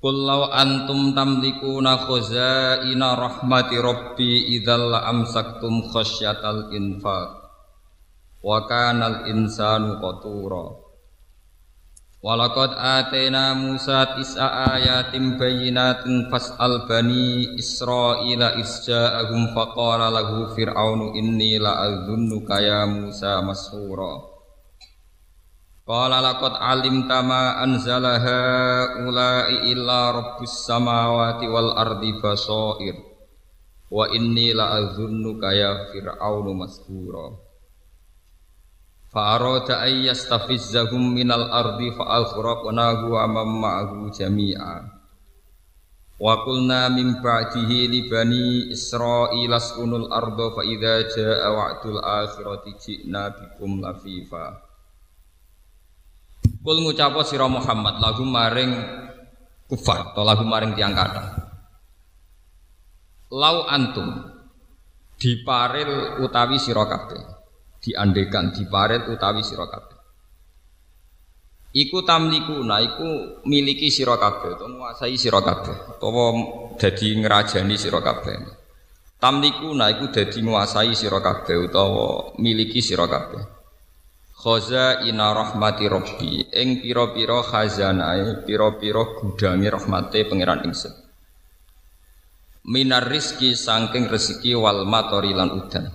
Qul 0.00 0.16
law 0.24 0.48
antum 0.48 1.12
tamlikuna 1.12 2.08
khazaina 2.08 3.20
rahmati 3.20 3.76
rabbi 3.76 4.56
idzal 4.56 4.96
amsaktum 4.96 5.92
khasyatal 5.92 6.72
infaq 6.72 7.28
wa 8.40 8.64
kanal 8.64 9.28
insanu 9.28 10.00
qatura. 10.00 10.88
Walaqad 12.24 12.80
atayna 12.80 13.52
Musa 13.52 14.16
tis'a 14.16 14.72
ayatin 14.72 15.36
bayyinatin 15.36 16.32
fas'al 16.32 16.88
bani 16.88 17.60
Israila 17.60 18.56
isja'ahum 18.56 19.52
faqala 19.52 20.08
lahu 20.08 20.48
fir'aunu 20.56 21.12
inni 21.12 21.60
la'adhunnuka 21.60 22.56
ya 22.56 22.88
Musa 22.88 23.44
mashura 23.44 24.29
Qala 25.90 26.22
laqad 26.22 26.54
alimta 26.54 27.18
ma 27.18 27.58
anzala 27.58 28.22
haula'i 28.22 29.74
illa 29.74 30.14
rabbus 30.14 30.62
samawati 30.62 31.50
wal 31.50 31.74
ardi 31.74 32.14
basair. 32.22 32.94
Wa 33.90 34.06
inni 34.14 34.54
la 34.54 34.70
azunnuka 34.78 35.50
ya 35.50 35.90
fir'aunu 35.90 36.54
maskura 36.54 37.34
fa 39.10 39.34
arada 39.34 39.82
ay 39.82 40.06
yastafizzahum 40.06 41.10
minal 41.10 41.50
ardi 41.50 41.90
fa 41.98 42.22
aghraqnahu 42.22 43.10
wa 43.10 43.26
man 43.26 43.50
ma'ahu 43.58 44.14
jami'a. 44.14 44.86
Wa 46.22 46.46
qulna 46.46 46.86
min 46.94 47.18
ba'dihi 47.18 47.90
li 47.90 48.06
bani 48.06 48.70
israila 48.70 49.58
askunul 49.58 50.06
arda 50.06 50.54
fa 50.54 50.62
idza 50.62 51.02
jaa 51.18 51.50
wa'dul 51.50 51.98
akhirati 51.98 52.78
ji'na 52.78 53.34
bikum 53.34 53.82
lafifa 53.82 54.69
Kul 56.60 56.76
ngucapo 56.84 57.24
sira 57.24 57.48
Muhammad 57.48 58.04
lagu 58.04 58.20
maring 58.20 58.72
kufar 59.64 60.12
atau 60.12 60.28
lagu 60.28 60.44
maring 60.44 60.76
tiang 60.76 60.92
kata. 60.92 61.40
Lau 63.32 63.64
antum 63.64 64.12
diparil 65.16 66.20
utawi 66.20 66.60
sira 66.60 66.84
kabeh. 66.84 67.22
Diandekan 67.80 68.52
diparil 68.52 69.08
utawi 69.08 69.40
sira 69.40 69.64
kabeh. 69.72 69.96
Iku 71.70 72.04
tamliku, 72.04 72.60
nah 72.66 72.82
iku 72.82 73.40
miliki 73.46 73.88
sira 73.94 74.18
kabeh, 74.18 74.58
utawa 74.58 74.68
nguasai 74.74 75.14
sira 75.14 75.38
kabeh, 75.38 75.96
utawa 75.96 76.24
dadi 76.76 77.14
ngrajani 77.14 77.78
sira 77.78 78.02
kabeh. 78.02 78.36
Tamliku, 79.22 79.70
nah 79.72 79.86
iku 79.86 80.10
dadi 80.10 80.42
nguasai 80.44 80.92
sira 80.92 81.22
kabeh 81.22 81.70
utawa 81.70 82.34
miliki 82.42 82.82
sira 82.82 83.06
kabeh 83.06 83.59
khoza 84.40 85.04
ina 85.04 85.36
rahmati 85.36 85.84
robbi 85.84 86.48
ing 86.48 86.80
piro-piro 86.80 87.44
khazanai 87.44 88.48
piro-piro 88.48 89.20
gudangi 89.20 89.68
rahmate 89.68 90.24
pangeran 90.24 90.64
ingsun. 90.64 90.96
Minar 92.72 93.04
rizki 93.04 93.52
sangking 93.52 94.08
rezeki 94.08 94.56
wal 94.56 94.88
matori 94.88 95.36
lan 95.36 95.52
udan. 95.52 95.92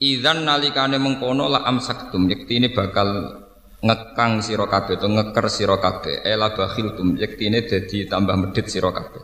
Idan 0.00 0.48
nalikane 0.48 0.96
mengkono 0.96 1.44
la 1.52 1.60
amsaktum 1.68 2.24
ini 2.32 2.72
bakal 2.72 3.36
ngekang 3.84 4.40
sira 4.40 4.64
kabeh 4.64 4.96
to 4.96 5.08
ngeker 5.12 5.46
sira 5.52 5.76
kabeh. 5.76 6.24
Ela 6.24 6.56
bakhiltum 6.56 7.20
ini 7.20 7.68
dadi 7.68 8.08
tambah 8.08 8.36
medit 8.40 8.64
sira 8.72 8.88
kabeh. 8.96 9.20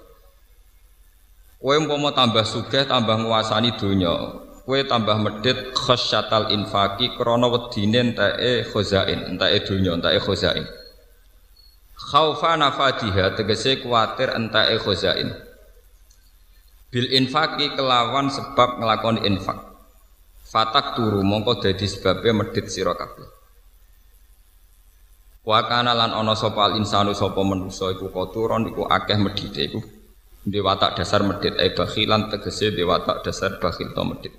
Kowe 1.57 2.13
tambah 2.13 2.45
sugih 2.45 2.85
tambah 2.85 3.17
nguasani 3.25 3.81
donya 3.81 4.46
kue 4.67 4.83
tambah 4.83 5.17
medit 5.23 5.71
khosyatal 5.79 6.51
infaki 6.51 7.15
krono 7.15 7.49
wedine 7.55 8.13
entae 8.13 8.67
khozain 8.67 9.31
entae 9.31 9.63
dunya 9.63 9.95
entae 9.95 10.19
khozain 10.19 10.67
khaufa 11.95 12.59
nafadiha 12.59 13.39
tegese 13.39 13.79
kuatir 13.79 14.35
entae 14.35 14.75
khozain 14.83 15.47
bil 16.97 17.13
infaki 17.13 17.77
kelawan 17.77 18.33
sebab 18.33 18.81
ngelakoni 18.81 19.29
infak. 19.29 19.59
Fatak 20.47 20.97
turu 20.97 21.21
mongko 21.21 21.61
dadi 21.61 21.85
sebabnya 21.85 22.33
medit 22.33 22.73
sira 22.73 22.97
kabeh. 22.97 23.29
Wa 25.45 25.61
kana 25.69 25.93
lan 25.93 26.17
ana 26.17 26.33
sapa 26.33 26.73
insanu 26.79 27.13
sapa 27.13 27.43
manusa 27.45 27.93
iku 27.93 28.09
koturon 28.09 28.71
iku 28.73 28.89
akeh 28.89 29.19
medite 29.21 29.61
iku. 29.69 29.81
Dasar 30.97 31.27
medit 31.27 31.59
e 31.59 31.75
bakhilan 31.75 32.31
tegese 32.31 32.73
dewatak 32.73 33.27
dasar 33.27 33.59
bakhil 33.59 33.91
to 33.91 34.03
medit 34.07 34.33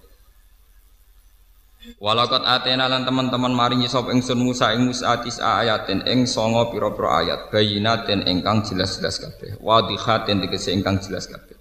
Walakot 2.03 2.43
atena 2.43 2.91
lan 2.91 3.07
teman-teman 3.07 3.55
maringi 3.55 3.87
sop 3.87 4.11
ingsun 4.11 4.43
Musa 4.43 4.75
ing 4.75 4.91
Musa 4.91 5.15
atis 5.15 5.39
ayatin 5.39 6.03
ing 6.03 6.27
songo 6.27 6.67
pira-pira 6.67 7.23
ayat. 7.23 7.39
Bayinatin 7.47 8.27
ingkang 8.27 8.67
jelas-jelas 8.67 9.23
kabeh. 9.23 9.55
Wadihatin 9.63 10.43
tegese 10.43 10.75
ingkang 10.75 10.99
jelas 10.99 11.31
kabeh. 11.31 11.55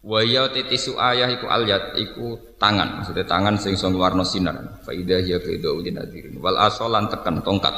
Wa 0.00 0.22
ya 0.24 0.48
titisu 0.48 0.96
ayah 0.96 1.28
iku 1.28 1.50
alyat 1.50 1.98
iku 1.98 2.38
tangan. 2.56 3.02
Maksudnya 3.02 3.26
tangan 3.26 3.58
sing 3.58 3.74
sing 3.74 3.98
warna 3.98 4.22
sinar. 4.22 4.56
Fa 4.86 4.94
idza 4.94 5.18
hiya 5.18 5.42
baydau 5.42 5.82
linadirin 5.82 6.38
wal 6.38 6.56
asolan 6.56 7.10
tekan 7.10 7.42
tongkat. 7.42 7.74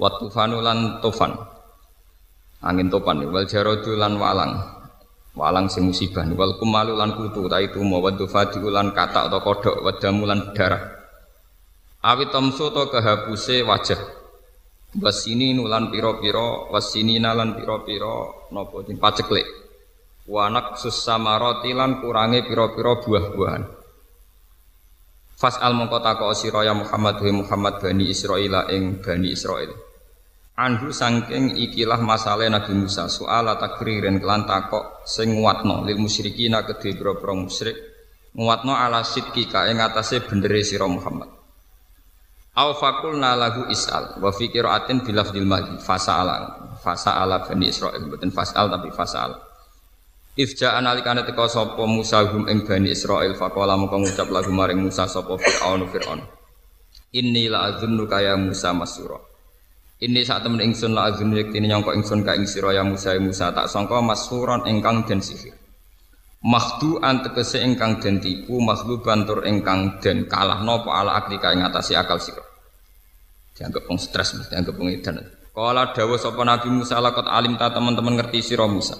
Wa 0.00 0.08
tufanu 0.16 0.64
lan 0.64 0.98
tufan. 1.04 1.36
Angin 2.64 2.88
topan 2.88 3.20
wal 3.28 3.44
jaradu 3.44 3.94
lan 4.00 4.16
walang 4.16 4.83
walang 5.34 5.66
sing 5.66 5.90
musibah. 5.90 6.24
Wal 6.32 6.56
kumalu 6.56 6.94
lan 6.94 7.18
kutu 7.18 7.46
ta 7.50 7.58
itu 7.58 7.82
mau 7.82 8.00
wadu 8.00 8.30
fadi 8.30 8.62
ulan 8.62 8.94
kata 8.94 9.28
atau 9.28 9.42
kodok 9.42 9.82
wadamu 9.82 10.24
lan 10.24 10.54
darah. 10.54 10.82
Awit 12.06 12.30
tamsu 12.30 12.70
to 12.70 12.88
kehapuse 12.88 13.66
wajah. 13.66 14.00
Wasini 14.94 15.50
nulan 15.58 15.90
piro-piro 15.90 16.70
wasini 16.70 17.18
nalan 17.18 17.58
piro-piro 17.58 18.46
nopo 18.54 18.86
din 18.86 18.94
paceklek 18.94 19.42
wanak 20.30 20.78
susamaroti 20.78 21.74
lan 21.74 21.98
kurangi 21.98 22.46
piro-piro 22.46 23.02
buah-buahan. 23.02 23.62
Fas 25.34 25.58
al 25.58 25.74
mongko 25.74 25.98
tako 25.98 26.30
sira 26.30 26.62
ya 26.62 26.78
Muhammad 26.78 27.18
wa 27.18 27.42
Muhammad 27.42 27.82
bani 27.82 28.06
Israil 28.06 28.54
ing 28.70 29.02
bani 29.02 29.34
Israil 29.34 29.74
Anhu 30.54 30.94
sangking 30.94 31.58
ikilah 31.58 31.98
masalah 31.98 32.46
Nabi 32.46 32.78
Musa 32.78 33.10
soal 33.10 33.50
takririn 33.58 34.22
kelan 34.22 34.46
takok 34.46 35.02
sing 35.02 35.42
nguatno 35.42 35.82
lil 35.82 35.98
musyrikina 35.98 36.62
kedhe 36.62 36.94
boro 36.94 37.34
musyrik 37.34 37.74
nguatno 38.38 38.70
ala 38.70 39.02
sidki 39.02 39.50
ka 39.50 39.66
ing 39.66 39.82
atase 39.82 40.22
bendere 40.22 40.62
sira 40.62 40.86
Muhammad. 40.86 41.26
Au 42.54 42.70
fakulna 42.78 43.34
lahu 43.34 43.66
is'al 43.66 44.22
wa 44.22 44.30
fi 44.30 44.46
qiraatin 44.46 45.02
bilafdil 45.02 45.42
madhi 45.42 45.74
fasa'ala 45.82 46.78
fasa'ala 46.78 47.50
bani 47.50 47.74
Israil 47.74 48.06
mboten 48.06 48.30
fas'al 48.30 48.70
tapi 48.70 48.94
fasa'al. 48.94 49.34
Ifja 50.38 50.78
analikane 50.78 51.26
teka 51.26 51.50
sapa 51.50 51.82
Musa 51.82 52.22
hum 52.30 52.46
ing 52.46 52.62
bani 52.62 52.94
Israil 52.94 53.34
faqala 53.34 53.74
mongko 53.74 54.06
ngucap 54.06 54.30
lagu 54.30 54.54
maring 54.54 54.86
Musa 54.86 55.10
sapa 55.10 55.34
Fir'aun 55.34 55.82
Fir'aun. 55.90 56.22
Inni 57.10 57.50
la 57.50 57.74
adzunnuka 57.74 58.22
ya 58.22 58.38
Musa 58.38 58.70
masura. 58.70 59.33
Ini 60.02 60.26
saat 60.26 60.42
temen 60.42 60.58
ingsun 60.58 60.90
la 60.90 61.06
azun 61.06 61.30
ini 61.30 61.70
nyongko 61.70 61.94
ingsun 61.94 62.26
ka 62.26 62.34
ing 62.34 62.50
sira 62.50 62.74
ya 62.74 62.82
Musa 62.82 63.14
ya 63.14 63.22
Musa 63.22 63.54
tak 63.54 63.70
sangka 63.70 64.02
masuron 64.02 64.66
ingkang 64.66 65.06
den 65.06 65.22
sihir. 65.22 65.54
Mahdu 66.44 66.98
antekese 67.00 67.62
ingkang 67.62 68.02
den 68.02 68.18
tipu, 68.18 68.58
mahdu 68.58 69.00
bantur 69.00 69.46
ingkang 69.46 70.02
den 70.02 70.26
kalah 70.26 70.60
nopo 70.60 70.90
ala 70.92 71.16
akli 71.22 71.38
ka 71.38 71.54
ing 71.54 71.62
akal 71.62 72.18
sira. 72.18 72.42
Dianggap 73.54 73.86
wong 73.86 73.98
stres, 74.02 74.34
dianggap 74.50 74.74
wong 74.74 74.90
edan. 74.90 75.22
Kala 75.54 75.94
dawuh 75.94 76.18
sapa 76.18 76.42
Nabi 76.42 76.68
Musa 76.74 76.98
lakot 76.98 77.30
alim 77.30 77.54
ta 77.54 77.70
teman-teman 77.70 78.18
ngerti 78.18 78.42
sira 78.42 78.66
Musa. 78.66 78.98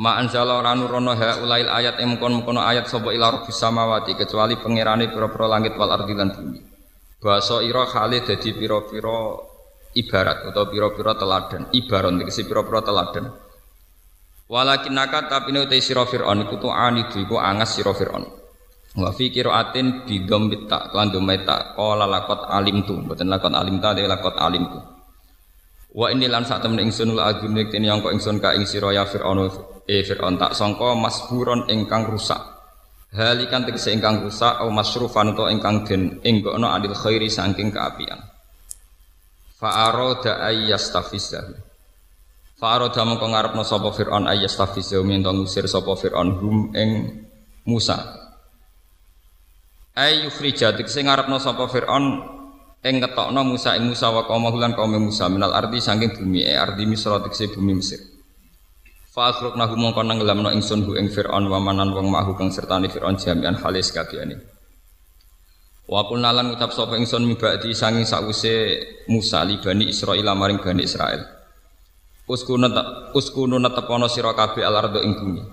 Ma 0.00 0.18
anzala 0.18 0.58
ora 0.58 0.74
nurono 0.74 1.14
ha 1.14 1.38
ulail 1.38 1.70
ayat 1.70 2.02
ing 2.02 2.18
mukon-mukono 2.18 2.58
ayat 2.58 2.90
sapa 2.90 3.14
ila 3.14 3.30
rabbis 3.30 3.54
samawati 3.54 4.18
kecuali 4.18 4.58
pangerane 4.58 5.12
pira-pira 5.12 5.46
langit 5.46 5.76
wal 5.78 5.92
ardi 5.92 6.16
lan 6.16 6.32
bumi. 6.34 6.60
Basa 7.20 7.62
ira 7.62 7.86
khali 7.86 8.24
dadi 8.26 8.50
pira-pira 8.58 9.53
ibarat 9.94 10.50
atau 10.50 10.66
piro-piro 10.68 11.14
teladan. 11.14 11.70
Ibaron 11.70 12.20
tegese 12.20 12.44
piro-piro 12.44 12.82
teladan. 12.82 13.30
Walakin 14.44 14.92
naka 14.92 15.24
tapi 15.30 15.56
ini 15.56 15.64
utai 15.64 15.80
siro 15.80 16.04
fir'on 16.04 16.44
iku 16.44 16.60
tuh 16.60 16.68
anidu 16.68 17.16
iku 17.16 17.40
angas 17.40 17.80
siro 17.80 17.96
fir'on 17.96 18.44
wa 18.94 19.10
fi 19.10 19.26
qiraatin 19.32 20.06
bi 20.06 20.22
dhammit 20.22 20.70
ta 20.70 20.94
lan 20.94 21.10
dhammita 21.10 21.74
qala 21.74 22.06
laqad 22.06 22.46
alim 22.46 22.86
tu 22.86 22.94
mboten 22.94 23.26
laqad 23.26 23.50
alim 23.50 23.82
ta 23.82 23.90
lakot 23.90 24.36
alim 24.38 24.70
tu 24.70 24.80
Wa 25.94 26.10
ini 26.10 26.26
lan 26.26 26.42
sak 26.42 26.66
temen 26.66 26.82
ingsun 26.82 27.14
la 27.14 27.30
adunik 27.30 27.70
tene 27.70 27.86
yang 27.86 28.02
kok 28.02 28.10
ingsun 28.10 28.42
ka 28.42 28.50
ing 28.58 28.66
sira 28.66 28.90
ya 28.90 29.06
Firaun 29.06 29.46
e 29.86 30.02
Firaun 30.02 30.34
tak 30.34 30.58
sangka 30.58 30.90
masburon 30.98 31.70
ingkang 31.70 32.10
rusak. 32.10 32.42
Halikan 33.14 33.62
tegese 33.62 33.94
ingkang 33.94 34.26
rusak 34.26 34.58
au 34.58 34.74
masrufan 34.74 35.30
utawa 35.30 35.54
ingkang 35.54 35.86
den 35.86 36.18
enggokno 36.26 36.66
adil 36.66 36.98
khairi 36.98 37.30
saking 37.30 37.70
keapian. 37.70 38.33
Fa 39.64 39.88
arada 39.88 40.44
ayyastafizahu. 40.44 41.56
Fa 42.60 42.76
arada 42.76 43.00
mongko 43.00 43.32
ngarepno 43.32 43.64
sapa 43.64 43.88
Firaun 43.96 44.28
ayyastafizahu 44.28 45.00
minta 45.00 45.32
ngusir 45.32 45.64
sapa 45.64 45.96
Firaun 45.96 46.36
hum 46.36 46.56
ing 46.76 47.24
Musa. 47.64 47.96
Ay 49.96 50.28
yukhrija 50.28 50.76
tegese 50.76 51.00
ngarepno 51.00 51.40
sapa 51.40 51.64
Firaun 51.72 52.28
ing 52.84 53.00
ngetokno 53.00 53.40
Musa 53.40 53.80
ing 53.80 53.88
Musa 53.88 54.12
wa 54.12 54.28
kaum 54.28 54.44
lan 54.52 54.76
kaum 54.76 55.00
Musa 55.00 55.32
minal 55.32 55.56
ardi 55.56 55.80
saking 55.80 56.12
bumi 56.12 56.44
e 56.44 56.52
ardi 56.52 56.84
Misra 56.84 57.24
tekse 57.24 57.48
bumi 57.56 57.80
Mesir. 57.80 58.04
Fa 59.16 59.32
akhrajna 59.32 59.64
hum 59.64 59.80
mongko 59.80 60.04
nenggelamno 60.04 60.52
ingsun 60.52 60.84
hu 60.84 60.92
ing 61.00 61.08
Firaun 61.08 61.48
wa 61.48 61.56
manan 61.56 61.88
wong 61.96 62.12
mahu 62.12 62.36
kang 62.36 62.52
sertane 62.52 62.92
Firaun 62.92 63.16
jami'an 63.16 63.56
halis 63.56 63.96
kabehane. 63.96 64.53
Wa 65.84 66.08
qulna 66.08 66.32
lan 66.32 66.48
ngucap 66.52 66.72
sapa 66.72 66.96
ingsun 66.96 67.28
mibadi 67.28 67.76
sangi 67.76 68.08
sause 68.08 68.80
Musa 69.12 69.44
li 69.44 69.60
bani 69.60 69.92
Israil 69.92 70.24
maring 70.24 70.56
bani 70.64 70.80
Israil. 70.80 71.20
Uskunu 72.24 72.72
uskunu 73.12 73.60
netepono 73.60 74.08
sira 74.08 74.32
kabeh 74.32 74.64
al 74.64 74.80
ardo 74.80 75.04
ing 75.04 75.12
bumi. 75.12 75.44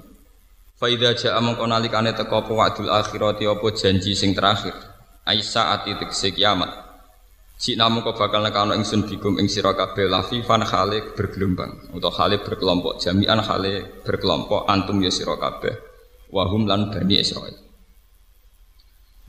Fa 0.79 0.87
idza 0.87 1.11
ja'a 1.13 1.39
mongko 1.43 1.67
nalikane 1.67 2.15
teka 2.15 2.47
apa 2.47 2.47
wa'dul 2.47 2.87
akhirati 2.87 3.43
apa 3.43 3.67
janji 3.75 4.15
sing 4.15 4.31
terakhir. 4.31 4.71
Aisa 5.27 5.75
ati 5.75 5.99
tekse 5.99 6.31
kiamat. 6.31 6.71
Si 7.59 7.77
namu 7.77 8.01
kau 8.01 8.17
bakal 8.17 8.41
nekano 8.41 8.73
ingsun 8.73 9.05
bikum 9.05 9.37
ing 9.37 9.51
sira 9.51 9.75
kabeh 9.75 10.09
lafifan 10.09 10.65
khale 10.65 11.13
bergelombang 11.13 11.93
atau 11.93 12.09
khale 12.09 12.41
berkelompok 12.41 12.97
jami'an 12.97 13.37
khale 13.43 14.01
berkelompok 14.01 14.65
antum 14.65 14.97
ya 15.03 15.13
sira 15.13 15.37
kabeh 15.37 15.75
wahum 16.33 16.65
lan 16.65 16.89
bani 16.89 17.21
Israil. 17.21 17.70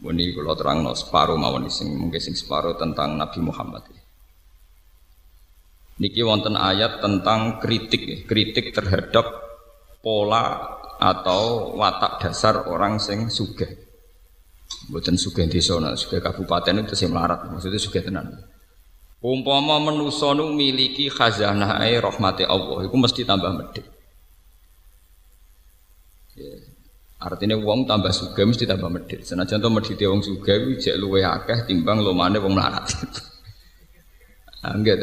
Muni 0.02 0.34
kula 0.34 0.58
terangno 0.58 0.98
separo 0.98 1.38
mawon 1.38 1.70
sing 1.70 1.94
mungkin 1.94 2.18
sing 2.18 2.34
separo 2.34 2.74
tentang 2.74 3.14
Nabi 3.14 3.38
Muhammad. 3.38 3.86
Niki 6.02 6.26
wonten 6.26 6.58
ayat 6.58 6.98
tentang 6.98 7.62
kritik, 7.62 8.26
kritik 8.26 8.74
terhadap 8.74 9.22
pola 10.02 10.74
atau 10.98 11.74
watak 11.78 12.18
dasar 12.18 12.66
orang 12.66 12.98
sing 12.98 13.30
sugih. 13.30 13.70
Buatan 14.90 15.14
suge 15.14 15.46
desa, 15.46 15.78
nah, 15.78 15.94
suge 15.94 16.18
kabupaten 16.18 16.82
itu 16.82 16.98
sih 16.98 17.06
melarat, 17.06 17.46
maksudnya 17.46 17.78
suge 17.78 18.02
tenan. 18.02 18.34
Umpama 19.22 19.78
manusa 19.78 20.34
nu 20.34 20.50
miliki 20.50 21.06
khazanah 21.06 21.78
rahmati 21.78 22.42
Allah, 22.42 22.82
itu 22.82 22.96
mesti 22.98 23.22
tambah 23.22 23.54
medhit. 23.54 23.86
Artinya 27.22 27.54
uang 27.54 27.86
tambah 27.86 28.10
suge 28.10 28.42
mesti 28.42 28.66
tambah 28.66 28.90
medhit. 28.90 29.22
Senajan 29.22 29.62
to 29.62 29.70
medhite 29.70 30.02
wong 30.10 30.26
suge 30.26 30.50
kuwi 30.58 30.74
jek 30.82 30.98
luwe 30.98 31.22
akeh 31.22 31.70
timbang 31.70 32.02
lomane 32.02 32.42
wong 32.42 32.58
melarat. 32.58 32.90
Angger. 34.66 34.98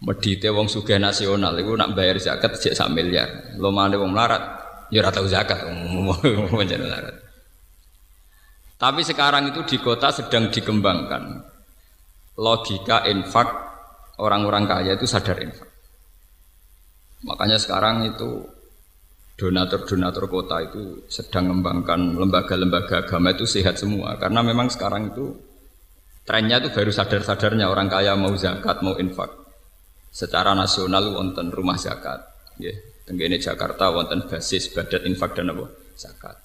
Medhite 0.00 0.48
wong 0.48 0.64
suge 0.72 0.96
nasional 0.96 1.52
iku 1.60 1.76
nak 1.76 1.92
bayar 1.92 2.16
zakat 2.16 2.56
jek 2.56 2.72
sak 2.72 2.88
miliar. 2.88 3.52
Lomane 3.60 4.00
wong 4.00 4.16
melarat 4.16 4.42
ya 4.88 5.04
ora 5.04 5.12
tau 5.12 5.28
zakat 5.28 5.60
wong 5.68 6.08
melarat. 6.56 7.16
Tapi 8.80 9.00
sekarang 9.04 9.52
itu 9.52 9.60
di 9.68 9.76
kota 9.84 10.08
sedang 10.08 10.48
dikembangkan 10.48 11.44
logika 12.38 13.04
infak 13.10 13.50
orang-orang 14.22 14.64
kaya 14.64 14.96
itu 14.96 15.04
sadar 15.04 15.36
infak. 15.42 15.68
Makanya 17.26 17.58
sekarang 17.58 18.08
itu 18.08 18.46
donatur-donatur 19.38 20.26
kota 20.26 20.66
itu 20.66 21.06
sedang 21.06 21.54
mengembangkan 21.54 22.18
lembaga-lembaga 22.18 23.06
agama 23.06 23.30
itu 23.30 23.46
sehat 23.46 23.78
semua. 23.78 24.18
Karena 24.18 24.42
memang 24.42 24.66
sekarang 24.66 25.14
itu 25.14 25.30
trennya 26.26 26.58
itu 26.58 26.74
baru 26.74 26.90
sadar-sadarnya. 26.90 27.70
Orang 27.70 27.86
kaya 27.86 28.18
mau 28.18 28.34
zakat 28.34 28.82
mau 28.82 28.98
infak. 28.98 29.30
Secara 30.10 30.58
nasional 30.58 31.14
wonten 31.14 31.54
rumah 31.54 31.78
zakat. 31.78 32.18
Ya 32.58 32.74
tenggene 33.06 33.38
Jakarta 33.38 33.94
wonten 33.94 34.26
basis 34.26 34.74
badat 34.74 35.06
infak 35.06 35.38
dan 35.38 35.54
apa? 35.54 35.70
Zakat. 35.94 36.36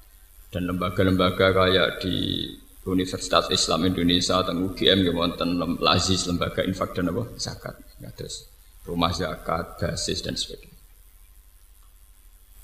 Dan 0.53 0.69
lembaga-lembaga 0.69 1.49
kayak 1.49 2.05
di 2.05 2.45
Universitas 2.85 3.49
Islam 3.49 3.89
Indonesia 3.89 4.45
atau 4.45 4.53
UGM 4.53 5.09
yang 5.09 5.17
wonten 5.17 5.57
lazis 5.81 6.29
lembaga 6.29 6.61
infak 6.61 6.93
dan 6.93 7.09
apa? 7.09 7.25
Zakat. 7.41 7.73
Ya, 7.97 8.13
terus 8.13 8.45
rumah 8.85 9.09
zakat 9.09 9.81
basis 9.81 10.21
dan 10.21 10.37
sebagainya 10.37 10.72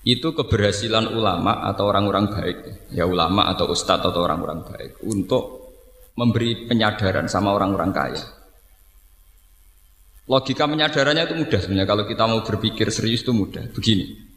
itu 0.08 0.32
keberhasilan 0.32 1.12
ulama 1.12 1.66
atau 1.68 1.92
orang-orang 1.92 2.32
baik 2.32 2.58
ya 2.96 3.04
ulama 3.04 3.52
atau 3.52 3.68
ustadz 3.68 4.08
atau 4.08 4.24
orang-orang 4.24 4.64
baik 4.64 5.04
untuk 5.04 5.76
memberi 6.16 6.68
penyadaran 6.68 7.28
sama 7.28 7.52
orang-orang 7.52 7.92
kaya 7.92 8.24
logika 10.30 10.64
penyadarannya 10.70 11.28
itu 11.28 11.36
mudah 11.36 11.60
sebenarnya 11.60 11.88
kalau 11.90 12.04
kita 12.08 12.24
mau 12.24 12.40
berpikir 12.46 12.88
serius 12.94 13.28
itu 13.28 13.36
mudah 13.36 13.68
begini 13.76 14.30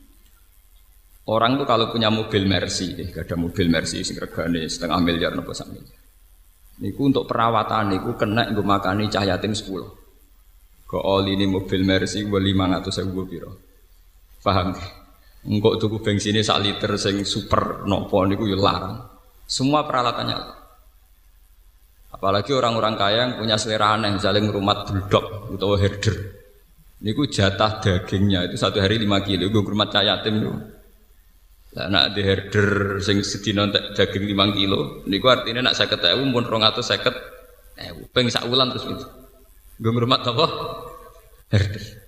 Orang 1.22 1.54
tuh 1.54 1.62
kalau 1.70 1.86
punya 1.94 2.10
mobil 2.10 2.50
Mercy, 2.50 2.98
eh, 2.98 3.06
gak 3.14 3.30
ada 3.30 3.38
mobil 3.38 3.70
Mercy 3.70 4.02
sing 4.02 4.18
setengah 4.18 4.98
miliar 4.98 5.38
nopo 5.38 5.54
sak 5.54 5.70
miliar. 5.70 6.02
Niku 6.82 7.14
untuk 7.14 7.30
perawatan 7.30 7.94
niku 7.94 8.18
kena 8.18 8.50
gue 8.50 8.64
makani 8.66 9.06
cahaya 9.06 9.38
tim 9.38 9.54
10. 9.54 9.86
Ke 10.82 10.98
oli 10.98 11.38
ini 11.38 11.46
mobil 11.46 11.86
Mercy 11.86 12.26
gue 12.26 12.40
500 12.42 13.06
ribu 13.06 13.22
piro. 13.30 13.54
Paham? 14.42 14.74
Enggak 15.42 15.82
tuku 15.82 15.98
bensinnya 15.98 16.46
sak 16.46 16.62
liter 16.62 16.94
sing 16.94 17.26
super 17.26 17.82
nopo 17.86 18.22
niku 18.26 18.46
yo 18.46 18.58
larang. 18.58 19.02
Semua 19.46 19.82
peralatannya 19.82 20.62
Apalagi 22.12 22.54
orang-orang 22.54 22.94
kaya 22.94 23.18
yang 23.26 23.32
punya 23.40 23.58
selera 23.58 23.98
aneh, 23.98 24.14
misalnya 24.14 24.52
rumah 24.54 24.86
bulldog 24.86 25.50
atau 25.58 25.74
herder. 25.74 26.16
Niku 27.02 27.26
jatah 27.26 27.82
dagingnya 27.82 28.46
itu 28.46 28.54
satu 28.54 28.78
hari 28.78 29.02
5 29.02 29.26
kilo. 29.26 29.50
Gue 29.50 29.62
rumah 29.66 29.90
cahaya 29.90 30.22
tim 30.22 30.38
tuh 30.38 30.54
lah 31.72 31.88
nak 31.88 32.12
di 32.12 32.20
herder 32.20 33.00
sing 33.00 33.24
sedina 33.24 33.64
daging 33.66 34.28
5 34.28 34.56
kilo, 34.60 35.00
niku 35.08 35.32
artinya 35.32 35.72
nak 35.72 35.74
50.000 35.80 36.20
pun 36.28 36.44
250.000. 36.44 38.12
Peng 38.12 38.28
sak 38.28 38.44
terus 38.44 38.84
itu. 38.84 39.06
Gue 39.80 39.90
ngurmat 39.90 40.20
apa? 40.20 40.46
Herder. 41.48 42.01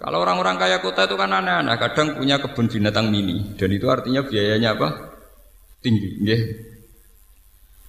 Kalau 0.00 0.24
orang-orang 0.24 0.56
kaya 0.56 0.80
kota 0.80 1.04
itu 1.04 1.12
kan 1.12 1.28
aneh-aneh, 1.28 1.76
kadang 1.76 2.16
punya 2.16 2.40
kebun 2.40 2.72
binatang 2.72 3.12
mini 3.12 3.52
dan 3.60 3.68
itu 3.68 3.84
artinya 3.92 4.24
biayanya 4.24 4.72
apa? 4.72 4.88
Tinggi, 5.84 6.24
nggih. 6.24 6.40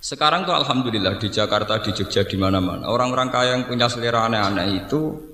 Sekarang 0.04 0.44
tuh 0.44 0.52
alhamdulillah 0.52 1.16
di 1.16 1.32
Jakarta, 1.32 1.80
di 1.80 1.96
Jogja, 1.96 2.28
di 2.28 2.36
mana-mana 2.36 2.92
orang-orang 2.92 3.32
kaya 3.32 3.56
yang 3.56 3.64
punya 3.64 3.88
selera 3.88 4.28
aneh-aneh 4.28 4.84
itu 4.84 5.32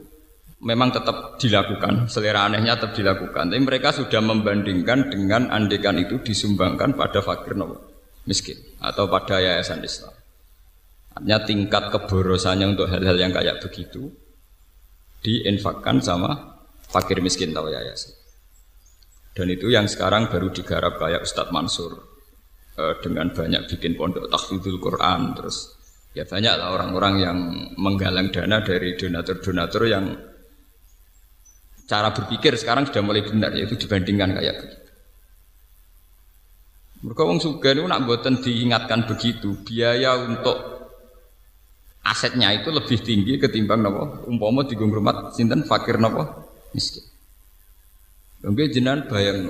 memang 0.61 0.93
tetap 0.93 1.41
dilakukan, 1.41 2.09
selera 2.09 2.45
anehnya 2.45 2.77
tetap 2.77 2.93
dilakukan. 2.93 3.49
Tapi 3.49 3.61
mereka 3.61 3.89
sudah 3.93 4.21
membandingkan 4.21 5.09
dengan 5.09 5.49
andekan 5.49 5.97
itu 5.97 6.21
disumbangkan 6.21 6.93
pada 6.93 7.25
fakir 7.25 7.57
miskin 8.29 8.57
atau 8.81 9.09
pada 9.09 9.41
yayasan 9.41 9.81
Islam. 9.81 10.13
Artinya 11.17 11.39
tingkat 11.41 11.83
keborosannya 11.89 12.77
untuk 12.77 12.85
hal-hal 12.85 13.17
yang 13.17 13.33
kayak 13.33 13.57
begitu 13.65 14.13
diinfakkan 15.25 15.97
sama 16.05 16.56
fakir 16.87 17.19
miskin 17.19 17.51
atau 17.51 17.67
yayasan. 17.67 18.15
Dan 19.37 19.53
itu 19.53 19.69
yang 19.69 19.85
sekarang 19.85 20.33
baru 20.33 20.49
digarap 20.49 20.97
kayak 20.97 21.21
Ustadz 21.21 21.53
Mansur 21.53 21.93
eh, 22.79 22.95
dengan 23.05 23.29
banyak 23.29 23.69
bikin 23.69 23.93
pondok 23.93 24.31
takhidul 24.33 24.81
Quran 24.81 25.37
terus 25.37 25.77
ya 26.17 26.25
banyak 26.25 26.53
lah 26.57 26.73
orang-orang 26.73 27.13
yang 27.21 27.37
menggalang 27.77 28.33
dana 28.33 28.65
dari 28.65 28.97
donatur-donatur 28.97 29.83
yang 29.85 30.17
cara 31.85 32.09
berpikir 32.09 32.57
sekarang 32.57 32.89
sudah 32.89 33.05
mulai 33.05 33.21
benar 33.21 33.53
yaitu 33.53 33.77
dibandingkan 33.77 34.33
kayak 34.41 34.57
begitu. 34.57 34.85
Mereka 37.05 37.21
wong 37.21 37.37
suga 37.37 37.77
itu 37.77 37.85
nak 37.85 38.09
buatan 38.09 38.41
diingatkan 38.41 39.05
begitu 39.05 39.53
biaya 39.61 40.17
untuk 40.17 40.57
asetnya 42.01 42.57
itu 42.57 42.73
lebih 42.73 42.97
tinggi 43.05 43.37
ketimbang 43.37 43.85
nopo 43.85 44.25
umpama 44.25 44.65
di 44.65 44.73
rumah 44.73 45.29
sinten 45.29 45.61
fakir 45.61 46.01
nopo 46.01 46.46
miskin. 46.75 47.05
Mungkin 48.43 48.67
jenengan 48.69 49.01
bayang 49.09 49.49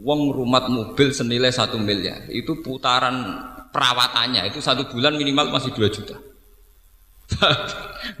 wong 0.00 0.32
rumah 0.32 0.64
mobil 0.68 1.12
senilai 1.12 1.52
satu 1.52 1.76
miliar 1.76 2.24
itu 2.32 2.60
putaran 2.64 3.40
perawatannya 3.72 4.48
itu 4.48 4.60
satu 4.60 4.88
bulan 4.88 5.16
minimal 5.16 5.52
masih 5.52 5.72
dua 5.76 5.88
juta. 5.88 6.16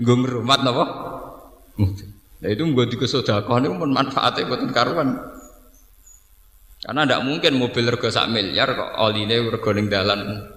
Gue 0.00 0.16
rumah 0.16 0.58
nopo. 0.64 0.84
Nah 2.42 2.48
itu 2.50 2.62
gue 2.64 2.86
di 2.88 2.96
kesodakoh 2.96 3.60
ini 3.60 3.68
pun 3.70 3.92
manfaatnya 3.92 4.48
buat 4.48 4.64
karuan. 4.72 5.14
Karena 6.82 7.06
tidak 7.06 7.22
mungkin 7.22 7.52
mobil 7.62 7.84
rego 7.94 8.10
sak 8.10 8.26
miliar 8.26 8.74
kok 8.74 8.98
oline 8.98 9.38
rego 9.38 9.70
ning 9.70 9.86
dalan. 9.86 10.50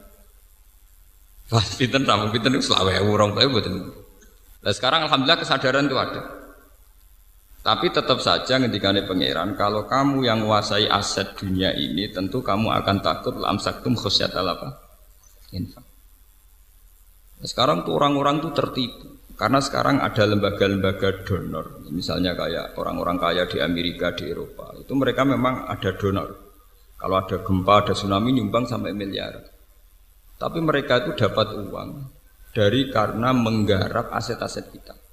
Pas 1.46 1.68
pinten 1.78 2.02
ramu 2.02 2.34
pinten 2.34 2.58
selawe 2.58 2.98
orang 3.06 3.38
tapi 3.38 3.46
buatan. 3.46 3.94
Nah 4.66 4.74
sekarang 4.74 5.06
alhamdulillah 5.06 5.38
kesadaran 5.38 5.86
itu 5.86 5.94
ada. 5.94 6.22
Tapi 7.66 7.90
tetap 7.90 8.22
saja 8.22 8.62
ketika 8.62 8.94
pangeran, 9.10 9.58
kalau 9.58 9.90
kamu 9.90 10.22
yang 10.22 10.46
menguasai 10.46 10.86
aset 10.86 11.34
dunia 11.34 11.74
ini, 11.74 12.14
tentu 12.14 12.46
kamu 12.46 12.70
akan 12.70 13.02
takut 13.02 13.42
lam 13.42 13.58
saktum 13.58 13.98
khusyat 13.98 14.38
apa? 14.38 14.86
Infak. 15.50 15.82
Nah, 17.42 17.48
sekarang 17.50 17.82
tuh 17.82 17.98
orang-orang 17.98 18.38
tuh 18.38 18.54
tertipu. 18.54 19.18
Karena 19.36 19.60
sekarang 19.60 20.00
ada 20.00 20.24
lembaga-lembaga 20.30 21.28
donor, 21.28 21.84
misalnya 21.92 22.40
kayak 22.40 22.78
orang-orang 22.80 23.20
kaya 23.20 23.44
di 23.50 23.60
Amerika, 23.60 24.16
di 24.16 24.32
Eropa, 24.32 24.72
itu 24.80 24.96
mereka 24.96 25.28
memang 25.28 25.68
ada 25.68 25.92
donor. 25.92 26.30
Kalau 26.96 27.20
ada 27.20 27.44
gempa, 27.44 27.84
ada 27.84 27.92
tsunami 27.92 28.32
nyumbang 28.32 28.64
sampai 28.64 28.96
miliar. 28.96 29.42
Tapi 30.40 30.64
mereka 30.64 31.04
itu 31.04 31.20
dapat 31.20 31.52
uang 31.52 31.90
dari 32.56 32.88
karena 32.88 33.36
menggarap 33.36 34.08
aset-aset 34.16 34.72
kita. 34.72 35.05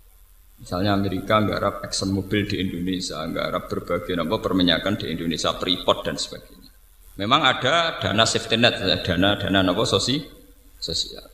Misalnya 0.63 0.95
Amerika 0.95 1.43
nggarap 1.43 1.83
Exxon 1.83 2.15
Mobil 2.15 2.47
di 2.47 2.63
Indonesia, 2.63 3.19
nggarap 3.27 3.67
berbagai 3.67 4.15
apa 4.15 4.37
perminyakan 4.39 4.95
di 4.95 5.11
Indonesia, 5.11 5.51
Freeport 5.59 6.07
dan 6.07 6.15
sebagainya. 6.15 6.71
Memang 7.19 7.43
ada 7.43 7.99
dana 7.99 8.23
safety 8.23 8.57
net, 8.57 8.79
dana 9.03 9.35
dana 9.35 9.61
apa 9.67 9.83
sosi 9.83 10.23
sosial. 10.79 11.27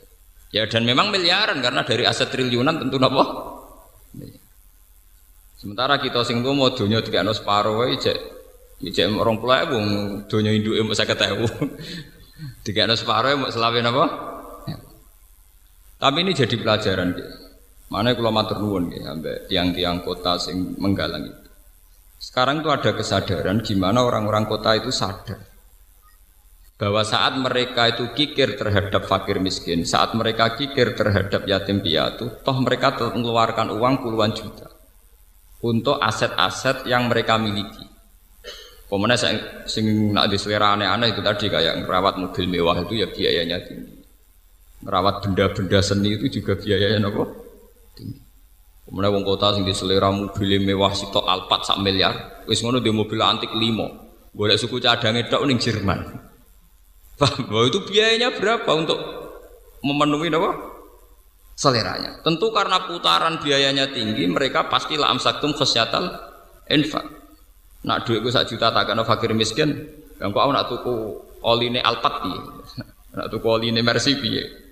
Ya 0.49 0.65
dan 0.65 0.81
memang 0.81 1.13
miliaran 1.13 1.61
karena 1.61 1.85
dari 1.85 2.09
aset 2.09 2.33
triliunan 2.33 2.81
tentu 2.81 2.97
apa? 2.97 3.23
Sementara 5.61 6.01
kita 6.01 6.25
sing 6.25 6.41
mau 6.41 6.73
dunia 6.73 7.05
tiga 7.05 7.21
no 7.21 7.29
separuh 7.29 7.85
cek 8.01 8.17
cek 8.81 9.05
orang 9.13 9.37
pula 9.37 9.67
wong 9.69 9.85
dunia 10.25 10.55
induk 10.55 10.73
mau 10.81 10.97
saya 10.97 11.13
ketahui 11.13 11.45
tiga 12.65 12.89
no 12.89 12.97
separuh 12.97 13.37
mau 13.37 13.53
selawin 13.53 13.85
apa? 13.85 14.05
Tapi 15.99 16.17
ini 16.23 16.31
jadi 16.31 16.55
pelajaran. 16.57 17.11
Mana 17.89 18.13
kalau 18.13 18.29
matur 18.29 18.61
nuwun 18.61 18.93
ya, 18.93 19.09
sampai 19.09 19.49
tiang-tiang 19.49 20.05
kota 20.05 20.37
sing 20.37 20.77
menggalang 20.77 21.25
itu. 21.25 21.49
Sekarang 22.21 22.61
itu 22.61 22.69
ada 22.69 22.93
kesadaran 22.93 23.65
gimana 23.65 24.05
orang-orang 24.05 24.45
kota 24.45 24.77
itu 24.77 24.93
sadar 24.93 25.41
bahwa 26.79 27.03
saat 27.03 27.35
mereka 27.35 27.91
itu 27.91 28.15
kikir 28.15 28.55
terhadap 28.55 29.03
fakir 29.03 29.43
miskin, 29.43 29.83
saat 29.83 30.15
mereka 30.15 30.55
kikir 30.55 30.95
terhadap 30.95 31.43
yatim 31.43 31.83
piatu, 31.83 32.39
toh 32.39 32.57
mereka 32.63 32.95
mengeluarkan 32.95 33.75
uang 33.75 33.99
puluhan 33.99 34.31
juta 34.31 34.71
untuk 35.59 35.99
aset-aset 35.99 36.87
yang 36.87 37.11
mereka 37.11 37.35
miliki. 37.35 37.83
Pemenang 38.87 39.19
sing, 39.19 39.37
sing 39.67 39.85
nak 40.15 40.31
diselera 40.31 40.73
aneh-aneh 40.73 41.13
itu 41.13 41.21
tadi 41.21 41.45
kayak 41.51 41.83
merawat 41.83 42.15
mobil 42.15 42.47
mewah 42.47 42.79
itu 42.79 43.03
ya 43.03 43.07
biayanya 43.11 43.59
tinggi. 43.67 44.01
Merawat 44.81 45.19
benda-benda 45.19 45.83
seni 45.83 46.15
itu 46.15 46.41
juga 46.41 46.55
biayanya 46.55 47.11
apa? 47.11 47.48
Tinggi. 47.99 48.19
Pemenang 48.87 49.21
wong 49.21 49.25
kota 49.27 49.53
sing 49.53 49.67
diselera 49.67 50.09
mobil 50.09 50.63
mewah 50.65 50.95
sitok 50.95 51.27
Alphard 51.27 51.61
sak 51.61 51.77
miliar, 51.83 52.41
wis 52.49 52.63
ngono 52.65 52.81
di 52.81 52.89
mobil 52.89 53.21
antik 53.21 53.53
limo. 53.53 53.85
Boleh 54.33 54.57
suku 54.57 54.81
cadangnya 54.81 55.27
tok 55.27 55.45
ning 55.45 55.59
Jerman. 55.59 55.99
Bahwa 57.19 57.67
itu 57.67 57.83
biayanya 57.83 58.33
berapa 58.39 58.71
untuk 58.73 58.97
memenuhi 59.83 60.31
apa? 60.31 60.51
Seleranya. 61.59 62.23
Tentu 62.23 62.49
karena 62.55 62.87
putaran 62.87 63.43
biayanya 63.43 63.91
tinggi, 63.91 64.23
mereka 64.25 64.71
pasti 64.71 64.95
lah 64.95 65.11
amsaktum 65.11 65.51
khasyatal 65.51 66.07
infak. 66.71 67.03
Nak 67.83 68.07
duitku 68.07 68.31
sak 68.31 68.47
juta 68.47 68.71
tak 68.71 68.87
kena 68.87 69.03
fakir 69.03 69.35
miskin, 69.35 69.75
yang 70.17 70.31
kau 70.31 70.49
nak 70.49 70.71
tuku 70.71 71.19
oline 71.43 71.83
alpat 71.83 72.23
piye? 72.23 72.39
Nak 73.19 73.27
tuku 73.33 73.47
oline 73.49 73.81
mercy 73.81 74.15
piye? 74.21 74.68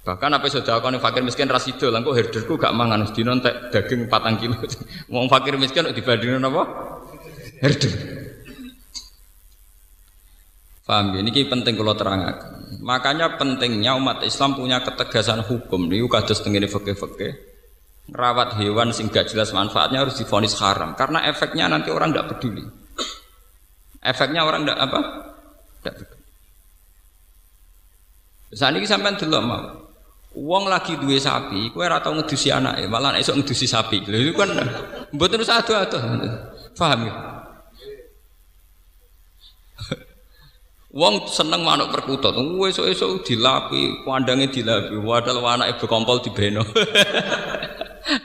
Bahkan 0.00 0.32
apa 0.32 0.48
sudah 0.48 0.80
kau 0.80 0.88
fakir 0.96 1.20
miskin 1.20 1.44
rasido, 1.44 1.92
langkau 1.92 2.16
herderku 2.16 2.56
gak 2.56 2.72
mangan, 2.72 3.04
di 3.12 3.20
nontek 3.20 3.68
daging 3.68 4.08
patang 4.08 4.40
kilo. 4.40 4.56
Mau 5.12 5.28
fakir 5.28 5.60
miskin 5.60 5.84
dibandingin 5.92 6.40
apa? 6.40 6.62
Herder. 7.60 7.92
Paham 10.88 11.14
ya? 11.14 11.20
Ini 11.20 11.30
penting 11.46 11.76
kalau 11.76 11.92
terangkan. 11.92 12.36
Makanya 12.80 13.36
pentingnya 13.36 13.92
umat 14.00 14.24
Islam 14.24 14.56
punya 14.56 14.80
ketegasan 14.80 15.44
hukum. 15.44 15.92
Ini 15.92 16.08
kados 16.08 16.40
tengene 16.40 16.64
fakih-fakih. 16.64 17.52
Rawat 18.10 18.56
hewan 18.56 18.96
sing 18.96 19.12
gak 19.12 19.28
jelas 19.28 19.52
manfaatnya 19.52 20.00
harus 20.00 20.16
difonis 20.16 20.56
haram. 20.58 20.96
Karena 20.96 21.28
efeknya 21.28 21.68
nanti 21.68 21.92
orang 21.92 22.16
tidak 22.16 22.34
peduli. 22.34 22.64
Efeknya 24.00 24.48
orang 24.48 24.64
tidak 24.64 24.80
apa? 24.80 25.00
Tidak 25.84 25.94
peduli. 25.94 26.24
Saat 28.56 28.74
ini 28.74 28.88
sampai 28.88 29.14
dulu 29.14 29.38
mau. 29.44 29.89
Uang 30.30 30.70
lagi 30.70 30.94
dua 30.94 31.18
sapi, 31.18 31.74
kue 31.74 31.82
rata 31.90 32.06
ngedusi 32.14 32.54
anak, 32.54 32.78
malah 32.86 33.18
esok 33.18 33.42
ngedusi 33.42 33.66
sapi. 33.66 34.06
Lalu 34.06 34.30
kan, 34.30 34.54
buat 35.10 35.26
terus 35.26 35.50
satu 35.50 35.74
atau, 35.74 35.98
paham 36.78 37.10
ya? 37.10 37.14
Wong 40.90 41.26
seneng 41.30 41.62
manuk 41.62 41.90
perkutut, 41.94 42.34
esuk-esuk 42.34 43.22
dilapi, 43.22 44.02
pandange 44.02 44.50
dilapi, 44.50 44.98
wadal 44.98 45.38
anake 45.42 45.78
bekompol 45.82 46.18
dibeno. 46.18 46.66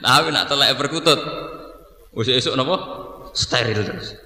Tapi 0.02 0.28
nak 0.34 0.46
telek 0.50 0.74
perkutut, 0.74 1.20
esuk 2.22 2.58
napa? 2.58 2.78
Steril 3.38 3.86
terus. 3.86 4.18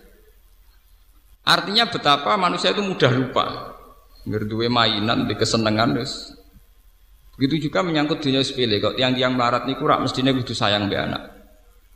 Artinya 1.44 1.88
betapa 1.92 2.40
manusia 2.40 2.72
itu 2.72 2.80
mudah 2.80 3.12
lupa. 3.12 3.76
Ngerduwe 4.24 4.72
mainan 4.72 5.28
di 5.28 5.36
kesenangan 5.36 6.00
terus. 6.00 6.32
Begitu 7.40 7.72
juga 7.72 7.88
menyangkut 7.88 8.20
dunia 8.20 8.44
sepele 8.44 8.84
kok 8.84 9.00
tiang-tiang 9.00 9.32
melarat 9.32 9.64
niku 9.64 9.88
rak 9.88 10.04
mestine 10.04 10.36
kudu 10.36 10.52
sayang 10.52 10.92
be 10.92 11.00
anak. 11.00 11.40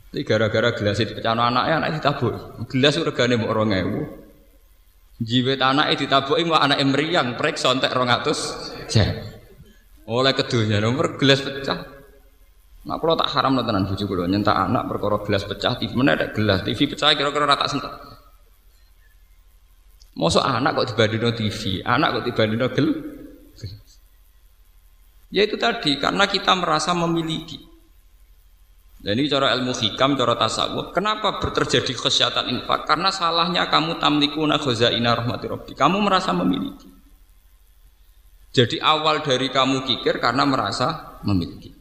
Tapi 0.08 0.24
gara-gara 0.24 0.72
gelas 0.72 0.96
itu 1.04 1.12
pecah 1.12 1.36
anaknya 1.36 1.84
anak 1.84 2.00
ditabuk. 2.00 2.32
Gelas 2.72 2.96
regane 2.96 3.36
mau 3.36 3.52
2000. 3.52 5.20
Jiwet 5.20 5.60
anak 5.60 5.92
itu 5.92 6.08
ditabuki 6.08 6.48
mau 6.48 6.56
anak 6.56 6.80
emriang 6.80 7.36
prek 7.36 7.60
sontek 7.60 7.92
rongatus 7.92 8.72
jam. 8.88 9.20
Oleh 10.08 10.32
kedunya 10.32 10.80
nomor 10.80 11.20
gelas 11.20 11.44
pecah. 11.44 11.92
Nak 12.88 12.96
kalau 13.00 13.12
tak 13.12 13.28
haram 13.36 13.60
tenan 13.60 13.84
bujuk 13.84 14.08
kulo 14.08 14.24
nyentak 14.24 14.56
anak 14.56 14.88
perkara 14.88 15.20
gelas 15.28 15.44
pecah 15.44 15.76
TV 15.76 15.92
mana 15.92 16.16
ada 16.16 16.32
gelas 16.32 16.64
TV 16.64 16.88
pecah 16.88 17.12
kira-kira 17.12 17.44
rata 17.44 17.68
sentak. 17.68 17.92
Mosok 20.16 20.40
anak 20.40 20.78
kok 20.78 20.94
dibandingno 20.94 21.36
TV, 21.36 21.82
anak 21.84 22.16
kok 22.16 22.24
dibandingno 22.32 22.68
gel. 22.72 22.88
Ya 25.34 25.42
itu 25.42 25.58
tadi 25.58 25.98
karena 25.98 26.30
kita 26.30 26.54
merasa 26.54 26.94
memiliki. 26.94 27.58
Dan 29.02 29.18
ini 29.18 29.26
cara 29.26 29.52
ilmu 29.58 29.74
hikam, 29.74 30.14
cara 30.14 30.38
tasawuf. 30.38 30.94
Kenapa 30.94 31.42
terjadi 31.42 31.92
kesyatan 31.92 32.48
infak? 32.54 32.86
Karena 32.86 33.10
salahnya 33.10 33.66
kamu 33.66 33.98
tamlikuna 33.98 34.62
khazaina 34.62 35.12
rahmati 35.12 35.44
rabbi. 35.50 35.72
Kamu 35.74 35.98
merasa 36.00 36.30
memiliki. 36.32 36.88
Jadi 38.54 38.78
awal 38.78 39.26
dari 39.26 39.50
kamu 39.50 39.82
kikir 39.82 40.22
karena 40.22 40.46
merasa 40.46 41.18
memiliki. 41.26 41.74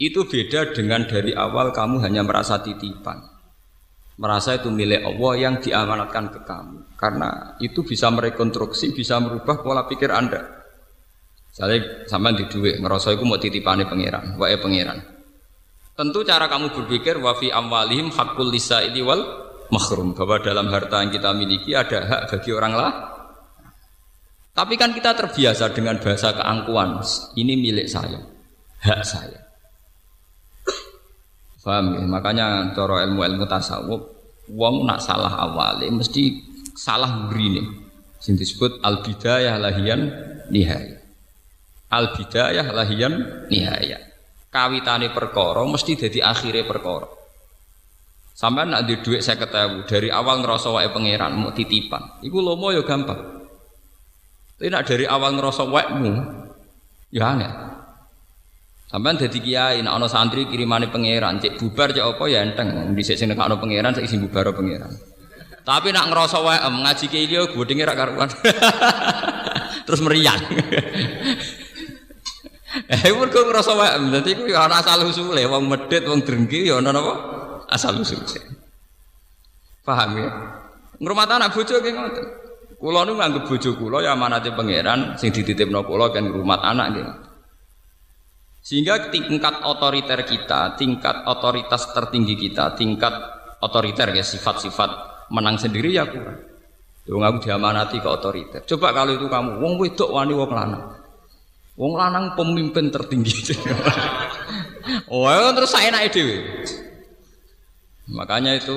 Itu 0.00 0.24
beda 0.24 0.72
dengan 0.72 1.04
dari 1.04 1.36
awal 1.36 1.76
kamu 1.76 2.00
hanya 2.00 2.24
merasa 2.24 2.64
titipan. 2.64 3.20
Merasa 4.16 4.56
itu 4.56 4.72
milik 4.72 5.04
Allah 5.04 5.32
yang 5.36 5.54
diamanatkan 5.60 6.32
ke 6.32 6.40
kamu. 6.48 6.96
Karena 6.96 7.54
itu 7.60 7.84
bisa 7.84 8.08
merekonstruksi, 8.08 8.96
bisa 8.96 9.20
merubah 9.20 9.60
pola 9.60 9.84
pikir 9.84 10.08
Anda. 10.08 10.59
Misalnya 11.50 12.06
sampai 12.06 12.38
di 12.38 12.44
duit, 12.46 12.78
ngerasa 12.78 13.18
itu 13.18 13.26
mau 13.26 13.36
titipane 13.36 13.84
pangeran, 13.84 14.38
wae 14.38 14.54
pangeran. 14.56 15.02
Tentu 15.98 16.22
cara 16.22 16.46
kamu 16.46 16.72
berpikir 16.72 17.18
wafi 17.18 17.50
amwalihim 17.50 18.08
hakul 18.14 18.48
lisa 18.48 18.80
wal 19.02 19.50
mahrum 19.68 20.14
bahwa 20.16 20.40
dalam 20.40 20.70
harta 20.70 21.02
yang 21.02 21.10
kita 21.12 21.30
miliki 21.34 21.74
ada 21.76 22.06
hak 22.06 22.22
bagi 22.30 22.50
orang 22.54 22.74
lah. 22.74 22.92
Tapi 24.50 24.74
kan 24.74 24.94
kita 24.94 25.14
terbiasa 25.14 25.70
dengan 25.74 25.98
bahasa 26.02 26.34
keangkuhan. 26.34 27.02
Ini 27.38 27.54
milik 27.54 27.86
saya, 27.86 28.18
hak 28.82 29.02
saya. 29.06 29.40
Paham 31.60 31.92
ya? 31.92 32.02
Makanya 32.08 32.46
coro 32.72 32.96
ilmu-ilmu 32.98 33.44
tasawuf, 33.44 34.00
wong 34.48 34.88
nak 34.88 35.04
salah 35.04 35.36
awali 35.36 35.92
mesti 35.92 36.40
salah 36.72 37.28
nih. 37.28 37.66
Sing 38.20 38.36
disebut 38.36 38.80
al 38.80 39.04
bidayah 39.04 39.56
lahian 39.60 40.08
nihaya. 40.48 40.99
Al 41.90 42.14
bidayah 42.14 42.70
lahian 42.70 43.46
nihaya 43.50 44.10
kawitane 44.50 45.14
perkara 45.14 45.62
mesti 45.62 45.94
jadi 45.94 46.26
akhirnya 46.26 46.66
perkara. 46.66 47.06
Sampai 48.34 48.66
nak 48.66 48.88
di 48.88 48.98
duit 49.04 49.20
saya 49.20 49.38
ketahui 49.38 49.86
dari 49.86 50.08
awal 50.08 50.40
ngerasa 50.42 50.72
wae 50.72 50.88
pangeran 50.90 51.36
mau 51.36 51.52
titipan, 51.52 52.24
iku 52.24 52.40
lomo 52.40 52.72
ya 52.72 52.82
gampang. 52.82 53.20
Tapi 54.56 54.68
nak 54.72 54.84
dari 54.88 55.04
awal 55.04 55.36
ngerasa 55.36 55.62
mu, 55.68 56.12
ya 57.12 57.36
aneh. 57.36 57.52
Sampai 58.90 59.20
jadi 59.20 59.38
kiai, 59.38 59.78
nak 59.84 60.02
ono 60.02 60.08
santri 60.10 60.48
kirimane 60.48 60.90
pangeran, 60.90 61.38
cek 61.38 61.60
bubar 61.60 61.94
cek 61.94 62.02
apa 62.02 62.24
ya 62.26 62.42
enteng. 62.42 62.90
Di 62.96 63.02
sini 63.04 63.36
nak 63.36 63.52
ono 63.52 63.56
pangeran, 63.60 63.92
saya 63.94 64.08
isi 64.08 64.16
bubar 64.18 64.50
pangeran. 64.56 64.90
Tapi 65.60 65.92
nak 65.92 66.08
ngerasa 66.08 66.36
wae 66.40 66.58
ngaji 66.58 67.04
kiai 67.12 67.28
dia, 67.28 67.44
gue 67.44 67.64
dengar 67.68 67.92
karuan. 67.92 68.26
Terus 69.86 70.00
meriang. 70.00 70.40
Eh 72.70 73.10
mergo 73.10 73.40
ngrasa 73.50 73.74
wae 73.74 73.98
dadi 74.14 74.38
kuwi 74.38 74.54
ana 74.54 74.78
asal 74.78 75.02
usule 75.02 75.42
wong 75.42 75.66
medhit 75.66 76.06
wong 76.06 76.22
drengki 76.22 76.70
ya 76.70 76.78
ana 76.78 76.94
napa? 76.94 77.14
Asal 77.66 77.98
usule. 77.98 78.38
Paham 79.82 80.10
ya? 80.14 80.28
Ngrumat 81.02 81.28
anak 81.34 81.50
bojo 81.50 81.82
nggih 81.82 81.94
ngoten. 81.98 82.26
Kula 82.78 83.02
nu 83.02 83.18
nganggep 83.18 83.44
bojo 83.50 83.70
kula 83.74 84.06
ya 84.06 84.14
amanate 84.14 84.54
pangeran 84.54 85.18
sing 85.18 85.34
dititipno 85.34 85.82
kula 85.82 86.14
kan 86.14 86.30
ngrumat 86.30 86.62
anak 86.62 86.86
nggih. 86.94 87.06
Sehingga 88.60 89.08
tingkat 89.08 89.64
otoriter 89.64 90.20
kita, 90.22 90.76
tingkat 90.76 91.24
otoritas 91.26 91.90
tertinggi 91.96 92.36
kita, 92.36 92.76
tingkat 92.76 93.12
otoriter 93.64 94.12
ya 94.12 94.20
sifat-sifat 94.20 94.90
menang 95.32 95.56
sendiri 95.56 95.96
ya 95.96 96.04
kurang. 96.06 96.38
Wong 97.10 97.24
aku 97.26 97.50
diamanati 97.50 97.98
ke 97.98 98.06
otoriter. 98.06 98.60
Coba 98.62 98.94
kalau 98.94 99.16
itu 99.16 99.26
kamu, 99.26 99.58
wong 99.58 99.72
wedok 99.80 100.12
wani 100.14 100.36
wong 100.36 100.52
lanang. 100.52 100.99
Wong 101.78 101.92
lanang 101.94 102.34
pemimpin 102.34 102.90
tertinggi. 102.90 103.54
oh, 105.12 105.26
terus 105.54 105.70
saya 105.70 105.94
naik 105.94 106.10
dewi. 106.10 106.38
Makanya 108.10 108.58
itu 108.58 108.76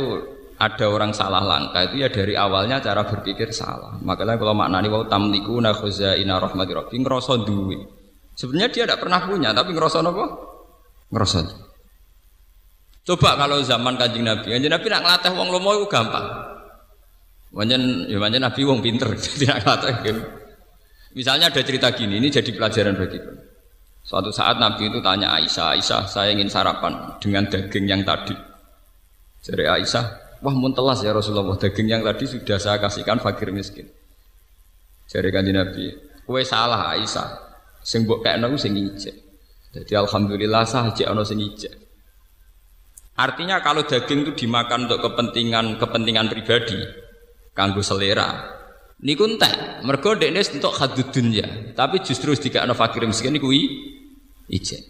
ada 0.61 0.85
orang 0.87 1.11
salah 1.11 1.41
langkah 1.41 1.89
itu 1.89 2.05
ya 2.05 2.07
dari 2.07 2.37
awalnya 2.37 2.79
cara 2.79 3.03
berpikir 3.03 3.49
salah. 3.51 3.97
Makanya 3.99 4.37
kalau 4.37 4.53
maknani 4.53 4.87
wau 4.87 5.03
tamliku 5.09 5.57
na 5.59 5.73
ina 6.15 6.37
rahmati 6.37 6.71
rabbi 6.71 6.95
ngrasa 7.01 7.41
duwe. 7.41 7.77
Sebenarnya 8.33 8.69
dia 8.69 8.83
tidak 8.85 9.01
pernah 9.01 9.25
punya 9.25 9.49
tapi 9.51 9.73
ngrasa 9.73 9.99
apa? 10.01 10.25
Ngrasa. 11.09 11.39
Coba 13.03 13.35
kalau 13.35 13.59
zaman 13.59 13.99
Kanjeng 13.99 14.23
Nabi, 14.23 14.47
Kanjeng 14.55 14.71
Nabi 14.71 14.87
nak 14.87 15.01
ngelatih 15.03 15.31
wong 15.35 15.49
lomo 15.51 15.69
itu 15.75 15.85
gampang. 15.91 16.23
Wanjen 17.51 18.07
ya 18.07 18.17
wanjen 18.17 18.41
Nabi 18.41 18.61
wong 18.63 18.79
pinter 18.79 19.11
tidak 19.37 19.61
ngelatih. 19.61 19.93
Misalnya 21.13 21.53
ada 21.53 21.61
cerita 21.61 21.93
gini, 21.93 22.17
ini 22.17 22.33
jadi 22.33 22.49
pelajaran 22.49 22.97
bagi 22.97 23.21
kita. 23.21 23.33
Suatu 24.03 24.35
saat 24.35 24.59
Nabi 24.59 24.91
itu 24.91 24.99
tanya 24.99 25.31
Aisyah, 25.39 25.79
Aisyah 25.79 26.01
saya 26.11 26.35
ingin 26.35 26.51
sarapan 26.51 27.15
dengan 27.23 27.47
daging 27.47 27.85
yang 27.87 28.01
tadi. 28.03 28.35
Jadi 29.45 29.63
Aisyah, 29.63 30.05
wah 30.43 30.51
muntelas 30.51 30.99
ya 31.05 31.15
Rasulullah, 31.15 31.55
daging 31.55 31.87
yang 31.87 32.03
tadi 32.03 32.27
sudah 32.27 32.59
saya 32.59 32.81
kasihkan 32.83 33.23
fakir 33.23 33.53
miskin. 33.55 33.87
Jadi 35.07 35.29
kanji 35.31 35.55
Nabi, 35.55 35.85
kue 36.27 36.43
salah 36.43 36.91
Aisyah, 36.91 37.29
sing 37.79 38.03
mbok 38.03 38.25
kekno 38.27 38.51
sing. 38.59 38.75
Jadi 39.73 39.93
alhamdulillah 39.95 40.67
sah 40.67 40.91
jek 40.91 41.07
ana 41.07 41.23
sing. 41.23 41.39
Artinya 43.13 43.61
kalau 43.61 43.85
daging 43.85 44.25
itu 44.25 44.45
dimakan 44.45 44.89
untuk 44.89 44.99
kepentingan 45.05 45.77
kepentingan 45.77 46.27
pribadi, 46.27 46.81
kanggo 47.53 47.85
selera, 47.85 48.41
niku 49.03 49.27
entek. 49.27 49.83
Mergo 49.83 50.15
dekne 50.15 50.39
entuk 50.39 50.73
hadud 50.79 51.11
dunya, 51.11 51.75
tapi 51.75 51.99
justru 51.99 52.31
dikakno 52.33 52.71
fakir 52.71 53.03
miskin 53.03 53.35
niku 53.35 53.51
ijek. 54.47 54.81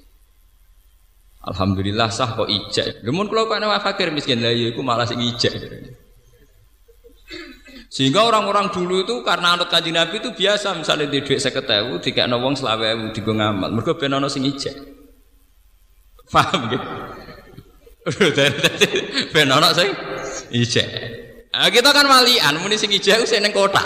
Alhamdulillah 1.43 2.07
sah 2.07 2.37
kok 2.37 2.47
ijek. 2.47 3.03
Lumun 3.03 3.27
kalau 3.27 3.49
kok 3.49 3.83
fakir 3.83 4.13
miskin 4.13 4.39
lah 4.39 4.53
ya 4.53 4.71
iku 4.71 4.85
malah 4.85 5.03
sing 5.09 5.19
ijek. 5.19 5.51
Sehingga 7.93 8.25
orang-orang 8.25 8.73
dulu 8.73 9.05
itu 9.05 9.21
karena 9.21 9.53
anut 9.53 9.69
kanjeng 9.69 9.93
Nabi 9.93 10.17
itu 10.17 10.33
biasa 10.33 10.73
misalnya 10.73 11.13
di 11.13 11.21
duit 11.21 11.37
seketewu 11.37 12.01
dikakno 12.01 12.41
wong 12.41 12.57
selawe 12.57 12.97
ewu 12.97 13.13
digo 13.13 13.37
ngamal. 13.37 13.69
Mergo 13.69 13.93
ben 13.93 14.17
ana 14.17 14.25
sing 14.29 14.41
ijek. 14.49 14.73
Paham 16.33 16.73
gitu? 16.73 16.87
ben 19.33 19.49
ana 19.53 19.69
sing 19.77 19.93
ijek. 20.49 20.89
Nah, 21.53 21.69
kita 21.69 21.93
kan 21.93 22.09
malian, 22.09 22.57
muni 22.57 22.81
sing 22.81 22.89
ijek 22.89 23.29
sing 23.29 23.45
ning 23.45 23.53
kota. 23.53 23.81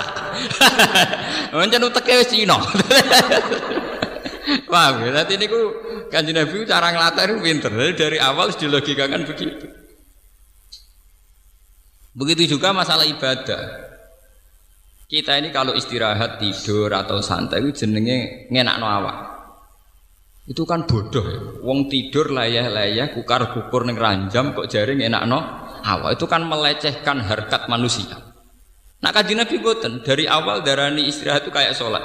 Pancen 1.51 1.83
uteke 1.83 2.15
wis 2.23 2.31
Cina. 2.31 2.57
Ya? 4.47 5.11
Nanti 5.11 5.35
ini 5.35 5.45
ku 5.51 5.59
kanji 6.07 6.31
Nabi 6.31 6.63
cara 6.63 6.95
ngelatih 6.95 7.23
itu 7.27 7.35
pinter. 7.43 7.71
Dari 7.97 8.17
awal 8.21 8.55
sudah 8.55 8.79
dilogikakan 8.79 9.27
begitu. 9.27 9.67
Begitu 12.15 12.55
juga 12.55 12.71
masalah 12.71 13.03
ibadah. 13.03 13.61
Kita 15.07 15.39
ini 15.39 15.51
kalau 15.55 15.71
istirahat, 15.75 16.39
tidur 16.39 16.91
atau 16.91 17.23
santai 17.23 17.63
itu 17.63 17.83
jenenge 17.83 18.47
ngenak 18.51 18.75
no 18.79 18.87
awak. 18.87 19.17
Itu 20.47 20.63
kan 20.63 20.87
bodoh 20.87 21.25
ya. 21.27 21.41
Wong 21.63 21.91
tidur 21.91 22.31
layah-layah, 22.31 23.11
kukar-kukur 23.15 23.83
neng 23.83 23.99
ranjam 23.99 24.55
kok 24.55 24.67
jari 24.71 24.95
ngenak 24.99 25.23
no 25.87 26.03
awak. 26.03 26.19
Itu 26.19 26.27
kan 26.27 26.43
melecehkan 26.43 27.23
harkat 27.23 27.71
manusia. 27.71 28.19
Nah 28.99 29.15
kaji 29.15 29.39
Nabi 29.39 29.63
dari 30.03 30.27
awal 30.27 30.65
darani 30.65 31.07
istirahat 31.07 31.47
itu 31.47 31.53
kayak 31.53 31.71
sholat. 31.71 32.03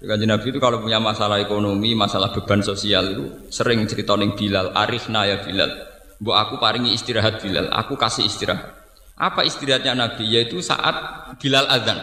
Kanji 0.00 0.24
Nabi 0.24 0.48
itu 0.48 0.56
kalau 0.56 0.80
punya 0.80 0.96
masalah 0.96 1.36
ekonomi, 1.36 1.92
masalah 1.92 2.32
beban 2.32 2.64
sosial 2.64 3.04
itu 3.12 3.24
sering 3.52 3.84
cerita 3.84 4.16
neng 4.16 4.32
Bilal, 4.32 4.72
Arifna 4.72 5.28
ya 5.28 5.44
Bilal. 5.44 5.68
Bu 6.16 6.32
aku 6.32 6.56
paringi 6.56 6.96
istirahat 6.96 7.44
Bilal, 7.44 7.68
aku 7.68 8.00
kasih 8.00 8.24
istirahat. 8.24 8.80
Apa 9.20 9.44
istirahatnya 9.44 9.92
Nabi? 9.92 10.24
Yaitu 10.24 10.64
saat 10.64 10.96
Bilal 11.36 11.68
azan 11.68 12.00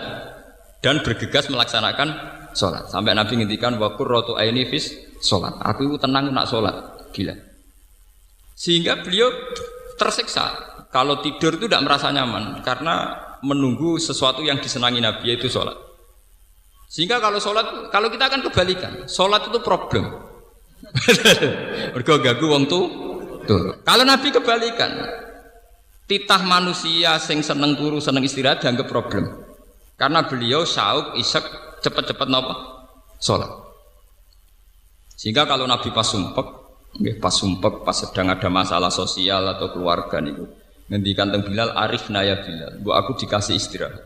dan 0.85 1.01
bergegas 1.01 1.49
melaksanakan 1.49 2.13
sholat. 2.53 2.85
Sampai 2.93 3.17
Nabi 3.17 3.41
ngintikan 3.41 3.81
wakur 3.81 4.05
rotu 4.05 4.37
aini 4.37 4.69
fis 4.69 4.93
sholat. 5.25 5.57
Aku 5.65 5.89
itu 5.89 5.97
tenang 5.97 6.29
nak 6.29 6.45
sholat. 6.45 7.09
Gila. 7.09 7.33
Sehingga 8.53 9.01
beliau 9.01 9.33
tersiksa. 9.97 10.76
Kalau 10.97 11.21
tidur 11.21 11.61
itu 11.61 11.69
tidak 11.69 11.85
merasa 11.85 12.09
nyaman 12.09 12.65
karena 12.65 13.13
menunggu 13.45 14.01
sesuatu 14.01 14.41
yang 14.41 14.57
disenangi 14.57 14.97
Nabi 14.97 15.29
yaitu 15.29 15.45
sholat. 15.45 15.77
Sehingga 16.89 17.21
kalau 17.21 17.37
sholat, 17.37 17.93
kalau 17.93 18.09
kita 18.09 18.25
akan 18.25 18.41
kebalikan, 18.49 19.05
sholat 19.05 19.45
itu 19.45 19.61
problem. 19.61 20.09
Mergo 21.93 22.17
gagu 22.17 22.45
wong 22.49 22.65
tuh. 22.65 22.85
Kalau 23.85 24.09
Nabi 24.09 24.33
kebalikan, 24.33 24.89
titah 26.09 26.41
manusia 26.41 27.21
sing 27.21 27.45
seneng 27.45 27.77
turu 27.77 28.01
seneng 28.01 28.25
istirahat 28.25 28.65
dianggap 28.65 28.89
problem. 28.89 29.29
Karena 30.01 30.25
beliau 30.25 30.65
sauk 30.65 31.13
isek 31.21 31.45
cepet-cepet 31.85 32.25
nopo 32.25 32.57
sholat. 33.21 33.53
Sehingga 35.13 35.45
kalau 35.45 35.69
Nabi 35.69 35.93
pas 35.93 36.09
sumpek, 36.09 36.47
pas 37.21 37.33
sumpek, 37.37 37.85
pas 37.85 37.93
sedang 37.93 38.33
ada 38.33 38.49
masalah 38.49 38.89
sosial 38.89 39.45
atau 39.45 39.69
keluarga 39.73 40.17
nih, 40.17 40.56
ngendikan 40.87 41.31
tentang 41.31 41.47
Bilal 41.47 41.69
arif 41.75 42.07
naya 42.11 42.39
Bilal, 42.43 42.79
bu 42.79 42.95
aku 42.95 43.19
dikasih 43.19 43.59
istirahat. 43.59 44.03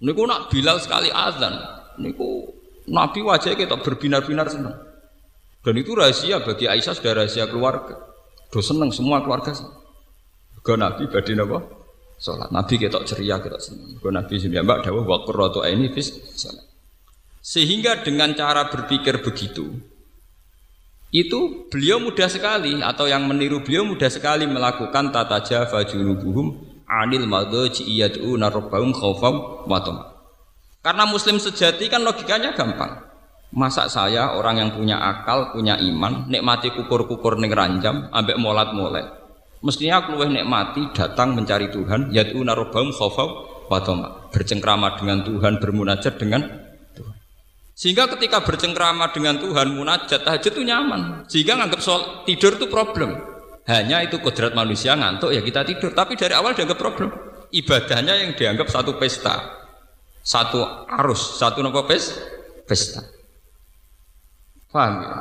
Niku 0.00 0.24
nak 0.24 0.48
Bilal 0.48 0.80
sekali 0.80 1.12
azan, 1.12 1.56
niku 2.00 2.48
Nabi 2.90 3.20
wajah 3.22 3.54
kita 3.54 3.76
berbinar-binar 3.80 4.48
senang. 4.48 4.76
Dan 5.60 5.74
itu 5.76 5.92
rahasia 5.92 6.40
bagi 6.40 6.64
Aisyah 6.64 6.96
sudah 6.96 7.12
rahasia 7.20 7.44
keluarga. 7.46 8.00
Do 8.48 8.64
senang 8.64 8.90
semua 8.90 9.20
keluarga. 9.20 9.52
Ke 10.64 10.74
Nabi 10.74 11.06
badhe 11.06 11.36
napa? 11.36 11.60
Salat. 12.16 12.48
Nabi 12.52 12.80
kita 12.80 13.00
ceria 13.04 13.40
kita 13.40 13.60
senang. 13.60 14.00
Ke 14.00 14.08
Nabi 14.08 14.40
sudah 14.40 14.64
mbak 14.64 14.88
dawuh 14.88 15.04
wa 15.04 15.20
qurratu 15.24 15.60
aini 15.60 15.92
fis 15.92 16.12
salat. 16.36 16.64
Sehingga 17.40 18.04
dengan 18.04 18.36
cara 18.36 18.68
berpikir 18.68 19.24
begitu, 19.24 19.68
itu 21.10 21.66
beliau 21.70 21.98
mudah 21.98 22.30
sekali 22.30 22.78
atau 22.82 23.10
yang 23.10 23.26
meniru 23.26 23.62
beliau 23.66 23.82
mudah 23.82 24.08
sekali 24.08 24.46
melakukan 24.46 25.10
tata 25.10 25.42
jafa 25.42 25.82
junubuhum 25.86 26.58
anil 26.86 27.26
madhaji 27.26 27.86
yad'una 27.86 28.50
rabbahum 28.50 28.94
khaufam 28.94 29.66
wa 29.66 29.78
karena 30.80 31.04
muslim 31.04 31.36
sejati 31.36 31.92
kan 31.92 32.00
logikanya 32.00 32.56
gampang. 32.56 33.04
Masa 33.52 33.84
saya 33.92 34.32
orang 34.32 34.64
yang 34.64 34.70
punya 34.72 34.96
akal, 34.96 35.52
punya 35.52 35.76
iman, 35.76 36.24
nikmati 36.32 36.72
kukur-kukur 36.72 37.36
ning 37.36 37.52
ranjam, 37.52 38.08
ambek 38.08 38.40
molat-molet. 38.40 39.04
Mestinya 39.60 40.00
aku 40.00 40.16
luwih 40.16 40.32
nikmati 40.32 40.88
datang 40.96 41.36
mencari 41.36 41.68
Tuhan, 41.68 42.08
yaitu 42.16 42.40
narobam 42.40 42.88
khawfaw 42.96 43.28
watoma. 43.68 44.32
Bercengkrama 44.32 44.96
dengan 44.96 45.20
Tuhan, 45.20 45.60
bermunajat 45.60 46.16
dengan. 46.16 46.69
Sehingga 47.80 48.12
ketika 48.12 48.44
bercengkrama 48.44 49.08
dengan 49.16 49.40
Tuhan, 49.40 49.72
munajat, 49.72 50.20
tahajud 50.20 50.52
itu 50.52 50.62
nyaman. 50.68 51.24
Sehingga 51.24 51.56
nganggap 51.56 51.80
soal 51.80 52.28
tidur 52.28 52.60
itu 52.60 52.68
problem. 52.68 53.16
Hanya 53.64 54.04
itu 54.04 54.20
kodrat 54.20 54.52
manusia 54.52 54.92
ngantuk 54.92 55.32
ya 55.32 55.40
kita 55.40 55.64
tidur. 55.64 55.96
Tapi 55.96 56.12
dari 56.12 56.36
awal 56.36 56.52
dianggap 56.52 56.76
problem. 56.76 57.08
Ibadahnya 57.48 58.20
yang 58.20 58.36
dianggap 58.36 58.68
satu 58.68 59.00
pesta 59.00 59.60
satu 60.20 60.60
arus, 61.00 61.40
satu 61.40 61.64
nopo 61.64 61.84
pes, 61.88 62.20
pesta. 62.68 63.00
Paham 64.70 65.02
ya? 65.02 65.16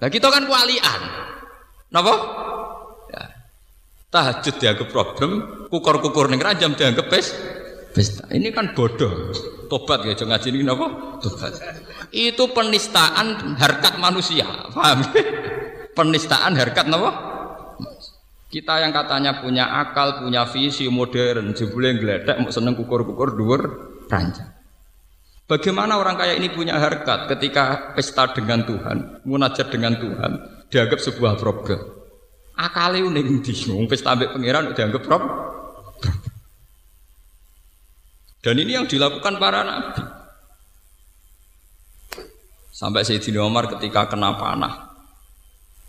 Nah 0.00 0.08
kita 0.08 0.30
kan 0.30 0.46
walian. 0.46 1.00
Nopo? 1.92 2.14
Ya. 3.10 3.24
Tahajud 4.10 4.54
dianggap 4.58 4.88
problem, 4.90 5.30
kukur-kukur 5.68 6.30
ning 6.30 6.40
dianggap 6.40 7.06
pes, 7.10 7.34
pesta. 7.94 8.26
Ini 8.34 8.50
kan 8.50 8.74
bodoh. 8.74 9.30
Tobat 9.70 10.04
ya 10.04 10.12
jangan 10.12 10.36
ngaji 10.36 10.48
ini? 10.50 10.66
Tobat. 11.22 11.52
Itu 12.10 12.50
penistaan 12.52 13.56
harkat 13.56 13.96
manusia. 14.02 14.44
Paham? 14.74 15.00
penistaan 15.94 16.58
harkat 16.58 16.90
nopo? 16.90 17.10
Kita 18.50 18.78
yang 18.82 18.94
katanya 18.94 19.42
punya 19.42 19.66
akal, 19.82 20.22
punya 20.22 20.46
visi 20.46 20.86
modern, 20.86 21.58
jebule 21.58 21.90
gledek 21.98 22.38
mau 22.38 22.54
seneng 22.54 22.78
kukur-kukur 22.78 23.34
dhuwur 23.34 23.62
ranjang. 24.06 24.46
Bagaimana 25.50 25.98
orang 25.98 26.14
kaya 26.14 26.38
ini 26.38 26.54
punya 26.54 26.78
harkat 26.78 27.26
ketika 27.34 27.94
pesta 27.98 28.30
dengan 28.30 28.62
Tuhan, 28.62 29.26
munajat 29.26 29.74
dengan 29.74 29.98
Tuhan, 29.98 30.32
dianggap 30.70 31.02
sebuah 31.02 31.34
problem. 31.34 31.82
Akale 32.54 33.02
uning 33.02 33.42
di 33.42 33.52
pesta 33.90 34.14
ambek 34.14 34.38
pangeran 34.38 34.70
dianggap 34.70 35.02
problem. 35.02 35.34
Dan 38.44 38.60
ini 38.60 38.76
yang 38.76 38.84
dilakukan 38.84 39.40
para 39.40 39.64
nabi. 39.64 40.04
Sampai 42.68 43.00
Sayyidina 43.00 43.40
Umar 43.40 43.72
ketika 43.72 44.12
kena 44.12 44.36
panah. 44.36 44.92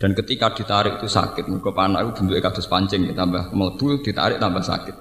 Dan 0.00 0.16
ketika 0.16 0.56
ditarik 0.56 0.96
itu 0.96 1.08
sakit, 1.08 1.52
muka 1.52 1.76
panah 1.76 2.00
itu 2.00 2.16
bentuknya 2.16 2.40
kados 2.40 2.64
pancing, 2.64 3.12
tambah 3.12 3.52
melebu, 3.52 4.00
ditarik 4.00 4.40
tambah 4.40 4.64
sakit. 4.64 4.96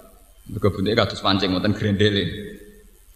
Muka 0.52 0.68
bentuknya 0.68 1.08
kados 1.08 1.24
pancing, 1.24 1.56
ngoten 1.56 1.72
grendele. 1.72 2.28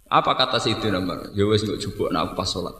Apa 0.08 0.39
kata 0.39 0.63
Sayyidina 0.63 1.04
Umar? 1.04 1.36
Ya 1.36 1.43
nggak 1.43 1.75
jupuk 1.75 2.08
nak 2.08 2.32
pas 2.39 2.47
sholat. 2.47 2.73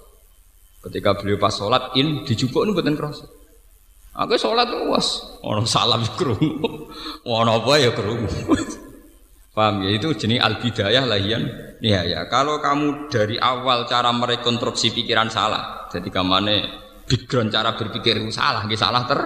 Ketika 0.80 1.20
beliau 1.20 1.36
pas 1.36 1.52
sholat 1.52 1.92
in 2.00 2.24
dijupuk 2.24 2.64
nu 2.64 2.72
mboten 2.72 2.96
kerasa. 2.96 3.28
Aku 4.16 4.40
sholat 4.40 4.72
was, 4.88 5.22
orang 5.44 5.68
salam 5.68 6.08
kerungu, 6.20 6.88
orang 7.28 7.60
apa 7.60 7.72
ya 7.84 7.92
kerungu. 7.92 8.28
Paham 9.60 9.84
ya 9.84 9.92
itu 9.92 10.16
jenis 10.16 10.40
al 10.40 10.56
bidayah 10.64 11.04
lahian 11.04 11.44
ya. 11.84 12.24
Kalau 12.32 12.64
kamu 12.64 13.12
dari 13.12 13.36
awal 13.36 13.84
cara 13.92 14.08
merekonstruksi 14.16 14.96
pikiran 14.96 15.28
salah, 15.28 15.92
jadi 15.92 16.08
kamane 16.08 16.64
background 17.04 17.52
cara 17.52 17.76
berpikir 17.76 18.24
itu 18.24 18.32
salah, 18.32 18.64
nggak 18.64 18.80
salah 18.80 19.04
ter 19.04 19.20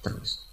terus. 0.00 0.48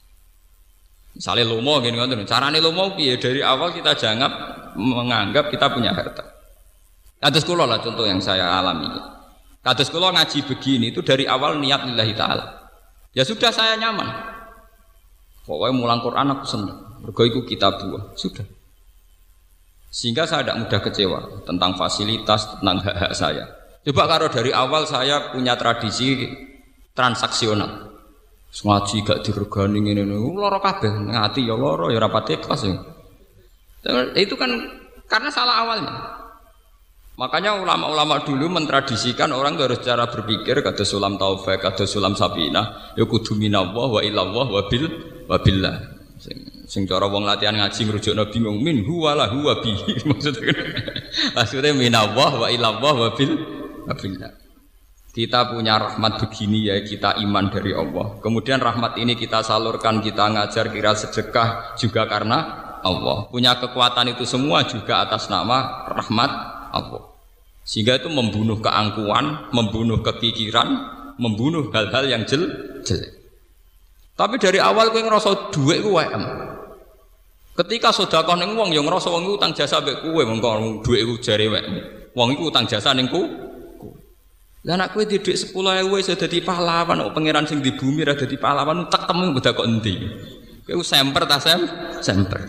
Misalnya 1.15 1.47
lomo 1.47 1.79
gini 1.79 1.95
kan, 1.95 2.19
carane 2.27 2.59
lomo 2.59 2.99
piye 2.99 3.15
dari 3.15 3.39
awal 3.39 3.71
kita 3.71 3.95
jangan 3.95 4.27
menganggap 4.75 5.55
kita 5.55 5.71
punya 5.71 5.95
harta. 5.95 6.27
Kados 7.23 7.47
kula 7.47 7.63
lah 7.63 7.79
contoh 7.79 8.03
yang 8.03 8.19
saya 8.19 8.59
alami. 8.59 8.91
Kados 9.63 9.87
kula 9.87 10.11
ngaji 10.19 10.43
begini 10.51 10.91
itu 10.91 10.99
dari 10.99 11.23
awal 11.23 11.55
niat 11.63 11.87
lillahi 11.87 12.11
taala. 12.11 12.75
Ya 13.15 13.23
sudah 13.23 13.55
saya 13.55 13.79
nyaman. 13.79 14.35
Pokoknya 15.47 15.79
mulang 15.79 16.03
Quran 16.03 16.27
aku 16.27 16.43
senang. 16.43 16.99
Mergo 16.99 17.23
iku 17.23 17.47
kitab 17.47 17.79
buah. 17.79 18.11
Sudah. 18.19 18.56
Sehingga 19.87 20.27
saya 20.27 20.43
tidak 20.43 20.67
mudah 20.67 20.81
kecewa 20.83 21.19
tentang 21.47 21.71
fasilitas, 21.79 22.59
tentang 22.59 22.77
hak-hak 22.83 23.13
saya. 23.15 23.45
Coba 23.87 24.03
kalau 24.03 24.27
dari 24.27 24.51
awal 24.51 24.83
saya 24.83 25.31
punya 25.31 25.55
tradisi 25.55 26.27
transaksional. 26.91 27.87
Ngaji 28.51 29.05
gak 29.05 29.21
diregani 29.21 29.79
ngene 29.85 30.03
niku 30.07 30.33
lara 30.39 30.57
kabeh, 30.57 30.89
ngati 30.89 31.45
ya 31.45 31.55
lara 31.55 31.93
ya 31.93 31.99
rapat 32.01 32.41
ikhlas 32.41 32.65
ya. 32.65 32.75
Itu 34.17 34.33
kan 34.35 34.49
karena 35.07 35.29
salah 35.29 35.63
awalnya. 35.63 35.93
Makanya 37.17 37.57
ulama-ulama 37.57 38.21
dulu 38.21 38.45
mentradisikan 38.45 39.33
orang 39.33 39.57
harus 39.57 39.81
cara 39.81 40.05
berpikir 40.05 40.61
kata 40.61 40.85
sulam 40.85 41.17
taufik, 41.17 41.57
kata 41.57 41.89
sulam 41.89 42.13
sabina, 42.13 42.93
ya 42.93 43.09
kudu 43.09 43.33
minallah 43.33 43.89
wa 43.89 44.01
ilallah 44.05 44.45
wa 44.45 44.61
bil 44.69 44.85
wa 45.25 45.37
billah. 45.41 45.96
Sing, 46.67 46.83
cara 46.83 47.07
wong 47.07 47.23
latihan 47.23 47.55
ngaji 47.55 47.79
ngrujukno 47.87 48.27
bingung 48.27 48.59
min 48.59 48.83
huwa 48.83 49.15
la 49.15 49.31
huwa 49.31 49.63
bi. 49.63 49.71
Maksudnya 50.11 50.51
maksudnya 51.31 51.71
minallah 51.71 52.43
wa 52.43 52.47
ilallah 52.51 52.93
wa 53.07 53.09
bil. 53.15 53.39
Kita 55.15 55.49
punya 55.49 55.79
rahmat 55.79 56.19
begini 56.27 56.67
ya 56.67 56.75
kita 56.83 57.23
iman 57.23 57.47
dari 57.47 57.71
Allah. 57.71 58.19
Kemudian 58.19 58.59
rahmat 58.59 58.99
ini 58.99 59.15
kita 59.15 59.41
salurkan, 59.47 60.03
kita 60.03 60.27
ngajar 60.27 60.69
kira 60.69 60.91
sedekah 60.93 61.73
juga 61.79 62.03
karena 62.05 62.37
Allah. 62.83 63.31
Punya 63.31 63.55
kekuatan 63.57 64.13
itu 64.13 64.27
semua 64.27 64.67
juga 64.67 65.07
atas 65.07 65.31
nama 65.31 65.87
rahmat 65.87 66.31
Allah. 66.75 67.15
Sehingga 67.63 67.95
itu 67.97 68.11
membunuh 68.11 68.59
keangkuhan, 68.59 69.55
membunuh 69.55 70.03
kekikiran, 70.03 70.69
membunuh 71.15 71.71
hal-hal 71.71 72.05
yang 72.11 72.27
jel 72.27 72.43
jelek. 72.83 73.17
Tapi 74.17 74.35
dari 74.41 74.57
awal 74.57 74.89
kowe 74.89 75.01
ngerasa 75.01 75.53
duit 75.53 75.85
ku 75.85 75.93
WM. 75.93 76.56
Ketika 77.57 77.89
sedekah 77.89 78.37
ning 78.37 78.53
wong 78.53 78.69
yang 78.69 78.85
ngerasa 78.85 79.09
wong 79.09 79.33
utang 79.33 79.49
jasa 79.49 79.81
mbek 79.81 80.05
kowe 80.05 80.21
mengko 80.21 80.85
duit 80.85 81.01
ku 81.09 81.17
jare 81.17 81.49
WM. 81.49 81.65
Wong 82.13 82.37
iku 82.37 82.53
utang 82.53 82.69
jasa 82.69 82.93
ning 82.93 83.09
ku. 83.09 83.25
Lah 84.61 84.77
anak 84.77 84.93
kowe 84.93 85.01
di 85.01 85.17
dhuwit 85.17 85.57
10.000 85.57 85.89
wis 85.89 86.13
dadi 86.13 86.45
pahlawan 86.45 87.01
kok 87.01 87.17
pangeran 87.17 87.49
sing 87.49 87.65
di 87.65 87.73
bumi 87.73 88.05
ra 88.05 88.13
dadi 88.13 88.37
pahlawan 88.37 88.85
tak 88.93 89.09
temu 89.09 89.33
beda 89.33 89.57
kok 89.57 89.65
endi. 89.65 90.05
Kowe 90.69 90.85
semper 90.85 91.25
ta 91.25 91.41
sem? 91.41 91.65
Semper. 91.97 92.41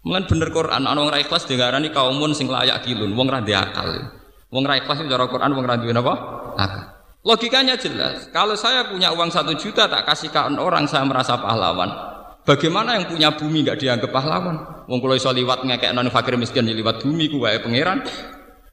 Mungkin 0.00 0.32
bener 0.32 0.48
Quran, 0.48 0.88
ana 0.88 0.96
wong 0.96 1.12
ra 1.12 1.20
ikhlas 1.20 1.44
diarani 1.44 1.92
kaumun 1.92 2.32
sing 2.32 2.48
layak 2.48 2.80
kilun, 2.88 3.12
wong 3.12 3.28
ra 3.28 3.44
akal. 3.44 4.16
Wong 4.48 4.64
ra 4.64 4.80
ikhlas 4.80 5.04
cara 5.04 5.28
Quran 5.28 5.52
wong 5.52 5.66
ra 5.68 5.76
duwe 5.76 5.92
napa? 5.92 6.14
Akal. 6.56 6.82
Logikanya 7.20 7.76
jelas. 7.76 8.32
Kalau 8.32 8.56
saya 8.56 8.88
punya 8.88 9.12
uang 9.12 9.28
satu 9.28 9.52
juta 9.60 9.84
tak 9.92 10.08
kasihkan 10.08 10.56
orang 10.56 10.88
saya 10.88 11.04
merasa 11.04 11.36
pahlawan. 11.36 12.19
Bagaimana 12.50 12.98
yang 12.98 13.06
punya 13.06 13.30
bumi 13.30 13.62
nggak 13.62 13.78
dianggap 13.78 14.10
pahlawan? 14.10 14.82
Wong 14.90 14.98
kalau 14.98 15.14
iso 15.14 15.30
liwat 15.30 15.62
ngekek 15.62 15.94
non 15.94 16.10
fakir 16.10 16.34
miskin 16.34 16.66
di 16.66 16.74
liwat 16.74 16.98
bumi 16.98 17.30
ku 17.30 17.38
wae 17.46 17.62
pangeran. 17.62 18.02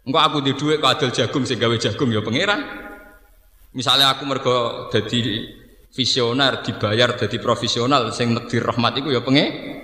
Engko 0.02 0.18
aku 0.18 0.38
di 0.42 0.58
duit 0.58 0.82
kok 0.82 0.98
adil 0.98 1.14
jagung 1.14 1.46
sing 1.46 1.62
gawe 1.62 1.78
jagung 1.78 2.10
ya 2.10 2.26
pangeran. 2.26 2.58
Misalnya 3.78 4.18
aku 4.18 4.26
mergo 4.26 4.90
jadi 4.90 5.46
visioner 5.94 6.66
dibayar 6.66 7.14
jadi 7.22 7.38
profesional 7.38 8.10
sing 8.18 8.34
negdir 8.34 8.66
rahmat 8.66 8.98
iku 8.98 9.14
ya 9.14 9.22
pengen 9.22 9.78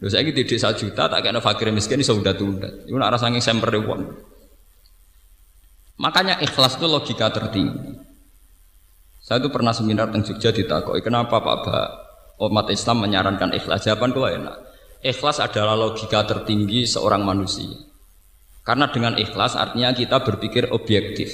Lho 0.00 0.08
saiki 0.08 0.32
didik 0.32 0.56
1 0.56 0.80
juta 0.80 1.08
tak 1.08 1.20
kena 1.24 1.40
fakir 1.40 1.72
miskin 1.72 2.00
iso 2.04 2.12
tunda. 2.20 2.68
Iku 2.84 2.96
nak 3.00 3.16
rasane 3.16 3.40
semper 3.40 3.72
wong. 3.80 4.04
Makanya 5.96 6.44
ikhlas 6.44 6.76
itu 6.76 6.84
logika 6.88 7.32
tertinggi. 7.32 8.04
Saya 9.20 9.40
itu 9.40 9.48
pernah 9.52 9.72
seminar 9.76 10.08
tentang 10.08 10.32
Jogja 10.32 10.48
ditakoki, 10.56 11.04
kenapa 11.04 11.44
Pak 11.44 11.56
Ba 11.60 12.09
umat 12.40 12.72
Islam 12.72 13.04
menyarankan 13.04 13.52
ikhlas? 13.52 13.84
Jawaban 13.84 14.16
gue 14.16 14.28
enak. 14.40 14.56
Ikhlas 15.04 15.40
adalah 15.40 15.76
logika 15.76 16.24
tertinggi 16.24 16.88
seorang 16.88 17.24
manusia. 17.24 17.72
Karena 18.64 18.88
dengan 18.88 19.16
ikhlas 19.16 19.56
artinya 19.56 19.92
kita 19.92 20.20
berpikir 20.24 20.72
objektif. 20.72 21.32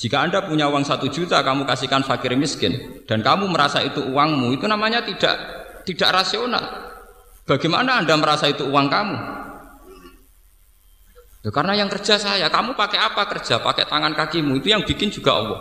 Jika 0.00 0.24
Anda 0.24 0.40
punya 0.40 0.68
uang 0.72 0.84
satu 0.84 1.12
juta, 1.12 1.44
kamu 1.44 1.68
kasihkan 1.68 2.00
fakir 2.00 2.32
miskin, 2.32 3.04
dan 3.04 3.20
kamu 3.20 3.52
merasa 3.52 3.84
itu 3.84 4.00
uangmu, 4.00 4.56
itu 4.56 4.64
namanya 4.64 5.04
tidak 5.04 5.36
tidak 5.84 6.24
rasional. 6.24 6.64
Bagaimana 7.44 8.00
Anda 8.00 8.16
merasa 8.16 8.48
itu 8.48 8.64
uang 8.64 8.88
kamu? 8.88 9.16
Ya, 11.40 11.50
karena 11.52 11.72
yang 11.76 11.88
kerja 11.88 12.20
saya, 12.20 12.48
kamu 12.52 12.76
pakai 12.76 13.00
apa 13.00 13.24
kerja? 13.28 13.60
Pakai 13.60 13.88
tangan 13.88 14.12
kakimu, 14.12 14.60
itu 14.60 14.72
yang 14.72 14.84
bikin 14.84 15.08
juga 15.08 15.36
Allah. 15.40 15.60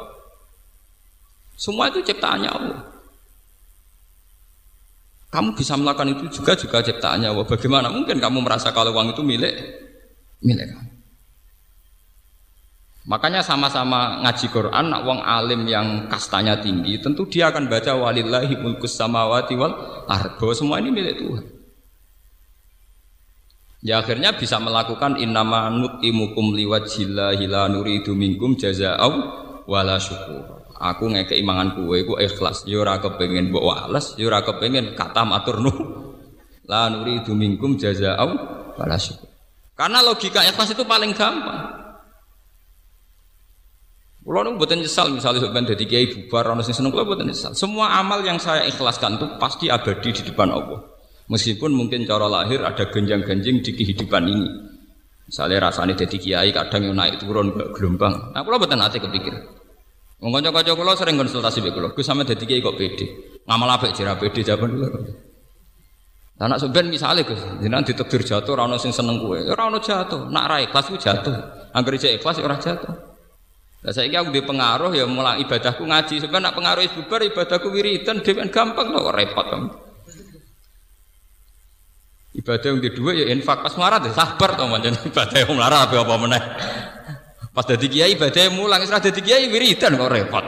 Semua 1.60 1.92
itu 1.92 2.00
ciptaannya 2.04 2.52
Allah. 2.52 2.80
Kamu 5.30 5.54
bisa 5.54 5.78
melakukan 5.78 6.10
itu 6.18 6.42
juga 6.42 6.58
juga 6.58 6.82
ciptaannya 6.82 7.30
Allah. 7.30 7.46
Bagaimana 7.46 7.88
mungkin 7.94 8.18
kamu 8.18 8.42
merasa 8.42 8.74
kalau 8.74 8.90
uang 8.98 9.14
itu 9.14 9.22
milik 9.22 9.54
milik 10.42 10.74
kamu? 10.74 10.90
Makanya 13.10 13.42
sama-sama 13.42 14.22
ngaji 14.22 14.48
Quran, 14.54 14.94
nak 14.94 15.02
wong 15.02 15.18
alim 15.26 15.66
yang 15.66 16.06
kastanya 16.06 16.62
tinggi, 16.62 17.02
tentu 17.02 17.26
dia 17.26 17.50
akan 17.50 17.66
baca 17.66 17.98
walillahi 17.98 18.54
mulkus 18.62 18.94
samawati 18.94 19.58
wal 19.58 20.06
arbo. 20.06 20.54
Semua 20.54 20.78
ini 20.78 20.94
milik 20.94 21.18
Tuhan. 21.18 21.46
Ya 23.80 24.04
akhirnya 24.04 24.36
bisa 24.36 24.60
melakukan 24.60 25.18
innama 25.18 25.72
nutimukum 25.72 26.52
liwajillahi 26.52 27.48
la 27.48 27.66
nuridu 27.72 28.12
minkum 28.12 28.54
jazaa'u 28.60 29.12
wala 29.66 29.96
syukur. 29.98 30.59
Aku 30.80 31.12
ngekei 31.12 31.44
mangan 31.44 31.76
kue 31.76 32.08
ku 32.08 32.16
ikhlas, 32.16 32.64
ya 32.64 32.80
ora 32.80 33.04
kepengin 33.04 33.52
mbok 33.52 33.64
wales, 33.68 34.16
ya 34.16 34.32
ora 34.32 34.40
kepengin 34.48 34.96
kata 34.96 35.28
matur 35.28 35.60
nuh. 35.60 35.78
La 36.72 36.88
nuridu 36.88 37.36
minkum 37.36 37.76
jazaa'u 37.76 38.32
syukur. 38.96 39.28
Karena 39.76 40.00
logika 40.00 40.40
ikhlas 40.48 40.72
itu 40.72 40.88
paling 40.88 41.12
gampang. 41.12 41.80
Kulo 44.24 44.46
nu 44.46 44.62
mboten 44.62 44.86
nyesal 44.86 45.10
misalnya 45.10 45.42
sampeyan 45.42 45.66
dadi 45.66 45.90
kiai 45.90 46.06
bubar 46.06 46.54
ana 46.54 46.62
sing 46.62 46.78
seneng 46.78 46.94
kulo 46.94 47.04
mboten 47.08 47.28
nyesal. 47.28 47.58
Semua 47.58 47.98
amal 47.98 48.22
yang 48.22 48.38
saya 48.38 48.62
ikhlaskan 48.70 49.18
itu 49.18 49.26
pasti 49.42 49.74
abadi 49.74 50.14
di 50.16 50.22
depan 50.22 50.54
Allah. 50.54 50.86
Meskipun 51.34 51.74
mungkin 51.74 52.06
cara 52.06 52.30
lahir 52.30 52.62
ada 52.62 52.88
genjang-genjing 52.88 53.66
di 53.66 53.72
kehidupan 53.74 54.24
ini. 54.30 54.50
Misalnya 55.26 55.70
rasanya 55.74 55.98
jadi 56.06 56.18
kiai 56.22 56.50
kadang 56.54 56.90
yang 56.90 56.96
naik 56.98 57.18
turun 57.22 57.54
ke 57.58 57.74
gelombang. 57.74 58.34
Nah, 58.34 58.42
kalau 58.46 58.58
betul 58.62 58.78
nanti 58.78 59.02
kepikir. 59.02 59.59
Mengkonco 60.20 60.52
konco 60.52 60.74
kalau 60.76 60.94
sering 61.00 61.16
konsultasi 61.16 61.64
be 61.64 61.72
kalau, 61.72 61.96
gue 61.96 62.04
sama 62.04 62.28
jadi 62.28 62.44
kiai 62.44 62.60
kok 62.60 62.76
pede. 62.76 63.08
Ngamal 63.48 63.70
apa 63.72 63.96
jera 63.96 64.20
pede 64.20 64.44
jawaban 64.44 64.76
dulu. 64.76 64.88
Anak 66.40 66.60
sebenarnya 66.60 66.92
misalnya 66.92 67.28
gus, 67.28 67.40
jangan 67.40 67.84
ditekdir 67.84 68.24
jatuh, 68.24 68.56
rano 68.56 68.80
sing 68.80 68.96
seneng 68.96 69.20
gue, 69.20 69.44
ya 69.44 69.56
rano 69.56 69.80
jatuh, 69.80 70.32
nak 70.32 70.48
rai 70.48 70.72
kelas 70.72 70.88
gue 70.88 71.00
jatuh, 71.00 71.36
angker 71.76 72.00
ijek 72.00 72.20
ikhlas 72.20 72.40
ya 72.40 72.48
orang 72.48 72.64
jatuh. 72.64 72.96
Nah, 73.80 73.92
saya 73.96 74.24
aku 74.24 74.32
di 74.32 74.44
pengaruh 74.44 74.92
ya 74.92 75.04
mulai 75.08 75.44
ibadahku 75.44 75.84
ngaji, 75.84 76.24
sebenarnya 76.24 76.52
nak 76.52 76.56
pengaruh 76.56 76.84
ibubar 76.84 77.20
ibadahku 77.28 77.68
wiridan, 77.72 78.24
dia 78.24 78.40
gampang 78.48 78.88
loh 78.88 79.12
repot 79.12 79.48
kamu. 79.52 79.72
Ibadah 82.40 82.68
yang 82.72 82.80
kedua 82.88 83.12
ya 83.20 83.26
infak 83.36 83.60
pas 83.60 83.76
marah 83.76 84.00
ya 84.00 84.16
sabar 84.16 84.56
to 84.56 84.64
ibadah 84.64 85.38
yang 85.44 85.56
marah 85.60 85.80
apa 85.92 85.96
apa 86.00 86.16
meneh. 86.16 86.44
Pas 87.60 87.68
dadi 87.68 87.92
kiai 87.92 88.16
badai 88.16 88.56
mulang, 88.56 88.80
setelah 88.88 89.04
dadi 89.04 89.20
kiai 89.20 89.52
wiridan 89.52 90.00
kok 90.00 90.08
repot. 90.08 90.46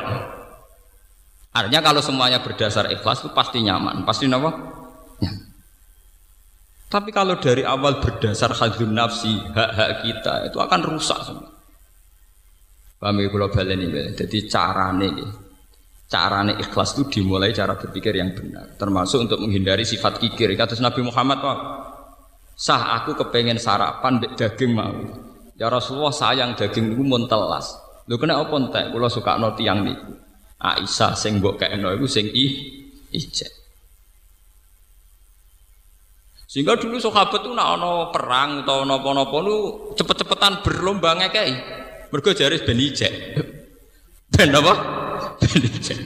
Artinya 1.51 1.83
kalau 1.83 1.99
semuanya 1.99 2.39
berdasar 2.39 2.87
ikhlas 2.87 3.27
itu 3.27 3.35
pasti 3.35 3.59
nyaman, 3.59 4.07
pasti 4.07 4.31
apa? 4.31 4.39
Nyaman. 4.39 5.51
Tapi 6.87 7.11
kalau 7.11 7.35
dari 7.35 7.67
awal 7.67 7.99
berdasar 7.99 8.55
hadun 8.55 8.95
nafsi, 8.95 9.43
hak-hak 9.43 10.07
kita 10.07 10.47
itu 10.47 10.55
akan 10.63 10.79
rusak 10.87 11.19
semua. 11.27 11.51
Paham 12.95 13.19
ya 13.19 13.27
kalau 13.27 13.51
ini, 13.59 14.15
jadi 14.15 14.37
carane 14.47 15.11
carane 16.07 16.63
ikhlas 16.63 16.95
itu 16.95 17.11
dimulai 17.19 17.51
cara 17.51 17.75
berpikir 17.75 18.15
yang 18.15 18.31
benar, 18.31 18.79
termasuk 18.79 19.27
untuk 19.27 19.43
menghindari 19.43 19.83
sifat 19.83 20.15
kikir. 20.15 20.55
Kata 20.55 20.79
Nabi 20.79 21.03
Muhammad, 21.03 21.43
Pak, 21.43 21.59
sah 22.55 23.03
aku 23.03 23.19
kepengen 23.19 23.59
sarapan 23.59 24.23
daging 24.39 24.71
mau. 24.71 25.30
Ya 25.61 25.69
Rasulullah 25.69 26.09
sayang 26.09 26.57
daging 26.57 26.97
itu 26.97 27.05
muntelas. 27.05 27.77
Lu 28.09 28.17
kena 28.17 28.41
apa 28.41 28.49
entek? 28.57 28.89
Kula 28.89 29.13
suka 29.13 29.37
no 29.37 29.53
tiang 29.53 29.85
niku. 29.85 30.17
Aisyah 30.57 31.13
sing 31.13 31.37
mbok 31.37 31.61
kekno 31.61 31.93
iku 31.93 32.09
sing 32.09 32.25
i 32.33 32.45
ijek. 33.13 33.61
Sehingga 36.49 36.81
dulu 36.81 36.97
sahabat 36.97 37.45
tuh 37.45 37.53
nak 37.53 37.77
ono 37.77 38.09
perang 38.09 38.65
atau 38.65 38.83
nopo-nopo 38.83 39.37
lu 39.39 39.57
cepet-cepetan 39.93 40.65
berlomba 40.65 41.13
ngekei. 41.21 41.53
Mergo 42.09 42.33
jari 42.33 42.57
ben 42.65 42.81
ijek. 42.81 43.13
Ben 44.33 44.49
apa? 44.57 44.73
Ben 45.45 45.61
ijek. 45.61 45.99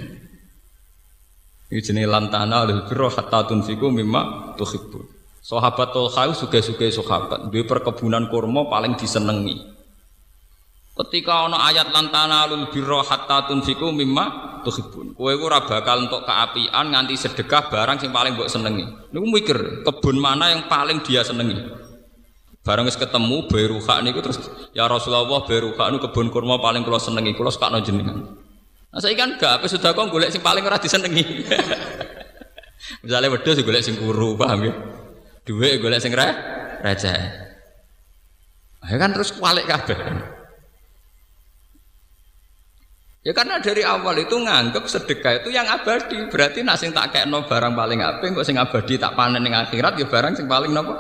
Ini 1.72 1.80
jenis 1.80 2.12
lantana 2.12 2.68
lil 2.68 2.84
birra 2.84 3.08
hatta 3.08 3.48
tunfiku 3.48 3.88
mimma 3.88 4.54
tuhibbun. 4.60 5.15
Sahabat 5.46 5.94
Tolha 5.94 6.34
suge-suge 6.34 6.90
sahabat, 6.90 7.54
duwe 7.54 7.70
perkebunan 7.70 8.34
kurma 8.34 8.66
paling 8.66 8.98
disenengi. 8.98 9.62
Ketika 10.98 11.46
ana 11.46 11.70
ayat 11.70 11.94
lantana 11.94 12.50
lul 12.50 12.74
birra 12.74 13.06
hatta 13.06 13.46
tunfiku 13.46 13.94
mimma 13.94 14.58
tuhibun. 14.66 15.14
Kowe 15.14 15.30
ora 15.38 15.62
bakal 15.62 16.10
entuk 16.10 16.26
keapian 16.26 16.90
nganti 16.90 17.14
sedekah 17.14 17.70
barang 17.70 18.02
sing 18.02 18.10
paling 18.10 18.34
mbok 18.34 18.50
senengi. 18.50 18.90
Niku 19.14 19.26
mikir, 19.30 19.86
kebun 19.86 20.18
mana 20.18 20.50
yang 20.50 20.66
paling 20.66 21.06
dia 21.06 21.22
senengi. 21.22 21.62
Barang 22.66 22.90
wis 22.90 22.98
ketemu 22.98 23.46
Beruha 23.46 24.02
niku 24.02 24.26
terus 24.26 24.42
ya 24.74 24.90
Rasulullah 24.90 25.46
Beruha 25.46 25.94
niku 25.94 26.10
kebun 26.10 26.34
kurma 26.34 26.58
paling 26.58 26.82
kula 26.82 26.98
senengi, 26.98 27.38
kula 27.38 27.54
sakno 27.54 27.86
jenengan. 27.86 28.34
Nah 28.90 28.98
saya 28.98 29.14
kan 29.14 29.38
gak 29.38 29.62
apa 29.62 29.70
sudah 29.70 29.94
kok 29.94 30.10
golek 30.10 30.34
sing 30.34 30.42
paling 30.42 30.66
ora 30.66 30.82
disenengi. 30.82 31.22
Misalnya 33.06 33.30
wedhus 33.30 33.62
golek 33.62 33.86
sing 33.86 33.94
kuru, 34.02 34.34
paham 34.34 34.66
ya? 34.66 34.74
Duit 35.46 35.78
golek 35.78 36.02
sing 36.02 36.12
re 36.12 36.28
receh. 36.82 37.22
Ya 38.86 38.98
kan 38.98 39.14
terus 39.14 39.34
kualik 39.34 39.70
kabeh. 39.70 39.98
Ya 43.26 43.34
karena 43.34 43.58
dari 43.58 43.82
awal 43.82 44.22
itu 44.22 44.38
nganggep 44.38 44.86
sedekah 44.86 45.42
itu 45.42 45.50
yang 45.50 45.66
abadi. 45.66 46.30
Berarti 46.30 46.62
nasi 46.62 46.94
tak 46.94 47.10
kayak 47.10 47.26
no 47.26 47.46
barang 47.50 47.74
paling 47.74 48.06
apa, 48.06 48.22
kok 48.22 48.46
sing 48.46 48.62
abadi 48.62 49.02
tak 49.02 49.18
panen 49.18 49.42
yang 49.42 49.66
akhirat 49.66 49.98
ya 49.98 50.06
barang 50.06 50.38
sing 50.38 50.46
paling 50.46 50.70
nopo. 50.70 50.94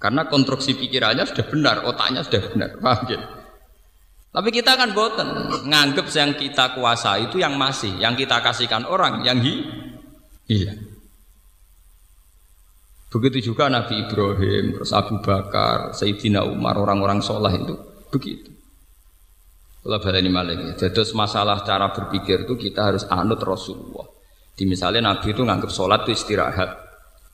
Karena 0.00 0.24
konstruksi 0.30 0.78
pikirannya 0.78 1.26
sudah 1.28 1.46
benar, 1.50 1.76
otaknya 1.84 2.22
sudah 2.22 2.42
benar, 2.54 2.70
paham 2.78 3.04
ya? 3.10 3.20
Tapi 4.28 4.48
kita 4.54 4.78
kan 4.78 4.94
boten 4.94 5.28
nganggep 5.66 6.06
yang 6.14 6.32
kita 6.38 6.78
kuasa 6.78 7.18
itu 7.18 7.42
yang 7.42 7.58
masih, 7.58 7.98
yang 7.98 8.14
kita 8.14 8.38
kasihkan 8.38 8.86
orang 8.86 9.26
yang 9.26 9.42
hi 9.42 9.68
hilang. 10.46 10.97
Begitu 13.08 13.52
juga 13.52 13.72
Nabi 13.72 14.04
Ibrahim, 14.04 14.76
terus 14.76 14.92
Abu 14.92 15.16
Bakar, 15.24 15.96
Sayyidina 15.96 16.44
Umar, 16.44 16.76
orang-orang 16.76 17.24
sholah 17.24 17.48
itu 17.56 17.72
begitu. 18.12 18.52
Kalau 19.80 19.96
baleni 20.04 20.28
malih. 20.28 20.76
Jadi 20.76 21.00
masalah 21.16 21.64
cara 21.64 21.88
berpikir 21.88 22.44
itu 22.44 22.60
kita 22.60 22.92
harus 22.92 23.08
anut 23.08 23.40
Rasulullah. 23.40 24.04
Di 24.52 24.68
misalnya 24.68 25.14
Nabi 25.14 25.32
itu 25.32 25.40
nganggap 25.40 25.70
sholat 25.72 26.04
itu 26.04 26.18
istirahat, 26.18 26.70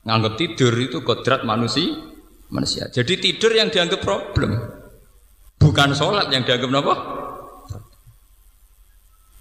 nganggap 0.07 0.39
tidur 0.39 0.71
itu 0.79 1.03
kodrat 1.03 1.43
manusia. 1.43 2.15
Manusia. 2.45 2.85
Jadi 2.93 3.17
tidur 3.17 3.51
yang 3.57 3.73
dianggap 3.73 4.05
problem, 4.05 4.53
bukan 5.57 5.97
sholat 5.97 6.29
yang 6.29 6.45
dianggap 6.45 6.69
apa? 6.71 6.95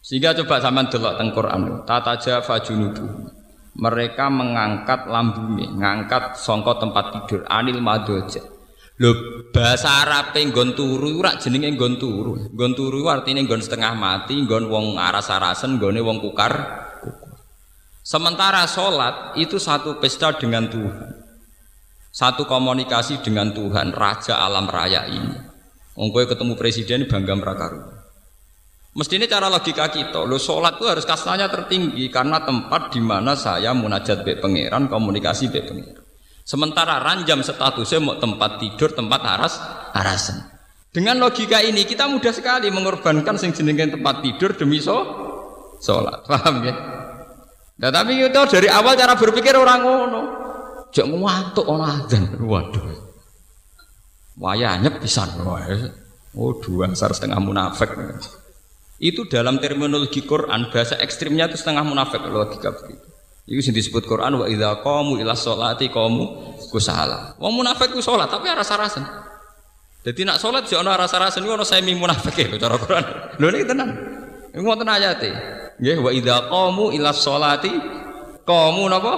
Sehingga 0.00 0.32
coba 0.40 0.64
zaman 0.64 0.88
delok 0.88 1.14
teng 1.20 1.30
Quran, 1.36 1.60
tata 1.84 2.16
jafa 2.16 2.64
junubu. 2.64 3.04
Mereka 3.74 4.30
mengangkat 4.30 5.10
lambungnya, 5.10 5.66
mengangkat 5.66 6.38
songkot 6.38 6.78
tempat 6.78 7.10
tidur, 7.10 7.42
anil 7.50 7.82
madoja 7.82 8.54
Lho 8.94 9.10
bahasa 9.50 10.06
Arab 10.06 10.38
nggon 10.38 10.78
turu 10.78 11.18
ora 11.18 11.34
jenenge 11.34 11.66
nggon 11.74 11.98
turu. 11.98 12.38
Nggon 12.54 12.72
turu 12.78 13.02
artine 13.10 13.42
nggon 13.42 13.58
setengah 13.58 13.90
mati, 13.98 14.38
nggon 14.38 14.70
wong 14.70 14.94
aras-arasen, 14.94 15.82
nggone 15.82 15.98
wong 15.98 16.22
kukar. 16.22 16.54
Sementara 18.06 18.62
sholat 18.70 19.34
itu 19.34 19.58
satu 19.58 19.98
pesta 19.98 20.30
dengan 20.38 20.70
Tuhan. 20.70 21.10
Satu 22.14 22.46
komunikasi 22.46 23.18
dengan 23.26 23.50
Tuhan, 23.50 23.90
Raja 23.90 24.38
alam 24.38 24.70
raya 24.70 25.10
ini. 25.10 25.42
Wong 25.98 26.14
ketemu 26.14 26.54
presiden 26.54 27.10
bangga 27.10 27.34
merakaru. 27.34 28.03
Mestinya 28.94 29.26
cara 29.26 29.50
logika 29.50 29.90
kita, 29.90 30.22
lo 30.22 30.38
sholat 30.38 30.78
itu 30.78 30.86
harus 30.86 31.02
kasnanya 31.02 31.50
tertinggi 31.50 32.06
karena 32.14 32.46
tempat 32.46 32.94
di 32.94 33.02
mana 33.02 33.34
saya 33.34 33.74
munajat 33.74 34.22
be 34.22 34.38
pangeran, 34.38 34.86
komunikasi 34.86 35.50
be 35.50 35.66
pangeran. 35.66 36.06
Sementara 36.46 37.02
ranjam 37.02 37.42
statusnya 37.42 37.98
mau 37.98 38.14
tempat 38.22 38.62
tidur, 38.62 38.94
tempat 38.94 39.20
aras, 39.26 39.58
arasan. 39.98 40.46
Dengan 40.94 41.18
logika 41.18 41.58
ini 41.58 41.82
kita 41.82 42.06
mudah 42.06 42.30
sekali 42.30 42.70
mengorbankan 42.70 43.34
sing 43.34 43.50
jenenge 43.50 43.98
tempat 43.98 44.22
tidur 44.22 44.54
demi 44.54 44.78
so 44.78 45.02
sholat. 45.82 46.22
Paham 46.30 46.62
ya? 46.62 46.74
Nah, 47.74 47.90
tapi 47.90 48.22
itu 48.22 48.40
dari 48.46 48.70
awal 48.70 48.94
cara 48.94 49.18
berpikir 49.18 49.58
orang 49.58 49.82
ngono. 49.82 50.22
Jangan 50.94 51.18
ngantuk 51.18 51.66
orang 51.66 52.06
azan. 52.06 52.22
Waduh. 52.38 52.86
Wayahnya 54.38 55.02
pisan. 55.02 55.34
Oh, 55.42 56.54
dua 56.62 56.94
setengah 56.94 57.42
munafik. 57.42 57.90
Itu 59.02 59.26
dalam 59.26 59.58
terminologi 59.58 60.22
Quran 60.22 60.70
bahasa 60.70 60.94
ekstrimnya 61.02 61.50
itu 61.50 61.58
setengah 61.58 61.82
munafik 61.82 62.22
logika 62.30 62.70
begitu. 62.70 63.06
Itu 63.44 63.60
sing 63.60 63.74
disebut 63.76 64.06
Quran 64.08 64.40
wa 64.40 64.46
idza 64.48 64.80
qamu 64.80 65.20
ila 65.20 65.34
sholati 65.36 65.90
qamu 65.90 66.54
kusala. 66.72 67.36
Wong 67.36 67.60
munafik 67.60 67.92
ku 67.92 68.00
tapi 68.00 68.46
rasa-rasen. 68.48 69.04
Jadi 70.04 70.20
nak 70.28 70.36
salat 70.36 70.68
yo 70.68 70.80
ana 70.84 71.00
rasa-rasen 71.00 71.44
ono 71.44 71.64
semi 71.64 71.96
munafik 71.96 72.36
lho 72.48 72.56
cara 72.60 72.76
Quran. 72.76 73.04
Lho 73.40 73.46
niki 73.50 73.66
tenan. 73.66 73.90
Iku 74.54 74.64
wonten 74.64 74.88
ayate. 74.88 75.30
Nggih 75.80 75.98
wa 76.00 76.10
idza 76.14 76.46
qamu 76.48 76.94
ila 76.94 77.10
sholati 77.10 77.72
qamu 78.46 78.84
napa 78.86 79.12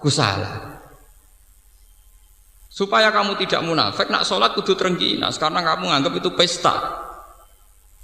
kusala. 0.00 0.76
Supaya 2.76 3.08
kamu 3.08 3.40
tidak 3.40 3.64
munafik, 3.64 4.12
nak 4.12 4.28
sholat 4.28 4.52
kudu 4.52 4.76
terengginas 4.76 5.40
karena 5.40 5.64
kamu 5.64 5.88
anggap 5.88 6.12
itu 6.20 6.28
pesta. 6.36 7.05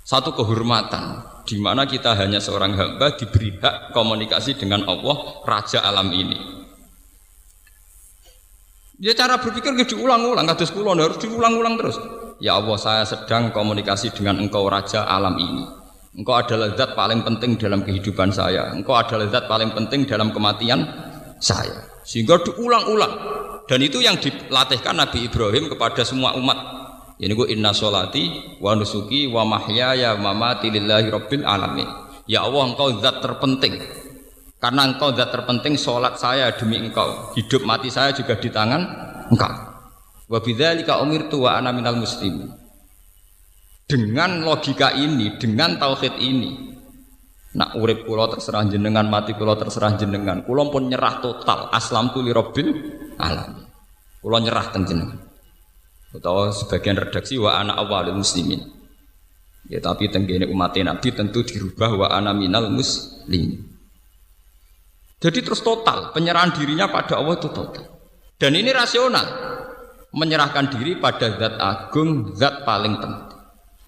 Satu 0.03 0.35
kehormatan 0.35 1.23
di 1.47 1.59
mana 1.62 1.87
kita 1.87 2.15
hanya 2.19 2.43
seorang 2.43 2.75
hamba 2.75 3.15
diberi 3.15 3.55
hak 3.59 3.95
komunikasi 3.95 4.59
dengan 4.59 4.87
Allah 4.87 5.43
Raja 5.47 5.83
alam 5.83 6.11
ini. 6.11 6.38
Ya 9.03 9.15
cara 9.19 9.38
berpikir 9.38 9.75
diulang-ulang, 9.83 10.47
kados 10.47 10.71
kula 10.71 10.95
harus 10.95 11.19
diulang-ulang 11.19 11.75
terus. 11.75 11.99
Ya 12.38 12.55
Allah, 12.59 12.79
saya 12.79 13.03
sedang 13.07 13.51
komunikasi 13.51 14.15
dengan 14.15 14.38
Engkau 14.38 14.67
Raja 14.71 15.07
alam 15.07 15.35
ini. 15.38 15.67
Engkau 16.19 16.38
adalah 16.38 16.75
zat 16.79 16.95
paling 16.95 17.27
penting 17.27 17.59
dalam 17.59 17.83
kehidupan 17.83 18.31
saya. 18.31 18.71
Engkau 18.71 18.95
adalah 18.95 19.27
zat 19.31 19.51
paling 19.51 19.75
penting 19.75 20.07
dalam 20.07 20.31
kematian 20.31 20.87
saya. 21.43 21.83
Sehingga 22.07 22.43
diulang-ulang. 22.43 23.15
Dan 23.67 23.83
itu 23.83 24.03
yang 24.03 24.19
dilatihkan 24.19 24.99
Nabi 24.99 25.31
Ibrahim 25.31 25.71
kepada 25.71 26.03
semua 26.07 26.35
umat 26.38 26.82
ini 27.23 27.39
gue 27.39 27.55
inna 27.55 27.71
solati 27.71 28.59
wa 28.59 28.75
nusuki 28.75 29.31
wa 29.31 29.47
mahyaya 29.47 30.19
wa 30.19 30.35
mamati 30.35 30.75
lillahi 30.75 31.07
rabbil 31.07 31.47
alamin. 31.47 31.87
Ya 32.27 32.43
Allah 32.43 32.75
engkau 32.75 32.99
zat 32.99 33.23
terpenting. 33.23 33.79
Karena 34.59 34.91
engkau 34.91 35.15
zat 35.15 35.31
terpenting 35.31 35.79
solat 35.79 36.19
saya 36.19 36.51
demi 36.59 36.83
engkau. 36.83 37.31
Hidup 37.39 37.63
mati 37.63 37.95
saya 37.95 38.11
juga 38.11 38.35
di 38.35 38.51
tangan 38.51 38.83
engkau. 39.31 39.55
Wa 40.27 40.39
bidzalika 40.43 40.99
umirtu 40.99 41.47
wa 41.47 41.55
ana 41.55 41.71
minal 41.71 41.95
muslimin. 41.95 42.51
Dengan 43.87 44.43
logika 44.43 44.91
ini, 44.91 45.39
dengan 45.39 45.79
tauhid 45.79 46.19
ini, 46.19 46.75
nak 47.55 47.77
urip 47.79 48.03
kula 48.03 48.35
terserah 48.35 48.67
jenengan, 48.67 49.07
mati 49.07 49.37
kula 49.39 49.55
terserah 49.55 49.95
jenengan. 49.95 50.43
Kula 50.43 50.67
pun 50.75 50.91
nyerah 50.91 51.23
total, 51.23 51.71
aslam 51.71 52.11
tu 52.11 52.19
li 52.19 52.35
rabbil 52.35 52.67
alamin. 53.23 53.63
Kula 54.19 54.43
nyerah 54.43 54.67
teng 54.75 54.91
jenengan 54.91 55.32
atau 56.12 56.53
sebagian 56.53 57.01
redaksi 57.01 57.40
wa 57.40 57.57
anak 57.57 57.77
awalul 57.81 58.20
muslimin. 58.20 58.61
Ya 59.70 59.81
tapi 59.81 60.12
tenggene 60.12 60.44
umat 60.51 60.77
nabi 60.77 61.09
tentu 61.16 61.40
dirubah 61.40 61.90
wa 61.96 62.07
ana 62.12 62.37
minal 62.37 62.68
muslim. 62.68 63.72
Jadi 65.22 65.38
terus 65.40 65.62
total 65.62 66.11
penyerahan 66.11 66.51
dirinya 66.51 66.90
pada 66.90 67.16
Allah 67.16 67.38
itu 67.38 67.48
total. 67.48 67.87
Dan 68.37 68.59
ini 68.59 68.75
rasional. 68.75 69.55
Menyerahkan 70.12 70.68
diri 70.68 71.01
pada 71.01 71.33
zat 71.40 71.57
agung 71.57 72.37
zat 72.37 72.68
paling 72.68 73.01
penting. 73.01 73.38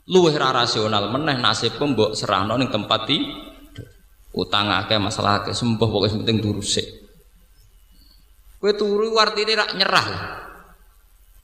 Luwih 0.08 0.32
ra 0.36 0.56
rasional 0.56 1.12
meneh 1.12 1.36
nasib 1.36 1.76
mbok 1.76 2.16
serahno 2.16 2.56
ning 2.56 2.72
tempat 2.72 3.08
di 3.08 3.20
utang 4.32 4.72
akeh 4.72 4.96
masalah 4.96 5.44
akeh 5.44 5.52
sembuh 5.52 5.76
pokoke 5.76 6.08
penting 6.12 6.40
turu 6.40 6.64
sik. 6.64 6.86
Kowe 8.56 8.72
turu 8.72 9.12
artine 9.20 9.52
rak 9.52 9.70
nyerah. 9.76 10.08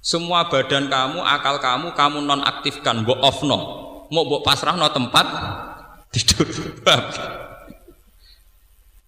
Semua 0.00 0.48
badan 0.48 0.88
kamu, 0.88 1.20
akal 1.20 1.60
kamu, 1.60 1.92
kamu 1.92 2.24
non 2.24 2.40
aktifkan, 2.40 3.04
mbok 3.04 3.20
offno. 3.20 3.58
Mau 4.08 4.24
mbok 4.24 4.42
pasrahno 4.42 4.88
tempat 4.88 5.26
tidur. 6.08 6.48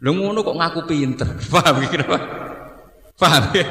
Lho 0.03 0.11
ngono 0.13 0.45
kok 0.45 0.59
ngaku 0.59 0.81
pinter. 0.85 1.29
Paham 1.53 1.77
iki 1.81 1.97
Paham 3.17 3.45
ya? 3.57 3.67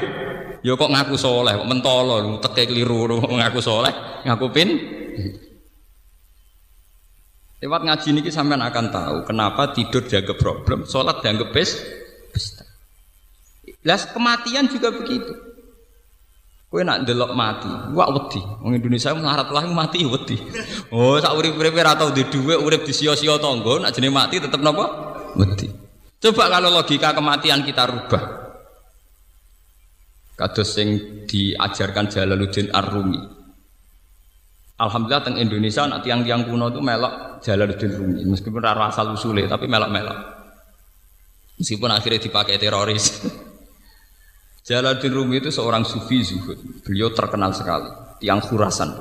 Ya 0.62 0.73
kok 0.77 0.93
ngaku 0.93 1.17
soleh, 1.17 1.57
kok 1.57 1.69
mentolo, 1.69 2.38
teke 2.41 2.69
keliru, 2.69 3.17
ngaku 3.21 3.60
soleh, 3.62 3.93
ngaku 4.25 4.45
pin. 4.53 4.69
Lewat 7.62 7.81
ngaji 7.86 8.07
ini 8.10 8.21
sampean 8.34 8.62
akan 8.62 8.89
tahu 8.89 9.17
kenapa 9.21 9.69
tidur 9.73 10.01
jaga 10.10 10.34
problem, 10.34 10.81
sholat 10.89 11.21
dianggap 11.21 11.53
pes, 11.53 11.77
pesta. 12.34 12.65
Las 13.86 14.10
kematian 14.10 14.65
juga 14.65 14.89
begitu. 14.89 15.50
Kue 16.71 16.88
nak 16.88 17.03
delok 17.03 17.36
mati, 17.36 17.67
wak 17.91 18.10
wedi. 18.15 18.39
Wong 18.63 18.79
Indonesia 18.79 19.12
melarat 19.12 19.51
lah 19.51 19.67
mati 19.67 20.07
wedi. 20.07 20.39
Oh, 20.95 21.19
sak 21.19 21.36
urip-urip 21.36 21.75
ora 21.75 21.99
tau 21.99 22.15
di 22.15 22.23
dhuwit, 22.23 22.63
urip 22.63 22.88
di 22.88 22.95
sia-sia 22.95 23.36
tangga, 23.43 23.84
nak 23.84 23.91
jenenge 23.91 24.15
mati 24.15 24.39
tetep 24.39 24.63
napa? 24.63 24.88
Wedi. 25.36 25.67
Coba 26.23 26.47
kalau 26.47 26.71
logika 26.71 27.12
kematian 27.12 27.67
kita 27.67 27.91
rubah. 27.91 28.23
Kados 30.39 30.71
sing 30.71 30.88
diajarkan 31.27 32.07
Jalaluddin 32.07 32.71
Ar-Rumi. 32.71 33.41
Alhamdulillah 34.81 35.21
teng 35.21 35.38
Indonesia 35.38 35.86
nak 35.86 36.01
tiang-tiang 36.01 36.49
kuno 36.49 36.73
itu 36.73 36.81
melok 36.81 37.43
Jalaluddin 37.45 37.93
Rumi 37.93 38.21
meskipun 38.25 38.57
rara 38.57 38.89
asal 38.89 39.13
usulnya 39.13 39.45
tapi 39.45 39.69
melok-melok 39.69 40.17
meskipun 41.62 41.93
akhirnya 41.93 42.17
dipakai 42.17 42.57
teroris 42.57 43.21
Jalaluddin 44.62 45.13
Rumi 45.13 45.41
itu 45.41 45.50
seorang 45.50 45.82
sufi 45.82 46.21
zuhud. 46.21 46.86
Beliau 46.86 47.10
terkenal 47.10 47.50
sekali. 47.54 47.89
Tiang 48.21 48.41
khurasan. 48.45 48.93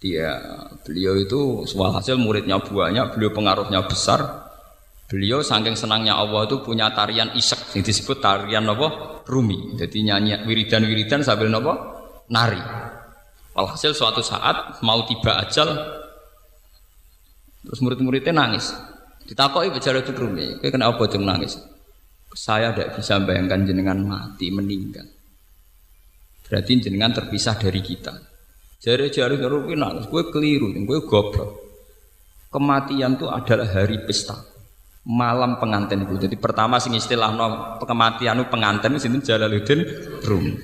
Dia 0.00 0.38
beliau 0.86 1.18
itu 1.18 1.66
hasil 1.66 2.16
muridnya 2.16 2.62
banyak 2.62 3.18
beliau 3.18 3.34
pengaruhnya 3.34 3.84
besar. 3.84 4.48
Beliau 5.10 5.42
saking 5.42 5.74
senangnya 5.74 6.14
Allah 6.14 6.46
itu 6.46 6.62
punya 6.62 6.94
tarian 6.94 7.34
isak 7.34 7.74
yang 7.74 7.82
disebut 7.82 8.22
tarian 8.22 8.64
apa? 8.70 9.20
Rumi. 9.26 9.74
Jadi 9.74 10.06
nyanyi 10.06 10.46
wiridan-wiridan 10.46 11.26
sambil 11.26 11.50
apa? 11.50 11.74
Nari. 12.30 12.62
Alhasil 13.58 13.92
suatu 13.92 14.22
saat 14.22 14.78
mau 14.86 15.02
tiba 15.10 15.42
ajal 15.42 15.74
terus 17.66 17.80
murid-muridnya 17.82 18.32
nangis. 18.32 18.72
Ditakoki 19.26 19.74
itu 19.74 20.12
Rumi, 20.16 20.58
kowe 20.58 20.70
kena 20.70 20.90
apa 20.90 21.06
cung 21.06 21.22
nangis? 21.22 21.54
Saya 22.30 22.70
tidak 22.74 22.98
bisa 22.98 23.18
bayangkan 23.22 23.66
jenengan 23.66 23.98
mati 24.06 24.54
meninggal. 24.54 25.06
Berarti 26.46 26.82
jenengan 26.82 27.14
terpisah 27.14 27.58
dari 27.58 27.82
kita. 27.82 28.14
Jari-jari 28.80 29.36
Rumi 29.36 29.76
nangis, 29.76 30.08
gue 30.08 30.22
keliru, 30.32 30.72
gue 30.72 30.98
goblok. 31.04 31.50
Kematian 32.50 33.14
itu 33.14 33.30
adalah 33.30 33.68
hari 33.68 34.02
pesta 34.02 34.50
malam 35.06 35.56
pengantin 35.56 36.04
itu. 36.04 36.28
Jadi 36.28 36.36
pertama 36.36 36.76
sing 36.76 36.92
istilah 36.92 37.32
no 37.32 37.46
kematian 37.80 38.40
itu 38.40 38.46
pengantin 38.52 38.96
itu 39.00 39.18
Jalaluddin 39.24 39.80
Rumi. 40.24 40.54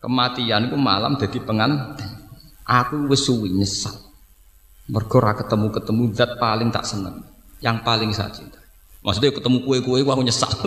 Kematian 0.00 0.70
itu 0.70 0.76
malam 0.78 1.18
jadi 1.18 1.38
pengantin. 1.42 2.10
Aku 2.66 3.06
wis 3.06 3.26
suwi 3.26 3.52
nyesal. 3.52 3.94
Mergo 4.86 5.18
ketemu-ketemu 5.18 6.14
zat 6.14 6.38
paling 6.38 6.70
tak 6.70 6.86
seneng, 6.86 7.18
yang 7.58 7.82
paling 7.82 8.14
saya 8.14 8.30
cinta. 8.30 8.62
Maksudnya 9.06 9.30
ketemu 9.30 9.62
kue-kue 9.62 10.02
aku 10.02 10.22
nyesal. 10.26 10.50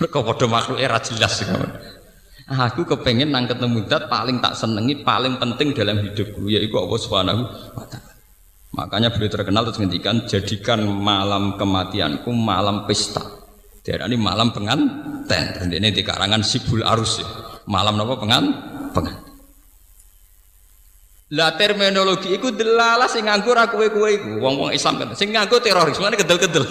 Mereka 0.00 0.18
padha 0.24 0.46
makhluk 0.48 0.80
era 0.80 0.96
jelas 0.96 1.44
Aku 2.44 2.88
kepengen 2.88 3.28
nang 3.28 3.44
ketemu 3.44 3.84
zat 3.88 4.08
paling 4.08 4.40
tak 4.40 4.56
senengi, 4.56 5.04
paling 5.04 5.36
penting 5.36 5.76
dalam 5.76 6.00
hidupku 6.00 6.48
yaitu 6.48 6.76
Allah 6.80 6.98
Subhanahu 7.00 7.42
wa 7.76 7.84
taala. 7.88 8.12
Makanya 8.74 9.08
beliau 9.14 9.30
terkenal 9.30 9.62
terus 9.68 9.78
ngendikan 9.78 10.26
jadikan 10.26 10.82
malam 10.84 11.56
kematianku 11.60 12.28
malam 12.34 12.84
pesta. 12.90 13.22
Daerah 13.84 14.08
ini 14.08 14.16
malam 14.16 14.50
penganten. 14.50 15.72
Ini 15.72 15.88
di 15.92 16.02
karangan 16.02 16.40
Sibul 16.40 16.82
Arus 16.82 17.20
ya. 17.20 17.28
Malam 17.68 18.00
apa 18.00 18.14
pengan? 18.16 18.44
Pengan. 18.96 19.33
Lah 21.34 21.58
terminologi 21.58 22.38
itu 22.38 22.54
delalah 22.54 23.10
sing 23.10 23.26
nganggo 23.26 23.50
ra 23.50 23.66
kowe-kowe 23.66 24.06
iku. 24.06 24.38
Wong-wong 24.38 24.70
Islam 24.70 25.02
kan 25.02 25.18
sing 25.18 25.34
nganggo 25.34 25.58
teroris 25.58 25.98
mana 25.98 26.14
kedel-kedel. 26.14 26.62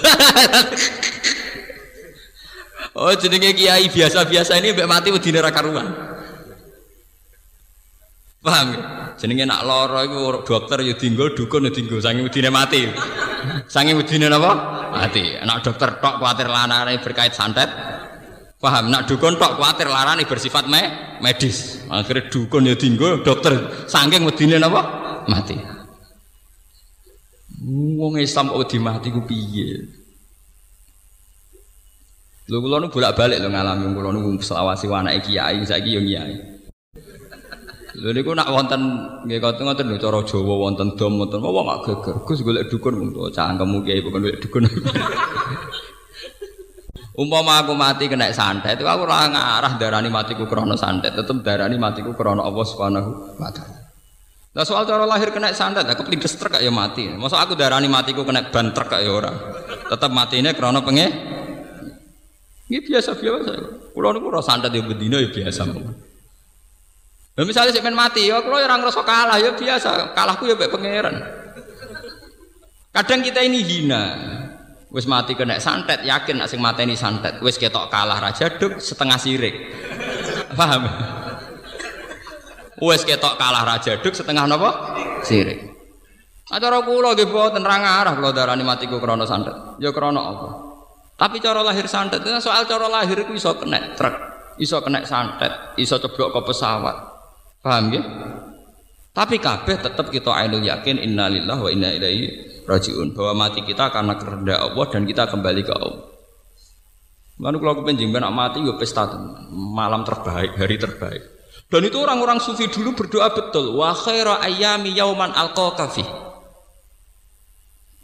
oh 2.99 3.11
jenenge 3.19 3.51
kiai 3.59 3.91
biasa-biasa 3.91 4.55
ini 4.63 4.71
mbek 4.71 4.87
mati 4.87 5.11
wedine 5.11 5.43
ra 5.43 5.51
karuan. 5.51 5.91
Paham 8.43 8.67
ya? 8.71 8.79
Jenenge 9.19 9.43
nak 9.43 9.67
lara 9.67 10.07
iku 10.07 10.47
dokter 10.47 10.79
ya 10.79 10.95
dinggo, 10.95 11.35
dukun 11.35 11.67
ya 11.67 11.71
dinggo, 11.71 11.99
saking 11.99 12.23
wedine 12.23 12.47
mati. 12.47 12.87
Saking 13.67 13.99
wedine 13.99 14.31
napa? 14.31 14.83
mati. 14.93 15.25
Nak 15.41 15.65
dokter 15.65 15.97
tok 15.97 16.21
kuatir 16.21 16.47
lanane 16.47 17.01
berkait 17.01 17.33
santet. 17.33 17.69
Paham? 18.63 18.87
Nak 18.87 19.11
dukun 19.11 19.35
tok 19.35 19.59
kuatir 19.59 19.91
larane 19.91 20.23
bersifat 20.23 20.71
me 20.71 20.79
medis. 21.19 21.83
Akhirnya 21.91 22.31
dukun 22.31 22.63
ya 22.63 22.79
dinggo, 22.79 23.19
dokter 23.19 23.59
saking 23.91 24.23
wedine 24.23 24.55
napa? 24.55 24.81
Mati. 25.27 25.59
Wong 27.99 28.23
Islam 28.23 28.55
kok 28.55 28.63
wedi 28.63 28.79
mati 28.79 29.11
ku 29.11 29.19
piye? 29.27 29.83
Lho 32.47 32.59
kula 32.63 32.79
nu 32.79 32.87
bolak-balik 32.87 33.43
lho 33.43 33.51
ngalami 33.51 33.91
kula 33.91 34.15
nu 34.15 34.39
selawasi 34.39 34.87
anake 34.87 35.27
kiai 35.27 35.59
saiki 35.67 35.99
yo 35.99 36.01
kiai. 36.03 36.35
Lha 37.99 38.09
niku 38.15 38.31
nak 38.31 38.47
wonten 38.47 38.79
nggih 39.27 39.43
ngoten 39.43 39.63
ngoten 39.67 39.85
lho 39.91 39.99
cara 39.99 40.19
Jawa 40.23 40.53
wonten 40.55 40.95
dom 40.95 41.19
wonten 41.19 41.43
wong 41.43 41.67
gak 41.67 41.79
geger. 41.83 42.15
Gus 42.23 42.39
golek 42.39 42.71
dukun 42.71 42.95
mung 42.95 43.11
cangkemmu 43.11 43.83
kiai 43.83 43.99
bukan 43.99 44.23
golek 44.23 44.39
dukun. 44.39 44.63
Umpama 47.13 47.61
aku 47.61 47.77
mati 47.77 48.09
kena 48.09 48.33
santet, 48.33 48.81
itu 48.81 48.89
aku 48.89 49.05
ora 49.05 49.29
ngarah 49.29 49.77
darani 49.77 50.09
matiku 50.09 50.49
krana 50.49 50.73
santet, 50.73 51.13
tetep 51.13 51.45
darani 51.45 51.77
matiku 51.77 52.17
krana 52.17 52.41
Allah 52.41 52.65
Subhanahu 52.65 53.37
wa 53.37 53.53
taala. 53.53 53.85
Nah 54.53 54.65
soal 54.65 54.89
cara 54.89 55.05
lahir 55.05 55.29
kena 55.29 55.53
santet, 55.53 55.85
aku 55.85 56.09
pelindes 56.09 56.33
truk 56.33 56.57
ya 56.57 56.73
mati. 56.73 57.13
Masa 57.13 57.37
aku 57.45 57.53
darani 57.53 57.85
matiku 57.85 58.25
kena 58.25 58.49
ban 58.49 58.73
truk 58.73 58.97
ya 58.97 59.13
ora. 59.13 59.29
Tetep 59.93 60.09
matine 60.09 60.57
krana 60.57 60.81
penge. 60.81 61.05
Ini 62.73 62.81
biasa 62.81 63.13
biasa. 63.13 63.51
Kulo 63.93 64.09
niku 64.09 64.33
ora 64.33 64.41
santet 64.41 64.73
ya 64.73 64.81
bedino 64.81 65.21
ya 65.21 65.29
biasa. 65.29 65.69
Nah, 67.33 67.45
misalnya 67.49 67.73
saya 67.73 67.89
mati, 67.93 68.29
ya 68.29 68.45
kalau 68.45 68.61
orang 68.61 68.81
ngerasa 68.85 69.01
kalah 69.01 69.37
ya 69.41 69.57
biasa, 69.57 70.13
kalahku 70.13 70.45
ya 70.45 70.53
baik 70.53 70.69
pangeran. 70.69 71.17
Kadang 72.93 73.25
kita 73.25 73.41
ini 73.41 73.65
hina. 73.65 74.03
Wis 74.93 75.09
mati 75.09 75.33
kena 75.33 75.57
santet, 75.57 76.05
yakin 76.05 76.37
nak 76.37 76.53
sing 76.53 76.61
ini 76.61 76.93
santet. 76.93 77.41
Wis 77.41 77.57
ketok 77.57 77.89
kalah 77.89 78.21
raja 78.21 78.45
duk 78.61 78.77
setengah 78.77 79.17
sirik. 79.17 79.73
Paham? 80.59 80.85
Wis 82.77 83.01
ketok 83.01 83.41
kalah 83.41 83.65
raja 83.65 83.97
duk 83.97 84.13
setengah 84.13 84.45
napa? 84.45 84.93
Sirik. 85.25 85.65
Acara 86.53 86.85
kula 86.85 87.17
nggih 87.17 87.25
boten 87.25 87.65
ra 87.65 87.81
ngarah 87.81 88.13
kula 88.13 88.29
darani 88.37 88.61
matiku 88.61 89.01
krana 89.01 89.25
santet. 89.25 89.57
Ya 89.81 89.89
krana 89.89 90.21
apa? 90.21 90.49
Tapi 91.17 91.41
cara 91.41 91.65
lahir 91.65 91.89
santet, 91.89 92.21
soal 92.37 92.69
cara 92.69 92.85
lahir 92.85 93.17
itu 93.25 93.33
iso 93.33 93.57
kena 93.57 93.97
truk, 93.97 94.13
iso 94.61 94.77
kena 94.85 95.01
santet, 95.09 95.73
iso 95.81 95.97
ceblok 95.97 96.37
ke 96.37 96.41
pesawat. 96.53 96.95
Paham 97.65 97.89
ya? 97.89 98.01
Tapi 99.13 99.41
kabeh 99.41 99.77
tetap 99.77 100.09
kita 100.13 100.33
ainul 100.33 100.61
yakin 100.61 101.01
innalillah 101.01 101.57
wa 101.57 101.69
inna 101.69 101.93
ilaihi 101.93 102.52
rajiun 102.67 103.15
bahwa 103.15 103.47
mati 103.47 103.61
kita 103.63 103.91
karena 103.91 104.13
kehendak 104.15 104.59
Allah 104.59 104.85
dan 104.91 105.01
kita 105.03 105.23
kembali 105.29 105.61
ke 105.63 105.73
Allah. 105.75 106.13
Lalu 107.41 107.55
kalau 107.59 107.71
aku 107.75 107.83
pengen 107.83 108.13
nak 108.13 108.33
mati 108.33 108.61
gue 108.61 108.77
pesta 108.77 109.09
malam 109.51 110.05
terbaik, 110.05 110.53
hari 110.55 110.77
terbaik. 110.77 111.23
Dan 111.67 111.81
itu 111.89 111.97
orang-orang 111.97 112.37
sufi 112.37 112.69
dulu 112.69 112.93
berdoa 112.93 113.33
betul. 113.33 113.73
Wa 113.73 113.97
khaira 113.97 114.37
ayami 114.45 114.93
yauman 114.93 115.33
alqaqafi. 115.33 116.05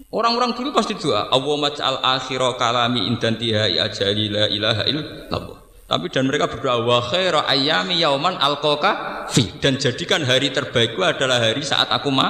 Orang-orang 0.09 0.57
dulu 0.57 0.73
pasti 0.73 0.97
doa, 0.97 1.29
Allah 1.29 1.55
maj'al 1.69 2.01
akhira 2.01 2.57
kalami 2.57 3.05
indantiha 3.05 3.69
ajali 3.85 4.25
la 4.33 4.49
ilaha 4.49 4.83
illallah. 4.89 5.59
Tapi 5.85 6.05
dan 6.09 6.25
mereka 6.25 6.49
berdoa 6.49 6.81
wa 6.81 6.97
khaira 7.01 7.45
ayami 7.45 8.01
yauman 8.01 8.33
alqaka 8.37 9.25
fi 9.29 9.53
dan 9.61 9.77
jadikan 9.77 10.25
hari 10.25 10.49
terbaikku 10.49 11.01
adalah 11.05 11.37
hari 11.37 11.61
saat 11.61 11.93
aku 11.93 12.09
ma 12.09 12.29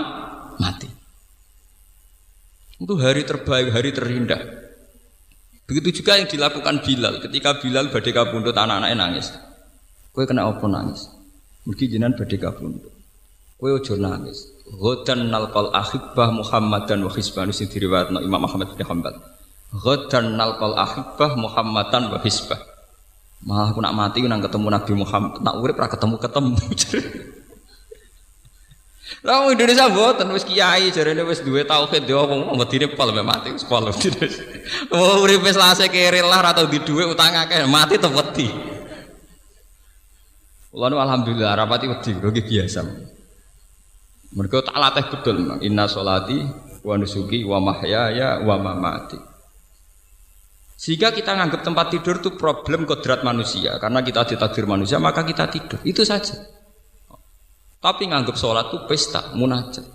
mati. 0.59 0.99
Itu 2.80 2.95
hari 2.95 3.27
terbaik, 3.27 3.75
hari 3.75 3.91
terindah. 3.91 4.39
Begitu 5.67 6.01
juga 6.01 6.15
yang 6.15 6.32
dilakukan 6.32 6.82
Bilal 6.82 7.19
ketika 7.21 7.59
Bilal 7.59 7.91
badai 7.91 8.15
kabundut 8.15 8.55
anak-anaknya 8.55 8.95
nangis. 8.97 9.36
Kue 10.15 10.25
kena 10.25 10.49
apa 10.49 10.65
nangis? 10.65 11.11
Mungkin 11.67 11.86
jinan 11.91 12.15
badai 12.15 12.39
kabundut. 12.39 12.89
Kowe 13.59 13.69
ojo 13.75 13.93
nangis. 13.99 14.49
Ghadan 14.69 15.27
nalqal 15.27 15.75
ahibbah 15.75 16.32
Muhammadan 16.32 17.03
wa 17.03 17.11
hisbah 17.11 17.43
sing 17.51 17.67
diriwayatno 17.67 18.23
Imam 18.23 18.41
Ahmad 18.47 18.71
bin 18.73 18.82
Hanbal. 18.88 19.19
Ghadan 19.75 20.39
nalqal 20.39 20.73
ahibbah 20.80 21.36
Muhammadan 21.36 22.09
wa 22.09 22.17
hisbah. 22.23 22.63
Malah 23.43 23.75
aku 23.75 23.80
nak 23.84 23.95
mati 23.95 24.23
nang 24.23 24.39
ketemu 24.39 24.67
Nabi 24.71 24.93
Muhammad, 24.95 25.39
nak 25.43 25.55
urip 25.59 25.75
ra 25.80 25.88
ketemu-ketemu. 25.91 26.55
Lah 29.26 29.43
wong 29.43 29.57
Indonesia 29.57 29.89
mboten 29.89 30.30
wis 30.32 30.45
kiai 30.45 30.93
jarene 30.93 31.26
wis 31.26 31.41
duwe 31.41 31.66
tauhid 31.66 32.05
yo 32.05 32.24
wong 32.30 32.55
medine 32.55 32.88
pol 32.93 33.10
mati 33.26 33.51
wis 33.51 33.66
pol. 33.66 33.89
Oh 34.95 35.26
urip 35.26 35.41
wis 35.43 35.57
lase 35.57 35.89
kere 35.89 36.22
lah 36.24 36.39
ora 36.39 36.53
tau 36.53 36.70
di 36.70 36.80
dhuwit 36.80 37.10
utang 37.10 37.34
akeh 37.34 37.66
mati 37.66 37.97
tetep 37.97 38.14
wedi. 38.14 38.47
Kula 40.70 40.93
alhamdulillah 40.93 41.57
rapati 41.57 41.86
wedi 41.89 42.12
kok 42.16 42.32
biasa. 42.32 42.82
Mereka 44.30 44.62
tak 44.62 44.78
latih 44.78 45.05
betul. 45.10 45.38
Inna 45.66 45.89
solati 45.89 46.38
wa 46.86 46.95
nusuki 46.95 47.41
wa 47.41 47.57
mahyaya 47.57 48.45
wa 48.45 48.55
mamati. 48.62 49.18
Sehingga 50.80 51.12
kita 51.12 51.36
nganggap 51.36 51.66
tempat 51.66 51.91
tidur 51.91 52.24
itu 52.24 52.39
problem 52.39 52.88
kodrat 52.88 53.26
manusia. 53.26 53.76
Karena 53.84 53.99
kita 53.99 54.24
ditakdir 54.24 54.64
manusia, 54.64 54.95
maka 54.95 55.28
kita 55.28 55.51
tidur. 55.51 55.82
Itu 55.84 56.07
saja. 56.07 56.39
Tapi 57.80 58.03
nganggap 58.11 58.36
sholat 58.36 58.71
itu 58.71 58.77
pesta, 58.86 59.32
munajat. 59.36 59.88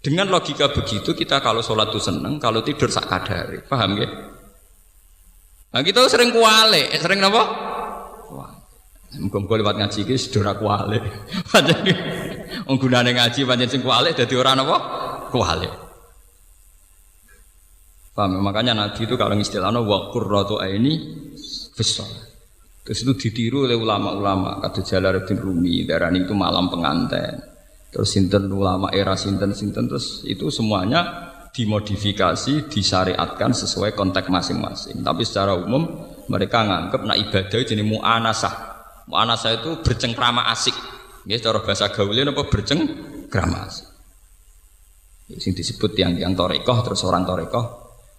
Dengan 0.00 0.28
logika 0.32 0.72
begitu, 0.72 1.12
kita 1.12 1.40
kalau 1.40 1.60
sholat 1.60 1.92
itu 1.92 2.00
seneng, 2.00 2.40
kalau 2.40 2.64
tidur 2.64 2.88
sak. 2.88 3.08
Paham 3.68 3.90
ya? 4.00 4.08
Nah 5.74 5.80
kita 5.84 6.06
sering 6.08 6.32
kuale, 6.32 6.92
eh, 6.92 7.00
sering 7.00 7.20
apa? 7.20 7.42
Muga-muga 9.14 9.54
lewat 9.62 9.76
ngaji 9.78 9.98
iki 10.10 10.14
sedora 10.18 10.58
kuale. 10.58 10.98
Pancen 11.54 11.94
gunane 12.66 13.14
ngaji 13.14 13.46
pancen 13.46 13.68
sing 13.70 13.82
kuale 13.82 14.10
dadi 14.10 14.34
ora 14.34 14.58
napa? 14.58 14.76
Kuale. 15.30 15.68
Paham? 18.14 18.42
Makanya 18.42 18.74
Nabi 18.74 19.06
itu 19.06 19.14
kalau 19.18 19.34
istilahnya 19.34 19.82
wa 19.82 20.10
qurratu 20.14 20.62
aini 20.62 20.94
fis 21.74 21.98
Terus 22.84 23.00
itu 23.00 23.12
ditiru 23.16 23.64
oleh 23.64 23.80
ulama-ulama 23.80 24.60
kata 24.60 24.84
Jalaluddin 24.84 25.40
Rumi 25.40 25.88
darani 25.88 26.28
itu 26.28 26.36
malam 26.36 26.68
pengantin. 26.68 27.40
Terus 27.88 28.12
sinten 28.12 28.52
ulama 28.52 28.92
era 28.92 29.16
sinten 29.16 29.56
sinten 29.56 29.88
terus 29.88 30.20
itu 30.28 30.52
semuanya 30.52 31.32
dimodifikasi, 31.54 32.68
disyariatkan 32.68 33.56
sesuai 33.56 33.96
konteks 33.96 34.28
masing-masing. 34.28 35.00
Tapi 35.00 35.22
secara 35.24 35.56
umum 35.56 35.86
mereka 36.28 36.66
nganggap 36.66 37.00
nak 37.08 37.16
ibadah 37.16 37.60
jenis 37.64 37.86
mu'anasah 37.88 38.54
saya 39.40 39.60
itu 39.60 39.80
bercengkrama 39.80 40.52
asik. 40.52 40.76
Ya, 41.24 41.40
cara 41.40 41.64
bahasa 41.64 41.88
gaulnya 41.88 42.28
apa 42.28 42.44
bercengkrama 42.52 43.64
asik. 43.64 43.88
Ya, 45.32 45.40
sing 45.40 45.56
disebut 45.56 45.96
yang 45.96 46.20
yang 46.20 46.36
torekoh 46.36 46.84
terus 46.84 47.00
orang 47.08 47.24
torekoh 47.24 47.64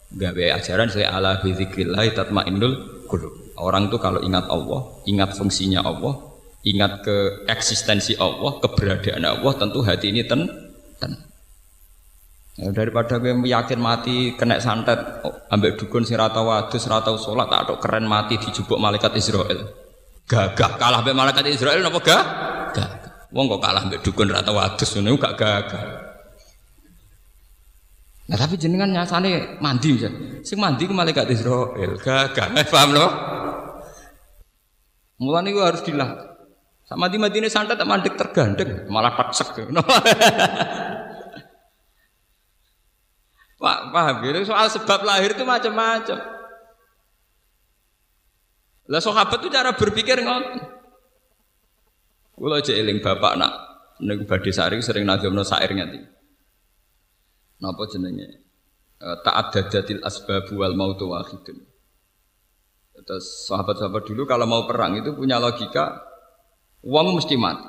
gawe 0.10 0.46
ajaran 0.58 0.90
saya 0.90 1.14
ala 1.14 1.38
bidzikrillah 1.38 2.02
tatmainnul 2.18 3.06
qulub. 3.06 3.45
Orang 3.56 3.88
itu 3.88 3.98
kalau 4.00 4.20
ingat 4.20 4.52
Allah, 4.52 4.82
ingat 5.08 5.32
fungsinya 5.36 5.80
Allah, 5.80 6.20
ingat 6.68 7.08
ke 7.08 7.48
eksistensi 7.48 8.20
Allah, 8.20 8.60
keberadaan 8.60 9.24
Allah, 9.24 9.52
tentu 9.56 9.80
hati 9.80 10.12
ini 10.12 10.28
ten 10.28 10.44
ten. 11.00 11.16
Ya, 12.56 12.72
daripada 12.72 13.20
gue 13.20 13.36
yakin 13.36 13.80
mati 13.84 14.32
kena 14.40 14.64
santet, 14.64 14.96
oh, 15.28 15.44
ambek 15.52 15.76
dukun 15.76 16.08
si 16.08 16.16
rata 16.16 16.40
wadus, 16.40 16.88
rata 16.88 17.12
sholat, 17.20 17.52
tak 17.52 17.84
keren 17.84 18.08
mati 18.08 18.40
dijubuk 18.40 18.80
malaikat 18.80 19.12
Israel. 19.20 19.86
Gagah 20.26 20.80
kalah 20.82 21.06
mbek 21.06 21.14
malaikat 21.14 21.46
Israel 21.52 21.86
napa 21.86 22.00
gak? 22.02 22.24
Gagah. 22.74 23.30
Wong 23.36 23.46
kok 23.52 23.62
kalah 23.62 23.84
mbek 23.86 24.02
dukun 24.02 24.32
rata 24.32 24.50
wadus 24.56 24.90
ngono 24.98 25.20
gak 25.20 25.36
gagah. 25.38 25.86
Nah 28.26 28.38
tapi 28.40 28.58
jenengan 28.58 28.90
nyasane 28.90 29.62
mandi 29.62 29.94
bisa. 29.94 30.10
Sing 30.42 30.58
mandi 30.58 30.90
ku 30.90 30.98
malaikat 30.98 31.30
Israel. 31.30 32.00
Gagah. 32.02 32.58
Eh, 32.58 32.66
paham 32.66 32.96
loh? 32.98 33.35
Mulane 35.20 35.50
gua 35.56 35.72
harus 35.72 35.84
dilah. 35.84 36.36
Sama 36.86 37.10
di 37.10 37.18
Madinah 37.18 37.50
santet 37.50 37.82
mandek 37.82 38.14
tergandeng, 38.14 38.86
malah 38.94 39.18
taksek. 39.18 39.58
Pak, 43.58 43.80
paham 43.94 44.16
gitu? 44.22 44.46
Soal 44.46 44.70
sebab 44.70 45.02
lahir 45.02 45.34
itu 45.34 45.42
macam-macam. 45.42 46.20
Lah 48.86 49.02
sahabat 49.02 49.42
itu 49.42 49.50
cara 49.50 49.74
berpikir 49.74 50.22
ngoten. 50.22 50.62
Kula 52.38 52.62
aja 52.62 52.76
eling 52.76 53.02
bapak 53.02 53.34
nak 53.40 53.54
ning 54.04 54.28
badhe 54.28 54.52
sari 54.52 54.78
sering 54.84 55.08
nadhomno 55.08 55.42
syair 55.42 55.72
ngati. 55.72 56.00
Napa 57.64 57.84
jenenge? 57.88 58.44
E, 59.00 59.08
Ta'addadatil 59.24 60.04
asbab 60.04 60.52
wal 60.54 60.76
mautu 60.76 61.10
wahidun. 61.10 61.64
Terus 63.04 63.52
sahabat-sahabat 63.52 64.08
dulu 64.08 64.24
kalau 64.24 64.48
mau 64.48 64.64
perang 64.64 64.96
itu 64.96 65.12
punya 65.12 65.36
logika 65.36 66.00
uang 66.86 67.20
mesti 67.20 67.36
mati. 67.36 67.68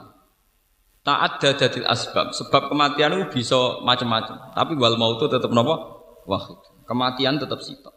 Ta'addadatil 1.06 1.86
asbab, 1.86 2.34
sebab 2.34 2.66
kematian 2.66 3.14
itu 3.14 3.26
bisa 3.30 3.78
macam-macam, 3.86 4.50
tapi 4.58 4.74
wal 4.74 4.98
mautu 4.98 5.30
tetap 5.30 5.54
napa? 5.54 5.78
Wahid. 6.26 6.58
Kematian 6.82 7.38
tetap 7.38 7.62
sitok. 7.62 7.94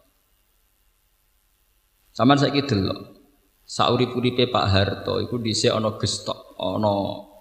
Sama 2.14 2.38
saya 2.38 2.54
delok. 2.54 3.18
Saurip-uripe 3.70 4.50
Pak 4.50 4.66
Harto 4.66 5.22
iku 5.22 5.38
dhisik 5.42 5.70
ana 5.70 5.94
gestok, 5.98 6.58
ana 6.58 6.94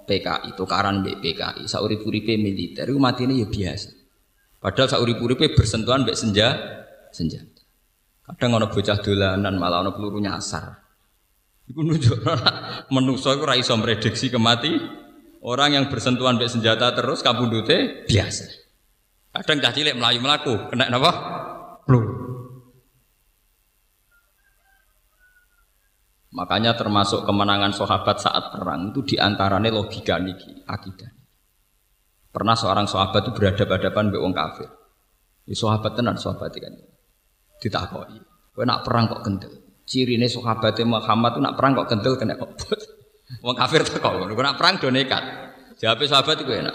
PKI, 0.04 0.56
tukaran 0.56 1.04
mbek 1.04 1.20
PKI. 1.20 1.64
Saurip-uripe 1.68 2.36
militer 2.36 2.88
iku 2.88 3.00
matine 3.00 3.36
ya 3.36 3.48
biasa. 3.48 3.92
Padahal 4.60 4.88
saurip-uripe 4.88 5.52
bersentuhan 5.56 6.04
mbek 6.04 6.16
senja 6.16 6.48
senjata. 7.12 7.57
Kadang 8.28 8.60
ana 8.60 8.68
bocah 8.68 9.00
dolanan 9.00 9.56
malah 9.56 9.80
ana 9.80 9.96
peluru 9.96 10.20
nyasar. 10.20 10.84
Iku 11.68 11.80
nunjukno 11.80 12.32
menungso 12.92 13.32
iku 13.32 13.48
ora 13.48 13.56
iso 13.56 13.72
kemati. 13.76 14.72
Orang 15.38 15.72
yang 15.72 15.86
bersentuhan 15.86 16.34
mbek 16.34 16.50
senjata 16.50 16.92
terus 16.92 17.22
kabundute 17.24 18.04
biasa. 18.10 18.44
Kadang 19.32 19.62
cah 19.62 19.70
cilik 19.70 19.94
melayu 19.94 20.18
melaku, 20.18 20.54
kena 20.72 20.90
napa? 20.90 21.12
Peluru. 21.86 22.28
Makanya 26.34 26.76
termasuk 26.76 27.24
kemenangan 27.24 27.72
sahabat 27.72 28.20
saat 28.20 28.52
perang 28.52 28.92
itu 28.92 29.00
di 29.14 29.16
antaranya 29.16 29.72
logika 29.72 30.20
niki 30.20 30.62
akidah. 30.68 31.08
Pernah 32.28 32.54
seorang 32.58 32.84
sahabat 32.84 33.24
itu 33.24 33.32
berhadapan-hadapan 33.32 34.04
dengan 34.12 34.22
orang 34.28 34.34
kafir. 34.36 34.68
Di 35.48 35.54
sahabat 35.56 35.96
tenan 35.96 36.20
sahabat 36.20 36.52
kan. 36.60 36.74
Ditakoi. 37.58 38.18
Kowe 38.54 38.64
nak 38.66 38.82
perang 38.82 39.06
kok 39.06 39.22
kendel. 39.22 39.54
Cirine 39.88 40.28
sahabat 40.28 40.76
Muhammad 40.84 41.38
itu 41.38 41.40
nak 41.42 41.54
perang 41.54 41.72
kok 41.78 41.88
kendel 41.90 42.14
kena 42.18 42.34
obot. 42.38 42.80
Wong 43.44 43.56
kafir 43.56 43.86
kok 43.86 44.02
ngono. 44.02 44.34
Nak 44.34 44.56
perang 44.58 44.74
do 44.82 44.90
nekat. 44.90 45.22
Jawab 45.78 46.02
sahabat 46.02 46.42
itu 46.42 46.50
enak. 46.50 46.74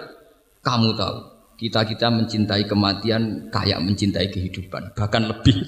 Kamu 0.64 0.96
tahu, 0.96 1.18
kita-kita 1.60 2.08
mencintai 2.08 2.64
kematian 2.64 3.52
kayak 3.52 3.84
mencintai 3.84 4.32
kehidupan, 4.32 4.96
bahkan 4.96 5.28
lebih. 5.28 5.60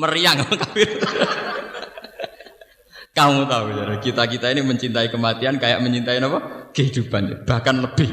Meriang 0.00 0.44
kafir. 0.44 0.88
Kamu 3.16 3.44
tahu 3.44 3.66
ya, 3.76 3.84
kita 4.00 4.24
kita 4.24 4.46
ini 4.56 4.64
mencintai 4.64 5.12
kematian 5.12 5.60
kayak 5.60 5.84
mencintai 5.84 6.16
apa? 6.20 6.68
Kehidupan, 6.72 7.44
bahkan 7.44 7.80
lebih. 7.80 8.08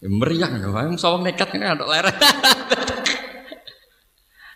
Ya. 0.00 0.08
Ya, 0.08 0.08
meriah, 0.08 0.50
yang 0.56 0.96
sawang 0.96 1.22
nekat 1.28 1.52
kan 1.52 1.76
ada 1.76 1.84
lereng. 1.84 2.16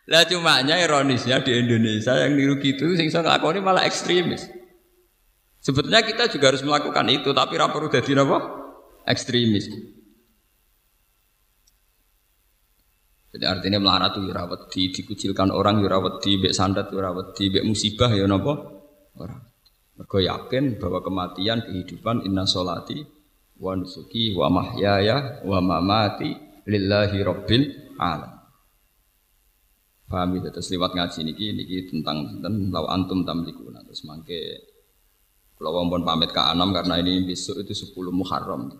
Lah 0.05 0.25
cuma 0.29 0.61
nya 0.61 0.77
ironisnya 0.77 1.41
di 1.41 1.53
Indonesia 1.57 2.13
yang 2.21 2.37
niru 2.37 2.61
gitu 2.61 2.93
sing 2.93 3.09
iso 3.09 3.25
ini 3.25 3.61
malah 3.61 3.89
ekstremis. 3.89 4.45
Sebetulnya 5.65 6.05
kita 6.05 6.29
juga 6.29 6.53
harus 6.53 6.61
melakukan 6.61 7.09
itu, 7.09 7.33
tapi 7.33 7.57
rapor 7.57 7.89
udah 7.89 8.05
di 8.05 8.13
apa? 8.13 8.39
Ekstremis. 9.09 9.65
Jadi 13.35 13.45
artinya 13.49 13.81
melarat 13.81 14.15
tuh 14.15 14.29
yurawat 14.29 14.71
di 14.71 14.93
dikucilkan 14.93 15.51
orang 15.51 15.83
yurawat 15.83 16.23
di 16.23 16.39
bek 16.39 16.55
sandat 16.55 16.93
yurawat 16.93 17.35
di 17.35 17.51
bek 17.51 17.67
musibah 17.67 18.13
ya 18.13 18.29
nopo 18.29 18.55
orang. 19.19 19.43
Mereka 19.99 20.19
yakin 20.23 20.79
bahwa 20.79 21.03
kematian 21.03 21.67
kehidupan 21.67 22.23
inna 22.29 22.47
solati 22.47 23.03
wa 23.59 23.73
nusuki 23.79 24.35
wa 24.35 24.51
mahyaya 24.51 25.43
wa 25.47 25.59
mamati 25.63 26.31
lillahi 26.67 27.19
rabbil 27.23 27.65
alam. 28.01 28.33
Paham 30.05 30.37
ya 30.37 30.53
terus 30.53 30.69
lewat 30.69 30.93
ngaji 30.95 31.21
niki 31.27 31.47
niki 31.57 31.77
tentang 31.89 32.39
tentang 32.39 32.71
law 32.71 32.87
antum 32.93 33.25
tamlikuna 33.25 33.81
terus 33.83 34.05
mangke 34.05 34.75
kalau 35.55 35.87
pun 35.87 36.03
pamit 36.03 36.35
ke 36.35 36.43
Anam 36.43 36.75
karena 36.75 36.99
ini 36.99 37.23
besok 37.25 37.63
itu 37.63 37.73
10 37.73 37.95
Muharram. 38.11 38.75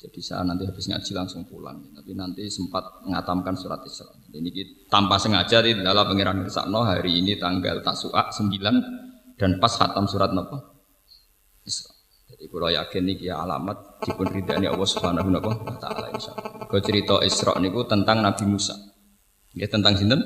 Jadi 0.00 0.20
saya 0.24 0.40
nanti 0.48 0.64
habis 0.64 0.88
ngaji 0.88 1.12
langsung 1.12 1.44
pulang. 1.44 1.92
Tapi 1.92 2.16
nanti 2.16 2.48
sempat 2.48 3.04
mengatamkan 3.04 3.52
surat 3.52 3.84
Isra. 3.84 4.08
Ini 4.32 4.88
tanpa 4.88 5.20
sengaja 5.20 5.60
di 5.60 5.76
dalam 5.76 6.08
pengiran 6.08 6.48
Sakno 6.48 6.88
hari 6.88 7.20
ini 7.20 7.36
tanggal 7.36 7.84
Tasu'a 7.84 8.32
9 8.32 9.36
dan 9.36 9.50
pas 9.60 9.76
khatam 9.76 10.08
surat 10.08 10.32
Napa 10.32 10.56
Isra. 11.68 11.99
Jadi 12.40 12.48
kalau 12.48 12.72
yakin 12.72 13.04
ini 13.04 13.28
ya 13.28 13.44
alamat 13.44 14.00
dipun 14.00 14.32
ridhani 14.32 14.64
Allah 14.64 14.88
Subhanahu 14.88 15.28
wa 15.28 15.76
taala 15.76 16.08
insyaallah. 16.08 16.72
Kau 16.72 16.80
cerita 16.80 17.20
Isra 17.20 17.52
niku 17.60 17.84
tentang 17.84 18.24
Nabi 18.24 18.48
Musa. 18.48 18.72
Ya 19.52 19.68
tentang 19.68 19.92
sinten? 20.00 20.24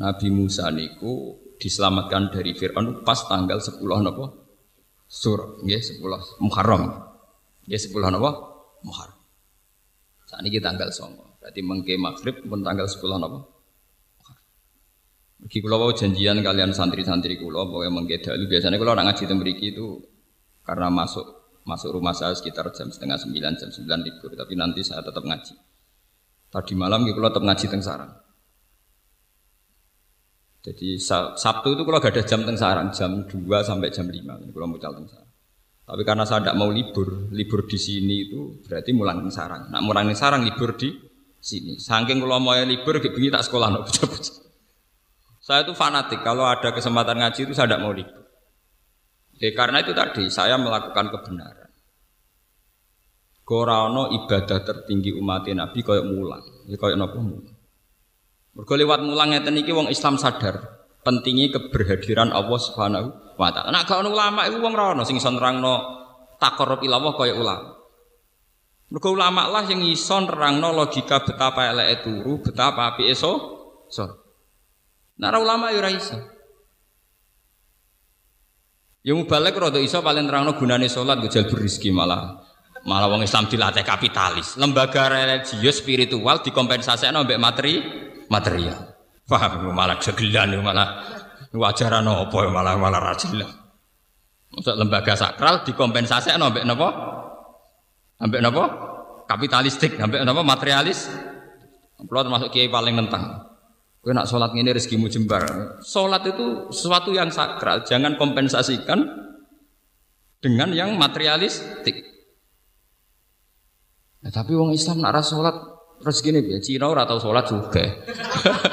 Nabi 0.00 0.32
Musa 0.32 0.72
niku 0.72 1.36
diselamatkan 1.60 2.32
dari 2.32 2.56
Firaun 2.56 3.04
pas 3.04 3.28
tanggal 3.28 3.60
10 3.60 3.76
napa? 4.00 4.24
Sur, 5.04 5.60
nggih 5.60 6.00
10 6.00 6.00
Muharram. 6.40 6.88
Nggih 7.68 7.80
10 7.92 8.00
napa? 8.16 8.30
Muharram. 8.80 9.20
Saat 10.32 10.48
ini 10.48 10.64
tanggal 10.64 10.88
9. 10.88 11.44
Berarti 11.44 11.60
mengke 11.60 12.00
maghrib 12.00 12.40
pun 12.40 12.64
tanggal 12.64 12.88
10 12.88 13.20
napa? 13.20 13.44
Mergi 15.44 15.60
kula 15.60 15.92
janjian 15.92 16.40
kalian 16.40 16.72
santri-santri 16.72 17.36
kula 17.36 17.68
pokoke 17.68 17.92
mengke 17.92 18.16
dalu 18.24 18.48
biasanya 18.48 18.80
kula 18.80 18.96
orang 18.96 19.12
ngaji 19.12 19.24
teng 19.28 19.40
itu 19.44 19.84
karena 20.70 20.86
masuk 20.86 21.26
masuk 21.66 21.98
rumah 21.98 22.14
saya 22.14 22.30
sekitar 22.30 22.70
jam 22.70 22.94
setengah 22.94 23.18
sembilan 23.18 23.58
jam 23.58 23.74
sembilan 23.74 24.06
libur 24.06 24.38
tapi 24.38 24.54
nanti 24.54 24.86
saya 24.86 25.02
tetap 25.02 25.26
ngaji. 25.26 25.54
Tadi 26.46 26.72
malam 26.78 27.02
kula 27.10 27.34
tetap 27.34 27.42
ngaji 27.42 27.66
teng 27.66 27.82
sarang. 27.82 28.12
Jadi 30.62 30.94
Sabtu 31.34 31.74
itu 31.74 31.82
kalau 31.82 31.98
gak 31.98 32.14
ada 32.14 32.22
jam 32.22 32.46
teng 32.46 32.54
sarang 32.54 32.94
jam 32.94 33.26
2 33.26 33.34
sampai 33.66 33.90
jam 33.90 34.06
5 34.06 34.54
kalau 34.54 34.66
mau 34.70 34.78
teng 34.78 35.10
sarang. 35.10 35.30
Tapi 35.90 36.02
karena 36.06 36.22
saya 36.22 36.46
tidak 36.46 36.54
mau 36.54 36.70
libur, 36.70 37.34
libur 37.34 37.66
di 37.66 37.74
sini 37.74 38.30
itu 38.30 38.62
berarti 38.62 38.94
mulang 38.94 39.26
teng 39.26 39.34
sarang. 39.34 39.74
Nak 39.74 39.82
mulang 39.82 40.06
teng 40.06 40.18
sarang 40.22 40.46
libur 40.46 40.78
di 40.78 40.94
sini. 41.42 41.82
Saking 41.82 42.22
kalau 42.22 42.38
mau 42.38 42.54
libur, 42.54 43.02
begini 43.02 43.34
tak 43.34 43.42
sekolah 43.42 43.68
no, 43.74 43.82
saya 45.46 45.66
itu 45.66 45.74
fanatik, 45.74 46.22
kalau 46.22 46.46
ada 46.46 46.70
kesempatan 46.70 47.18
ngaji 47.18 47.40
itu 47.48 47.52
saya 47.58 47.66
tidak 47.66 47.82
mau 47.82 47.90
libur. 47.90 48.19
Ya, 49.40 49.50
karena 49.56 49.80
itu 49.80 49.96
tadi 49.96 50.28
saya 50.28 50.60
melakukan 50.60 51.08
kebenaran. 51.08 51.72
Korano 53.40 54.12
ibadah 54.12 54.62
tertinggi 54.62 55.16
umat 55.16 55.48
Nabi 55.50 55.80
koyok 55.82 56.06
mulang, 56.06 56.44
ya 56.70 56.76
koyok 56.78 56.94
nopo 57.00 57.18
mulang. 57.18 57.56
Mergo 58.54 58.74
lewat 58.76 59.00
mulang 59.02 59.34
ngeten 59.34 59.58
wong 59.74 59.88
Islam 59.90 60.20
sadar 60.20 60.80
pentingnya 61.00 61.56
keberhadiran 61.56 62.34
Allah 62.34 62.58
Subhanahu 62.60 63.08
wa 63.40 63.48
taala. 63.50 63.72
Nek 63.72 63.88
gak 63.88 64.04
ulama 64.04 64.44
iku 64.46 64.58
wong 64.60 64.74
ora 64.76 65.02
sing 65.06 65.16
iso 65.16 65.32
nerangno 65.32 65.74
takarrub 66.36 66.84
ilallah 66.84 67.14
kaya 67.16 67.34
ulama. 67.34 67.80
Mergo 68.90 69.08
ulama 69.14 69.46
lah 69.46 69.64
yang 69.70 69.86
iso 69.86 70.18
nerangno 70.18 70.74
logika 70.74 71.22
betapa 71.22 71.70
eleke 71.70 72.02
turu, 72.02 72.42
betapa 72.42 72.94
apike 72.94 73.14
so. 73.14 73.32
so. 73.86 74.04
Nara 75.22 75.38
ulama 75.38 75.70
ya 75.70 75.78
ora 75.78 75.90
iso. 75.94 76.18
Ya 79.00 79.16
mubalek 79.16 79.56
rada 79.56 79.80
iso 79.80 80.04
paling 80.04 80.28
terangno 80.28 80.52
gunane 80.60 80.84
salat 80.84 81.24
gojal 81.24 81.48
berizki 81.48 81.88
malah 81.88 82.36
malah 82.84 83.08
wong 83.08 83.24
Islam 83.24 83.48
dilatih 83.48 83.80
kapitalis. 83.80 84.60
Lembaga 84.60 85.08
religius 85.08 85.80
spiritual 85.80 86.44
dikompensasikno 86.44 87.24
mbek 87.24 87.40
materi 87.40 87.80
material. 88.28 88.76
Paham 89.24 89.72
malah 89.72 89.96
segelan 90.04 90.52
malah 90.60 91.00
wajaran 91.56 92.04
apa 92.04 92.40
malah 92.52 92.76
malah 92.76 93.00
ra 93.00 93.14
Untuk 94.50 94.74
lembaga 94.76 95.16
sakral 95.16 95.64
dikompensasikno 95.64 96.52
mbek 96.52 96.68
napa? 96.68 96.88
Ambek 98.20 98.40
napa? 98.44 98.64
Kapitalistik, 99.24 99.96
ambek 99.96 100.28
napa 100.28 100.44
materialis. 100.44 101.08
Kalau 101.96 102.20
termasuk 102.20 102.52
kiai 102.52 102.68
paling 102.68 103.00
nentang. 103.00 103.49
Kowe 104.00 104.16
nak 104.16 104.24
sholat 104.24 104.56
ini 104.56 104.72
rezekimu 104.72 105.12
jembar. 105.12 105.44
Sholat 105.84 106.24
itu 106.24 106.72
sesuatu 106.72 107.12
yang 107.12 107.28
sakral, 107.28 107.84
jangan 107.84 108.16
kompensasikan 108.16 109.04
dengan 110.40 110.72
yang 110.72 110.96
materialistik. 110.96 112.00
Nah, 114.24 114.32
tapi 114.32 114.56
wong 114.56 114.72
Islam 114.72 115.04
nak 115.04 115.20
ras 115.20 115.28
sholat 115.28 115.52
rezeki 116.00 116.28
ini 116.32 116.40
ya 116.56 116.58
Cina 116.64 116.88
ora 116.88 117.04
tau 117.04 117.20
sholat 117.20 117.44
juga. 117.44 117.84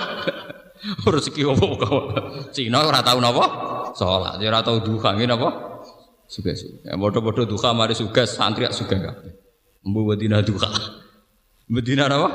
rezeki 1.11 1.41
apa 1.43 1.65
kok? 1.75 2.03
Cina 2.55 2.87
ora 2.87 3.03
tau 3.03 3.19
napa? 3.19 3.45
Sholat, 3.99 4.39
ya 4.39 4.47
ora 4.47 4.63
tau 4.63 4.79
duha 4.79 5.11
ngene 5.11 5.35
apa? 5.35 5.49
Suga 6.27 6.55
suga. 6.55 6.87
Ya 6.87 6.95
bodoh-bodoh 6.95 7.43
duha 7.47 7.75
mari 7.75 7.95
suga 7.95 8.23
santri 8.23 8.67
suga 8.71 8.95
kabeh. 8.95 9.31
Mbu 9.83 10.07
wedina 10.07 10.39
duha. 10.39 10.71
Medina 11.67 12.07
apa? 12.07 12.31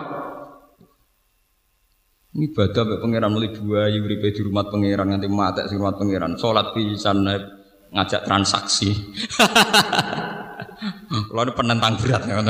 Ini 2.32 2.48
ibadah 2.48 2.82
mbek 2.88 3.00
pangeran 3.04 3.36
dua 3.36 3.92
uripe 3.92 4.32
di 4.32 4.40
rumah 4.40 4.64
pangeran 4.64 5.04
nanti 5.04 5.28
mati 5.28 5.60
di 5.68 5.76
rumah 5.76 5.92
pangeran. 5.92 6.40
Salat 6.40 6.72
pisan 6.72 7.28
ngajak 7.92 8.24
transaksi. 8.24 8.88
Kalau 11.28 11.52
penentang 11.52 12.00
berat 12.00 12.24
ya 12.24 12.40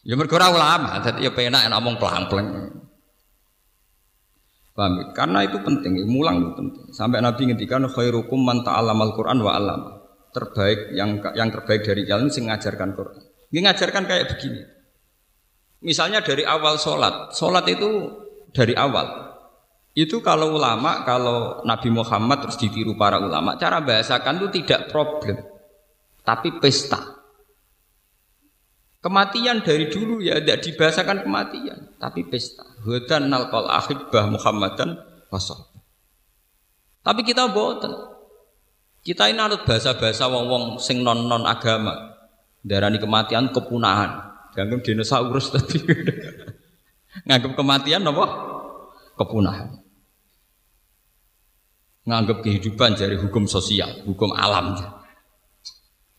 Ya 0.00 0.16
mergo 0.16 0.40
ulama, 0.40 0.96
jadi 1.04 1.28
ya 1.28 1.30
penak 1.32 1.68
enak 1.68 1.76
ngomong 1.76 2.00
pelang-pelang. 2.00 2.48
Paham 4.72 4.92
ya? 4.96 5.04
Karena 5.12 5.44
itu 5.44 5.60
penting, 5.60 5.92
mulang 6.08 6.40
itu 6.40 6.50
penting. 6.56 6.84
Sampai 6.96 7.20
Nabi 7.20 7.52
ngendikan 7.52 7.84
khairukum 7.84 8.40
man 8.40 8.64
ta'allamal 8.64 9.12
Qur'an 9.12 9.44
wa 9.44 9.52
'allama. 9.52 10.00
Terbaik 10.32 10.96
yang 10.96 11.20
yang 11.36 11.52
terbaik 11.52 11.84
dari 11.84 12.08
kalian 12.08 12.32
sing 12.32 12.48
ngajarkan 12.48 12.96
Quran. 12.96 13.20
Ini 13.52 13.60
ngajarkan 13.66 14.02
kayak 14.08 14.24
begini. 14.32 14.79
Misalnya 15.80 16.20
dari 16.20 16.44
awal 16.44 16.76
sholat, 16.76 17.32
sholat 17.32 17.64
itu 17.72 17.88
dari 18.52 18.76
awal. 18.76 19.32
Itu 19.96 20.22
kalau 20.22 20.54
ulama, 20.54 21.02
kalau 21.02 21.64
Nabi 21.66 21.90
Muhammad 21.90 22.46
terus 22.46 22.60
ditiru 22.60 22.94
para 22.94 23.18
ulama, 23.18 23.56
cara 23.56 23.82
bahasakan 23.82 24.38
itu 24.38 24.62
tidak 24.62 24.92
problem, 24.92 25.40
tapi 26.22 26.60
pesta. 26.60 27.18
Kematian 29.00 29.64
dari 29.64 29.88
dulu 29.88 30.20
ya 30.20 30.36
tidak 30.38 30.60
dibahasakan 30.60 31.24
kematian, 31.24 31.96
tapi 31.96 32.28
pesta. 32.28 32.62
Hudan 32.84 33.32
nalkal 33.32 33.66
ahibbah 33.66 34.28
Muhammadan 34.28 35.00
wasol. 35.32 35.64
Tapi 37.00 37.24
kita 37.24 37.48
boten. 37.48 37.90
Kita 39.00 39.32
ini 39.32 39.40
bahasa-bahasa 39.40 40.28
wong-wong 40.28 40.76
sing 40.76 41.00
non-non 41.00 41.48
agama. 41.48 42.20
Darani 42.60 43.00
kematian 43.00 43.48
kepunahan. 43.48 44.29
Ganggu 44.54 44.82
dinosaurus 44.82 45.54
tadi. 45.54 45.78
Nganggap 47.26 47.52
kematian 47.54 48.06
apa? 48.06 48.26
Kepunahan. 49.18 49.68
Nganggap 52.06 52.42
kehidupan 52.42 52.98
dari 52.98 53.14
hukum 53.20 53.46
sosial, 53.46 54.02
hukum 54.08 54.34
alam. 54.34 54.74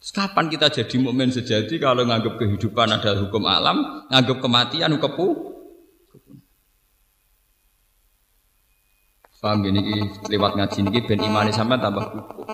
Terus 0.01 0.11
kapan 0.13 0.47
kita 0.47 0.71
jadi 0.71 0.95
momen 1.01 1.33
sejati 1.33 1.77
kalau 1.81 2.05
nganggap 2.07 2.37
kehidupan 2.37 2.89
adalah 2.89 3.19
hukum 3.27 3.43
alam, 3.49 4.07
nganggap 4.07 4.37
kematian 4.39 4.95
kepu? 4.97 5.51
Paham 9.41 9.65
gini 9.65 10.05
lewat 10.29 10.53
ngaji 10.53 10.85
ini 10.85 11.01
ben 11.01 11.17
imani 11.17 11.49
sama 11.49 11.81
tambah 11.81 12.13
kukuh. 12.13 12.45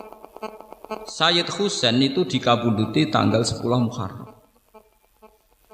Sayyid 1.04 1.52
Husain 1.52 2.00
itu 2.00 2.24
dikabunduti 2.24 3.12
tanggal 3.12 3.44
10 3.44 3.60
Muharram 3.60 4.37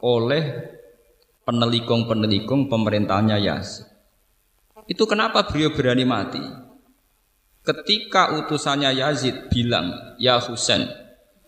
oleh 0.04 0.44
penelikung-penelikung 1.48 2.68
pemerintahnya 2.68 3.40
Yazid. 3.40 3.88
Itu 4.84 5.08
kenapa 5.08 5.48
beliau 5.48 5.72
berani 5.72 6.04
mati? 6.04 6.44
Ketika 7.64 8.36
utusannya 8.44 8.92
Yazid 8.92 9.48
bilang, 9.48 10.20
"Ya 10.20 10.36
Husain, 10.44 10.84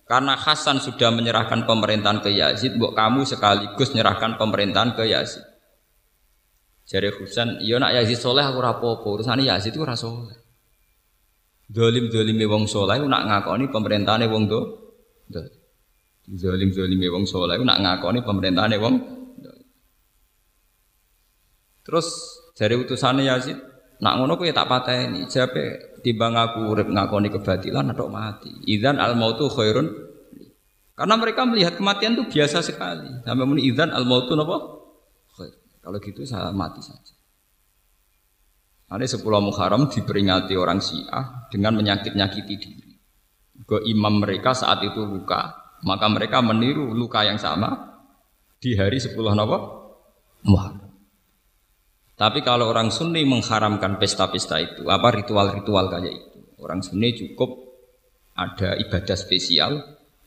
karena 0.07 0.39
Hasan 0.39 0.79
sudah 0.79 1.11
menyerahkan 1.11 1.67
pemerintahan 1.67 2.23
ke 2.23 2.31
Yazid, 2.31 2.79
buat 2.79 2.95
kamu 2.95 3.27
sekaligus 3.27 3.91
menyerahkan 3.91 4.39
pemerintahan 4.39 4.95
ke 4.95 5.03
Yazid." 5.11 5.43
Jadi 6.87 7.11
Husain, 7.19 7.59
"Iya 7.59 7.83
nak 7.83 7.91
Yazid 7.91 8.23
soleh 8.23 8.47
aku 8.47 8.63
rapopo, 8.63 9.19
urusan 9.19 9.43
Yazid 9.43 9.75
itu 9.75 9.83
rasa 9.83 10.07
soleh." 10.07 10.39
Dolim 11.67 12.07
dolim 12.07 12.39
wong 12.47 12.71
soleh, 12.71 13.03
nak 13.03 13.25
ngakoni 13.27 13.67
pemerintahannya 13.67 14.31
wong 14.31 14.47
do. 14.47 14.61
Dolim. 15.27 15.64
Zalim 16.25 16.73
zalim 16.73 16.97
wong 17.05 17.29
soleh 17.29 17.61
nak 17.61 17.77
ngakoni 17.85 18.25
pemerintahane 18.25 18.77
wong. 18.81 18.95
Terus 21.85 22.07
dari 22.57 22.73
utusannya 22.81 23.29
Yazid, 23.29 23.61
nak 24.01 24.17
ngono 24.17 24.41
kuwi 24.41 24.49
tak 24.49 24.65
pateni. 24.65 25.29
Jape 25.29 26.01
timbang 26.01 26.33
aku 26.33 26.73
urip 26.73 26.89
ngakoni 26.89 27.29
kebatilan 27.29 27.93
atau 27.93 28.09
mati. 28.09 28.49
Idzan 28.65 28.97
al 28.97 29.13
mautu 29.13 29.45
khairun. 29.45 29.85
Karena 30.95 31.13
mereka 31.19 31.45
melihat 31.45 31.77
kematian 31.77 32.17
itu 32.17 32.25
biasa 32.25 32.65
sekali. 32.65 33.21
Sampai 33.21 33.45
muni 33.45 33.67
idzan 33.69 33.93
al 33.93 34.09
mautu 34.09 34.33
napa? 34.33 34.57
Khair. 35.37 35.53
Kalau 35.83 35.97
gitu 36.01 36.25
saya 36.25 36.49
mati 36.49 36.81
saja. 36.81 37.13
Ada 38.85 39.17
sepuluh 39.17 39.41
Muharram 39.41 39.89
diperingati 39.89 40.53
orang 40.57 40.77
Syiah 40.77 41.49
dengan 41.49 41.73
menyakit-nyakiti 41.77 42.55
diri. 42.57 42.93
Ke 43.65 43.81
imam 43.81 44.21
mereka 44.21 44.53
saat 44.53 44.85
itu 44.85 45.01
luka, 45.01 45.64
maka 45.85 46.09
mereka 46.09 46.41
meniru 46.41 46.91
luka 46.91 47.21
yang 47.21 47.37
sama 47.37 48.01
di 48.57 48.73
hari 48.73 48.97
10 48.97 49.13
Nawab 49.15 49.63
Muharram. 50.49 50.89
Tapi 52.15 52.41
kalau 52.41 52.71
orang 52.71 52.89
Sunni 52.89 53.27
mengharamkan 53.27 54.01
pesta-pesta 54.01 54.57
itu, 54.57 54.87
apa 54.87 55.13
ritual-ritual 55.13 55.91
kayak 55.91 56.15
itu, 56.15 56.39
orang 56.57 56.81
Sunni 56.81 57.13
cukup 57.13 57.53
ada 58.33 58.73
ibadah 58.79 59.13
spesial 59.19 59.83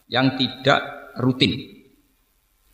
yang 0.06 0.38
tidak 0.38 1.12
rutin. 1.18 1.56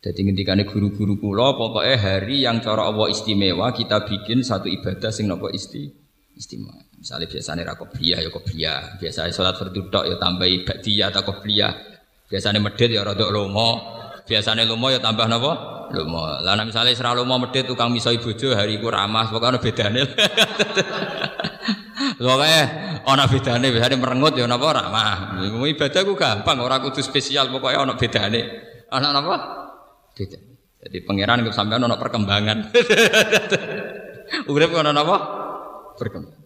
Jadi 0.05 0.21
ketika 0.21 0.53
guru-guru 0.69 1.17
kula 1.17 1.57
pokoknya 1.57 1.97
hari 1.97 2.45
yang 2.45 2.61
cara 2.61 2.85
Allah 2.85 3.09
istimewa 3.09 3.73
kita 3.73 4.05
bikin 4.05 4.45
satu 4.45 4.69
ibadah 4.69 5.09
sing 5.09 5.25
nopo 5.25 5.49
isti 5.49 5.89
istimewa. 6.37 6.77
Misalnya 7.01 7.25
biasanya 7.25 7.65
ra 7.65 7.73
qobliyah 7.73 8.21
ya 8.21 8.29
biasanya 9.01 9.33
sholat 9.33 9.57
fardu 9.57 9.89
tok 9.89 10.05
ya 10.05 10.15
tambah 10.21 10.45
ibadiyah 10.45 11.09
atau. 11.09 11.41
Biasanya 12.25 12.57
medit 12.57 12.89
ya 12.89 13.05
rada 13.05 13.29
lomo, 13.29 13.81
biasanya 14.25 14.65
lomo 14.65 14.89
ya 14.89 14.97
tambah 14.97 15.29
nopo 15.29 15.51
lomo. 15.93 16.41
Lah 16.41 16.57
misalnya 16.65 16.97
serah 16.97 17.13
lomo 17.13 17.37
medit 17.37 17.69
tukang 17.69 17.93
miso 17.93 18.09
bojo 18.17 18.57
hari 18.57 18.81
ku 18.81 18.89
ramah, 18.89 19.29
pokoknya 19.29 19.61
bedane. 19.61 20.01
Pokoknya 22.15 22.63
ana 23.03 23.27
bedane, 23.27 23.67
biasanya 23.75 23.99
merengut 23.99 24.39
ya 24.39 24.47
napa 24.47 24.71
ramah. 24.71 25.35
Ibadah 25.43 26.01
ku 26.07 26.15
gampang, 26.15 26.63
ora 26.63 26.79
kudu 26.79 27.03
spesial, 27.03 27.51
pokoknya 27.51 27.83
ana 27.83 27.93
bedane. 27.99 28.41
Ana 28.87 29.11
napa? 29.11 29.35
Beda. 30.15 30.39
Jadi 30.85 30.97
pangeran 31.03 31.43
itu 31.43 31.51
sampai 31.51 31.81
ono 31.81 31.97
perkembangan. 31.97 32.71
Urip 34.53 34.69
ono 34.71 34.89
apa? 34.95 35.17
Perkembangan. 35.97 36.45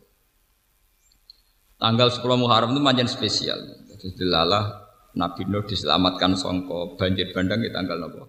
Tanggal 1.80 2.08
10 2.12 2.24
Muharram 2.40 2.72
itu 2.76 2.82
manjan 2.82 3.08
spesial. 3.12 3.60
Jadi 3.88 4.16
dilalah 4.16 4.89
Nabi 5.20 5.44
Nuh 5.52 5.68
diselamatkan 5.68 6.40
songko 6.40 6.96
banjir 6.96 7.36
bandang 7.36 7.60
di 7.60 7.68
tanggal 7.68 8.00
apa? 8.00 8.24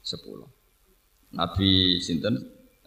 10. 0.00 1.36
Nabi 1.36 2.00
Sinten 2.00 2.34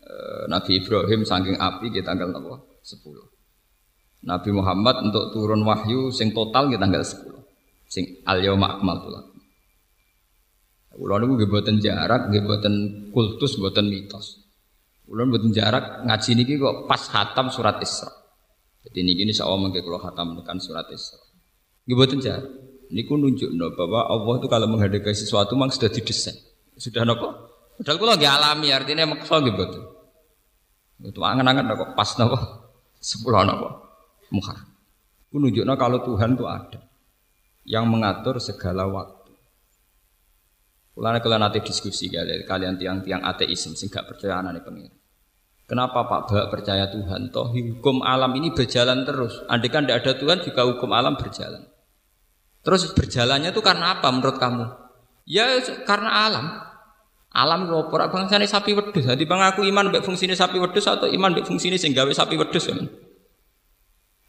eh, 0.02 0.44
Nabi 0.50 0.82
Ibrahim 0.82 1.22
saking 1.22 1.62
api 1.62 1.94
di 1.94 2.02
tanggal 2.02 2.34
apa? 2.34 2.82
10. 2.82 4.26
Nabi 4.26 4.50
Muhammad 4.50 5.06
untuk 5.06 5.30
turun 5.30 5.62
wahyu 5.62 6.10
sing 6.10 6.34
total 6.34 6.74
di 6.74 6.82
tanggal 6.82 7.06
10. 7.06 7.30
Sing 7.86 8.26
al 8.26 8.42
yauma 8.42 8.82
akmaltu 8.82 9.14
Kulo 10.94 11.18
niku 11.18 11.34
nggih 11.42 11.82
jarak, 11.82 12.30
nggih 12.30 12.46
kultus, 13.10 13.58
mboten 13.58 13.90
mitos. 13.90 14.46
Kulo 15.10 15.26
mboten 15.26 15.50
jarak 15.50 16.06
ngaji 16.06 16.32
niki 16.38 16.54
kok 16.62 16.86
pas 16.86 17.02
hatam 17.10 17.50
surat 17.50 17.82
Isra. 17.82 18.14
Jadi 18.86 19.02
niki 19.02 19.26
ini 19.26 19.34
sawah 19.34 19.58
mengke 19.58 19.82
hatam 19.82 20.38
tekan 20.38 20.62
surat 20.62 20.86
Isra. 20.94 21.18
Nggih 21.90 22.22
jarak. 22.22 22.73
Niku 22.94 23.18
nunjukno 23.18 23.74
bahwa 23.74 24.06
Allah 24.06 24.34
itu 24.38 24.46
kalau 24.46 24.70
menghadapi 24.70 25.10
sesuatu 25.18 25.58
memang 25.58 25.74
sudah 25.74 25.90
didesain. 25.90 26.38
Sudah 26.78 27.02
nopo? 27.02 27.34
Padahal 27.82 27.98
kulo 27.98 28.14
nggih 28.14 28.30
alami 28.30 28.70
artinya 28.70 29.10
maksa 29.10 29.42
nggih 29.42 29.54
mboten. 29.58 29.82
Angan-angan 31.18 31.74
kok 31.74 31.92
pas 31.98 32.10
nopo? 32.22 32.38
Sepuluh 33.02 33.42
nopo? 33.42 33.68
Muharram. 34.30 34.70
Ku 35.34 35.42
nunjukno 35.42 35.74
kalau 35.74 36.06
Tuhan 36.06 36.38
itu 36.38 36.46
ada 36.46 36.80
yang 37.66 37.90
mengatur 37.90 38.38
segala 38.38 38.86
waktu. 38.86 39.34
Kulana 40.94 41.18
kalian 41.18 41.42
nanti 41.42 41.66
diskusi 41.66 42.06
kalian, 42.14 42.46
kalian 42.46 42.78
tiang-tiang 42.78 43.26
ateisme 43.26 43.74
sing 43.74 43.90
gak 43.90 44.06
percaya 44.06 44.38
anak 44.38 44.62
pengiran. 44.62 44.94
Kenapa 45.66 46.06
Pak 46.06 46.22
Bak 46.30 46.46
percaya 46.54 46.86
Tuhan? 46.94 47.34
Toh 47.34 47.50
hukum 47.50 48.06
alam 48.06 48.30
ini 48.38 48.54
berjalan 48.54 49.02
terus. 49.02 49.42
Andai 49.50 49.74
kan 49.74 49.90
tidak 49.90 50.06
ada 50.06 50.12
Tuhan 50.22 50.38
juga 50.46 50.70
hukum 50.70 50.94
alam 50.94 51.18
berjalan. 51.18 51.73
Terus 52.64 52.96
berjalannya 52.96 53.52
itu 53.52 53.60
karena 53.60 54.00
apa 54.00 54.08
menurut 54.10 54.40
kamu? 54.40 54.66
Ya 55.28 55.60
karena 55.84 56.10
alam. 56.28 56.46
Alam 57.34 57.66
ngopo 57.66 57.98
bangsa 57.98 58.38
ini 58.38 58.48
sapi 58.48 58.72
wedus. 58.78 59.10
Jadi 59.10 59.26
bang 59.26 59.42
aku 59.42 59.66
iman 59.66 59.90
mbek 59.90 60.06
fungsine 60.06 60.38
sapi 60.38 60.62
wedus 60.62 60.86
atau 60.86 61.10
iman 61.10 61.34
mbek 61.34 61.50
fungsine 61.50 61.76
sing 61.76 61.92
sapi 61.92 62.38
wedus 62.38 62.70
ya. 62.70 62.78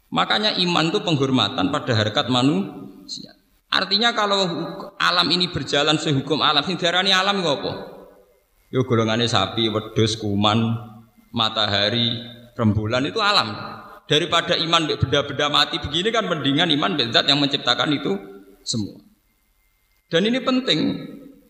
Makanya 0.09 0.57
iman 0.57 0.89
itu 0.89 0.99
penghormatan 1.03 1.69
pada 1.69 1.93
harkat 1.95 2.27
manusia. 2.31 3.35
Artinya 3.67 4.15
kalau 4.15 4.47
alam 4.95 5.27
ini 5.27 5.51
berjalan 5.51 5.99
sehukum 5.99 6.39
alam, 6.39 6.63
sing 6.63 6.79
diarani 6.79 7.11
alam 7.11 7.43
apa? 7.43 7.71
Yo 8.71 8.87
golongane 8.87 9.27
sapi, 9.27 9.67
wedhus, 9.67 10.15
kuman, 10.15 10.63
matahari, 11.35 12.15
rembulan 12.55 13.03
itu 13.03 13.19
alam. 13.19 13.51
Daripada 14.05 14.53
iman 14.53 14.85
benda-benda 14.85 15.49
mati 15.49 15.81
begini 15.81 16.13
kan 16.13 16.29
mendingan 16.29 16.69
iman 16.77 16.97
zat 17.09 17.25
yang 17.25 17.41
menciptakan 17.41 17.89
itu 17.89 18.13
semua. 18.61 19.01
Dan 20.13 20.29
ini 20.29 20.39
penting. 20.45 20.79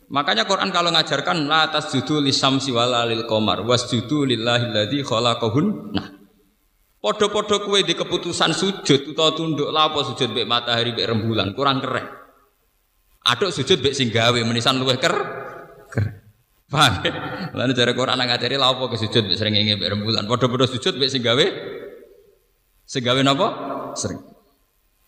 Makanya 0.08 0.48
Quran 0.48 0.72
kalau 0.72 0.94
ngajarkan 0.96 1.50
la 1.50 1.68
tasjudu 1.68 2.24
lisamsi 2.24 2.72
wala 2.72 3.04
lil 3.10 3.28
qamar 3.28 3.66
wasjudu 3.68 4.24
lillahi 4.24 4.72
alladzi 4.72 5.04
khalaqahun. 5.04 5.66
Nah, 5.92 6.08
Podo-podo 7.06 7.62
kue 7.62 7.86
di 7.86 7.94
keputusan 7.94 8.50
sujud 8.50 9.14
utawa 9.14 9.30
tunduk 9.38 9.70
lapo 9.70 10.02
sujud 10.02 10.34
bek 10.34 10.50
matahari 10.50 10.90
bek 10.90 11.06
rembulan 11.06 11.54
kurang 11.54 11.78
keren. 11.78 12.02
Aduk 13.30 13.54
sujud 13.54 13.78
bek 13.78 13.94
singgawe 13.94 14.42
menisan 14.42 14.82
luweh 14.82 14.98
ker 14.98 15.14
keren. 15.94 16.26
Paham? 16.66 17.06
Lalu 17.54 17.78
cara 17.78 17.94
Quran 17.94 18.18
ngajari 18.18 18.58
lapo 18.58 18.90
ke 18.90 18.98
sujud 18.98 19.38
sering 19.38 19.54
bek 19.54 19.86
rembulan. 19.86 20.26
Podo-podo 20.26 20.66
sujud 20.66 20.98
bek 20.98 21.14
singgawe 21.14 21.46
singgawe 22.86 23.22
napa? 23.22 23.48
Sering. 23.98 24.22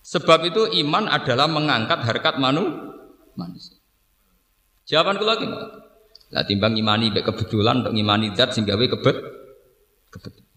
Sebab 0.01 0.39
itu 0.47 0.61
iman 0.87 1.11
adalah 1.11 1.51
mengangkat 1.51 2.03
harkat 2.05 2.39
manu 2.39 2.95
manusia. 3.35 3.77
Jawaban 4.87 5.19
lagi 5.19 5.47
Lah 6.27 6.43
timbang 6.43 6.75
imani 6.75 7.11
bek 7.11 7.23
kebetulan 7.23 7.83
untuk 7.83 7.95
imani 7.95 8.35
zat 8.35 8.51
singgawe 8.51 8.83
kebet 8.83 9.17
kebetulan. 10.11 10.47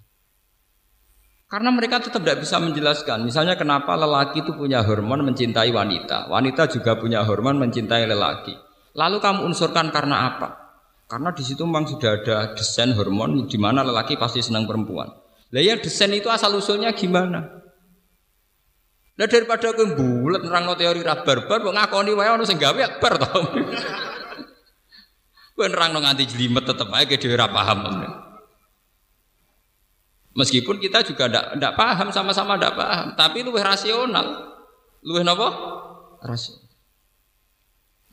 Karena 1.50 1.70
mereka 1.74 1.98
tetap 1.98 2.22
tidak 2.22 2.46
bisa 2.46 2.62
menjelaskan. 2.62 3.26
Misalnya 3.26 3.58
kenapa 3.58 3.98
lelaki 3.98 4.46
itu 4.46 4.54
punya 4.54 4.86
hormon 4.86 5.26
mencintai 5.26 5.74
wanita. 5.74 6.30
Wanita 6.30 6.70
juga 6.70 6.94
punya 6.94 7.26
hormon 7.26 7.58
mencintai 7.58 8.06
lelaki. 8.06 8.54
Lalu 8.94 9.18
kamu 9.18 9.50
unsurkan 9.50 9.90
karena 9.90 10.30
apa? 10.30 10.48
Karena 11.10 11.34
di 11.34 11.42
situ 11.42 11.66
memang 11.66 11.90
sudah 11.90 12.22
ada 12.22 12.36
desain 12.54 12.94
hormon 12.94 13.50
di 13.50 13.58
mana 13.58 13.82
lelaki 13.82 14.14
pasti 14.14 14.38
senang 14.46 14.66
perempuan. 14.66 15.10
Lah 15.50 15.62
ya 15.62 15.74
desain 15.78 16.10
itu 16.14 16.30
asal 16.30 16.54
usulnya 16.54 16.94
gimana? 16.94 17.60
Lah 19.20 19.28
daripada 19.28 19.74
aku 19.74 19.84
bulat 19.98 20.46
nerang 20.46 20.72
teori 20.80 21.04
ra 21.04 21.20
barbar 21.20 21.60
kok 21.60 21.74
ngakoni 21.76 22.16
wae 22.16 22.30
ono 22.32 22.48
sing 22.48 22.56
gawe 22.56 22.80
to. 23.02 23.36
Kowe 25.58 25.66
nerang 25.68 25.92
nganti 25.92 26.24
jelimet 26.24 26.64
tetep 26.64 26.88
ae 26.88 27.04
dhewe 27.04 27.36
ra 27.36 27.52
paham. 27.52 27.84
Meskipun 30.32 30.80
kita 30.80 31.04
juga 31.04 31.28
tidak 31.28 31.76
paham 31.76 32.08
sama-sama 32.14 32.56
tidak 32.56 32.78
paham, 32.78 33.12
tapi 33.18 33.44
lebih 33.44 33.60
rasional, 33.60 34.56
lebih 35.04 35.26
apa? 35.26 35.48
Rasional. 36.24 36.70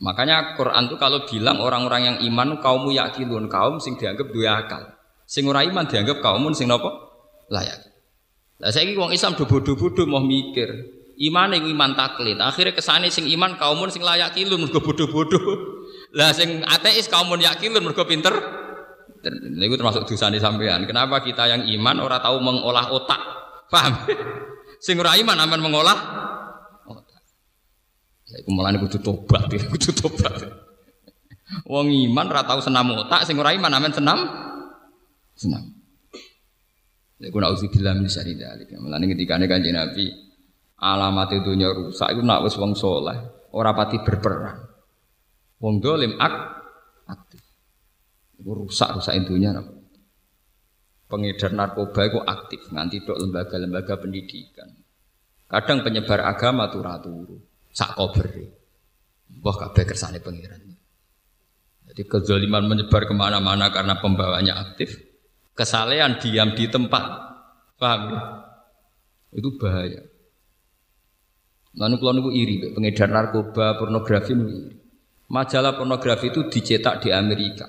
Makanya 0.03 0.59
Quran 0.59 0.91
itu 0.91 0.97
kalau 0.99 1.23
bilang 1.23 1.63
orang-orang 1.63 2.01
yang 2.03 2.17
iman 2.27 2.59
kaummu 2.59 2.91
yakilun 2.91 3.47
kaum 3.47 3.79
sing 3.79 3.95
dianggap 3.95 4.27
dua 4.29 4.65
akal, 4.65 4.83
sing 5.23 5.47
ora 5.47 5.63
iman 5.63 5.87
dianggap 5.87 6.19
kaum 6.19 6.43
sing 6.51 6.67
apa? 6.67 7.06
Layak. 7.47 7.79
Lah 8.57 8.73
saya 8.73 8.89
wong 8.97 9.13
Islam 9.13 9.37
do 9.37 9.45
bodoh-bodoh 9.45 10.09
mau 10.09 10.19
mikir, 10.19 10.67
iman 11.29 11.53
yang 11.53 11.65
iman 11.77 11.91
taklid. 11.93 12.41
Akhirnya 12.41 12.73
kesane 12.73 13.13
sing 13.13 13.29
iman 13.37 13.53
kaum 13.57 13.77
sing 13.93 14.01
layak 14.01 14.33
kilun 14.33 14.65
mergo 14.65 14.81
bodoh-bodoh. 14.81 15.77
Lah 16.17 16.33
sing 16.33 16.65
ateis 16.65 17.05
kaum 17.05 17.29
yakilun 17.37 17.85
mergo 17.85 18.03
pinter 18.09 18.33
itu 19.27 19.75
termasuk 19.75 20.07
dosa 20.07 20.31
di 20.31 20.39
sampean. 20.39 20.85
Kenapa 20.85 21.19
kita 21.19 21.49
yang 21.49 21.65
iman 21.65 22.05
orang 22.05 22.21
tahu 22.21 22.37
mengolah 22.39 22.85
otak? 22.93 23.19
Paham? 23.67 24.07
Sing 24.85 24.95
ora 25.01 25.17
iman 25.17 25.35
aman 25.35 25.59
mengolah 25.59 25.97
otak. 26.85 27.21
Ya 28.29 28.35
iku 28.45 28.49
mulane 28.53 28.77
kudu 28.77 29.01
tobat, 29.01 29.49
kudu 29.73 29.91
tobat. 29.91 30.37
Wong 31.65 31.91
iman 31.91 32.25
ora 32.29 32.45
tahu 32.45 32.61
senam 32.61 32.93
otak, 32.93 33.25
sing 33.25 33.35
ora 33.41 33.51
iman 33.57 33.73
aman 33.73 33.91
senam 33.91 34.19
senam. 35.33 35.76
Ya 37.17 37.33
ku 37.33 37.41
nauzubillah 37.41 37.97
min 37.97 38.05
syarri 38.05 38.37
dzalik. 38.37 38.69
Mulane 38.77 39.09
ketika 39.09 39.41
kanjeng 39.41 39.73
Nabi 39.73 40.05
alamat 40.77 41.41
dunya 41.41 41.73
rusak 41.73 42.13
iku 42.13 42.21
nak 42.21 42.45
wis 42.45 42.53
wong 42.61 42.77
saleh, 42.77 43.17
ora 43.57 43.73
pati 43.73 43.97
berperang. 44.05 44.61
Wong 45.57 45.81
dolim 45.81 46.13
ak 46.21 46.33
itu 48.37 48.51
rusak 48.53 48.93
rusak 48.93 49.17
intinya. 49.17 49.57
Pengedar 51.07 51.55
narkoba 51.55 52.03
itu 52.03 52.19
aktif 52.19 52.61
nganti 52.69 53.01
dok 53.01 53.17
lembaga-lembaga 53.17 53.95
pendidikan. 53.95 54.67
Kadang 55.47 55.79
penyebar 55.81 56.27
agama 56.27 56.67
tuh 56.67 56.83
ratu 56.83 57.11
sak 57.71 57.95
kober. 57.95 58.27
Wah 59.39 59.55
kabeh 59.55 59.83
kersane 59.87 60.19
pengiran. 60.19 60.59
Jadi 61.87 62.01
kezaliman 62.03 62.67
menyebar 62.67 63.07
ke 63.07 63.15
mana-mana 63.15 63.71
karena 63.71 63.95
pembawanya 63.97 64.59
aktif. 64.59 65.06
Kesalehan 65.57 66.21
diam 66.21 66.53
di 66.53 66.69
tempat. 66.69 67.03
Paham 67.81 68.01
ya? 68.13 68.21
Itu 69.33 69.57
bahaya. 69.57 70.05
Lalu 71.77 71.95
kalau 71.97 72.29
iri, 72.29 72.61
pengedar 72.73 73.09
narkoba, 73.09 73.77
pornografi 73.77 74.37
iri. 74.37 74.77
Majalah 75.33 75.73
pornografi 75.75 76.29
itu 76.29 76.45
dicetak 76.47 77.01
di 77.01 77.09
Amerika. 77.09 77.67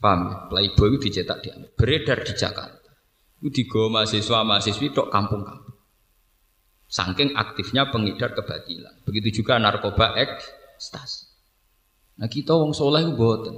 Paham 0.00 0.20
ya? 0.32 0.36
Playboy 0.48 0.96
itu 0.96 1.12
dicetak 1.12 1.44
di 1.44 1.52
Beredar 1.76 2.24
di 2.24 2.32
Jakarta. 2.32 2.90
Itu 3.38 3.52
digawa 3.52 4.02
mahasiswa 4.02 4.42
mahasiswi 4.42 4.90
dok 4.90 5.12
kampung-kampung. 5.12 5.76
Saking 6.88 7.36
aktifnya 7.36 7.92
pengedar 7.92 8.32
kebatilan. 8.32 9.04
Begitu 9.04 9.44
juga 9.44 9.60
narkoba 9.60 10.16
ekstasi. 10.16 11.28
Nah 12.18 12.26
kita 12.26 12.56
wong 12.56 12.72
soleh 12.72 13.04
itu 13.04 13.12
boten. 13.14 13.54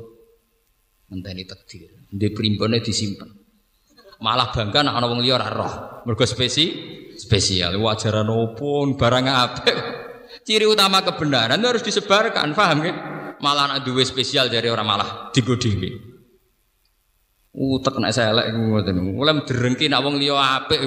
Ngenteni 1.11 1.43
takdir. 1.43 1.91
Di 2.07 2.31
primbonnya 2.31 2.79
disimpan. 2.79 3.27
Malah 4.23 4.55
bangga 4.55 4.87
nak 4.87 4.95
ana 5.01 5.07
liya 5.19 5.35
ora 5.37 5.49
roh. 5.51 5.75
Mergo 6.07 6.23
spesi 6.23 6.71
spesial. 7.19 7.75
Wajaran 7.77 8.31
opo 8.31 8.87
barang 8.95 9.27
apa? 9.27 9.73
Ciri 10.47 10.65
utama 10.65 11.03
kebenaran 11.03 11.59
harus 11.61 11.83
disebarkan, 11.83 12.55
paham 12.55 12.79
ya? 12.87 12.95
Malah 13.43 13.75
anak 13.75 13.89
duwe 13.89 14.07
spesial 14.07 14.47
dari 14.47 14.71
orang 14.71 14.87
malah 14.87 15.11
digo 15.35 15.59
dhewe. 15.59 15.91
Utek 17.51 17.99
nek 17.99 18.15
saya 18.15 18.31
elek 18.31 18.55
ngoten. 18.55 18.97
Mulai 19.03 19.43
derengki 19.43 19.91
nak 19.91 20.07
wong 20.07 20.23
liya 20.23 20.63
apik. 20.63 20.79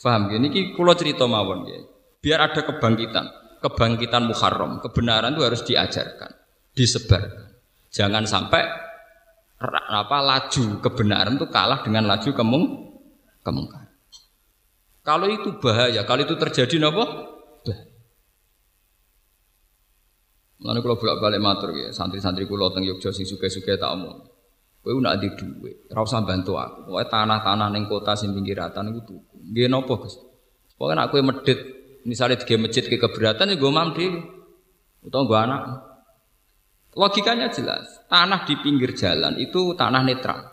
Paham 0.00 0.32
ya? 0.32 0.40
Niki 0.40 0.72
kula 0.72 0.96
cerita 0.96 1.28
mawon 1.28 1.68
ya. 1.68 1.84
Biar 2.20 2.40
ada 2.52 2.60
kebangkitan, 2.64 3.26
kebangkitan 3.64 4.28
Muharram, 4.28 4.80
kebenaran 4.84 5.32
itu 5.32 5.40
harus 5.40 5.64
diajarkan, 5.64 6.28
disebarkan. 6.74 7.50
Jangan 7.90 8.24
sampai 8.24 8.62
apa 9.90 10.18
laju 10.24 10.80
kebenaran 10.80 11.36
itu 11.36 11.46
kalah 11.50 11.84
dengan 11.84 12.08
laju 12.08 12.30
kemung 12.32 12.64
kemungkaran. 13.44 13.90
Kalau 15.00 15.26
itu 15.28 15.56
bahaya, 15.58 16.04
kalau 16.04 16.22
itu 16.22 16.36
terjadi 16.36 16.86
apa? 16.86 17.04
Bahaya. 17.64 17.90
Lalu 20.60 20.78
kalau 20.84 20.96
bolak 21.00 21.16
balik 21.24 21.40
matur 21.40 21.72
ya, 21.72 21.88
santri-santri 21.88 22.44
kulo 22.44 22.68
teng 22.68 22.84
Yogyakarta 22.84 23.16
sing 23.16 23.24
suka-suka 23.24 23.80
tak 23.80 23.96
omong. 23.96 24.28
Kowe 24.80 24.96
nak 24.96 25.20
di 25.20 25.28
duit, 25.36 25.92
ora 25.92 26.04
usah 26.04 26.24
bantu 26.24 26.56
aku. 26.56 26.88
Pokoke 26.88 27.04
tanah-tanah 27.08 27.68
ning 27.68 27.84
kota 27.84 28.16
sing 28.16 28.32
pinggiratan 28.32 28.92
iku 28.92 29.00
tuku. 29.04 29.36
Nggih 29.52 29.68
napa, 29.68 29.92
Gus? 30.00 30.16
Pokoke 30.76 30.96
nak 30.96 31.12
kowe 31.12 31.20
medit, 31.20 31.60
misalnya 32.08 32.40
di 32.40 32.56
masjid 32.56 32.84
ke 32.88 32.96
keberatan 32.96 33.52
ya 33.52 33.56
gue 33.60 33.70
dhewe. 33.96 34.20
Utawa 35.04 35.24
gue 35.24 35.38
anak. 35.40 35.62
Logikanya 36.98 37.50
jelas, 37.54 38.02
tanah 38.10 38.42
di 38.42 38.58
pinggir 38.58 38.98
jalan 38.98 39.38
itu 39.38 39.78
tanah 39.78 40.02
netral. 40.02 40.50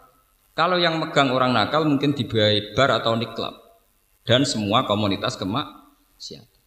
Kalau 0.54 0.78
yang 0.78 0.98
megang 1.02 1.34
orang 1.34 1.54
nakal 1.54 1.86
mungkin 1.86 2.14
dibayar 2.14 2.74
bar 2.74 2.90
atau 3.02 3.14
niklab. 3.18 3.54
Dan 4.22 4.44
semua 4.44 4.84
komunitas 4.84 5.38
kemaksiatan. 5.40 6.58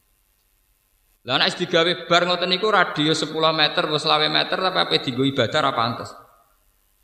Lah 1.28 1.36
nek 1.36 1.52
digawe 1.52 2.08
bar 2.08 2.24
ngoten 2.24 2.48
niku 2.48 2.72
radius 2.72 3.20
10 3.20 3.34
meter, 3.52 3.84
20 3.84 4.32
meter 4.32 4.56
tapi 4.56 4.78
apa 4.80 4.96
digo 5.04 5.22
ibadah 5.26 5.60
apa 5.60 5.72
pantes. 5.76 6.10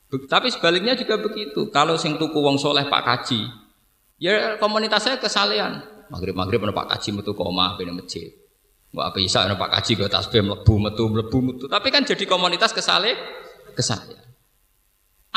Tapi 0.09 0.49
sebaliknya 0.49 0.97
juga 0.97 1.21
begitu. 1.21 1.69
Kalau 1.69 1.99
sing 2.01 2.17
tuku 2.17 2.39
wong 2.39 2.57
soleh 2.57 2.89
Pak 2.89 3.03
Kaji, 3.03 3.41
ya 4.23 4.57
komunitas 4.57 5.05
saya 5.05 5.19
kesalehan. 5.19 5.83
Maghrib 6.09 6.39
maghrib 6.39 6.63
ada 6.63 6.73
Pak 6.73 6.97
Kaji 6.97 7.21
metu 7.21 7.35
koma 7.35 7.75
di 7.77 7.85
masjid. 7.91 8.46
Wah 8.97 9.13
apa 9.13 9.21
isa 9.21 9.45
Pak 9.45 9.69
Kaji 9.77 9.93
gue 10.01 10.09
tasbih 10.09 10.41
melebu 10.41 10.75
metu 10.81 11.05
melebu 11.13 11.39
metu. 11.45 11.65
Tapi 11.69 11.93
kan 11.93 12.09
jadi 12.09 12.25
komunitas 12.25 12.73
kesale 12.73 13.13
kesalehan. 13.77 14.25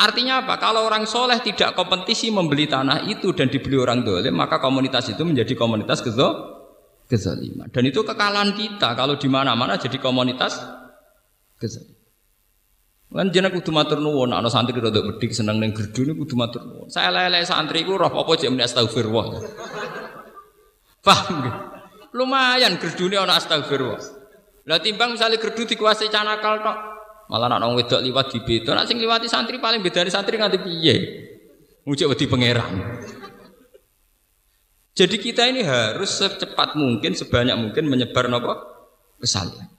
Artinya 0.00 0.40
apa? 0.40 0.56
Kalau 0.56 0.88
orang 0.88 1.04
soleh 1.04 1.44
tidak 1.44 1.76
kompetisi 1.76 2.32
membeli 2.32 2.64
tanah 2.64 3.04
itu 3.04 3.36
dan 3.36 3.52
dibeli 3.52 3.76
orang 3.76 4.00
dolim, 4.00 4.32
maka 4.32 4.56
komunitas 4.56 5.12
itu 5.12 5.20
menjadi 5.28 5.52
komunitas 5.52 6.00
kezo 6.00 6.56
kezaliman. 7.04 7.68
Dan 7.68 7.84
itu 7.84 8.00
kekalahan 8.00 8.56
kita 8.56 8.96
kalau 8.96 9.20
di 9.20 9.28
mana-mana 9.28 9.76
jadi 9.76 10.00
komunitas 10.00 10.56
kezaliman. 11.60 12.00
Kan 13.12 13.28
jeneng 13.28 13.52
kudu 13.60 13.76
matur 13.76 14.00
nuwun, 14.00 14.32
ana 14.32 14.48
santri 14.48 14.80
rada 14.80 15.04
bedik 15.04 15.36
seneng 15.36 15.60
ning 15.60 15.76
gerdu 15.76 16.08
niku 16.08 16.24
kudu 16.24 16.34
matur 16.40 16.64
nuwun. 16.64 16.88
Saya 16.88 17.12
lele 17.12 17.44
santri 17.44 17.84
ku 17.84 18.00
roh 18.00 18.08
apa 18.08 18.30
jek 18.40 18.48
muni 18.48 18.64
astagfirullah. 18.64 19.44
Paham? 21.04 21.69
Lumayan 22.10 22.76
gerdune 22.82 23.14
ana 23.18 23.38
astagfirullah. 23.38 24.02
Lah 24.66 24.78
timbang 24.82 25.14
misalnya 25.14 25.38
gerdu 25.38 25.66
dikuasai 25.66 26.10
canakal 26.10 26.62
tok. 26.62 26.78
Malah 27.30 27.46
nak 27.46 27.58
nang 27.62 27.78
wedok 27.78 28.02
liwat 28.02 28.34
di 28.34 28.42
beda, 28.42 28.74
nak 28.74 28.90
sing 28.90 28.98
liwati 28.98 29.30
santri 29.30 29.62
paling 29.62 29.78
bedane 29.86 30.10
santri 30.10 30.34
nganti 30.34 30.58
piye? 30.58 30.94
Mujek 31.86 32.10
wedi 32.10 32.26
pangeran. 32.26 32.74
Jadi 34.98 35.16
kita 35.22 35.46
ini 35.46 35.62
harus 35.62 36.10
secepat 36.10 36.74
mungkin, 36.74 37.14
sebanyak 37.14 37.54
mungkin 37.54 37.86
menyebar 37.86 38.26
nopo 38.26 38.58
kesalahan. 39.22 39.70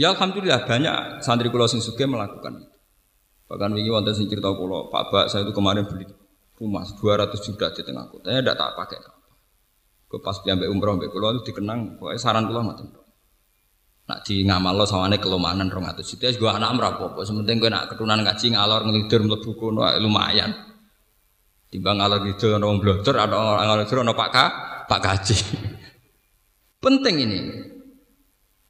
Ya 0.00 0.16
alhamdulillah 0.16 0.64
banyak 0.64 1.20
santri 1.20 1.52
kula 1.52 1.68
sing 1.68 1.84
sugih 1.84 2.08
melakukan 2.08 2.64
itu. 2.64 2.76
Bahkan 3.52 3.76
wingi 3.76 3.92
wonten 3.92 4.16
sing 4.16 4.24
cerita 4.24 4.48
kula, 4.56 4.88
Pak 4.88 5.04
Bak 5.12 5.26
saya 5.28 5.44
itu 5.44 5.52
kemarin 5.52 5.84
beli 5.84 6.08
rumah 6.56 6.88
200 6.88 7.44
juta 7.44 7.68
di 7.76 7.82
tengah 7.84 8.08
kota. 8.08 8.32
Saya 8.32 8.40
tidak 8.40 8.56
tak 8.56 8.72
pakai 8.72 8.98
Gue 10.08 10.20
pas 10.24 10.36
piambe 10.40 10.64
umroh 10.64 10.96
mbek 10.96 11.12
kula 11.12 11.36
itu 11.36 11.52
dikenang, 11.52 12.00
pokoknya 12.00 12.16
saran 12.16 12.48
kula 12.48 12.64
ngoten. 12.64 12.88
Nak 14.08 14.24
di 14.24 14.40
ngamal 14.40 14.72
lo 14.72 14.88
sawane 14.88 15.20
kelemahan 15.20 15.68
200 15.68 16.00
juta, 16.00 16.32
gue 16.32 16.48
anak 16.48 16.72
ora 16.80 16.96
apa-apa. 16.96 17.20
Sementing 17.28 17.60
gue 17.60 17.68
nak 17.68 17.92
keturunan 17.92 18.24
ngaji 18.24 18.56
ngalor 18.56 18.88
ngelidur 18.88 19.20
mlebu 19.28 19.50
kono 19.60 19.84
lumayan. 20.00 20.48
Timbang 21.68 22.00
ngalor 22.00 22.24
gitu 22.24 22.56
ana 22.56 22.64
wong 22.64 22.80
ada 22.80 23.36
ngalor 23.68 23.84
gitu 23.84 24.00
ana 24.00 24.16
Pak 24.16 24.30
Ka, 24.32 24.44
Pak 24.88 25.00
Kaji. 25.04 25.36
Penting 26.84 27.16
ini. 27.20 27.40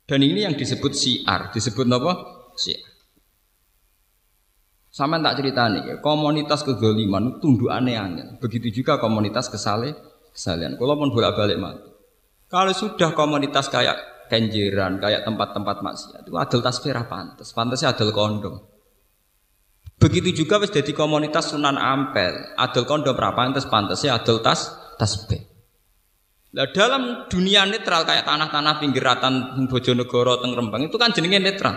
Dan 0.08 0.26
ini 0.26 0.42
yang 0.42 0.58
disebut 0.58 0.90
siar, 0.90 1.54
disebut 1.54 1.86
apa? 1.86 2.12
Siar. 2.58 2.82
Sama 4.90 5.22
tak 5.22 5.38
cerita 5.38 5.70
nih, 5.70 6.02
komunitas 6.02 6.66
kezaliman 6.66 7.38
tunduk 7.38 7.70
aneh-aneh. 7.70 8.42
Begitu 8.42 8.82
juga 8.82 8.98
komunitas 8.98 9.46
kesale, 9.46 9.94
kesalian. 10.38 10.78
Kalau 10.78 10.94
pun 10.94 11.10
bolak 11.10 11.34
balik 11.34 11.58
mati. 11.58 11.90
Kalau 12.46 12.70
sudah 12.70 13.10
komunitas 13.12 13.66
kayak 13.68 14.30
kenjeran, 14.30 15.02
kayak 15.02 15.26
tempat-tempat 15.26 15.82
maksiat, 15.82 16.22
itu 16.24 16.38
adil 16.38 16.60
tasbih 16.62 16.94
pantas, 17.10 17.50
pantasnya 17.52 17.92
adil 17.92 18.14
kondom. 18.14 18.62
Begitu 19.98 20.46
juga 20.46 20.62
wis 20.62 20.70
jadi 20.70 20.94
komunitas 20.94 21.50
Sunan 21.52 21.74
Ampel, 21.74 22.54
adil 22.54 22.86
kondom 22.86 23.18
berapa 23.18 23.34
pantas, 23.34 23.66
pantasnya 23.66 24.16
adil 24.16 24.38
tas 24.40 24.72
tasbih. 24.96 25.42
Nah, 26.48 26.64
dalam 26.72 27.28
dunia 27.28 27.68
netral 27.68 28.08
kayak 28.08 28.24
tanah-tanah 28.24 28.80
pinggiratan 28.80 29.68
Bojonegoro 29.68 30.40
teng 30.40 30.56
Rembang 30.56 30.88
itu 30.88 30.96
kan 30.96 31.12
jenenge 31.12 31.44
netral. 31.44 31.76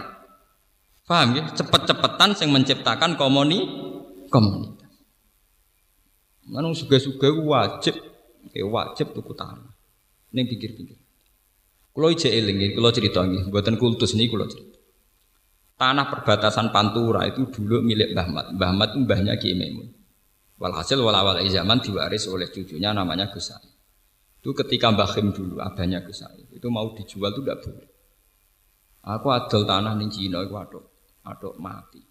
Paham 1.03 1.35
ya? 1.35 1.43
Cepet-cepetan 1.51 2.39
yang 2.39 2.55
menciptakan 2.55 3.19
komuni 3.19 3.67
komunitas. 4.31 4.87
Mana 6.47 6.71
suga-suga 6.71 7.35
wajib, 7.35 7.99
ya 8.51 8.65
wajib 8.67 9.15
tuku 9.15 9.33
tanah. 9.35 9.71
Ini 10.31 10.47
pinggir-pinggir. 10.47 10.99
Kalau 11.91 12.07
ije 12.07 12.31
eling, 12.31 12.75
kalau 12.75 12.91
cerita 12.95 13.19
ini, 13.27 13.51
buatan 13.51 13.75
kultus 13.75 14.15
ini 14.15 14.31
kalau 14.31 14.47
cerita. 14.47 14.79
Tanah 15.75 16.07
perbatasan 16.07 16.71
Pantura 16.71 17.27
itu 17.27 17.49
dulu 17.51 17.83
milik 17.83 18.15
Mbah 18.15 18.27
Mat. 18.31 18.47
Mbah 18.55 18.71
Mat 18.71 18.91
mbahnya 18.95 19.35
Ki 19.35 19.57
Maimun. 19.57 19.91
Walhasil 20.61 21.01
walawal 21.01 21.41
zaman 21.49 21.81
diwaris 21.81 22.29
oleh 22.29 22.47
cucunya 22.53 22.93
namanya 22.93 23.33
Gus 23.33 23.49
itu 24.41 24.57
ketika 24.57 24.89
Mbah 24.89 25.05
Khim 25.13 25.29
dulu, 25.29 25.61
abahnya 25.61 26.01
saya, 26.09 26.41
itu 26.49 26.65
mau 26.73 26.97
dijual 26.97 27.29
itu 27.29 27.45
tidak 27.45 27.61
boleh. 27.61 27.89
Aku 29.05 29.29
adol 29.29 29.69
tanah 29.69 29.93
di 30.01 30.09
Cina, 30.09 30.41
aku 30.41 30.57
adol, 30.57 30.83
adol 31.21 31.53
mati. 31.61 32.01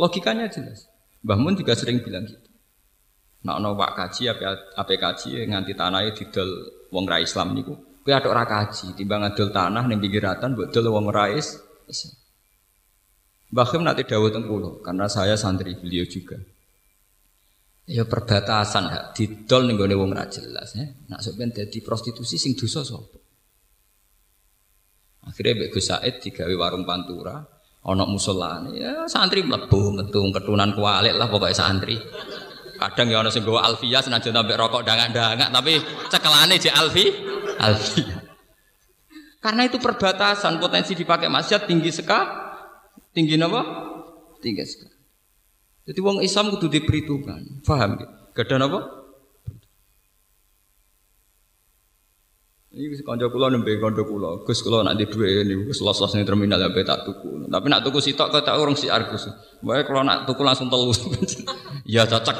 Logikanya 0.00 0.48
jelas. 0.48 0.88
Mbah 1.20 1.36
Mun 1.36 1.60
juga 1.60 1.76
sering 1.76 2.00
bilang 2.00 2.24
gitu. 2.24 2.47
Nak 3.38 3.56
no 3.62 3.78
pak 3.78 3.94
kaji, 3.94 4.34
apa 4.34 4.74
apa 4.74 4.92
kaji 4.98 5.46
nganti 5.46 5.72
tanahnya 5.78 6.10
didol 6.10 6.48
wong 6.90 7.06
rai 7.06 7.22
Islam 7.22 7.54
niku. 7.54 7.74
Kue 8.02 8.10
adol 8.10 8.34
ora 8.34 8.42
kaji, 8.48 8.98
timbang 8.98 9.22
adol 9.22 9.54
tanah 9.54 9.84
ning 9.86 10.02
pinggiratan 10.02 10.58
buat 10.58 10.74
dol 10.74 10.90
wong. 10.90 11.06
Mbah 13.48 13.64
Khim 13.64 13.80
nanti 13.80 14.04
dawuh 14.04 14.28
tengkulo, 14.28 14.84
karena 14.84 15.08
saya 15.08 15.32
santri 15.32 15.72
beliau 15.72 16.04
juga. 16.04 16.36
Ya 17.88 18.04
perbatasan 18.04 18.92
hak 18.92 19.04
didol 19.16 19.64
ning 19.64 19.80
gone 19.80 19.96
wong 19.96 20.12
ra 20.12 20.28
jelas 20.28 20.76
ya. 20.76 20.84
Nak 21.08 21.24
sampeyan 21.24 21.54
dadi 21.56 21.80
prostitusi 21.80 22.36
sing 22.36 22.52
dosa 22.52 22.84
sapa? 22.84 23.16
Akhirnya 25.24 25.64
Mbak 25.64 25.70
Gus 25.72 25.88
Said 25.88 26.14
digawe 26.20 26.54
warung 26.60 26.84
pantura, 26.84 27.40
ana 27.84 28.04
musolane. 28.04 28.76
Ya 28.76 29.08
santri 29.08 29.40
mlebu 29.40 29.96
metu 29.96 30.20
ketunan 30.28 30.76
kualik 30.76 31.16
lah 31.16 31.32
pokoknya 31.32 31.56
santri. 31.56 31.96
Kadang 32.78 33.10
ya 33.10 33.18
ana 33.18 33.30
sing 33.34 33.42
gawa 33.42 33.66
alfiyah 33.66 33.98
senajan 33.98 34.30
tambah 34.30 34.54
rokok 34.54 34.86
dangak-dangak 34.86 35.50
tapi 35.50 35.82
cekelane 36.06 36.56
je 36.62 36.70
alfi 36.70 37.10
alfiyah. 37.58 38.22
Karena 39.38 39.66
itu 39.66 39.78
perbatasan 39.78 40.58
potensi 40.62 40.94
dipakai 40.94 41.30
maksiat 41.30 41.66
tinggi 41.66 41.90
sekali. 41.90 42.46
Tinggi 43.14 43.34
apa? 43.38 43.62
Tinggi 44.38 44.62
sekali. 44.66 44.96
Jadi 45.88 45.98
wong 46.04 46.20
Islam 46.20 46.54
kudu 46.54 46.68
diperhitungkan. 46.68 47.64
Paham 47.66 47.98
ya? 47.98 48.06
Gada 48.34 48.60
apa? 48.60 48.80
Ini 52.68 53.00
kanca 53.00 53.32
kula 53.32 53.48
nembe 53.48 53.72
kanca 53.80 54.04
kula. 54.04 54.44
Gus 54.44 54.60
kula 54.60 54.84
nak 54.84 55.00
di 55.00 55.08
dhuwit 55.08 55.48
niku 55.48 55.72
wis 55.72 55.80
los-los 55.80 56.12
ning 56.12 56.28
terminal 56.28 56.60
ya 56.60 56.68
tak 56.84 57.08
tuku. 57.08 57.48
Tapi 57.48 57.66
nak 57.72 57.80
tuku 57.80 57.96
sitok 57.96 58.28
kok 58.28 58.44
tak 58.44 58.60
urung 58.60 58.76
si 58.76 58.92
Argus. 58.92 59.24
Bae 59.64 59.88
kula 59.88 60.04
nak 60.04 60.28
tuku 60.28 60.44
langsung 60.44 60.68
telu. 60.68 60.92
ya 61.88 62.04
cocok. 62.04 62.36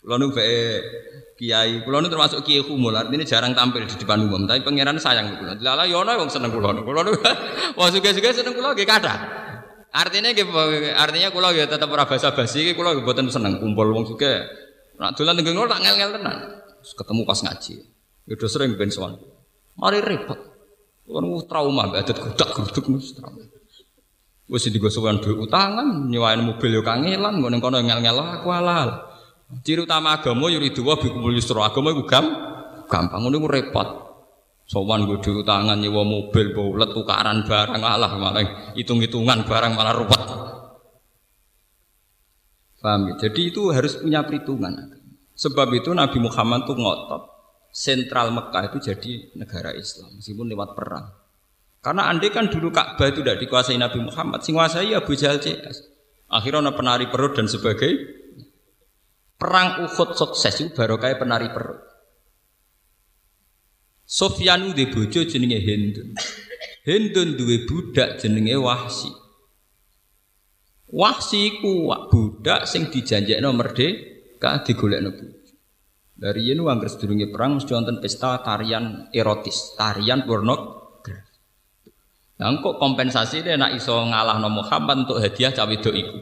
Kulo 0.00 0.16
nu 0.16 0.32
kiai, 0.32 1.84
kulo 1.84 2.00
nu 2.00 2.08
termasuk 2.08 2.40
kiai 2.40 2.64
kumul, 2.64 2.96
artinya 2.96 3.20
jarang 3.28 3.52
tampil 3.52 3.84
di 3.84 3.94
depan 4.00 4.24
umum, 4.24 4.48
tapi 4.48 4.64
pangeran 4.64 4.96
sayang 4.96 5.36
kulo. 5.36 5.60
Lala 5.60 5.84
yono 5.84 6.16
wong 6.24 6.32
seneng 6.32 6.48
kulo. 6.48 6.72
Kulo 6.80 7.04
nu 7.04 7.12
wong 7.78 7.88
suge-suge 7.92 8.32
seneng 8.32 8.56
kulo 8.56 8.72
nggih 8.72 8.88
kathah. 8.88 9.20
Artinya 9.92 10.32
artinya 10.96 11.28
kulo 11.28 11.52
ya 11.52 11.68
tetap 11.68 11.92
ora 11.92 12.08
basa-basi, 12.08 12.72
kulo 12.72 12.96
mboten 13.04 13.28
seneng 13.28 13.60
kumpul 13.60 13.92
wong 13.92 14.08
suge. 14.08 14.40
Nak 14.96 15.20
dolan 15.20 15.36
teng 15.36 15.52
tak 15.52 15.80
ngel-ngel 15.84 16.10
tenan. 16.16 16.59
Ketemu 16.82 17.22
pas 17.28 17.40
ngaji. 17.40 17.74
Ya 18.26 18.32
udah 18.36 18.50
sering 18.50 18.76
ben 18.76 18.90
sowan. 18.92 19.20
Mari 19.76 20.00
repot. 20.00 20.38
Kulo 21.04 21.42
trauma 21.48 21.90
mbak 21.90 22.06
adat 22.06 22.18
gudak-guduk 22.22 22.84
mus 22.90 23.16
trauma. 23.16 23.42
Wis 24.50 24.66
digosokan 24.66 25.22
duit 25.22 25.46
utangan, 25.46 26.10
nyewain 26.10 26.42
mobil 26.42 26.74
yo 26.74 26.82
kangelan, 26.82 27.38
ngene 27.38 27.62
kono 27.62 27.78
ngel-ngel 27.78 28.18
aku 28.18 28.50
halal. 28.50 29.10
Ciri 29.62 29.86
utama 29.86 30.18
agama 30.18 30.50
yuridu 30.50 30.82
wa 30.82 30.98
bikumul 30.98 31.34
yusra. 31.34 31.70
Agama 31.70 31.94
iku 31.94 32.02
gam 32.06 32.26
gampang 32.90 33.22
ngono 33.22 33.46
repot. 33.46 34.10
Sowan 34.70 35.02
gue 35.02 35.18
di 35.18 35.34
tangan 35.42 35.82
nyewa 35.82 36.06
mobil 36.06 36.54
baulet 36.54 36.94
tukaran 36.94 37.42
barang 37.42 37.82
alah 37.82 38.14
malah 38.14 38.70
hitung-hitungan 38.78 39.42
barang 39.42 39.74
malah 39.74 39.94
ruwet. 39.98 40.22
Paham 42.78 43.00
ya? 43.10 43.14
Jadi 43.26 43.50
itu 43.50 43.74
harus 43.74 43.98
punya 43.98 44.22
perhitungan. 44.22 44.99
Sebab 45.40 45.72
itu 45.72 45.88
Nabi 45.96 46.20
Muhammad 46.20 46.68
tuh 46.68 46.76
ngotot 46.76 47.22
sentral 47.72 48.28
Mekah 48.28 48.68
itu 48.68 48.92
jadi 48.92 49.12
negara 49.40 49.72
Islam 49.72 50.20
meskipun 50.20 50.44
lewat 50.52 50.76
perang. 50.76 51.16
Karena 51.80 52.12
andai 52.12 52.28
kan 52.28 52.52
dulu 52.52 52.68
Ka'bah 52.68 53.08
itu 53.08 53.24
tidak 53.24 53.40
dikuasai 53.40 53.80
Nabi 53.80 54.04
Muhammad, 54.04 54.44
sing 54.44 54.52
kuasai 54.52 54.92
Abu 54.92 55.16
Jahal 55.16 55.40
CS. 55.40 55.88
Akhirnya 56.28 56.68
ada 56.68 56.76
penari 56.76 57.08
perut 57.08 57.40
dan 57.40 57.48
sebagainya. 57.48 58.20
Perang 59.40 59.88
Uhud 59.88 60.12
sukses 60.12 60.52
itu 60.60 60.76
baru 60.76 61.00
kayak 61.00 61.24
penari 61.24 61.48
perut. 61.48 61.80
Sofyan 64.04 64.76
di 64.76 64.92
bojo 64.92 65.24
jenenge 65.24 65.56
Hindun. 65.56 66.08
Hindun 66.84 67.40
duwe 67.40 67.64
budak 67.64 68.20
jenenge 68.20 68.60
Wahsi. 68.60 69.08
Wahsi 70.92 71.64
ku 71.64 71.88
budak 72.12 72.68
sing 72.68 72.92
dijanjekno 72.92 73.56
merdeka 73.56 74.19
digolekno 74.40 75.12
bojo. 75.12 75.52
Dari 76.20 76.52
ini 76.52 76.60
anggar 76.60 76.92
sedurunge 76.92 77.32
perang 77.32 77.56
mesti 77.56 77.72
wonten 77.72 77.96
pesta 77.96 78.44
tarian 78.44 79.08
erotis, 79.08 79.72
tarian 79.72 80.28
pornografi. 80.28 81.40
Nah, 82.40 82.56
kok 82.60 82.76
kompensasi 82.76 83.40
dia 83.40 83.56
nak 83.56 83.72
iso 83.72 83.96
ngalah 83.96 84.36
Muhammad 84.48 85.08
untuk 85.08 85.20
hadiah 85.20 85.52
cawe 85.52 85.76
do 85.80 85.92
iku. 85.92 86.18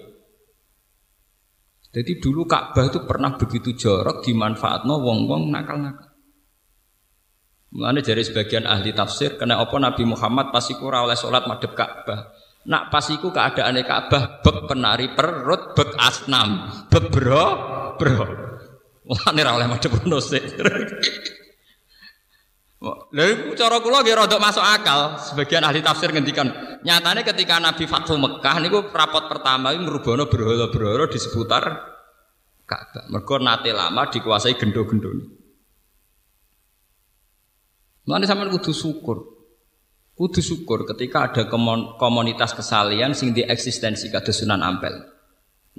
Jadi 1.88 2.22
dulu 2.22 2.46
Ka'bah 2.46 2.86
itu 2.86 3.02
pernah 3.02 3.34
begitu 3.34 3.74
jorok 3.74 4.22
dimanfaatno 4.22 5.02
wong-wong 5.02 5.50
nakal-nakal. 5.50 6.14
Mulane 7.68 8.00
dari 8.00 8.22
sebagian 8.22 8.64
ahli 8.70 8.94
tafsir 8.94 9.34
kena 9.34 9.60
apa 9.60 9.76
Nabi 9.76 10.06
Muhammad 10.06 10.54
pas 10.54 10.64
iku 10.70 10.88
ora 10.88 11.04
oleh 11.04 11.18
salat 11.18 11.44
madhep 11.50 11.74
Ka'bah. 11.74 12.32
Nak 12.70 12.92
pas 12.92 13.06
iku 13.08 13.34
keadaane 13.34 13.82
Ka'bah 13.82 14.44
bek 14.46 14.58
penari 14.68 15.10
perut, 15.10 15.74
bek 15.74 15.96
asnam, 15.98 16.70
bek 16.86 17.10
bro. 17.98 18.24
Mulane 19.08 19.40
ora 19.42 19.52
oleh 19.58 19.66
madhep 19.66 19.92
ngono 19.92 20.20
sik. 20.22 20.44
Lha 23.10 23.24
cara 23.58 23.82
kula 23.82 24.06
nggih 24.06 24.14
rada 24.14 24.38
masuk 24.38 24.62
akal. 24.62 25.18
Sebagian 25.18 25.66
ahli 25.66 25.82
tafsir 25.82 26.14
ngendikan, 26.14 26.78
nyatane 26.86 27.26
ketika 27.26 27.58
Nabi 27.58 27.90
Fathu 27.90 28.14
Mekah 28.14 28.56
niku 28.62 28.86
rapot 28.94 29.26
pertama 29.26 29.74
iku 29.74 29.82
ngrubono 29.82 30.30
berhala-berhala 30.30 31.10
di 31.10 31.18
seputar 31.18 31.64
Ka'bah. 32.68 33.08
Mergo 33.08 33.40
nate 33.40 33.72
lama 33.72 34.06
dikuasai 34.12 34.54
gendo-gendo. 34.60 35.08
Mulane 38.06 38.24
sampean 38.28 38.52
kudu 38.52 38.76
syukur. 38.76 39.40
Kudu 40.12 40.44
syukur 40.44 40.84
ketika 40.84 41.32
ada 41.32 41.48
komunitas 41.96 42.52
kesalian 42.52 43.16
sing 43.16 43.32
di 43.32 43.40
eksistensi 43.40 44.12
kados 44.12 44.44
Sunan 44.44 44.60
Ampel. 44.60 44.94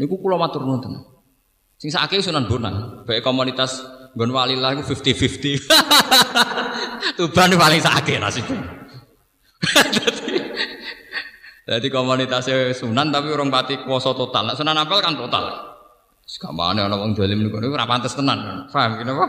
Niku 0.01 0.17
kula 0.17 0.35
matur 0.35 0.65
nuwun 0.65 1.18
Sing 1.79 1.87
sakake 1.87 2.19
Sunan 2.19 2.51
Bonang, 2.51 3.07
baik 3.07 3.23
komunitas 3.23 3.79
Gon 4.17 4.33
walilah 4.33 4.73
iku 4.73 4.83
50-50. 4.83 5.69
Tuban 7.17 7.51
paling 7.53 7.81
sakit 7.81 8.17
nasibnya. 8.17 8.61
Jadi 11.69 11.87
komunitasnya 11.93 12.73
Sunan 12.73 13.13
tapi 13.13 13.29
orang 13.29 13.53
pati 13.53 13.77
kuasa 13.85 14.17
total. 14.17 14.49
Nah, 14.49 14.55
Sunan 14.57 14.75
Ampel 14.75 14.99
kan 14.99 15.13
total. 15.13 15.77
Sekamane 16.25 16.83
ana 16.83 16.97
wong 16.97 17.13
dolim 17.13 17.45
niku 17.45 17.61
ora 17.61 17.85
pantes 17.85 18.17
tenan. 18.17 18.65
Paham 18.69 18.97
kene 18.97 19.13
apa? 19.13 19.27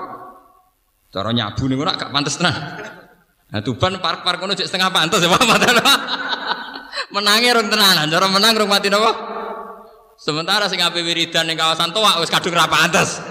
Cara 1.13 1.31
nyabu 1.37 1.69
niku 1.69 1.85
ora 1.85 1.93
gak 1.95 2.13
pantes 2.13 2.41
tenan. 2.41 2.55
Nah 3.51 3.61
Tuban 3.61 4.01
park-park 4.01 4.41
kono 4.41 4.57
cek 4.57 4.67
setengah 4.67 4.89
pantes 4.89 5.21
ya 5.21 5.29
Pak. 5.29 5.45
Menangi 7.15 7.51
rong 7.51 7.69
tenanan, 7.71 8.07
cara 8.07 8.27
menang 8.31 8.55
rong 8.55 8.71
mati 8.71 8.87
napa? 8.87 9.30
Sementara 10.21 10.69
sing 10.69 10.85
ape 10.85 11.01
wiridan 11.01 11.49
ning 11.49 11.57
kawasan 11.57 11.97
Toa 11.97 12.21
wis 12.21 12.29
kadung 12.29 12.53
ra 12.53 12.69
pantes. 12.69 13.25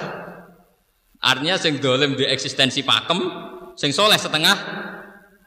Artinya 1.22 1.62
sing 1.62 1.78
dolim 1.78 2.18
di 2.18 2.26
eksistensi 2.26 2.82
pakem, 2.82 3.22
sing 3.78 3.94
soleh 3.94 4.18
setengah 4.18 4.58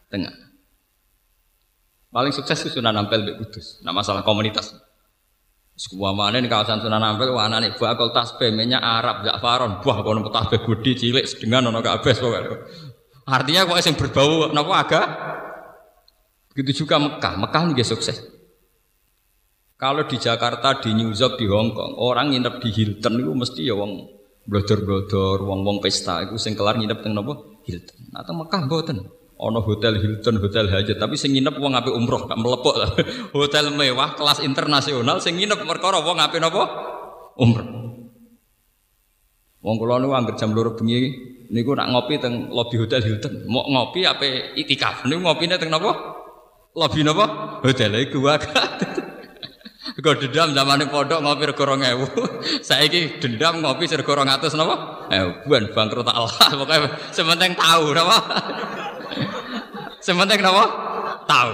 tengah. 0.07 0.31
Paling 2.13 2.31
sukses 2.31 2.61
itu 2.63 2.79
Sunan 2.79 2.95
Ampel 2.95 3.25
Mbak 3.25 3.37
Kudus. 3.41 3.81
Nah 3.83 3.91
masalah 3.91 4.21
komunitas. 4.23 4.71
Sebuah 5.73 6.13
mana 6.13 6.39
di 6.39 6.47
kawasan 6.47 6.85
Sunan 6.85 7.01
Ampel, 7.01 7.33
wah 7.33 7.49
anak 7.49 7.81
buah 7.81 7.97
akal 7.97 8.13
tasbih, 8.13 8.53
minyak 8.53 8.85
Arab, 8.85 9.25
Ja'faron, 9.25 9.81
buah 9.81 9.99
kono 10.05 10.29
tasbih 10.29 10.61
gudi 10.63 10.93
cilik, 10.93 11.25
sedengan 11.25 11.73
ono 11.73 11.81
kabeh 11.81 12.13
pokoknya. 12.13 12.53
Artinya 13.27 13.65
kok 13.65 13.81
yang 13.81 13.97
berbau 13.97 14.53
napa 14.53 14.73
agak 14.77 15.07
begitu 16.53 16.85
juga 16.85 17.01
Mekah. 17.01 17.35
Mekah 17.41 17.63
juga 17.73 17.83
sukses. 17.89 18.42
Kalau 19.83 20.07
di 20.07 20.15
Jakarta, 20.15 20.79
di 20.79 20.95
New 20.95 21.11
York, 21.11 21.43
di 21.43 21.51
Hong 21.51 21.75
Kong, 21.75 21.99
orang 21.99 22.31
nginep 22.31 22.63
di 22.63 22.71
Hilton 22.71 23.19
itu 23.19 23.35
mesti 23.35 23.67
ya 23.67 23.75
wong 23.75 24.07
blodor-blodor, 24.47 25.43
wong-wong 25.43 25.83
pesta 25.83 26.23
itu 26.23 26.39
sing 26.39 26.55
kelar 26.55 26.79
nginep 26.79 27.03
teng 27.03 27.19
napa? 27.19 27.35
Hilton. 27.67 28.15
Atau 28.15 28.31
Mekah 28.39 28.71
mboten. 28.71 29.03
Ono 29.43 29.59
hotel 29.59 29.99
Hilton, 29.99 30.39
hotel 30.39 30.71
Hajat, 30.71 31.03
tapi 31.03 31.19
sing 31.19 31.35
nginep 31.35 31.59
wong 31.59 31.75
apik 31.75 31.91
umroh, 31.99 32.31
gak 32.31 32.39
melepok. 32.39 32.79
hotel 33.35 33.75
mewah 33.75 34.15
kelas 34.15 34.47
internasional 34.47 35.19
sing 35.19 35.35
nginep 35.35 35.67
perkara 35.67 35.99
wong 35.99 36.23
apik 36.23 36.39
napa? 36.39 36.63
Umroh. 37.43 37.67
Wong 39.67 39.75
kula 39.83 39.99
niku 39.99 40.15
anggere 40.15 40.39
jam 40.39 40.55
2 40.55 40.79
bengi 40.79 40.99
niku 41.51 41.75
nak 41.75 41.91
ngopi 41.91 42.23
teng 42.23 42.55
lobi 42.55 42.79
hotel 42.79 43.03
Hilton. 43.03 43.51
Mau 43.51 43.67
ngopi 43.67 44.07
apa 44.07 44.55
itikaf 44.55 45.11
niku 45.11 45.27
ngopine 45.27 45.59
teng 45.59 45.75
napa? 45.75 45.91
Lobi 46.79 47.03
napa? 47.03 47.59
Hotel 47.67 47.99
iku 47.99 48.23
wae. 48.31 48.39
Kau 49.83 50.15
dendam 50.15 50.55
zaman 50.55 50.87
pondok 50.87 51.19
ngopi 51.27 51.43
rego 51.51 51.67
rong 51.67 51.83
ewu. 51.83 52.07
Saiki 52.67 53.19
dendam 53.19 53.67
ngopi 53.67 53.91
rego 53.91 54.15
atus 54.15 54.55
napa? 54.55 55.07
Eh, 55.11 55.43
buan 55.43 55.75
bangkrut 55.75 56.07
Allah. 56.07 56.31
Pokoknya 56.59 57.11
sementing 57.11 57.59
tahu 57.59 57.91
napa? 57.91 58.17
sementing 60.07 60.39
napa? 60.39 60.65
Tahu. 61.27 61.53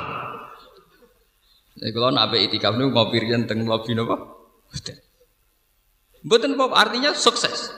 Jadi 1.78 1.90
kalau 1.94 2.10
nak 2.12 2.34
itikaf 2.36 2.76
ngopi 2.76 3.16
riyen 3.16 3.48
teng 3.48 3.64
lobi 3.64 3.96
napa? 3.96 4.20
Mboten 6.20 6.52
apa 6.60 6.76
artinya 6.76 7.16
sukses. 7.16 7.72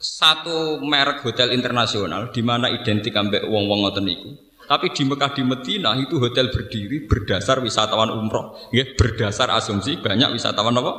Satu 0.00 0.80
merek 0.80 1.20
hotel 1.20 1.52
internasional 1.52 2.32
di 2.32 2.40
mana 2.40 2.72
identik 2.72 3.12
ambek 3.12 3.44
wong-wong 3.44 3.84
ngoten 3.84 4.08
niku 4.08 4.49
tapi 4.70 4.94
di 4.94 5.02
Mekah 5.02 5.34
di 5.34 5.42
Medina 5.42 5.98
itu 5.98 6.22
hotel 6.22 6.46
berdiri 6.54 7.10
berdasar 7.10 7.58
wisatawan 7.58 8.14
umroh, 8.14 8.54
ya, 8.70 8.86
berdasar 8.94 9.50
asumsi 9.50 9.98
banyak 9.98 10.30
wisatawan 10.30 10.78
apa? 10.78 10.92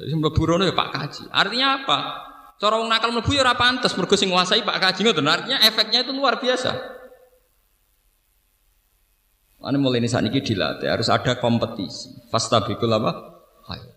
Jadi 0.00 0.16
mlebu 0.16 0.42
rono 0.48 0.64
ya 0.64 0.72
Pak 0.72 0.88
Kaji. 0.88 1.28
Artinya 1.28 1.84
apa? 1.84 1.98
Cara 2.56 2.80
wong 2.80 2.88
nakal 2.88 3.12
mlebu 3.12 3.36
ya 3.36 3.44
ora 3.44 3.52
pantes 3.60 3.92
mergo 3.92 4.16
sing 4.16 4.32
nguasai 4.32 4.64
Pak 4.64 4.80
Kaji 4.80 5.04
ngoten. 5.04 5.28
Artinya 5.28 5.60
efeknya 5.68 6.00
itu 6.00 6.16
luar 6.16 6.40
biasa. 6.40 6.72
Ini 9.62 9.76
mulai 9.76 10.00
ini 10.00 10.08
saat 10.08 10.24
ini 10.24 10.40
dilatih 10.40 10.88
harus 10.88 11.12
ada 11.12 11.36
kompetisi. 11.36 12.08
Fastabikul 12.32 12.88
apa? 12.88 13.12
Hayo. 13.68 13.92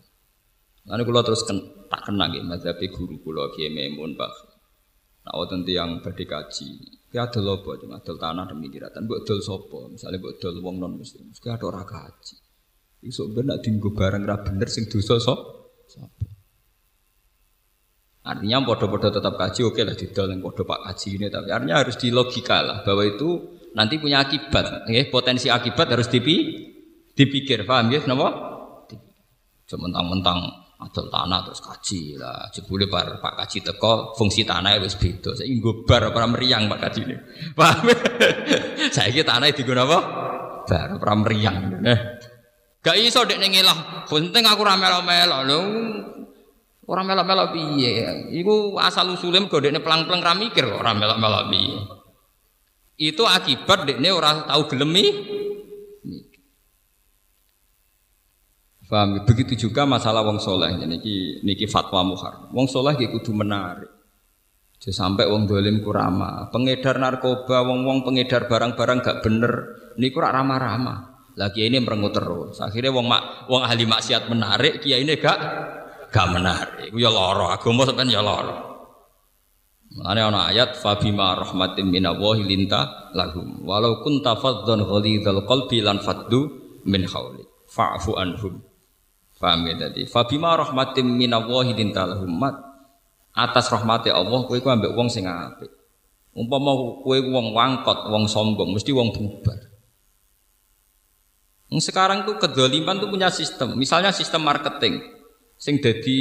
Lalu 0.85 1.01
kalau 1.09 1.23
terus 1.25 1.41
ken, 1.47 1.57
tak 1.89 2.05
kena 2.05 2.29
gitu, 2.29 2.43
mazhabi 2.43 2.91
guru 2.91 3.17
kulo 3.23 3.49
kiai 3.55 3.71
Memun 3.71 4.13
Pak. 4.19 4.29
Nah, 5.25 5.33
wonten 5.33 5.65
yang 5.65 6.05
berdikaji. 6.05 6.69
Ya 7.16 7.32
adol 7.32 7.47
apa 7.47 7.80
cuma 7.80 8.03
adol 8.03 8.20
tanah 8.20 8.43
demi 8.51 8.68
diratan. 8.68 9.07
Mbok 9.07 9.24
dol 9.24 9.39
sopo, 9.39 9.88
misalnya 9.88 10.20
mbok 10.20 10.36
dol 10.36 10.59
wong 10.59 10.84
non 10.84 10.99
muslim. 10.99 11.32
Mesti 11.32 11.47
ada 11.47 11.63
ora 11.63 11.88
kaji. 11.88 12.36
Iso 13.07 13.32
ben 13.32 13.47
nak 13.47 13.63
dienggo 13.63 13.95
barang 13.95 14.28
ra 14.28 14.43
bener 14.43 14.68
sing 14.68 14.91
dosa 14.91 15.16
so. 15.16 15.36
Sopo. 15.88 16.28
Artinya 18.26 18.68
podo-podo 18.68 19.13
tetap 19.13 19.38
kaji 19.38 19.61
oke 19.63 19.82
lah 19.86 19.95
didol 19.95 20.28
yang 20.34 20.41
podo 20.41 20.66
pak 20.66 20.82
kaji 20.82 21.22
ini 21.22 21.28
tapi 21.30 21.53
artinya 21.53 21.78
harus 21.78 21.93
di 21.93 22.09
logika 22.09 22.57
lah 22.66 22.82
bahwa 22.82 23.05
itu 23.05 23.30
nanti 23.78 24.01
punya 24.01 24.26
akibat, 24.26 24.89
ya, 24.89 25.05
potensi 25.13 25.45
akibat 25.45 25.93
harus 25.93 26.09
dipi, 26.09 26.36
dipikir, 27.13 27.68
paham 27.68 27.91
ya, 27.91 28.01
kenapa? 28.01 28.28
Cuma 29.70 29.91
mentang-mentang 29.91 30.64
adol 30.76 31.07
tanah 31.07 31.39
terus 31.47 31.61
kaji 31.63 32.19
lah. 32.19 32.51
Jebule 32.51 32.91
bar 32.91 33.19
Pak 33.23 33.34
Kaji 33.39 33.63
teko 33.63 34.11
fungsi 34.15 34.43
tanah 34.43 34.76
wis 34.84 34.99
beda. 34.99 35.32
Saiki 35.32 35.55
nggo 35.59 35.88
bar 35.88 36.11
ora 36.11 36.28
meriang 36.28 36.67
Pak 36.67 36.80
Kaji 36.84 36.99
ini. 37.07 37.15
Paham? 37.57 37.88
Saiki 38.91 39.23
tanah 39.23 39.47
digunakan 39.55 39.88
apa? 39.88 39.99
Bar 40.67 40.89
ora 40.99 41.13
meriang. 41.15 41.57
Nah. 41.80 41.99
Gak 42.84 42.97
iso 43.01 43.26
dek 43.26 43.39
ngelah. 43.39 44.05
Penting 44.05 44.43
aku 44.45 44.61
ora 44.61 44.76
melo-melo 44.78 45.39
lho. 45.47 45.61
Ora 46.86 47.01
melo-melo 47.01 47.49
piye? 47.49 48.30
Iku 48.30 48.78
asal 48.78 49.09
usule 49.09 49.41
mergo 49.41 49.57
dekne 49.57 49.82
pelang-pelang 49.82 50.21
ra 50.21 50.38
mikir 50.38 50.69
kok 50.69 50.86
ora 50.86 50.93
melo-melo 50.93 51.49
piye. 51.49 51.82
Itu 52.99 53.26
akibat 53.26 53.89
dekne 53.89 54.13
ora 54.13 54.45
tahu 54.45 54.69
gelemi 54.69 55.03
Paham? 58.86 59.25
Begitu 59.25 59.67
juga 59.69 59.83
masalah 59.89 60.21
wong 60.21 60.38
soleh. 60.38 60.77
Niki 60.77 61.41
niki 61.41 61.65
fatwa 61.65 62.05
muhar. 62.05 62.49
Wong 62.53 62.69
soleh 62.69 62.93
gitu 62.97 63.17
kudu 63.17 63.31
menarik. 63.33 63.89
Jadi 64.77 64.93
sampai 64.93 65.25
wong 65.25 65.49
dolim 65.49 65.81
kurama. 65.81 66.53
Pengedar 66.53 67.01
narkoba, 67.01 67.65
wong 67.65 67.88
wong 67.88 67.97
pengedar 68.05 68.45
barang-barang 68.45 68.97
gak 69.01 69.17
bener. 69.25 69.53
Ini 69.97 70.07
kurang 70.13 70.38
ramah-ramah. 70.38 70.97
Lagi 71.36 71.65
ini 71.65 71.81
merengut 71.81 72.13
terus. 72.13 72.61
Akhirnya 72.61 72.93
wong 72.93 73.07
mak, 73.09 73.49
wong 73.49 73.65
ahli 73.65 73.83
maksiat 73.89 74.29
menarik, 74.29 74.86
kiai 74.86 75.01
ini 75.01 75.17
gak 75.17 75.39
gak 76.13 76.27
menarik. 76.29 76.93
Ya 76.93 77.09
loro, 77.09 77.49
agama 77.49 77.88
sampean 77.88 78.13
ya 78.13 78.21
loro. 78.21 78.75
Mulane 79.95 80.21
ana 80.27 80.51
ayat 80.51 80.75
fabima 80.75 81.39
rahmatin 81.39 81.88
minallahi 81.88 82.43
linta 82.43 83.13
lahum 83.15 83.63
walau 83.63 84.03
kunta 84.03 84.36
faddan 84.36 84.83
ghalidhal 84.83 85.47
qalbi 85.47 85.79
lan 85.79 86.03
faddu 86.03 86.51
min 86.83 87.07
hauli 87.07 87.47
fa'fu 87.71 88.19
anhum 88.19 88.59
Paham 89.45 89.61
ya 89.69 89.77
tadi. 89.77 90.09
Fabima 90.09 90.57
rahmatim 90.57 91.05
minallahi 91.05 91.77
dintalahum 91.77 92.33
mat. 92.33 92.57
Atas 93.37 93.69
rahmati 93.69 94.09
Allah 94.09 94.41
kowe 94.49 94.57
ku 94.57 94.73
ambek 94.73 94.97
wong 94.97 95.05
sing 95.05 95.29
apik. 95.29 95.69
Umpama 96.33 96.73
kowe 97.05 97.13
wong 97.13 97.53
wangkot, 97.53 98.09
wong 98.09 98.25
sombong, 98.25 98.73
mesti 98.73 98.89
wong 98.89 99.13
bubar. 99.13 99.69
Sekarang 101.77 102.25
tuh 102.25 102.41
kedoliman 102.41 102.97
tuh 102.97 103.05
punya 103.05 103.29
sistem. 103.29 103.77
Misalnya 103.77 104.09
sistem 104.09 104.41
marketing. 104.41 105.13
Sing 105.61 105.77
jadi 105.77 106.19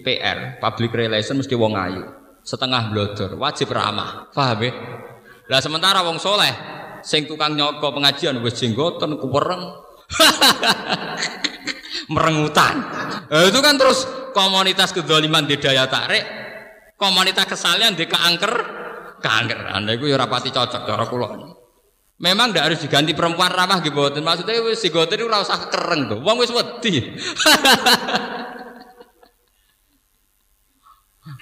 PR, 0.00 0.56
public 0.56 0.96
relation 0.96 1.36
mesti 1.36 1.52
wong 1.52 1.76
ayu. 1.76 2.08
Setengah 2.40 2.88
blodor, 2.88 3.36
wajib 3.36 3.68
ramah. 3.68 4.32
Paham 4.32 4.64
ya? 4.64 4.72
Lah 5.52 5.60
sementara 5.60 6.00
wong 6.08 6.16
soleh, 6.16 6.56
sing 7.04 7.28
tukang 7.28 7.52
nyoko 7.52 7.92
pengajian 7.92 8.40
wis 8.40 8.56
jenggoten 8.56 9.20
kuwereng. 9.20 9.76
merengutan. 12.10 12.74
Nah, 13.28 13.44
itu 13.46 13.58
kan 13.62 13.78
terus 13.78 14.08
komunitas 14.32 14.90
kedoliman 14.90 15.46
di 15.46 15.60
daya 15.60 15.86
tarik, 15.86 16.24
komunitas 16.96 17.46
kesalian 17.46 17.94
di 17.94 18.08
keangker, 18.08 18.52
keangker. 19.20 19.60
Anda 19.70 19.94
itu 19.94 20.10
ya 20.10 20.18
rapati 20.18 20.50
cocok 20.50 20.82
cara 20.88 21.04
kula. 21.06 21.28
Memang 22.22 22.54
tidak 22.54 22.70
harus 22.70 22.78
diganti 22.78 23.18
perempuan 23.18 23.50
ramah 23.50 23.82
gitu. 23.82 23.98
Maksudnya 24.22 24.62
wis 24.62 24.78
sigoten 24.78 25.18
itu 25.18 25.26
ora 25.26 25.42
kereng 25.42 26.06
tuh. 26.06 26.22
Wong 26.22 26.38
wis 26.38 26.54
wedi. 26.54 27.02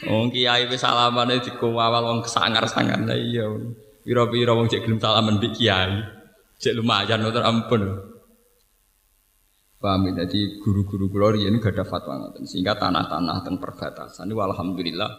Wong 0.09 0.33
kiai 0.33 0.65
wis 0.73 0.81
salamane 0.81 1.45
dikowal 1.45 1.93
wong 2.01 2.25
kesangar-sangar 2.25 3.05
lah 3.05 3.17
iya. 3.17 3.45
Pira-pira 4.01 4.57
wong 4.57 4.73
cek 4.73 4.89
gelem 4.89 4.97
salaman 4.97 5.37
mbek 5.37 5.53
kiai. 5.53 6.01
Cek 6.57 6.73
lumayan 6.81 7.21
motor 7.21 7.45
ampun. 7.45 8.10
Paham 9.81 10.12
ya? 10.12 10.28
Jadi 10.28 10.61
guru-guru 10.61 11.09
gloria 11.09 11.49
ini 11.49 11.57
gak 11.57 11.72
ada 11.72 11.89
fatwa 11.89 12.20
ngoten. 12.20 12.45
Sehingga 12.45 12.76
tanah-tanah 12.76 13.41
teng 13.41 13.57
perbatasan 13.57 14.28
ini 14.28 14.37
alhamdulillah 14.37 15.11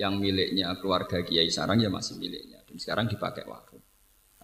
yang 0.00 0.16
miliknya 0.16 0.72
keluarga 0.80 1.20
Kiai 1.20 1.52
Sarang 1.52 1.76
ya 1.84 1.92
masih 1.92 2.16
miliknya. 2.16 2.64
Dan 2.64 2.80
sekarang 2.80 3.12
dipakai 3.12 3.44
warung. 3.44 3.84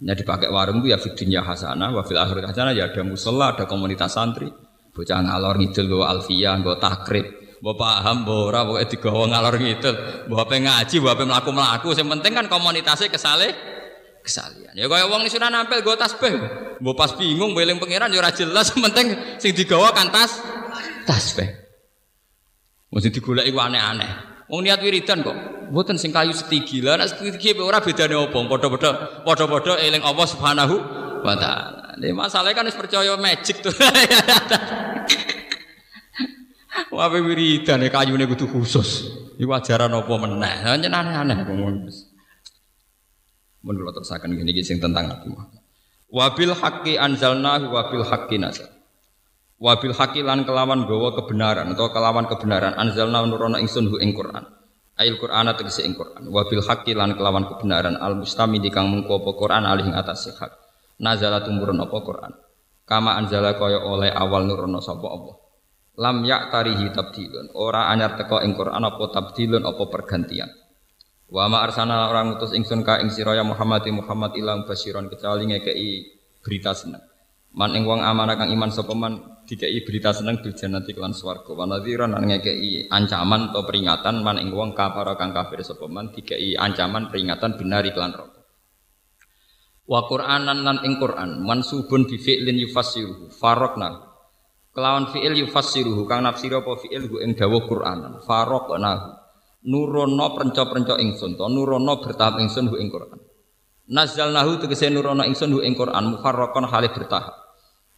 Hanya 0.04 0.12
dipakai 0.12 0.52
warung 0.52 0.84
itu 0.84 0.92
ya 0.92 1.00
fidnya 1.00 1.40
hasanah, 1.40 1.96
wafil 1.96 2.20
akhir 2.20 2.44
hasanah 2.44 2.76
ya 2.76 2.92
ada 2.92 3.00
musola, 3.06 3.56
ada 3.56 3.64
komunitas 3.64 4.12
santri. 4.12 4.52
Bocah 4.94 5.22
ngalor 5.24 5.58
ngidul 5.58 5.86
bawa 5.90 6.18
alfiyah, 6.18 6.54
bawa 6.60 6.76
takrib, 6.78 7.26
bawa 7.64 7.74
paham, 7.74 8.16
bawa 8.28 8.42
ora, 8.52 8.60
bawa 8.68 8.78
digawa 8.84 9.26
ngalor 9.32 9.54
ngidul, 9.58 9.94
bawa 10.28 10.44
apa 10.44 10.54
ngaji, 10.60 10.96
melaku 11.00 11.50
melaku. 11.50 11.88
Yang 11.96 12.08
penting 12.20 12.32
kan 12.36 12.46
komunitasnya 12.52 13.08
kesaleh 13.08 13.73
kesalian. 14.24 14.72
Ya 14.72 14.88
kaya 14.88 15.04
wong 15.04 15.28
sunah 15.28 15.52
nampil 15.52 15.84
gue 15.84 15.96
tasbih. 16.00 16.32
Mbok 16.80 16.96
pas 16.96 17.12
bingung 17.14 17.52
beling 17.52 17.76
pangeran 17.76 18.08
ya 18.08 18.24
jelas, 18.32 18.72
penting 18.84 19.12
sing 19.36 19.52
digawa 19.52 19.92
kan 19.92 20.08
tas 20.08 20.40
tasbih. 21.04 21.52
Mesti 22.88 23.12
digoleki 23.12 23.52
aneh-aneh. 23.52 24.10
Wong 24.48 24.64
niat 24.64 24.80
wiridan 24.80 25.20
kok. 25.20 25.36
Mboten 25.68 26.00
sing 26.00 26.14
kayu 26.14 26.32
setigi. 26.32 26.80
Lah 26.80 26.96
nek 26.96 27.12
setigi 27.12 27.52
ora 27.60 27.84
bedane 27.84 28.16
apa? 28.16 28.38
Padha-padha 28.48 28.90
padha-padha 29.26 29.76
eling 29.82 30.00
Allah 30.00 30.26
Subhanahu 30.30 30.74
wa 31.20 31.34
taala. 31.36 31.98
Nek 32.00 32.12
masalahnya 32.14 32.56
kan 32.56 32.64
wis 32.70 32.78
percaya 32.78 33.18
magic 33.20 33.60
tuh. 33.60 33.74
Wah 36.94 37.10
wiridan 37.10 37.82
kayune 37.90 38.24
kudu 38.30 38.46
khusus. 38.46 39.10
Iku 39.42 39.50
ajaran 39.50 39.90
apa 39.90 40.14
meneh. 40.14 40.54
Aneh-aneh 40.62 41.42
ngomong. 43.64 43.80
Menurut 43.80 43.96
terusakan 43.96 44.36
gini 44.36 44.60
sing 44.60 44.76
tentang 44.76 45.08
Muhammad. 45.08 45.64
Wabil 46.12 46.52
haqqi 46.52 47.00
anzalnahu 47.00 47.72
wabil 47.72 48.04
haqqi 48.04 48.36
nazal. 48.36 48.68
Wabil 49.58 49.96
haqqi 49.96 50.20
lan 50.20 50.44
kelawan 50.44 50.84
gawa 50.84 51.16
kebenaran 51.16 51.72
atau 51.72 51.88
kelawan 51.88 52.28
kebenaran 52.28 52.76
anzalna 52.76 53.24
nurono 53.24 53.56
ingsun 53.56 53.88
hu 53.88 53.96
ing 53.98 54.12
Quran. 54.12 54.44
Ail 54.94 55.18
Quran 55.18 55.50
tegese 55.56 55.82
ing 55.82 55.96
Quran. 55.96 56.28
Wabil 56.28 56.62
haqqi 56.62 56.92
lan 56.92 57.16
kelawan 57.16 57.48
kebenaran 57.48 57.96
al 57.98 58.20
mustami 58.20 58.60
kang 58.68 58.92
mengko 58.92 59.24
apa 59.24 59.30
Quran 59.34 59.62
alih 59.64 59.90
ing 59.90 59.96
atas 59.96 60.30
hak. 60.36 60.52
Nazala 61.02 61.42
tumurun 61.42 61.82
apa 61.82 61.98
Quran. 61.98 62.32
Kama 62.84 63.16
anzala 63.16 63.56
kaya 63.56 63.80
oleh 63.80 64.12
awal 64.12 64.44
nurono 64.44 64.78
sapa 64.78 65.08
Allah. 65.08 65.34
Lam 65.98 66.22
yak 66.22 66.52
tarihi 66.52 66.92
tabdilun. 66.92 67.56
Ora 67.58 67.90
anyar 67.90 68.14
teko 68.14 68.38
ing 68.44 68.54
Quran 68.54 68.82
apa 68.84 69.02
tabdilun 69.10 69.64
apa 69.64 69.82
pergantian. 69.90 70.50
Wa 71.34 71.50
ma 71.50 71.66
arsana 71.66 72.14
orang 72.14 72.38
utus 72.38 72.54
ingsun 72.54 72.86
ka 72.86 73.02
ing 73.02 73.10
sira 73.10 73.34
ya 73.34 73.42
Muhammad 73.42 73.82
Muhammad 73.90 74.38
ilang 74.38 74.62
basiron 74.70 75.10
kecuali 75.10 75.50
ngekei 75.50 76.14
berita 76.38 76.70
seneng. 76.70 77.02
Man 77.58 77.74
ing 77.74 77.82
wong 77.90 78.06
amanah 78.06 78.38
kang 78.38 78.54
iman 78.54 78.70
sapa 78.70 78.94
man 78.94 79.42
dikei 79.42 79.82
berita 79.82 80.14
seneng 80.14 80.38
bil 80.38 80.54
jannati 80.54 80.94
kelan 80.94 81.10
swarga. 81.10 81.50
Wa 81.50 81.66
nadhiran 81.66 82.14
lan 82.14 82.30
ngekei 82.30 82.86
ancaman 82.86 83.50
atau 83.50 83.66
peringatan 83.66 84.22
man 84.22 84.38
ing 84.38 84.54
wong 84.54 84.78
kafir 84.78 85.10
kang 85.18 85.34
kafir 85.34 85.66
sapa 85.66 85.90
man 85.90 86.14
dikei 86.14 86.54
ancaman 86.54 87.10
peringatan 87.10 87.58
benar 87.58 87.82
iklan 87.82 88.14
neraka. 88.14 88.40
Wa 89.90 90.06
Qur'anan 90.06 90.62
lan 90.62 90.86
ing 90.86 91.02
Qur'an 91.02 91.42
mansubun 91.42 92.06
bi 92.06 92.14
fi'lin 92.14 92.62
yufassiruhu 92.62 93.34
faraqna. 93.34 93.90
Kelawan 94.70 95.10
fi'il 95.10 95.34
yufassiruhu 95.42 96.06
kang 96.06 96.22
nafsir 96.22 96.54
apa 96.54 96.78
fi'il 96.78 97.10
ing 97.10 97.34
dawuh 97.34 97.66
Qur'anan 97.66 98.22
faraqnahu 98.22 99.23
nurono 99.64 100.36
prenco-prenco 100.36 101.00
ingsun 101.00 101.36
to 101.40 101.44
nurono 101.48 102.00
bertahap 102.00 102.40
ingsun 102.40 102.68
hu 102.68 102.76
ing 102.76 102.92
Quran. 102.92 103.20
Nazalnahu 103.88 104.64
tegese 104.64 104.88
nurono 104.92 105.24
ingsun 105.24 105.52
hu 105.52 105.60
ing 105.64 105.76
Quran 105.76 106.16
mufarraqan 106.16 106.68
hale 106.68 106.92
bertahap. 106.92 107.34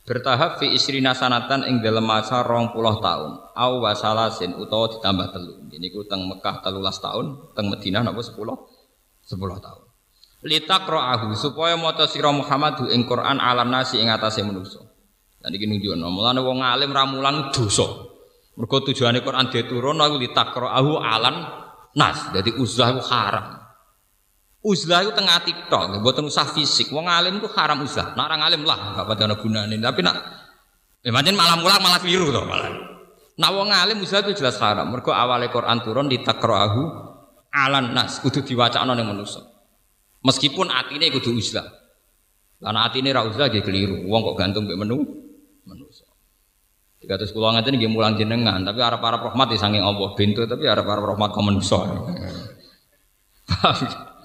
Bertahap 0.06 0.62
fi 0.62 0.70
isrina 0.70 1.18
sanatan 1.18 1.66
ing 1.66 1.82
dalam 1.82 2.06
masa 2.06 2.46
rong 2.46 2.70
puluh 2.70 3.02
tahun. 3.02 3.32
Au 3.58 3.72
wasalasin 3.82 4.54
utawa 4.54 4.86
ditambah 4.94 5.34
telu. 5.34 5.66
Ini 5.74 5.86
ku 5.90 6.06
teng 6.06 6.30
Mekah 6.30 6.62
telulas 6.62 7.02
tahun 7.02 7.54
teng 7.58 7.66
Madinah 7.66 8.06
napa 8.06 8.22
sepuluh? 8.22 8.54
Sepuluh 9.26 9.58
tahun. 9.58 9.82
Litakroahu 10.46 11.34
supaya 11.34 11.74
maca 11.74 12.06
sira 12.06 12.30
Muhammad 12.30 12.78
hu 12.78 12.86
ing 12.86 13.10
Quran 13.10 13.42
alam 13.42 13.66
nasi 13.66 13.98
ing 13.98 14.06
atase 14.06 14.46
manusa 14.46 14.86
dan 15.46 15.54
iki 15.54 15.70
nunjukno 15.70 16.10
mulane 16.10 16.42
wong 16.42 16.58
alim 16.58 16.90
ramulan 16.90 17.54
dosa 17.54 17.86
Mergo 18.56 18.80
tujuane 18.80 19.20
Quran 19.20 19.52
diturun 19.52 20.00
aku 20.00 20.16
litakroahu 20.16 20.96
alan 20.96 21.44
nas. 21.92 22.32
Jadi 22.32 22.56
uzlah 22.56 22.96
itu 22.96 23.02
haram. 23.12 23.46
Uzlah 24.66 25.06
itu 25.06 25.12
tengah 25.14 25.38
tiktok, 25.46 26.02
buatan 26.02 26.26
usah 26.26 26.48
fisik. 26.50 26.90
Wong 26.90 27.06
alim 27.06 27.38
itu 27.38 27.46
haram 27.52 27.84
uzlah. 27.84 28.16
Nak 28.18 28.24
orang 28.26 28.42
alim 28.42 28.62
lah, 28.66 28.98
gak 28.98 29.06
pada 29.06 29.36
gunane. 29.38 29.78
Tapi 29.78 30.00
nak, 30.02 30.16
ya 31.04 31.14
malah 31.14 31.54
malah 31.62 32.00
keliru 32.02 32.34
tuh 32.34 32.42
malah. 32.42 32.74
Nak 33.36 33.50
wong 33.52 33.68
alim 33.70 34.00
uzlah 34.00 34.24
itu 34.24 34.40
jelas 34.40 34.56
haram. 34.58 34.88
Mergo 34.88 35.12
awalnya 35.12 35.52
Quran 35.52 35.84
turun 35.84 36.08
litakroahu 36.08 36.82
alan 37.52 37.92
nas. 37.92 38.18
Kudu 38.24 38.40
diwacana 38.40 38.96
yang 38.96 39.12
manusia. 39.12 39.44
Meskipun 40.24 40.72
atine 40.72 41.12
kudu 41.12 41.36
uzlah. 41.36 41.68
Karena 42.56 42.88
atine 42.88 43.12
ra 43.12 43.28
uzlah 43.28 43.52
dia 43.52 43.60
keliru. 43.60 44.08
Wong 44.08 44.32
kok 44.32 44.36
gantung 44.40 44.64
mbek 44.64 44.80
menu 44.80 45.25
300 47.06 47.30
kula 47.30 47.54
ngaten 47.54 47.78
nih 47.78 47.86
mulang 47.86 48.18
jenengan, 48.18 48.66
tapi 48.66 48.82
arah 48.82 48.98
para 48.98 49.22
rahmat 49.22 49.54
ya 49.54 49.54
di 49.54 49.62
samping 49.62 49.82
Allah 49.86 50.10
pintu, 50.18 50.42
tapi 50.42 50.66
arah 50.66 50.82
para 50.82 50.98
rahmat 51.06 51.30
komen 51.30 51.62
menungso. 51.62 51.78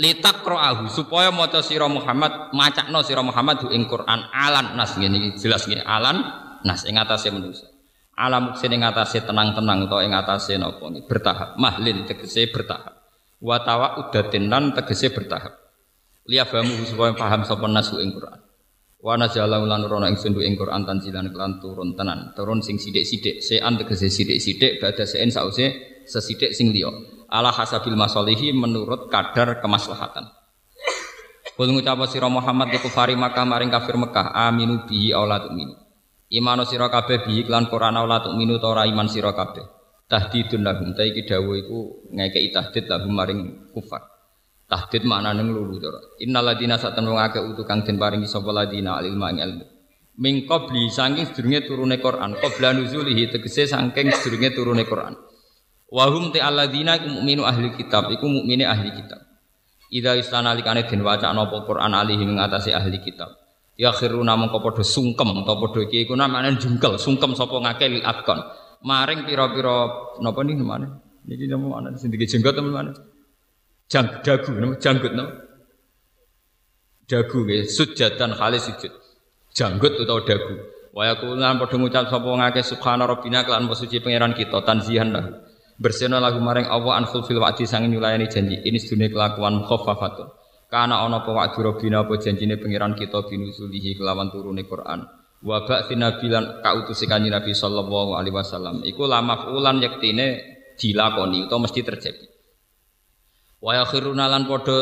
Litak 0.00 0.40
ro'ahu 0.40 0.88
supaya 0.88 1.28
maca 1.28 1.60
sira 1.60 1.84
Muhammad 1.84 2.56
macak 2.56 2.88
no 2.88 3.04
sira 3.04 3.20
Muhammad 3.20 3.68
ing 3.68 3.84
Quran 3.84 4.32
alan 4.32 4.72
nas 4.72 4.96
gini 4.96 5.36
jelas 5.36 5.68
gini 5.68 5.84
alan 5.84 6.24
nas 6.64 6.88
ing 6.88 6.96
atase 6.96 7.28
menulis 7.28 7.68
Alam 8.20 8.52
sing 8.52 8.72
ing 8.76 8.84
atase 8.84 9.24
tenang-tenang 9.24 9.88
atau 9.88 10.04
ing 10.04 10.12
atase 10.12 10.60
nopo 10.60 10.92
ini 10.92 11.00
bertahap 11.04 11.56
mahlin 11.56 12.04
tegese 12.04 12.52
bertahap. 12.52 13.00
watawa 13.40 13.96
udah 13.96 14.28
tenan 14.28 14.76
tegese 14.76 15.08
bertahap. 15.08 15.56
lihat 16.28 16.52
kamu 16.52 16.84
supaya 16.84 17.16
paham 17.16 17.48
soal 17.48 17.72
nasu 17.72 17.96
ing 18.00 18.12
Quran. 18.12 18.40
Wa 19.00 19.16
nazala 19.16 19.56
lan 19.64 19.88
rono 19.88 20.04
ing 20.04 20.20
sundu 20.20 20.44
ing 20.44 20.60
Quran 20.60 20.84
tanzilan 20.84 21.32
kelan 21.32 21.56
turun 21.56 21.96
tenan. 21.96 22.36
Turun 22.36 22.60
sing 22.60 22.76
sithik-sithik, 22.76 23.40
sean 23.40 23.80
tegese 23.80 24.12
sithik-sithik 24.12 24.76
badha 24.76 25.08
sean 25.08 25.32
sause 25.32 25.72
sesithik 26.04 26.52
sing 26.52 26.68
liya. 26.68 26.92
Ala 27.32 27.48
hasabil 27.48 27.96
masalihi 27.96 28.52
menurut 28.52 29.08
kadar 29.08 29.56
kemaslahatan. 29.64 30.28
Kul 31.56 31.72
ngucap 31.76 32.00
sira 32.08 32.28
Muhammad 32.28 32.72
di 32.72 32.78
kufari 32.80 33.16
Makkah 33.16 33.44
maring 33.44 33.72
kafir 33.72 33.96
Mekah 33.96 34.32
aminu 34.32 34.84
bihi 34.84 35.16
aw 35.16 35.24
la 35.24 35.44
tu'minu. 35.44 35.76
Sira 36.64 36.88
kabeh 36.92 37.24
bihi 37.24 37.48
lan 37.48 37.68
Quran 37.72 37.96
aw 38.00 38.04
la 38.04 38.20
tu'minu 38.20 38.60
ta 38.60 38.68
ora 38.68 38.84
iman 38.84 39.08
sira 39.08 39.32
kabeh. 39.32 39.64
Tahdidun 40.08 40.60
lahum 40.60 40.92
ta 40.92 41.06
iki 41.06 41.24
dawuh 41.28 41.56
iku 41.56 41.78
ngekeki 42.12 42.48
tahdid 42.52 42.84
lahum 42.90 43.12
maring 43.12 43.70
kufar. 43.76 44.19
Tahdid 44.70 45.02
maknane 45.02 45.42
nglulu 45.42 45.82
to. 45.82 45.90
Innal 46.22 46.46
ladina 46.46 46.78
satan 46.78 47.10
wong 47.10 47.18
akeh 47.18 47.42
utu 47.42 47.66
kang 47.66 47.82
den 47.82 47.98
paringi 47.98 48.30
sapa 48.30 48.54
ladina 48.54 49.02
ilma 49.02 49.34
ing 49.34 49.42
ilmu. 49.42 49.64
Min 50.22 50.46
qabli 50.46 50.86
saking 50.86 51.26
sedurunge 51.26 51.66
turune 51.66 51.98
Quran, 51.98 52.38
qabla 52.38 52.78
nuzulihi 52.78 53.34
tegese 53.34 53.66
saking 53.66 54.14
sedurunge 54.14 54.54
turune 54.54 54.86
Quran. 54.86 55.18
Wahum 55.90 56.30
te 56.30 56.38
alladzina 56.38 57.02
iku 57.02 57.18
mukminu 57.18 57.42
ahli 57.42 57.74
kitab, 57.74 58.14
iku 58.14 58.30
mukmine 58.30 58.62
ahli 58.62 58.94
kitab. 58.94 59.26
Ida 59.90 60.14
istana 60.14 60.54
likane 60.54 60.86
den 60.86 61.02
wacana 61.02 61.50
apa 61.50 61.66
Quran 61.66 61.90
alihi 61.90 62.22
mengatasi 62.22 62.70
ahli 62.70 63.02
kitab. 63.02 63.34
Ya 63.74 63.90
khiruna 63.90 64.38
mongko 64.38 64.62
padha 64.62 64.86
sungkem 64.86 65.34
utawa 65.34 65.66
padha 65.66 65.82
iki 65.82 66.06
iku 66.06 66.14
namane 66.14 66.54
jungkel, 66.62 66.94
sungkem 66.94 67.34
sapa 67.34 67.58
ngake 67.58 67.90
lil 67.90 68.06
akon. 68.06 68.38
Maring 68.86 69.26
pira-pira 69.26 69.90
napa 70.22 70.46
nih 70.46 70.54
mana? 70.62 70.94
Niki 71.26 71.50
napa 71.50 71.66
mana 71.66 71.98
sing 71.98 72.14
dike 72.14 72.30
jenggot 72.30 72.54
teman 72.54 72.70
mana? 72.70 72.92
Jang 73.90 74.22
dagu 74.22 74.54
janggut 74.78 75.12
napa? 75.18 75.34
Dagu 77.10 77.42
nggih 77.42 77.66
sujatan 77.66 78.38
khalis 78.38 78.70
sujud. 78.70 78.94
Janggut 79.50 79.98
utawa 79.98 80.22
dagu. 80.22 80.62
Wa 80.94 81.10
yakulan 81.10 81.58
padha 81.58 81.74
ngucap 81.74 82.06
sapa 82.06 82.30
ngake 82.30 82.62
subhana 82.62 83.10
rabbina 83.10 83.42
kelan 83.42 83.66
suci 83.74 83.98
pangeran 83.98 84.30
kita 84.38 84.62
tanzihan 84.62 85.10
lahu. 85.10 85.42
Bersena 85.74 86.22
lagu 86.22 86.38
maring 86.38 86.70
Allah 86.70 87.02
an 87.02 87.04
fil 87.10 87.42
wa'di 87.42 87.66
sang 87.66 87.90
nyulayani 87.90 88.30
janji. 88.30 88.62
Ini 88.62 88.78
sedune 88.78 89.10
kelakuan 89.10 89.66
khaffafatun. 89.66 90.38
Karena 90.70 91.02
ana 91.02 91.26
apa 91.26 91.34
wa'du 91.34 91.58
rabbina 91.58 92.06
apa 92.06 92.14
janjine 92.14 92.62
pangeran 92.62 92.94
kita 92.94 93.26
binusulihi 93.26 93.98
kelawan 93.98 94.30
turune 94.30 94.62
Quran. 94.70 95.02
Wa 95.42 95.66
ba'thi 95.66 95.98
nabilan 95.98 96.62
kautus 96.62 97.02
kanjeng 97.10 97.34
Nabi 97.34 97.58
sallallahu 97.58 98.14
alaihi 98.14 98.38
wasallam. 98.38 98.86
Iku 98.86 99.02
lama 99.10 99.50
ulan 99.50 99.82
yektine 99.82 100.46
dilakoni 100.78 101.50
utawa 101.50 101.66
mesti 101.66 101.82
terjadi. 101.82 102.29
Wa 103.60 103.76
yakhiruna 103.76 104.24
lan 104.26 104.48
padha 104.48 104.78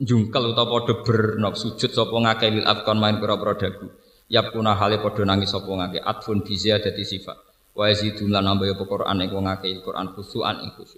jungkel 0.00 0.56
utawa 0.56 0.80
padha 0.80 1.04
bernop 1.04 1.54
sujud 1.56 1.92
sapa 1.92 2.16
ngakeh 2.16 2.48
lil 2.60 2.66
afkon 2.66 2.96
main 2.96 3.20
pira-pira 3.20 3.54
dagu. 3.60 3.92
Yapuna 4.32 4.74
hale 4.74 4.98
padha 5.04 5.22
nangis 5.28 5.52
sapa 5.52 5.68
ngakeh. 5.68 6.00
Atfun 6.00 6.40
bi 6.40 6.56
dadi 6.56 7.04
sifat. 7.04 7.36
Wa 7.76 7.92
yazidun 7.92 8.32
lan 8.32 8.48
nambah 8.48 8.72
apa 8.72 8.84
Quran 8.88 9.20
ing 9.20 9.30
wong 9.36 9.46
akeh 9.52 9.84
Quran 9.84 10.16
khusuan 10.16 10.64
ing 10.64 10.72
khusu 10.72 10.96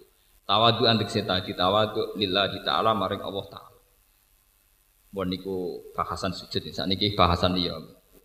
tawadu 0.48 0.88
antik 0.88 1.12
seta 1.12 1.44
tawadu 1.44 2.16
lillahi 2.16 2.64
taala 2.64 2.96
maring 2.96 3.20
Allah 3.20 3.44
taala. 3.52 3.76
Bon 5.12 5.28
niku 5.28 5.84
bahasan 5.92 6.32
sujud 6.32 6.64
sakniki 6.72 7.12
bahasan 7.18 7.52
liya 7.58 7.76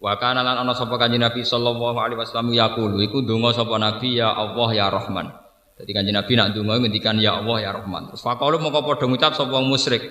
wa 0.04 0.14
kana 0.20 0.44
lan 0.44 0.64
ana 0.64 0.76
sapa 0.76 1.00
kanjeng 1.00 1.24
Nabi 1.24 1.48
sallallahu 1.48 1.96
alaihi 1.96 2.20
wasallam 2.20 2.52
yaqulu 2.52 3.00
iku 3.08 3.24
donga 3.24 3.56
sapa 3.56 3.80
Nabi 3.80 4.20
ya 4.20 4.36
Allah 4.36 4.70
ya 4.76 4.88
Rahman 4.92 5.32
jadi 5.80 5.92
kanjeng 5.96 6.16
Nabi 6.16 6.34
nak 6.38 6.48
donga 6.54 6.76
ngendikan 6.82 7.18
ya 7.18 7.42
Allah 7.42 7.58
ya 7.64 7.72
Rahman 7.74 8.14
terus 8.14 8.22
faqalu 8.22 8.62
moko 8.62 8.86
padha 8.86 9.06
ngucap 9.10 9.34
sapa 9.34 9.58
musyrik 9.64 10.04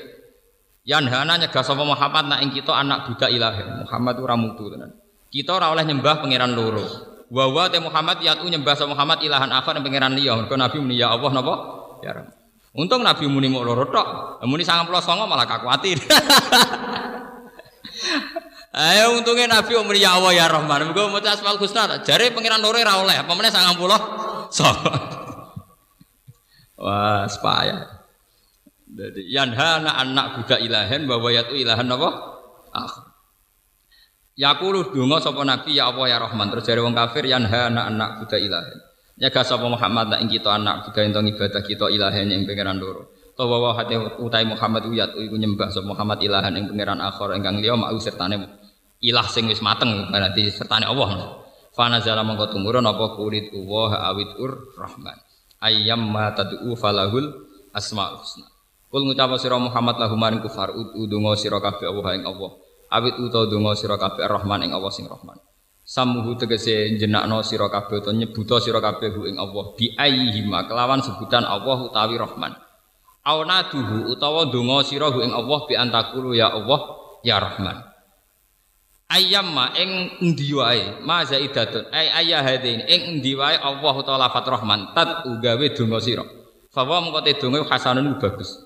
Yanhana 0.82 1.38
nyegah 1.38 1.62
sapa 1.62 1.86
Muhammad 1.86 2.26
nak 2.26 2.38
ing 2.42 2.50
kita 2.50 2.74
anak 2.74 3.06
budak 3.06 3.30
ilahi 3.30 3.86
Muhammad 3.86 4.14
ora 4.18 4.34
mutu 4.34 4.66
tenan 4.66 4.98
kita 5.30 5.54
ora 5.54 5.70
oleh 5.70 5.86
nyembah 5.86 6.18
pangeran 6.18 6.52
loro 6.58 7.12
Wa 7.32 7.48
wa 7.48 7.64
te 7.72 7.80
Muhammad 7.80 8.20
yatu 8.20 8.44
nyembah 8.44 8.76
sa 8.76 8.84
Muhammad 8.84 9.24
ilahan 9.24 9.48
akhar 9.48 9.72
pangeran 9.80 10.12
liya. 10.12 10.36
Mergo 10.36 10.52
Nabi 10.52 10.76
muni 10.84 11.00
ya 11.00 11.16
Allah 11.16 11.32
napa? 11.32 11.54
Ya 12.04 12.12
Rabb. 12.12 12.28
Untung 12.76 13.00
Nabi 13.00 13.24
muni 13.24 13.48
mau 13.48 13.64
loro 13.64 13.88
tok. 13.88 14.36
Muni 14.44 14.60
99 14.60 14.92
malah 15.24 15.48
kakuatir. 15.48 15.96
Ayo 18.72 19.16
untungnya 19.16 19.48
Nabi 19.48 19.80
muni 19.80 20.04
ya 20.04 20.20
Allah 20.20 20.32
ya 20.36 20.44
Rahman. 20.52 20.92
Mergo 20.92 21.08
maca 21.08 21.32
asmaul 21.32 21.56
husna. 21.56 22.04
Jare 22.04 22.36
pangeran 22.36 22.60
loro 22.60 22.76
ora 22.76 23.00
oleh. 23.00 23.16
Apa 23.16 23.32
meneh 23.32 23.48
90 23.48 24.52
songo. 24.52 25.21
Wah, 26.82 27.30
sepaya. 27.30 28.02
Jadi 28.90 29.30
yanha 29.30 29.78
anak 29.78 29.96
anak 30.02 30.26
budak 30.36 30.60
ilahan 30.60 31.06
bahwa 31.06 31.30
yatu 31.30 31.54
ilahan 31.54 31.86
apa? 31.86 32.10
Ah. 32.74 32.92
Yaqulu 34.34 34.90
donga 34.90 35.22
sapa 35.22 35.46
nabi 35.46 35.78
ya 35.78 35.94
Allah 35.94 36.06
ya 36.10 36.18
Rahman 36.18 36.50
terus 36.50 36.66
jare 36.66 36.82
wong 36.82 36.96
kafir 36.96 37.24
yanha 37.24 37.70
anak-anak 37.70 38.26
budak 38.26 38.40
ilahen. 38.42 38.78
Nyaga 39.22 39.40
sapa 39.46 39.64
Muhammad 39.70 40.10
nak 40.10 40.20
ing 40.26 40.28
kita 40.28 40.50
anak 40.58 40.90
budak 40.90 41.02
ento 41.06 41.20
ibadah 41.22 41.62
kita 41.62 41.86
ilahen 41.88 42.28
ing 42.34 42.42
pangeran 42.44 42.82
loro. 42.82 43.14
Tawa 43.32 43.56
wa 43.62 43.70
hate 43.78 43.96
utai 44.20 44.44
Muhammad 44.44 44.82
uyat 44.90 45.14
iku 45.16 45.38
nyembah 45.38 45.70
sapa 45.70 45.86
Muhammad 45.86 46.18
ilahan 46.18 46.52
ing 46.58 46.66
pangeran 46.68 46.98
akhir 46.98 47.38
ingkang 47.38 47.62
liya 47.62 47.78
mau 47.78 47.96
sertane 48.02 48.36
ilah 49.00 49.26
sing 49.30 49.46
wis 49.46 49.62
mateng 49.62 50.10
berarti 50.10 50.50
sertane 50.50 50.84
Allah. 50.84 51.38
Fana 51.72 52.02
zala 52.04 52.20
mongko 52.26 52.52
apa 52.60 53.06
kulit 53.16 53.54
wa 53.54 53.88
awit 53.88 54.36
ur 54.36 54.76
rahman. 54.76 55.16
Ayyam 55.62 56.10
ma 56.10 56.34
tad'u 56.34 56.74
falahul 56.74 57.46
asmaul 57.70 58.18
husna. 58.18 58.50
Kul 58.90 59.06
ngucap 59.06 59.38
sira 59.38 59.56
Muhammad 59.56 59.96
lahu 59.96 60.18
maring 60.18 60.42
kufar 60.42 60.74
udungo 60.74 61.32
sira 61.38 61.62
kabeh 61.62 61.86
Allah 61.86 62.18
ing 62.18 62.26
Allah. 62.26 62.50
Awit 62.92 63.16
utawa 63.22 63.48
donga 63.48 63.72
sira 63.72 63.96
kabeh 63.96 64.26
Rahman 64.26 64.68
ing 64.68 64.76
Allah 64.76 64.92
sing 64.92 65.08
Rahman. 65.08 65.38
Samuhu 65.86 66.36
tegese 66.36 66.98
jenakno 67.00 67.40
sira 67.40 67.70
kabeh 67.72 68.02
utawa 68.02 68.12
nyebuta 68.12 68.60
sira 68.60 68.82
kabeh 68.82 69.14
ing 69.32 69.40
Allah. 69.40 69.72
Bi 69.78 69.94
ayyihima 69.96 70.68
kelawan 70.68 71.00
sebutan 71.00 71.46
Allah 71.46 71.78
utawi 71.88 72.20
Rahman. 72.20 72.52
Aunaduhu 73.24 74.12
utawa 74.12 74.50
donga 74.50 74.84
sira 74.84 75.08
ing 75.22 75.32
Allah 75.32 75.60
bi 75.64 75.72
antakulu 75.78 76.34
ya 76.36 76.52
Allah 76.52 76.80
ya 77.22 77.38
Rahman 77.38 77.91
Ayyamma 79.12 79.76
ing 79.76 79.90
endi 80.24 80.56
wae 80.56 81.04
ma 81.04 81.20
zaidatun 81.20 81.84
ay 81.92 82.08
ayya 82.24 82.40
hadain 82.40 82.80
ing 82.88 83.20
endi 83.20 83.36
wae 83.36 83.60
Allah 83.60 83.92
utawa 83.92 84.16
lafat 84.24 84.48
Rahman 84.48 84.96
tat 84.96 85.28
ugawe 85.28 85.66
donga 85.76 86.00
sira 86.00 86.24
Fawa 86.72 87.04
mengko 87.04 87.20
te 87.20 87.36
donga 87.36 87.60
hasanun 87.68 88.16
bagus 88.16 88.56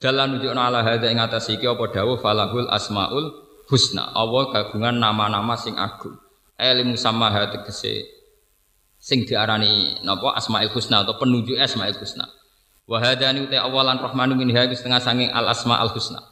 Dalam 0.00 0.32
nunjukna 0.32 0.72
ala 0.72 0.80
hadza 0.80 1.12
ing 1.12 1.20
atas 1.20 1.52
iki 1.52 1.68
apa 1.68 1.92
dawuh 1.92 2.16
falahul 2.16 2.72
asmaul 2.72 3.36
husna. 3.68 4.08
Allah 4.16 4.48
kagungan 4.48 4.96
nama-nama 4.96 5.52
sing 5.60 5.76
agung. 5.76 6.16
Ilmu 6.56 6.96
sama 6.96 7.28
tegese 7.52 8.08
sing 8.96 9.28
diarani 9.28 10.00
napa 10.00 10.32
asmaul 10.40 10.72
husna 10.72 11.04
atau 11.04 11.20
penunjuk 11.20 11.60
asmaul 11.60 11.92
husna. 12.00 12.24
Wa 12.88 12.96
hadani 12.96 13.44
uta 13.44 13.60
awalan 13.60 14.00
rahmanu 14.00 14.40
min 14.40 14.48
ha 14.56 14.64
setengah 14.72 15.04
sanging 15.04 15.28
al 15.36 15.52
asmaul 15.52 15.92
husna. 15.92 16.24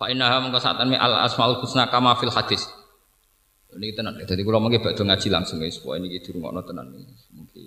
Fa 0.00 0.08
innaha 0.08 0.40
mengko 0.40 0.56
satane 0.56 0.96
al 0.96 1.28
asmaul 1.28 1.60
husna 1.60 1.92
kama 1.92 2.16
fil 2.16 2.32
hadis. 2.32 2.64
Ini 3.72 3.96
tenan. 3.96 4.20
Jadi 4.20 4.42
kalau 4.44 4.60
mungkin 4.60 4.84
bakdo 4.84 5.02
ngaji 5.04 5.28
langsung 5.32 5.58
guys. 5.60 5.80
Wah 5.84 5.96
ini 5.96 6.12
gitu 6.12 6.36
rumah 6.36 6.52
tenan. 6.60 6.92
Mungkin 7.32 7.62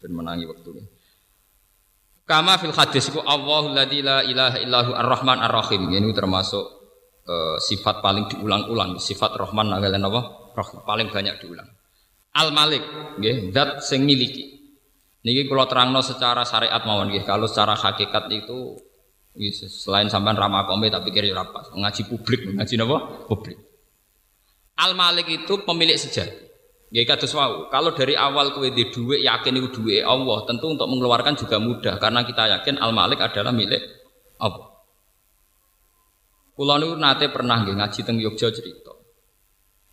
ben 0.00 0.12
menangi 0.12 0.44
waktu 0.44 0.68
ini. 0.76 0.82
Kama 2.24 2.56
fil 2.56 2.72
hadis 2.72 3.12
ku 3.12 3.20
Allahu 3.20 3.76
la 3.76 3.84
ilaha 3.84 4.56
illahu 4.60 4.90
ar-Rahman 4.96 5.38
ar-Rahim. 5.44 5.92
Ini 5.92 6.08
termasuk 6.16 6.64
uh, 7.28 7.56
sifat 7.60 8.00
paling 8.00 8.32
diulang-ulang, 8.32 8.96
sifat 8.96 9.36
Rahman 9.36 9.72
ngalen 9.72 10.00
apa? 10.08 10.20
Rahman 10.56 10.82
paling 10.88 11.08
banyak 11.12 11.36
diulang. 11.44 11.68
Al 12.34 12.50
Malik, 12.50 12.82
nggih, 13.20 13.52
zat 13.52 13.84
sing 13.84 14.08
miliki. 14.08 14.56
Niki 15.24 15.46
kalau 15.48 15.68
terangno 15.68 16.00
secara 16.00 16.48
syariat 16.48 16.80
mawon 16.84 17.12
nggih, 17.12 17.24
kalau 17.28 17.44
secara 17.44 17.76
hakikat 17.76 18.28
itu 18.32 18.76
selain 19.34 20.06
sampean 20.06 20.38
ramah 20.38 20.62
kome 20.62 20.86
tapi 20.94 21.10
kira 21.10 21.26
ya 21.26 21.42
pas 21.50 21.66
ngaji 21.74 22.02
publik 22.06 22.54
ngaji 22.54 22.74
apa 22.78 22.98
publik 23.26 23.58
Al 24.80 24.92
Malik 24.98 25.30
itu 25.30 25.62
pemilik 25.62 25.94
sejati 25.94 26.44
ya 26.94 27.02
kados 27.06 27.34
wau 27.34 27.70
kalau 27.70 27.94
dari 27.94 28.14
awal 28.14 28.54
kue 28.54 28.70
di 28.70 28.90
duit 28.90 29.22
yakin 29.22 29.58
itu 29.58 29.68
duit 29.82 30.02
Allah 30.02 30.46
tentu 30.46 30.70
untuk 30.70 30.86
mengeluarkan 30.86 31.34
juga 31.38 31.58
mudah 31.62 31.98
karena 31.98 32.26
kita 32.26 32.50
yakin 32.58 32.78
Al 32.78 32.90
Malik 32.94 33.22
adalah 33.22 33.50
milik 33.50 33.82
Allah 34.38 34.74
Kulo 36.54 36.78
niku 36.78 36.94
nate 36.94 37.26
pernah 37.34 37.66
nggih 37.66 37.74
ngaji 37.74 38.00
teng 38.06 38.16
Yogya 38.22 38.54
cerita. 38.54 38.94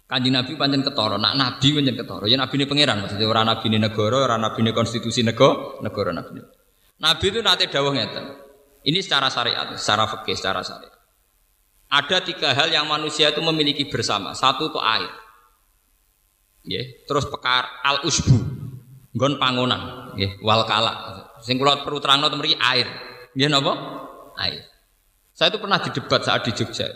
Kanjeng 0.05 0.37
Nabi 0.37 0.53
pancen 0.59 0.85
ketara, 0.85 1.17
nak 1.17 1.33
nabi 1.33 1.73
pancen 1.73 1.95
ketara. 1.97 2.25
Ya 2.29 2.37
nabine 2.37 2.69
pangeran 2.69 3.01
maksudnya 3.01 3.25
ora 3.25 3.41
nabine 3.41 3.81
negara, 3.81 4.29
ora 4.29 4.37
nabine 4.37 4.69
konstitusi 4.69 5.25
negara, 5.25 5.81
negara 5.81 6.13
nabi. 6.13 6.37
Nabi 7.01 7.25
itu 7.25 7.39
nate 7.41 7.65
dawuh 7.65 7.95
ngeten. 7.95 8.25
Ini 8.85 8.99
secara 9.01 9.31
syariat, 9.33 9.73
secara 9.73 10.05
fikih, 10.05 10.37
secara 10.37 10.61
syariat. 10.61 10.90
Ada 11.91 12.23
tiga 12.23 12.55
hal 12.55 12.71
yang 12.71 12.87
manusia 12.87 13.35
itu 13.35 13.43
memiliki 13.43 13.83
bersama. 13.91 14.31
Satu 14.31 14.71
itu 14.71 14.79
air. 14.79 15.11
Ya, 16.63 16.87
terus 17.03 17.27
pekar 17.27 17.67
al 17.83 18.07
usbu. 18.07 18.63
Nggon 19.11 19.35
pangonan, 19.43 20.15
nggih, 20.15 20.39
wal 20.39 20.63
kala. 20.63 21.27
Sing 21.43 21.59
kula 21.59 21.83
perlu 21.83 21.99
terangno 21.99 22.31
mriki 22.31 22.55
air. 22.55 22.87
Nggih 23.35 23.51
napa? 23.51 23.73
Air. 24.39 24.63
Saya 25.35 25.51
itu 25.51 25.59
pernah 25.59 25.83
didebat 25.83 26.23
saat 26.23 26.47
di 26.47 26.55
Jogja. 26.55 26.87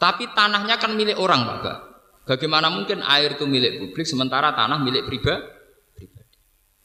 Tapi 0.00 0.32
tanahnya 0.32 0.80
kan 0.80 0.96
milik 0.96 1.20
orang, 1.20 1.44
Pak. 1.60 1.78
Bagaimana 2.24 2.72
mungkin 2.72 3.04
air 3.04 3.36
itu 3.36 3.44
milik 3.44 3.76
publik 3.76 4.08
sementara 4.08 4.56
tanah 4.56 4.80
milik 4.80 5.04
pribadi? 5.04 6.08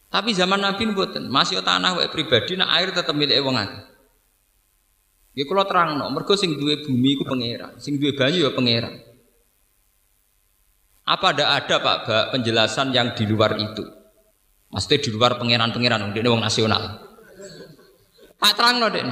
Tapi 0.08 0.36
zaman 0.36 0.60
Nabi 0.60 0.92
mboten, 0.92 1.32
masih 1.32 1.64
tanah 1.64 2.00
wae 2.00 2.10
pribadi, 2.12 2.60
nah 2.60 2.74
air 2.76 2.92
tetap 2.92 3.16
milik 3.16 3.38
wong 3.44 3.56
akeh. 3.56 3.97
Ya 5.38 5.46
kalau 5.46 5.70
terang 5.70 6.02
no, 6.02 6.10
mergo 6.10 6.34
sing 6.34 6.58
duwe 6.58 6.82
bumi 6.82 7.14
iku 7.14 7.30
pangeran, 7.30 7.78
sing 7.78 8.02
duwe 8.02 8.18
banyu 8.18 8.50
ya 8.50 8.58
pangeran. 8.58 9.06
Apa 11.06 11.30
ada 11.30 11.54
ada 11.62 11.76
Pak 11.78 11.98
Bak 12.10 12.26
penjelasan 12.34 12.90
yang 12.90 13.14
di 13.14 13.30
luar 13.30 13.54
itu? 13.62 13.86
Maksudnya 14.74 14.98
di 14.98 15.10
luar 15.14 15.38
pangeran-pangeran, 15.38 16.10
ini 16.10 16.26
wong 16.26 16.42
nasional. 16.42 17.06
Tak 18.42 18.54
terang 18.58 18.82
no, 18.82 18.90
Dek. 18.90 19.06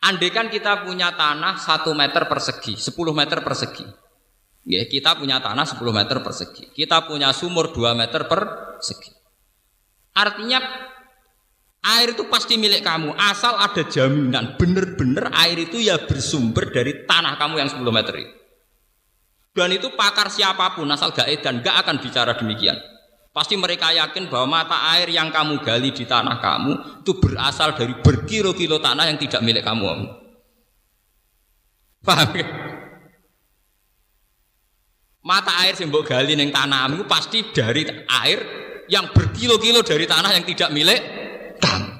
Andaikan 0.00 0.48
kita 0.48 0.80
punya 0.80 1.12
tanah 1.12 1.60
satu 1.60 1.92
meter 1.92 2.24
persegi, 2.24 2.72
10 2.72 2.96
meter 3.12 3.44
persegi. 3.44 3.84
Ya, 4.64 4.82
kita 4.88 5.20
punya 5.20 5.44
tanah 5.44 5.68
10 5.68 5.92
meter 5.92 6.24
persegi. 6.24 6.72
Kita 6.72 7.04
punya 7.04 7.36
sumur 7.36 7.68
2 7.68 7.92
meter 7.92 8.24
persegi. 8.24 9.12
Artinya 10.16 10.58
air 11.86 12.18
itu 12.18 12.26
pasti 12.26 12.58
milik 12.58 12.82
kamu 12.82 13.14
asal 13.14 13.54
ada 13.54 13.86
jaminan 13.86 14.58
bener-bener 14.58 15.30
air 15.30 15.54
itu 15.62 15.78
ya 15.78 16.02
bersumber 16.02 16.74
dari 16.74 17.06
tanah 17.06 17.38
kamu 17.38 17.62
yang 17.62 17.70
10 17.70 17.82
meter 17.94 18.14
itu. 18.18 18.34
Dan 19.56 19.72
itu 19.72 19.88
pakar 19.96 20.28
siapa 20.28 20.76
pun 20.76 20.84
asal 20.92 21.16
gak 21.16 21.30
dan 21.40 21.64
gak 21.64 21.86
akan 21.86 21.96
bicara 22.02 22.36
demikian. 22.36 22.76
Pasti 23.32 23.56
mereka 23.56 23.88
yakin 23.92 24.28
bahwa 24.28 24.60
mata 24.60 24.92
air 24.96 25.08
yang 25.08 25.32
kamu 25.32 25.64
gali 25.64 25.92
di 25.92 26.04
tanah 26.04 26.40
kamu 26.40 26.72
itu 27.04 27.12
berasal 27.16 27.72
dari 27.72 27.96
berkilo-kilo 28.00 28.80
tanah 28.80 29.08
yang 29.08 29.16
tidak 29.16 29.40
milik 29.40 29.64
kamu. 29.64 29.88
Paham 32.04 32.30
ya? 32.36 32.46
Mata 35.24 35.52
air 35.64 35.74
yang 35.74 35.90
gali 35.90 36.32
neng 36.36 36.52
tanahmu 36.52 37.08
pasti 37.08 37.44
dari 37.50 37.82
air 38.06 38.38
yang 38.86 39.10
berkilo-kilo 39.10 39.82
dari 39.82 40.06
tanah 40.06 40.30
yang 40.36 40.44
tidak 40.46 40.70
milik 40.70 41.00
kamu. 41.58 41.92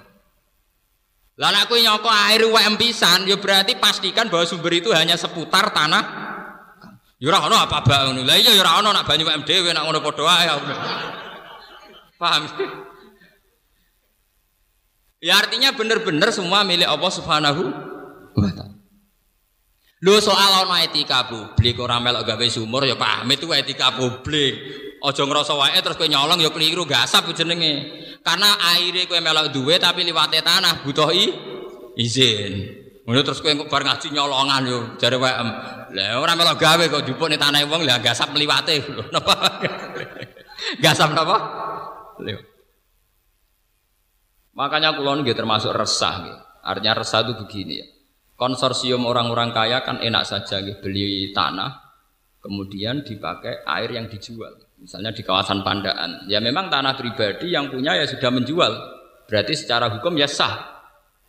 Lalu 1.37 1.57
aku 1.69 1.75
nyoko 1.77 2.09
air 2.09 2.49
UM 2.49 2.75
pisan, 2.81 3.29
ya 3.29 3.37
berarti 3.37 3.77
pastikan 3.77 4.33
bahwa 4.33 4.49
sumber 4.49 4.73
itu 4.73 4.89
hanya 4.97 5.21
seputar 5.21 5.69
tanah 5.69 6.27
Ya 7.17 7.33
ora 7.33 7.49
ono 7.49 7.57
apa 7.57 7.81
bae 7.81 8.13
ngono. 8.13 8.29
Lah 8.29 8.37
iya 8.37 8.53
ya 8.53 8.73
ono 8.77 8.93
nak 8.93 9.09
banyu 9.09 9.25
dhewe 9.25 9.73
nak 9.73 9.89
ngono 9.89 10.05
padha 10.05 10.25
ae. 10.37 10.47
Paham? 12.21 12.43
Ya 15.25 15.41
artinya 15.41 15.73
benar-benar 15.73 16.29
semua 16.29 16.61
milik 16.61 16.85
Allah 16.85 17.13
Subhanahu 17.13 17.63
wa. 18.37 18.66
Lho 20.05 20.21
soal 20.21 20.69
ono 20.69 20.77
etika 20.77 21.25
publik 21.25 21.81
ora 21.81 21.97
melok 21.97 22.29
gawe 22.29 22.47
sumur 22.53 22.85
ya 22.85 23.01
paham 23.01 23.33
itu 23.33 23.49
etika 23.57 23.97
publik. 23.97 24.85
Aja 25.01 25.23
ngrasa 25.25 25.57
wae 25.57 25.79
terus 25.81 25.97
kowe 25.97 26.05
nyolong 26.05 26.37
ya 26.37 26.53
keliru 26.53 26.85
gasap 26.85 27.33
jenenge. 27.33 28.05
Karena 28.21 28.61
aire 28.77 29.09
kowe 29.09 29.17
melok 29.25 29.57
duwe 29.57 29.81
tapi 29.81 30.05
liwate 30.05 30.45
tanah 30.45 30.85
butuh 30.85 31.09
izin. 31.97 32.53
Ngono 33.09 33.25
terus 33.25 33.41
kowe 33.41 33.57
bar 33.73 33.89
ngaji 33.89 34.13
nyolongan 34.13 34.63
yo 34.69 34.79
jare 35.01 35.17
WM. 35.17 35.49
Lah 35.97 36.21
ora 36.21 36.37
melok 36.37 36.61
gawe 36.61 36.85
kok 36.93 37.01
ning 37.09 37.41
tanah 37.41 37.65
wong 37.65 37.89
lah 37.89 37.97
gasap 38.05 38.37
mliwate 38.37 38.77
lho. 38.85 39.01
Napa? 39.17 39.33
gasap 40.77 41.17
napa? 41.17 41.37
Makanya 44.53 44.93
kulon 44.93 45.25
nggih 45.25 45.33
termasuk 45.33 45.73
resah 45.73 46.21
nggih. 46.21 46.39
Artinya 46.61 47.01
resah 47.01 47.25
itu 47.25 47.33
begini 47.41 47.75
ya. 47.81 47.87
Konsorsium 48.37 49.09
orang-orang 49.09 49.51
kaya 49.57 49.81
kan 49.81 49.97
enak 49.97 50.29
saja 50.29 50.61
nggih 50.61 50.85
beli 50.85 51.33
tanah 51.33 51.87
kemudian 52.47 53.03
dipakai 53.03 53.67
air 53.67 53.91
yang 53.91 54.07
dijual. 54.07 54.55
Misalnya 54.79 55.11
di 55.11 55.27
kawasan 55.27 55.67
Pandaan. 55.67 56.31
Ya 56.31 56.39
memang 56.39 56.71
tanah 56.71 56.95
pribadi 56.95 57.51
yang 57.51 57.73
punya 57.73 57.99
ya 57.99 58.07
sudah 58.07 58.31
menjual. 58.31 58.73
Berarti 59.27 59.59
secara 59.59 59.91
hukum 59.91 60.15
ya 60.15 60.31
sah. 60.31 60.77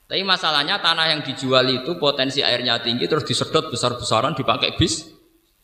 Tapi 0.08 0.24
masalahnya 0.24 0.80
tanah 0.80 1.18
yang 1.18 1.22
dijual 1.26 1.66
itu 1.68 1.98
potensi 2.00 2.40
airnya 2.46 2.80
tinggi 2.80 3.10
terus 3.10 3.28
disedot 3.28 3.68
besar-besaran 3.74 4.38
dipakai 4.38 4.78
bis 4.78 5.04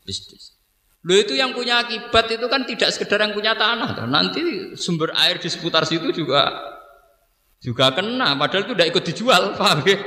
bisnis. 0.04 0.58
Lo 1.04 1.16
itu 1.16 1.36
yang 1.36 1.52
punya 1.52 1.84
akibat 1.84 2.32
itu 2.32 2.48
kan 2.48 2.64
tidak 2.64 2.96
sekedar 2.96 3.20
yang 3.24 3.36
punya 3.36 3.56
tanah. 3.56 4.08
Nanti 4.08 4.72
sumber 4.80 5.12
air 5.20 5.40
di 5.40 5.48
seputar 5.52 5.84
situ 5.84 6.12
juga 6.16 6.48
juga 7.60 7.92
kena. 7.96 8.36
Padahal 8.36 8.68
itu 8.68 8.74
tidak 8.76 8.90
ikut 8.96 9.04
dijual, 9.12 9.44
paham 9.56 9.80
ya? 9.88 9.98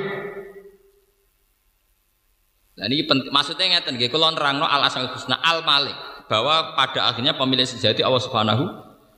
Nah 2.77 2.85
ini 2.93 3.09
penting, 3.09 3.33
maksudnya 3.33 3.73
ngeten 3.73 3.97
nggih, 3.97 4.13
kalau 4.13 4.29
nerangno 4.37 4.69
al 4.69 4.85
asal 4.85 5.09
husna 5.09 5.41
al 5.41 5.65
malik 5.65 5.97
bahwa 6.29 6.77
pada 6.77 7.09
akhirnya 7.09 7.33
pemilik 7.33 7.65
sejati 7.65 8.05
Allah 8.05 8.21
Subhanahu 8.21 8.65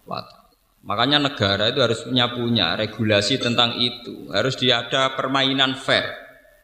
wa 0.06 0.22
taala. 0.22 0.46
Makanya 0.86 1.18
negara 1.18 1.68
itu 1.68 1.82
harus 1.82 2.06
punya 2.06 2.30
punya 2.30 2.78
regulasi 2.78 3.42
tentang 3.42 3.76
itu. 3.82 4.30
Harus 4.30 4.54
dia 4.54 4.86
ada 4.86 5.12
permainan 5.18 5.74
fair. 5.74 6.06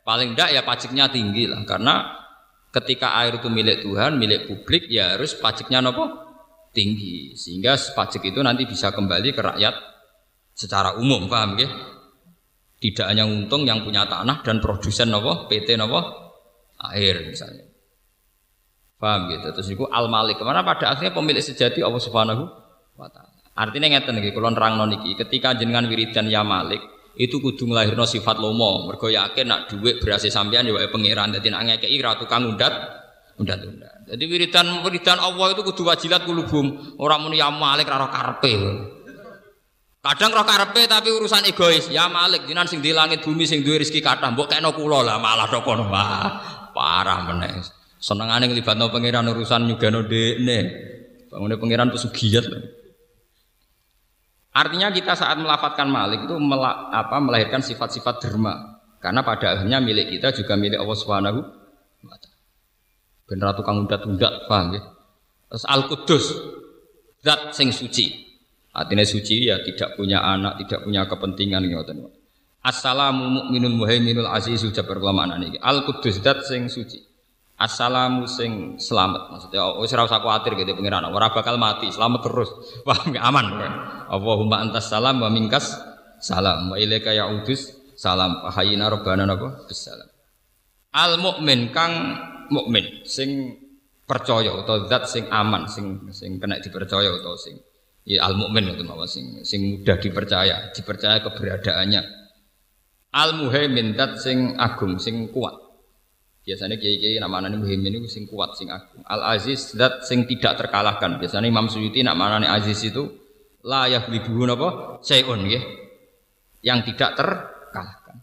Paling 0.06 0.32
tidak 0.32 0.48
ya 0.54 0.62
pajaknya 0.62 1.10
tinggi 1.10 1.50
lah. 1.50 1.66
Karena 1.66 2.14
ketika 2.70 3.18
air 3.20 3.42
itu 3.42 3.50
milik 3.50 3.82
Tuhan, 3.82 4.14
milik 4.14 4.46
publik, 4.46 4.86
ya 4.86 5.18
harus 5.18 5.34
pajaknya 5.34 5.82
nopo 5.82 6.08
tinggi. 6.70 7.34
Sehingga 7.34 7.74
pajak 7.74 8.22
itu 8.22 8.38
nanti 8.38 8.64
bisa 8.64 8.94
kembali 8.94 9.34
ke 9.34 9.42
rakyat 9.42 9.74
secara 10.54 10.94
umum, 10.96 11.26
paham 11.26 11.58
ya? 11.58 11.68
Tidak 12.78 13.06
hanya 13.10 13.26
untung 13.26 13.66
yang 13.66 13.82
punya 13.82 14.06
tanah 14.06 14.46
dan 14.46 14.62
produsen 14.62 15.10
nopo 15.10 15.50
PT 15.50 15.74
nopo 15.74 16.23
air 16.92 17.24
misalnya. 17.24 17.64
Paham 19.00 19.32
gitu. 19.32 19.48
Terus 19.54 19.68
itu 19.72 19.84
al 19.88 20.08
malik. 20.12 20.40
Ke 20.40 20.44
mana 20.44 20.60
pada 20.60 20.92
akhirnya 20.92 21.12
pemilik 21.12 21.44
sejati 21.44 21.80
Allah 21.80 22.02
Subhanahu 22.02 22.44
wa 22.96 23.08
taala. 23.08 23.34
Artinya 23.54 23.86
ngeten 23.86 24.18
nggih, 24.18 24.34
kula 24.34 24.50
nerangno 24.50 24.82
niki, 24.90 25.14
ketika 25.14 25.54
jenengan 25.54 25.86
wiridan 25.86 26.26
ya 26.26 26.42
Malik, 26.42 26.82
itu 27.14 27.38
kudu 27.38 27.70
nglahirno 27.70 28.02
sifat 28.02 28.42
lomo. 28.42 28.90
Mergo 28.90 29.06
yakin 29.06 29.46
nak 29.46 29.70
dhuwit 29.70 30.02
berhasil 30.02 30.26
sampean 30.26 30.66
ya 30.66 30.74
wae 30.74 30.90
pangeran. 30.90 31.30
Dadi 31.30 31.54
nak 31.54 31.62
ngekeki 31.62 32.02
ra 32.02 32.18
tukang 32.18 32.50
undat, 32.50 32.74
undat-undat. 33.38 34.10
Jadi 34.10 34.24
wiridan 34.26 34.82
wiridan 34.82 35.22
Allah 35.22 35.54
itu 35.54 35.62
kudu 35.62 35.86
wajilat 35.86 36.26
kulubum. 36.26 36.98
Ora 36.98 37.14
muni 37.14 37.38
ya 37.38 37.54
Malik 37.54 37.86
ra 37.86 38.10
karepe. 38.10 38.52
Kadang 40.02 40.34
roh 40.34 40.42
karepe 40.42 40.90
tapi 40.90 41.14
urusan 41.14 41.46
egois. 41.46 41.94
Ya 41.94 42.10
Malik 42.10 42.50
jinan 42.50 42.66
sing 42.66 42.82
di 42.82 42.90
langit 42.90 43.22
bumi 43.22 43.46
sing 43.46 43.62
duwe 43.62 43.86
rezeki 43.86 44.02
kathah, 44.02 44.34
mbok 44.34 44.50
kena 44.50 44.74
kula 44.74 44.98
lah 45.06 45.22
malah 45.22 45.46
tok. 45.46 45.70
Parah 46.74 47.22
meneh. 47.30 47.62
Senengane 48.02 48.50
nglibatno 48.50 48.90
pangeran 48.90 49.30
urusan 49.30 49.70
nyugano 49.70 50.04
dekne. 50.04 50.58
Bangune 51.30 51.56
pangeran 51.56 51.88
pesugiat. 51.94 52.44
Artinya 54.54 54.90
kita 54.94 55.18
saat 55.18 55.34
melafatkan 55.34 55.90
malik 55.90 56.30
itu 56.30 56.36
mela, 56.38 56.90
apa, 56.94 57.18
melahirkan 57.18 57.58
sifat-sifat 57.58 58.22
derma. 58.22 58.82
Karena 59.02 59.26
pada 59.26 59.58
akhirnya 59.58 59.82
milik 59.82 60.14
kita 60.14 60.30
juga 60.30 60.54
milik 60.54 60.78
Allah 60.78 60.98
Subhanahu 60.98 61.40
wa 62.06 62.16
taala. 62.18 62.38
Bener 63.24 63.50
tukang 63.56 63.82
undat-undat, 63.82 64.46
paham 64.46 64.78
ya? 64.78 64.82
Terus 65.50 65.64
Al-Qudus, 65.66 66.24
zat 67.24 67.50
sing 67.56 67.74
suci. 67.74 68.24
Artinya 68.74 69.06
suci 69.06 69.48
ya 69.48 69.58
tidak 69.62 69.98
punya 69.98 70.22
anak, 70.22 70.62
tidak 70.66 70.86
punya 70.86 71.06
kepentingan 71.06 71.62
ngoten. 71.66 72.23
Assalamu 72.64 73.28
mu'minul 73.28 73.76
muhaiminul 73.76 74.24
azizu 74.24 74.72
jabar 74.72 74.96
kelamaan 74.96 75.36
ini. 75.36 75.60
Al-Qudus 75.60 76.24
zat 76.24 76.48
sing 76.48 76.72
suci. 76.72 76.96
Assalamu 77.60 78.24
sing 78.24 78.80
selamat 78.80 79.30
maksudnya. 79.30 79.60
Oh 79.68 79.84
ora 79.84 80.02
usah 80.08 80.24
kuatir 80.24 80.56
gitu 80.56 80.72
pengiran 80.72 81.04
ora 81.06 81.28
bakal 81.28 81.60
mati 81.60 81.92
selamat 81.92 82.20
terus. 82.24 82.50
Wah 82.88 83.04
aman 83.04 83.46
Allahumma 84.08 84.64
antas 84.64 84.88
salam 84.88 85.20
wa 85.20 85.28
minkas 85.28 85.76
salam. 86.18 86.72
Wa 86.72 86.80
ilaika 86.80 87.12
ya'udus 87.12 87.94
salam. 88.00 88.42
Hayina 88.48 88.88
rabbana 88.88 89.28
napa? 89.28 89.68
Bisalam 89.68 90.14
al 90.94 91.18
mukmin 91.18 91.74
kang 91.74 92.14
mukmin 92.54 93.02
sing 93.02 93.58
percaya 94.06 94.54
atau 94.62 94.86
zat 94.86 95.10
sing 95.10 95.26
aman 95.26 95.66
sing 95.66 96.06
sing 96.14 96.38
kena 96.38 96.62
dipercaya 96.62 97.10
atau 97.18 97.34
sing 97.34 97.58
ya 98.06 98.22
al 98.22 98.38
mukmin 98.38 98.70
itu 98.70 98.86
mawon 98.86 99.10
sing 99.10 99.42
sing 99.42 99.82
mudah 99.82 99.98
dipercaya 99.98 100.70
dipercaya 100.70 101.18
keberadaannya 101.26 102.23
al 103.14 103.38
muhaimin 103.38 103.94
zat 103.94 104.18
sing 104.18 104.58
agung 104.58 104.98
sing 104.98 105.30
kuat 105.30 105.64
Biasanya 106.44 106.76
kiai-kiai 106.76 107.16
nama 107.16 107.40
nani 107.40 107.56
muhimin 107.56 108.04
itu 108.04 108.04
sing 108.04 108.28
kuat, 108.28 108.52
sing 108.52 108.68
agung. 108.68 109.00
Al 109.08 109.32
Aziz 109.32 109.72
dat 109.72 110.04
sing 110.04 110.28
tidak 110.28 110.60
terkalahkan. 110.60 111.16
Biasanya 111.16 111.48
Imam 111.48 111.72
Suyuti 111.72 112.04
nak 112.04 112.20
mana 112.20 112.44
Aziz 112.52 112.84
itu 112.84 113.08
layak 113.64 114.12
libuhun 114.12 114.52
apa? 114.52 114.68
Sayun 115.00 115.40
ya, 115.48 115.64
yang 116.60 116.84
tidak 116.84 117.16
terkalahkan. 117.16 118.20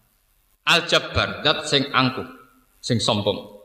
Al 0.69 0.85
Jabbar 0.85 1.41
dat 1.41 1.65
sing 1.65 1.89
angkuh, 1.89 2.29
sing 2.77 3.01
sombong. 3.01 3.57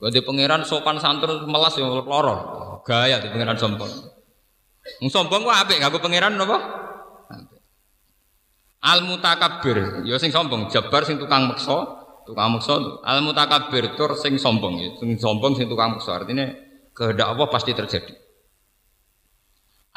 Di 0.00 0.24
pangeran 0.24 0.64
sopan 0.64 0.96
santun 0.96 1.44
melas 1.44 1.76
yang 1.76 1.92
loro, 1.92 2.80
gaya 2.88 3.20
di 3.20 3.28
pangeran 3.28 3.60
sombong. 3.60 3.92
Wong 5.04 5.10
sombong 5.12 5.44
ku 5.44 5.52
apik 5.52 5.76
gak 5.76 5.92
pangeran 6.00 6.40
napa? 6.40 6.87
Al 8.78 9.02
mutakabbir, 9.02 10.06
ya 10.06 10.14
sing 10.22 10.30
sombong, 10.30 10.70
jabar 10.70 11.02
sing 11.02 11.18
tukang 11.18 11.50
meksa, 11.50 11.98
tukang 12.22 12.54
meksa. 12.54 12.78
Al 13.02 13.26
mutakabbir 13.26 13.98
tur 13.98 14.14
sing 14.14 14.38
sombong, 14.38 14.78
ya. 14.78 14.90
sing 15.02 15.18
sombong 15.18 15.58
sing 15.58 15.66
tukang 15.66 15.98
meksa. 15.98 16.22
Artinya 16.22 16.46
kehendak 16.94 17.26
Allah 17.34 17.46
pasti 17.50 17.74
terjadi. 17.74 18.14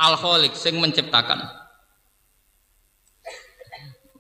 Al 0.01 0.17
khaliq 0.17 0.57
sing 0.57 0.81
menciptakan. 0.81 1.61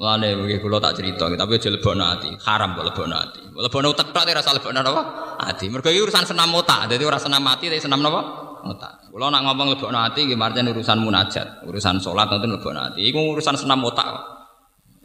Lane 0.01 0.33
iki 0.33 0.57
kula 0.57 0.81
tak 0.81 0.97
cerita, 0.97 1.29
tapi 1.29 1.61
aja 1.61 1.69
lebokno 1.69 2.05
ati. 2.05 2.29
Haram 2.45 2.73
kok 2.73 2.85
lebokno 2.89 3.15
ati. 3.17 3.41
Lebokno 3.53 3.93
utek 3.93 4.09
tok 4.09 4.25
ora 4.25 4.41
usah 4.41 4.53
lebokno 4.57 4.81
napa? 4.81 5.01
Ati. 5.45 5.69
Mergo 5.69 5.93
urusan 5.93 6.25
senam 6.25 6.49
otak. 6.57 6.89
Dadi 6.89 7.05
ora 7.05 7.21
senam 7.21 7.45
ati 7.45 7.69
tapi 7.69 7.77
senam 7.77 8.01
napa? 8.01 8.21
Otak. 8.65 9.13
Kula 9.13 9.29
nak 9.29 9.45
ngomong 9.45 9.77
lebokno 9.77 10.01
ati 10.01 10.25
nggih 10.25 10.73
urusan 10.73 10.97
munajat, 11.05 11.65
urusan 11.69 12.01
salat 12.01 12.33
ngoten 12.33 12.49
lebokno 12.49 12.81
ati. 12.81 13.05
Iku 13.13 13.37
urusan 13.37 13.53
senam 13.53 13.85
otak. 13.85 14.40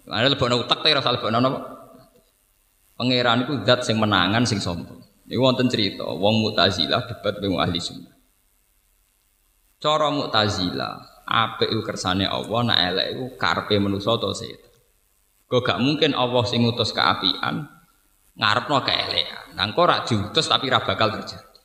Ada 0.06 0.30
lebokno 0.30 0.62
utek 0.62 0.78
tapi 0.80 0.94
ora 0.94 1.02
usah 1.02 1.14
lebokno 1.18 1.38
napa? 1.42 1.60
Pangeran 2.96 3.44
iku 3.44 3.54
zat 3.66 3.82
sing 3.82 3.98
menangan 3.98 4.46
sing 4.46 4.62
sombong. 4.62 5.02
Iku 5.26 5.42
wonten 5.42 5.66
cerita, 5.66 6.06
wong 6.06 6.38
Mu'tazilah 6.46 7.10
debat 7.10 7.34
dengan 7.42 7.66
ahli 7.66 7.82
sunnah. 7.82 8.14
Cara 9.82 10.08
Mu'tazilah, 10.14 11.26
apik 11.26 11.68
iku 11.68 11.82
kersane 11.82 12.24
Allah, 12.24 12.60
nak 12.62 12.78
elek 12.78 13.06
iku 13.12 13.24
karepe 13.34 13.76
manusa 13.82 14.14
to 14.16 14.30
setan. 14.30 14.70
Kok 15.46 15.62
gak 15.62 15.78
mungkin 15.82 16.14
Allah 16.14 16.42
sing 16.46 16.62
ngutus 16.62 16.94
keapian 16.94 17.66
ngarepno 18.36 18.82
keelekan. 18.84 19.56
Nang 19.56 19.72
kok 19.72 19.82
ora 19.88 20.04
diutus 20.04 20.46
tapi 20.46 20.68
ora 20.68 20.84
bakal 20.84 21.14
terjadi. 21.16 21.60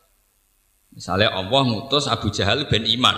Misalnya 0.92 1.36
Allah 1.36 1.62
ngutus 1.68 2.08
Abu 2.08 2.32
Jahal 2.32 2.68
ben 2.68 2.84
iman. 2.88 3.18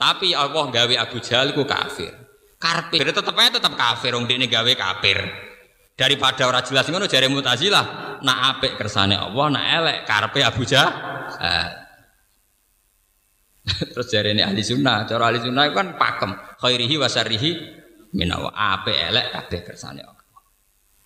Tapi 0.00 0.32
Allah 0.32 0.64
gawe 0.72 0.94
Abu 1.04 1.20
Jahal 1.20 1.52
ku 1.52 1.68
kafir. 1.68 2.12
Karpe 2.60 3.00
tetep 3.00 3.32
aja 3.32 3.56
tetep 3.56 3.72
kafir 3.72 4.12
wong 4.12 4.28
dekne 4.28 4.44
gawe 4.44 4.72
kafir. 4.76 5.18
Daripada 5.96 6.44
ora 6.44 6.60
jelas 6.60 6.88
ngono 6.88 7.08
jare 7.08 7.28
Mu'tazilah, 7.28 8.20
nak 8.20 8.38
apik 8.56 8.76
kersane 8.76 9.16
Allah, 9.16 9.46
nak 9.52 9.64
elek 9.64 9.98
karpe 10.04 10.40
Abu 10.44 10.68
Jahal. 10.68 10.92
Terus 13.92 14.06
jare 14.08 14.36
ini 14.36 14.44
ahli 14.44 14.60
sunnah, 14.64 15.08
cara 15.08 15.32
ahli 15.32 15.40
sunnah 15.40 15.68
itu 15.68 15.76
kan 15.76 15.96
pakem, 15.96 16.32
khairihi 16.60 16.96
wa 17.00 17.08
syarrihi 17.08 17.50
minawa 18.16 18.52
ape 18.52 18.92
elek 18.92 19.32
kabeh 19.32 19.60
kersane 19.64 20.00
Allah. 20.04 20.20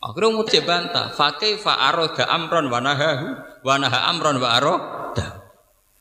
Akhirnya 0.04 0.36
mau 0.36 0.44
bantah, 0.44 1.06
fakih 1.16 1.56
fa'aroda 1.56 2.28
amron 2.28 2.68
wa 2.68 2.76
nahahu 2.82 3.26
wa 3.64 3.74
naha 3.80 4.10
amron 4.12 4.36
wa 4.36 4.48
aroda. 4.58 5.43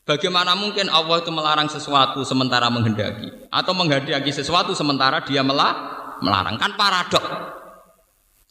Bagaimana 0.04 0.52
mungkin 0.52 0.92
Allah 0.92 1.24
itu 1.24 1.32
melarang 1.32 1.64
sesuatu 1.72 2.20
sementara 2.28 2.68
menghendaki 2.68 3.48
atau 3.48 3.72
menghendaki 3.72 4.28
sesuatu 4.28 4.76
sementara 4.76 5.24
dia 5.24 5.40
melah, 5.40 5.72
melarang 6.20 6.60
kan 6.60 6.76
paradok. 6.76 7.24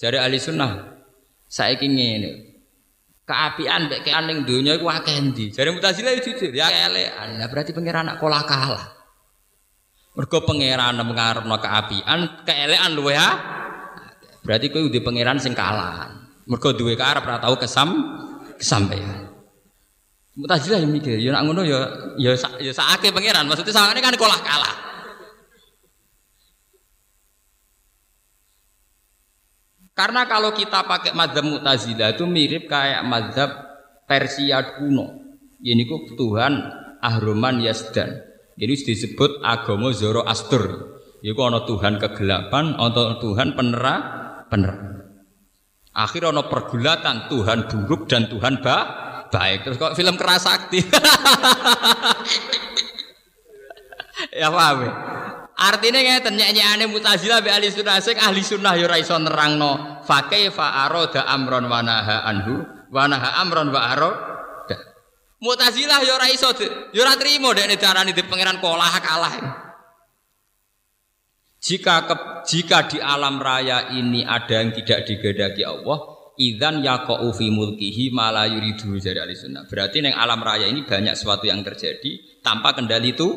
Jadi 0.01 0.17
ahli 0.17 0.41
sunnah, 0.41 0.97
saya 1.45 1.77
ingin 1.77 2.25
ini 2.25 2.31
keapian 3.23 3.85
baik 3.85 4.01
keaning 4.01 4.49
dunia 4.49 4.81
itu 4.81 4.85
ndi. 5.30 5.45
Jadi 5.53 5.69
mutazilah 5.69 6.17
jujur 6.17 6.49
ya 6.49 6.73
elekan. 6.89 7.38
berarti 7.47 7.71
pengiran 7.71 8.09
anak 8.09 8.17
kolah 8.17 8.43
kalah. 8.49 8.85
Mergo 10.13 10.45
pangeran 10.45 11.01
ngarepno 11.01 11.57
keapian, 11.57 12.45
keelekan 12.45 12.91
luwe 12.93 13.17
ha. 13.17 13.30
Berarti 14.45 14.69
kowe 14.69 14.85
udah 14.85 15.01
pangeran 15.01 15.41
sing 15.41 15.57
kalah. 15.57 16.13
Mergo 16.45 16.73
duwe 16.77 16.93
karep 16.93 17.25
ora 17.25 17.41
tau 17.41 17.57
kesam 17.57 17.89
kesampaian. 18.61 19.32
Mutazilah 20.34 20.81
yang 20.81 20.89
mikir, 20.89 21.22
ya 21.22 21.30
nak 21.30 21.45
ngono 21.45 21.61
ya 21.61 21.85
ya 22.18 22.34
ya 22.57 22.73
sakake 22.73 23.14
pangeran. 23.14 23.45
Maksudnya 23.45 23.69
sangane 23.69 24.01
kan 24.01 24.18
kalah 24.18 24.41
kalah. 24.41 24.76
Karena 29.93 30.26
kalau 30.26 30.49
kita 30.57 30.89
pakai 30.89 31.14
madzhab 31.14 31.45
Mu'tazilah 31.45 32.18
itu 32.18 32.26
mirip 32.26 32.65
kayak 32.65 33.05
madzhab 33.05 33.53
Persia 34.10 34.81
kuno. 34.81 35.38
Ini 35.61 35.85
kok 35.85 36.18
Tuhan 36.18 36.53
Ahroman 36.97 37.61
Yazdan. 37.61 38.10
Ini 38.57 38.73
disebut 38.73 39.45
agama 39.45 39.93
Zoroaster. 39.93 40.97
Iku 41.22 41.39
ana 41.45 41.61
Tuhan 41.69 42.01
kegelapan, 42.01 42.73
ana 42.73 43.22
Tuhan 43.22 43.53
penera, 43.53 43.95
penerang. 44.49 45.14
Akhir 45.93 46.26
ana 46.26 46.49
pergulatan 46.49 47.30
Tuhan 47.30 47.69
buruk 47.69 48.10
dan 48.10 48.34
Tuhan 48.34 48.65
ba 48.65 48.77
baik. 49.34 49.65
Terus 49.65 49.81
kok 49.81 49.97
film 49.97 50.14
keras 50.14 50.45
sakti. 50.45 50.85
ya 54.41 54.53
paham 54.53 54.77
ya? 54.85 54.93
Artinya 55.53 56.01
ngeten 56.01 56.34
nyanyiane 56.34 56.85
Mu'tazilah 56.89 57.41
be 57.45 57.49
ahli 57.53 57.69
sunnah 57.69 58.01
sing 58.01 58.18
ahli 58.18 58.41
sunnah 58.41 58.73
ya 58.73 58.89
ora 58.89 58.97
iso 58.97 59.14
nerangno 59.18 60.01
fa 60.01 60.26
kaifa 60.26 60.89
amron 61.30 61.69
wa 61.69 61.80
naha 61.85 62.26
anhu 62.26 62.65
wa 62.89 63.05
naha 63.05 63.38
amron 63.41 63.69
wa 63.69 63.81
arada 63.93 64.34
Mu'tazilah 65.43 65.99
ya 66.07 66.15
ora 66.15 66.31
iso, 66.31 66.55
ya 66.95 67.03
ora 67.03 67.19
trimo 67.19 67.51
dekne 67.51 67.76
darani 67.76 68.15
di 68.15 68.23
pangeran 68.23 68.64
kolah 68.64 68.95
kalah. 69.03 69.35
Jika 71.60 71.95
ke, 72.07 72.15
jika 72.47 72.88
di 72.88 72.99
alam 73.03 73.43
raya 73.43 73.91
ini 73.91 74.23
ada 74.23 74.64
yang 74.64 74.72
tidak 74.72 75.03
digedaki 75.03 75.68
Allah, 75.68 76.12
idzan 76.38 76.81
yaqau 76.81 77.30
fi 77.34 77.49
mulkihi 77.53 78.10
ma 78.14 78.34
la 78.34 78.49
yuridu 78.49 78.97
dari 78.99 79.19
ahli 79.22 79.35
sunnah. 79.38 79.65
Berarti 79.69 80.01
neng 80.01 80.15
alam 80.18 80.41
raya 80.41 80.69
ini 80.69 80.85
banyak 80.85 81.14
sesuatu 81.14 81.45
yang 81.45 81.61
terjadi 81.61 82.41
tanpa 82.41 82.73
kendali 82.73 83.14
itu 83.14 83.30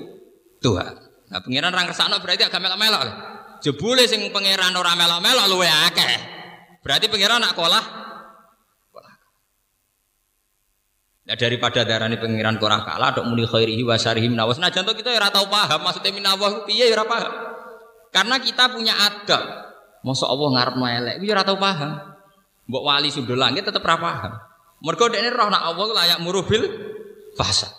Tuhan. 0.60 0.94
Nah, 1.27 1.40
pangeran 1.43 1.74
orang 1.74 1.90
kersakno 1.90 2.23
berarti 2.23 2.47
agak 2.47 2.62
melok-melok. 2.62 3.02
Jebule 3.60 4.06
sing 4.06 4.23
pangeran 4.31 4.73
ora 4.77 4.94
melok-melok 4.94 5.47
luwe 5.51 5.68
akeh. 5.68 6.16
Berarti 6.81 7.10
pangeran 7.10 7.43
nak 7.43 7.59
kolah 7.59 8.06
Nah 11.27 11.35
daripada 11.35 11.82
darah 11.82 12.06
ini 12.06 12.23
pengiran 12.23 12.55
korah 12.55 12.86
kalah, 12.86 13.10
dok 13.10 13.27
muni 13.27 13.43
khairihi 13.43 13.82
wa 13.82 13.98
syarihi 13.98 14.31
minawas. 14.31 14.62
Nah 14.62 14.70
jantung 14.70 14.94
kita 14.94 15.10
ya 15.10 15.27
tahu 15.27 15.51
paham 15.51 15.82
maksudnya 15.82 16.14
minawah 16.14 16.62
piye 16.62 16.86
ya 16.86 17.02
paham. 17.02 17.35
Karena 18.14 18.39
kita 18.39 18.70
punya 18.70 18.94
adab. 18.94 19.43
Masa 20.06 20.31
Allah 20.31 20.48
ngarep 20.55 20.74
elek, 20.78 21.14
ya 21.27 21.43
tahu 21.43 21.59
paham. 21.59 22.15
Mbok 22.66 22.82
wali 22.82 23.09
sudah 23.14 23.38
langit 23.38 23.62
tetap 23.62 23.86
ora 23.86 23.97
paham. 23.98 24.32
Mergo 24.82 25.06
dekne 25.09 25.30
roh 25.30 25.48
nak 25.48 25.62
Allah 25.62 25.86
layak 25.94 26.18
murubil 26.20 26.62
fasa. 27.38 27.70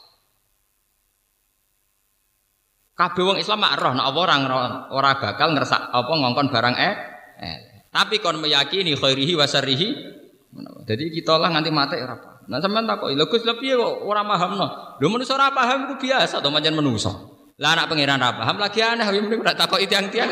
Kabeh 2.97 3.21
wong 3.21 3.37
Islam 3.37 3.61
mak 3.61 3.77
roh 3.77 3.93
nak 3.93 4.09
Allah 4.09 4.21
orang 4.23 4.41
ora 4.89 5.11
bakal 5.21 5.53
ngerasa 5.53 5.93
apa 5.93 6.11
ngongkon 6.11 6.47
barang 6.49 6.75
eh. 6.79 6.93
eh. 7.43 7.57
Tapi 7.91 8.17
kon 8.23 8.39
meyakini 8.41 8.95
khairihi 8.97 9.33
wa 9.37 9.45
syarihi. 9.45 9.89
Jadi 10.87 11.11
kita 11.13 11.35
lah 11.37 11.51
nganti 11.51 11.69
mati 11.69 11.99
ora 11.99 12.15
paham. 12.17 12.37
Nah 12.47 12.63
sampean 12.63 12.87
takoki, 12.87 13.13
lho 13.19 13.27
Gus 13.27 13.43
lha 13.43 13.59
piye 13.59 13.75
kok 13.75 14.07
ora 14.07 14.23
pahamno? 14.23 14.67
Lho 15.03 15.07
manusa 15.11 15.35
ora 15.35 15.51
paham 15.51 15.91
iku 15.91 15.95
biasa 15.99 16.39
to 16.39 16.47
pancen 16.47 16.73
manusa. 16.79 17.11
Lah 17.59 17.75
anak 17.75 17.91
pangeran 17.91 18.23
ora 18.23 18.31
paham 18.39 18.55
lagi 18.55 18.79
aneh 18.79 19.03
ya 19.03 19.19
mending 19.19 19.43
ora 19.43 19.51
takoki 19.51 19.85
tiang-tiang. 19.85 20.31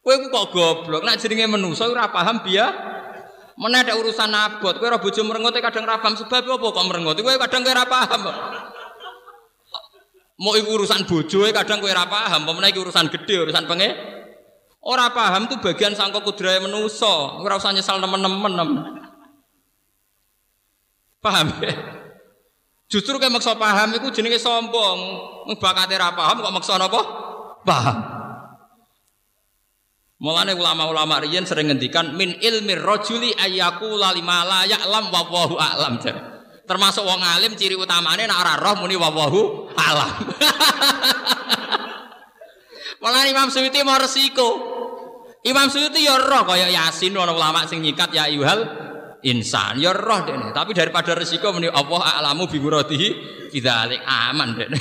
Kowe 0.00 0.14
kok 0.16 0.46
goblok, 0.54 1.02
nek 1.04 1.18
jenenge 1.20 1.50
manusa 1.50 1.90
ora 1.90 2.08
paham 2.08 2.46
biya. 2.46 2.72
Mana 3.60 3.84
ada 3.84 3.92
urusan 3.92 4.32
abot, 4.32 4.72
kowe 4.72 4.88
ora 4.88 4.96
bojo 4.96 5.20
merengut 5.20 5.52
kadang 5.60 5.84
ora 5.84 6.00
paham 6.00 6.16
sebab 6.16 6.48
apa 6.48 6.66
kok 6.72 6.86
merengut. 6.88 7.20
Kowe 7.20 7.36
kadang 7.36 7.60
kowe 7.60 7.72
ora 7.76 7.84
paham. 7.84 8.22
Mau 10.40 10.56
iku 10.56 10.80
urusan 10.80 11.04
bojo 11.04 11.44
kadang 11.52 11.84
kowe 11.84 11.92
ora 11.92 12.08
paham, 12.08 12.48
pemene 12.48 12.72
iki 12.72 12.80
urusan 12.80 13.12
gede, 13.12 13.36
urusan 13.44 13.68
penge. 13.68 13.92
Ora 14.80 15.12
paham 15.12 15.44
tuh 15.44 15.60
bagian 15.60 15.92
sangka 15.92 16.24
kudrahe 16.24 16.56
manusa. 16.64 17.36
Ora 17.44 17.60
usah 17.60 17.76
nyesal 17.76 18.00
nemen-nemen. 18.00 18.96
Paham 21.20 21.52
ya? 21.60 21.76
Justru 22.88 23.20
kayak 23.20 23.36
maksa 23.36 23.60
paham 23.60 23.92
itu 23.92 24.08
jenenge 24.08 24.40
sombong. 24.40 24.98
Bakate 25.60 26.00
ra 26.00 26.16
paham 26.16 26.40
kok 26.40 26.54
maksa 26.56 26.80
napa? 26.80 27.00
Paham. 27.68 28.19
Mulane 30.20 30.52
ulama-ulama 30.52 31.24
riyen 31.24 31.48
sering 31.48 31.72
ngendikan 31.72 32.12
min 32.12 32.36
ilmi 32.36 32.76
rajuli 32.76 33.32
ayyaku 33.32 33.96
lima 33.96 34.44
la 34.44 34.68
ya'lam 34.68 35.08
wa 35.08 35.24
wallahu 35.24 35.56
a'lam. 35.56 35.96
Termasuk 36.68 37.08
wong 37.08 37.24
alim 37.24 37.56
ciri 37.56 37.72
utamane 37.72 38.28
nek 38.28 38.36
ora 38.36 38.60
roh 38.60 38.84
muni 38.84 39.00
wallahu 39.00 39.72
a'lam. 39.72 40.10
Malah 43.00 43.24
Imam 43.32 43.48
Suyuti 43.48 43.80
mau 43.80 43.96
resiko. 43.96 44.48
Imam 45.40 45.72
Suyuti 45.72 46.04
ya 46.04 46.20
roh 46.20 46.44
kaya 46.44 46.68
Yasin 46.68 47.16
ana 47.16 47.32
ulama 47.32 47.64
sing 47.64 47.80
nyikat 47.80 48.12
ya 48.12 48.28
yuhal 48.28 48.60
insan 49.24 49.80
ya 49.80 49.96
roh 49.96 50.20
dene 50.28 50.52
tapi 50.52 50.76
daripada 50.76 51.16
resiko 51.16 51.48
meni 51.56 51.72
Allah 51.72 52.20
a'lamu 52.20 52.44
bi 52.44 52.60
muradihi 52.60 53.08
bidzalik 53.48 54.04
aman 54.04 54.52
dene 54.52 54.76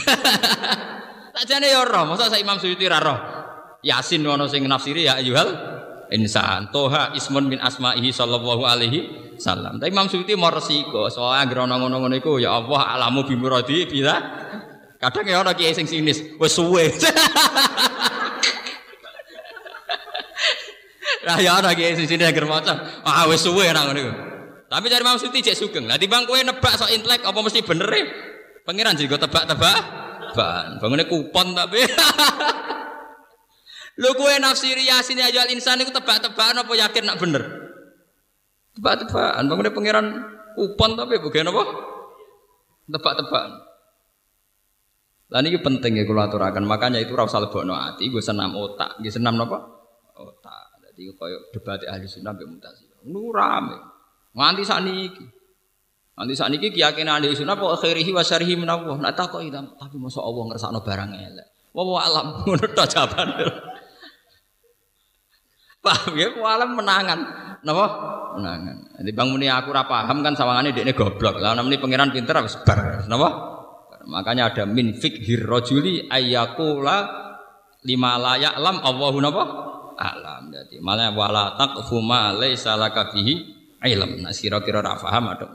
jane 1.49 1.71
ya 1.71 1.87
roh 1.87 2.11
masa 2.11 2.27
Imam 2.35 2.59
Suyuti 2.59 2.91
ra 2.91 2.99
roh 2.99 3.39
Yasin 3.79 4.27
ono 4.27 4.45
sing 4.51 4.67
nafsiri 4.67 5.07
ya 5.07 5.19
ayyuhal 5.19 5.49
insan 6.11 6.67
toha 6.73 7.15
ismun 7.15 7.47
min 7.47 7.59
asma'ihi 7.63 8.11
sallallahu 8.11 8.67
alaihi 8.67 8.99
salam 9.39 9.79
tapi 9.79 9.93
Imam 9.93 10.11
Suyuti 10.11 10.35
mau 10.35 10.51
resiko 10.51 11.07
soalnya 11.07 11.47
anggere 11.47 11.63
ngono-ngono 11.63 12.19
ya 12.41 12.59
Allah 12.59 12.81
a'lamu 12.97 13.23
bi 13.23 13.39
muradihi 13.39 13.87
bila 13.87 14.15
Kadang 14.99 15.31
ya 15.31 15.39
orang 15.39 15.55
kiai 15.55 15.71
sing 15.71 15.87
sinis, 15.87 16.19
wes 16.35 16.51
suwe. 16.51 16.91
Nah 21.19 21.35
ya 21.39 21.61
orang 21.61 21.77
kiai 21.77 21.93
sing 21.95 22.03
sinis 22.09 22.25
agar 22.25 22.43
macam, 22.43 22.75
ah 23.05 23.23
wes 23.31 23.39
suwe 23.39 23.63
nang 23.71 23.95
ngono. 23.95 24.11
Tapi 24.67 24.85
cari 24.91 25.03
maksudnya 25.07 25.39
cek 25.39 25.55
sugeng. 25.55 25.85
Lah 25.87 25.95
timbang 25.95 26.27
kowe 26.27 26.35
nebak 26.35 26.75
sok 26.75 26.91
intelek 26.91 27.23
apa 27.23 27.39
mesti 27.39 27.63
bener 27.63 27.89
e? 27.95 28.01
Pangeran 28.67 28.99
juga 28.99 29.23
tebak-tebak. 29.23 29.79
Ban, 30.35 30.77
bangunnya 30.83 31.07
kupon 31.07 31.55
tapi. 31.55 31.79
Lu 33.99 34.15
kue 34.15 34.31
nafsiri 34.39 34.87
yasin 34.87 35.19
aja 35.19 35.43
insan 35.51 35.83
itu 35.83 35.91
tebak-tebakan 35.91 36.63
apa 36.63 36.71
yakin 36.71 37.03
nak 37.03 37.19
bener? 37.19 37.43
Tebak-tebakan. 38.79 39.43
Bangunnya 39.51 39.75
pangeran 39.75 40.05
kupon 40.55 40.95
tapi 40.95 41.19
bukan 41.19 41.51
apa? 41.51 41.63
Tebak-tebakan. 42.87 43.51
Lah 45.29 45.39
ini 45.43 45.59
penting 45.59 45.99
ya 45.99 46.07
kalau 46.07 46.23
aturakan. 46.23 46.63
Makanya 46.63 47.03
itu 47.03 47.11
rasa 47.13 47.43
lebokno 47.43 47.75
ati, 47.75 48.07
gue 48.07 48.23
senam 48.23 48.55
otak, 48.55 49.03
gue 49.03 49.11
senam 49.11 49.35
apa? 49.35 49.67
Otak. 50.15 50.79
Jadi 50.89 51.11
koyo 51.19 51.51
debat 51.51 51.83
ahli 51.83 52.07
sunnah 52.07 52.33
mbek 52.33 52.47
mutasi. 52.47 52.87
Nu 53.03 53.35
rame. 53.35 53.77
Nganti 54.31 54.63
sakniki. 54.63 55.25
Nanti 56.15 56.33
saat 56.35 56.55
ini 56.55 56.71
keyakinan 56.71 57.19
ahli 57.19 57.35
sunnah 57.35 57.59
pokok 57.59 57.83
khairihi 57.83 58.15
wa 58.15 58.23
syarihi 58.23 58.55
minallah. 58.55 58.95
Nak 58.95 59.19
itu, 59.43 59.59
tapi 59.75 59.95
masa 59.99 60.23
Allah 60.23 60.43
ngersakno 60.49 60.79
barang 60.81 61.11
elek. 61.13 61.47
Wa 61.75 61.83
alam 61.99 62.25
ngono 62.47 62.65
tok 62.73 62.87
jawaban. 62.89 63.27
Paham 65.79 66.13
ya? 66.19 66.29
Wa 66.35 66.59
alam 66.59 66.75
menangan. 66.75 67.19
Napa? 67.63 67.85
Menangan. 68.39 68.75
Jadi 68.99 69.11
bang 69.15 69.27
muni 69.31 69.47
aku 69.47 69.71
ora 69.71 69.87
paham 69.87 70.19
kan 70.23 70.35
sawangane 70.35 70.75
dekne 70.75 70.91
goblok. 70.95 71.39
Lah 71.39 71.55
namanya 71.55 71.79
pangeran 71.79 72.11
pinter 72.11 72.35
wis 72.43 72.59
bar. 72.63 73.07
Napa? 73.07 73.29
Makanya 74.09 74.55
ada 74.55 74.63
min 74.65 74.95
fikhir 74.95 75.45
rajuli 75.45 76.07
ayyakula 76.07 76.97
lima 77.83 78.19
layak 78.19 78.55
lam 78.59 78.77
Allahu 78.83 79.17
napa? 79.23 79.43
Alam. 79.99 80.51
Jadi 80.51 80.79
malah 80.79 81.11
wala 81.11 81.55
taqfu 81.59 81.99
ma 81.99 82.31
laisa 82.35 82.75
laka 82.79 83.11
ilm. 83.15 84.11
Nah 84.23 84.31
sira 84.35 84.59
kira 84.63 84.83
ora 84.83 84.95
paham 84.99 85.25
atau 85.31 85.49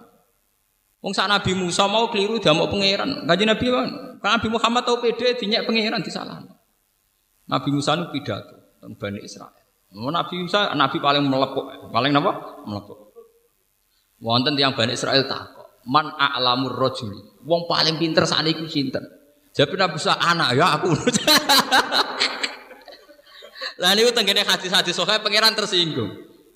Wong 1.05 1.13
sak 1.13 1.29
Nabi 1.29 1.53
Musa 1.53 1.85
mau 1.85 2.09
keliru 2.09 2.41
dia 2.41 2.57
mau 2.57 2.65
pangeran. 2.65 3.29
Kanjeng 3.29 3.53
Nabi 3.53 3.67
kan 3.69 3.89
Nabi 4.25 4.49
Muhammad 4.49 4.89
tahu 4.89 5.05
pede 5.05 5.37
dinyak 5.37 5.69
pangeran 5.69 6.01
di 6.01 6.09
salah. 6.09 6.41
Nabi 7.45 7.69
Musa 7.77 7.93
itu 7.93 8.09
pidato 8.09 8.81
tentang 8.81 8.97
Bani 8.97 9.21
Israel. 9.21 9.64
Nabi 9.95 10.35
Musa 10.43 10.75
Nabi 10.75 10.99
paling 10.99 11.23
melepuk, 11.23 11.91
paling 11.95 12.11
apa? 12.19 12.33
Melepuk. 12.67 13.15
Wonten 14.19 14.59
tiang 14.59 14.75
Bani 14.75 14.91
Israel 14.91 15.31
takok, 15.31 15.87
man 15.87 16.11
a'lamur 16.19 16.75
rajuli. 16.75 17.19
Wong 17.47 17.71
paling 17.71 18.01
pinter 18.03 18.27
saat 18.27 18.43
itu 18.51 18.67
sinten? 18.67 19.07
Jadi 19.55 19.79
Nabi 19.79 19.95
Musa 19.95 20.19
anak 20.19 20.59
ya 20.59 20.67
aku. 20.81 20.91
Lah 23.83 23.91
niku 23.95 24.11
tenggene 24.15 24.47
hadis-hadis 24.47 24.95
sohail 24.95 25.23
pangeran 25.23 25.55
tersinggung. 25.55 26.11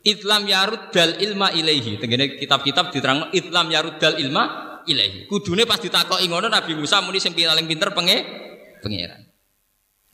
Islam 0.07 0.47
yarud 0.47 0.95
dal 0.95 1.19
ilma 1.19 1.51
ilaihi. 1.51 1.99
Tenggene 1.99 2.39
kitab-kitab 2.39 2.95
diterang 2.95 3.31
Islam 3.35 3.71
yarud 3.71 3.99
dal 3.99 4.19
ilma 4.19 4.83
ilaihi. 4.87 5.27
Kudune 5.27 5.67
pas 5.67 5.83
ditakoki 5.83 6.27
ngono 6.31 6.47
Nabi 6.47 6.79
Musa 6.79 7.03
muni 7.03 7.19
sing 7.19 7.35
paling 7.35 7.67
pinter 7.67 7.91
penge 7.91 8.17
pangeran. 8.83 9.23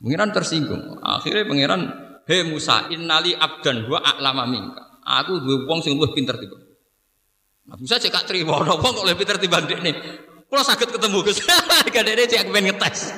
Pangeran 0.01 0.31
tersinggung. 0.33 0.83
Akhirnya 1.05 1.45
pangeran, 1.49 1.81
"He 2.25 2.45
Musa, 2.45 2.89
innali 2.91 3.37
abdan 3.37 3.89
wa 3.89 4.01
a'lama 4.01 4.45
minka." 4.49 4.83
Aku 5.05 5.45
duwe 5.45 5.69
wong 5.69 5.85
sing 5.85 6.01
luwih 6.01 6.17
pinter 6.17 6.37
tiba. 6.41 6.57
Nabi 7.69 7.85
Musa 7.85 8.01
cek 8.01 8.13
gak 8.13 8.25
trimo, 8.25 8.57
wong 8.57 8.93
kok 8.97 9.05
luwih 9.05 9.17
pinter 9.17 9.37
timbang 9.37 9.69
dekne. 9.69 9.93
Kula 10.49 10.65
saged 10.65 10.89
ketemu 10.89 11.21
Gus. 11.21 11.45
Kadene 11.95 12.25
cek 12.25 12.49
pengen 12.49 12.73
ngetes. 12.73 13.13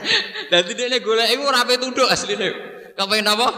Dadi 0.50 0.72
dekne 0.74 0.98
golek 1.02 1.30
iku 1.30 1.42
ora 1.46 1.62
tunduk 1.78 2.10
asline. 2.10 2.48
Kepengen 2.98 3.30
apa? 3.30 3.48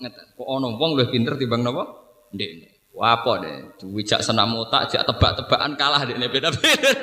Ngetes. 0.00 0.26
Kok 0.32 0.48
ana 0.48 0.68
wong 0.72 0.90
luwih 0.96 1.08
pinter 1.12 1.36
timbang 1.36 1.60
napa? 1.60 1.84
Ndekne. 2.32 2.76
Wah 2.96 3.20
apa 3.20 3.44
deh, 3.44 3.76
dijak 3.92 4.24
senam 4.24 4.56
otak, 4.56 4.88
jak 4.88 5.04
tebak-tebakan 5.04 5.76
kalah 5.76 6.08
dekne 6.08 6.32
beda-beda. 6.32 6.96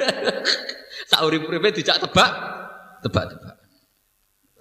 Sak 1.13 1.21
urip-uripe 1.21 1.69
dijak 1.69 2.01
tebak, 2.01 2.33
tebak-tebakan. 3.05 3.52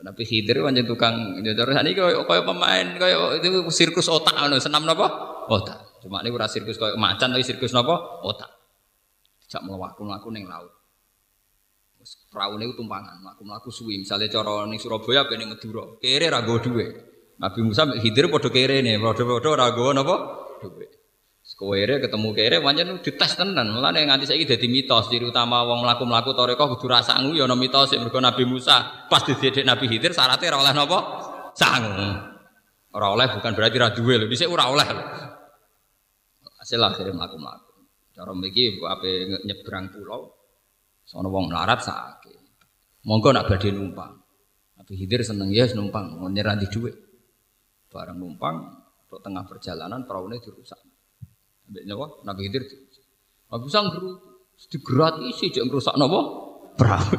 Tapi 0.03 0.23
Khidir 0.27 0.59
pancen 0.67 0.83
tukang 0.83 1.39
terus 1.47 1.79
ini 1.79 1.95
koyo 1.95 2.27
koyo 2.27 2.43
pemain 2.43 2.99
koyo 2.99 3.39
itu 3.39 3.63
sirkus 3.71 4.11
otak 4.11 4.35
ngono, 4.35 4.59
senam 4.59 4.83
napa? 4.83 5.07
Otak. 5.47 6.03
Cuma 6.03 6.19
ini 6.27 6.35
ora 6.35 6.51
sirkus 6.51 6.75
koyo 6.75 6.99
macan 6.99 7.31
tapi 7.31 7.47
sirkus 7.47 7.71
napa? 7.71 8.23
Otak. 8.27 8.51
Dijak 9.47 9.63
mlaku-mlaku 9.63 10.35
ning 10.35 10.51
laut. 10.51 10.75
Wis 12.03 12.19
praune 12.27 12.67
tumpangan, 12.75 13.23
mlaku-mlaku 13.23 13.71
suwi. 13.71 14.03
Misale 14.03 14.27
cara 14.27 14.67
ning 14.67 14.83
Surabaya 14.83 15.31
ben 15.31 15.47
Madura. 15.47 16.03
Kere 16.03 16.27
ra 16.27 16.43
go 16.43 16.59
dhuwit. 16.59 16.91
Nabi 17.39 17.61
Musa 17.63 17.87
Khidir 17.87 18.27
padha 18.27 18.51
kere 18.51 18.83
ne, 18.83 18.99
padha-padha 18.99 19.49
ora 19.55 19.71
go 19.71 19.95
napa? 19.95 20.42
Sekowere 21.63 22.03
ketemu 22.03 22.35
kere 22.35 22.59
pancen 22.59 22.99
dites 22.99 23.39
tenan. 23.39 23.71
Mulane 23.71 24.03
nganti 24.03 24.27
saiki 24.27 24.51
dadi 24.51 24.67
mitos 24.67 25.07
ciri 25.07 25.31
utama 25.31 25.63
wong 25.63 25.87
mlaku-mlaku 25.87 26.35
toreko 26.35 26.75
kudu 26.75 26.91
ra 26.91 27.07
sangu 27.07 27.39
ya 27.39 27.47
ana 27.47 27.55
mitos 27.55 27.95
mergo 28.03 28.19
Nabi 28.19 28.43
Musa 28.43 29.07
pas 29.07 29.23
didedek 29.23 29.63
Nabi 29.63 29.87
Khidir 29.87 30.11
syaratnya 30.11 30.51
ora 30.51 30.59
oleh 30.59 30.73
napa? 30.75 30.99
Sangu. 31.55 31.95
Ora 32.99 33.15
bukan 33.15 33.55
berarti 33.55 33.79
ra 33.79 33.95
duwe 33.95 34.19
lho, 34.19 34.27
dhisik 34.27 34.51
ora 34.51 34.75
oleh. 34.75 34.91
Hasil 36.59 36.83
akhirnya 36.83 37.15
mlaku-mlaku. 37.15 37.87
Cara 38.11 38.35
mriki 38.35 38.83
ape 38.83 39.11
nyebrang 39.47 39.95
pulau 39.95 40.35
sono 41.07 41.31
wong 41.31 41.47
melarat 41.47 41.79
sakit. 41.79 42.43
Monggo 43.07 43.31
nak 43.31 43.47
badhe 43.47 43.71
numpang. 43.71 44.19
Nabi 44.83 44.93
Khidir 44.99 45.23
seneng 45.23 45.55
ya 45.55 45.71
numpang, 45.79 46.27
nyerah 46.27 46.59
di 46.59 46.67
dhuwit. 46.67 46.99
Bareng 47.87 48.19
numpang 48.19 48.83
untuk 49.07 49.23
tengah 49.23 49.47
perjalanan 49.47 50.03
perahunya 50.11 50.43
dirusak. 50.43 50.92
Ambek 51.73 51.89
nyawa 51.89 52.07
Nabi 52.29 52.41
Khidir. 52.45 52.69
Nabi 53.49 53.65
Musa 53.65 53.81
nggeru 53.81 54.13
digratisi 54.69 55.49
jek 55.49 55.65
ngrusak 55.65 55.97
napa? 55.97 56.21
Perahu. 56.77 57.17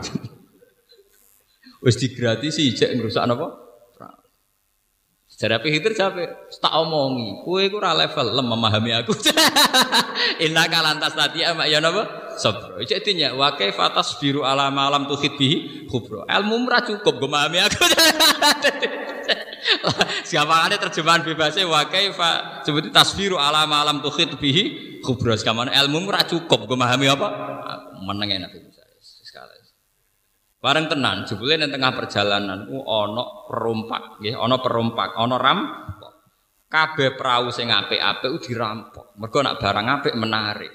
Wis 1.82 1.98
digratisi 1.98 2.70
jek 2.78 2.94
ngrusak 2.94 3.26
napa? 3.26 3.66
Sejarah 5.26 5.58
Khidir 5.66 5.98
capek, 5.98 6.30
tak 6.62 6.70
omongi, 6.78 7.42
iku 7.42 7.82
ora 7.82 7.98
level 7.98 8.38
lem 8.38 8.46
memahami 8.46 8.94
aku. 8.94 9.18
Inna 10.46 10.70
kalantas 10.70 11.18
tadi 11.18 11.42
ama 11.42 11.66
ya 11.66 11.82
napa? 11.82 12.06
Sabro. 12.38 12.78
Cek 12.78 13.02
dinya 13.02 13.34
wa 13.34 13.58
kaifa 13.58 13.90
tasbiru 13.90 14.46
ala 14.46 14.70
malam 14.70 15.10
tuhid 15.10 15.34
bihi 15.34 15.90
khubra. 15.90 16.30
Ilmu 16.30 16.70
ora 16.70 16.86
cukup 16.86 17.18
gue 17.18 17.26
memahami 17.26 17.66
aku. 17.66 17.82
Siapa 20.30 20.68
ada 20.68 20.76
terjemahan 20.80 21.24
bebasnya 21.24 21.68
wa 21.68 21.88
kaifa 21.88 22.62
seperti 22.64 22.90
tasbiru 22.92 23.40
ala 23.40 23.66
malam 23.66 24.04
tuhid 24.04 24.36
bihi 24.38 25.00
khubra. 25.04 25.36
Sekarang 25.36 25.72
ilmu 25.72 26.10
ora 26.10 26.24
cukup 26.24 26.68
gue 26.68 26.78
memahami 26.78 27.08
apa? 27.12 27.28
Meneng 28.04 28.44
enak 28.44 28.52
Musa. 28.56 28.84
Sekali. 29.00 29.58
Bareng 30.64 30.88
tenan, 30.88 31.28
jebule 31.28 31.60
nang 31.60 31.72
tengah 31.72 31.92
perjalanan 31.92 32.68
ku 32.68 32.84
ana 32.88 33.24
perompak, 33.48 34.24
nggih, 34.24 34.36
ana 34.40 34.58
perompak, 34.64 35.16
ana 35.20 35.36
ram 35.36 35.60
kabeh 36.74 37.14
perahu 37.14 37.54
sing 37.54 37.70
apik-apik 37.70 38.42
dirampok. 38.42 39.14
Mergo 39.22 39.40
nak 39.46 39.62
barang 39.62 39.88
apik 40.00 40.16
menarik. 40.18 40.74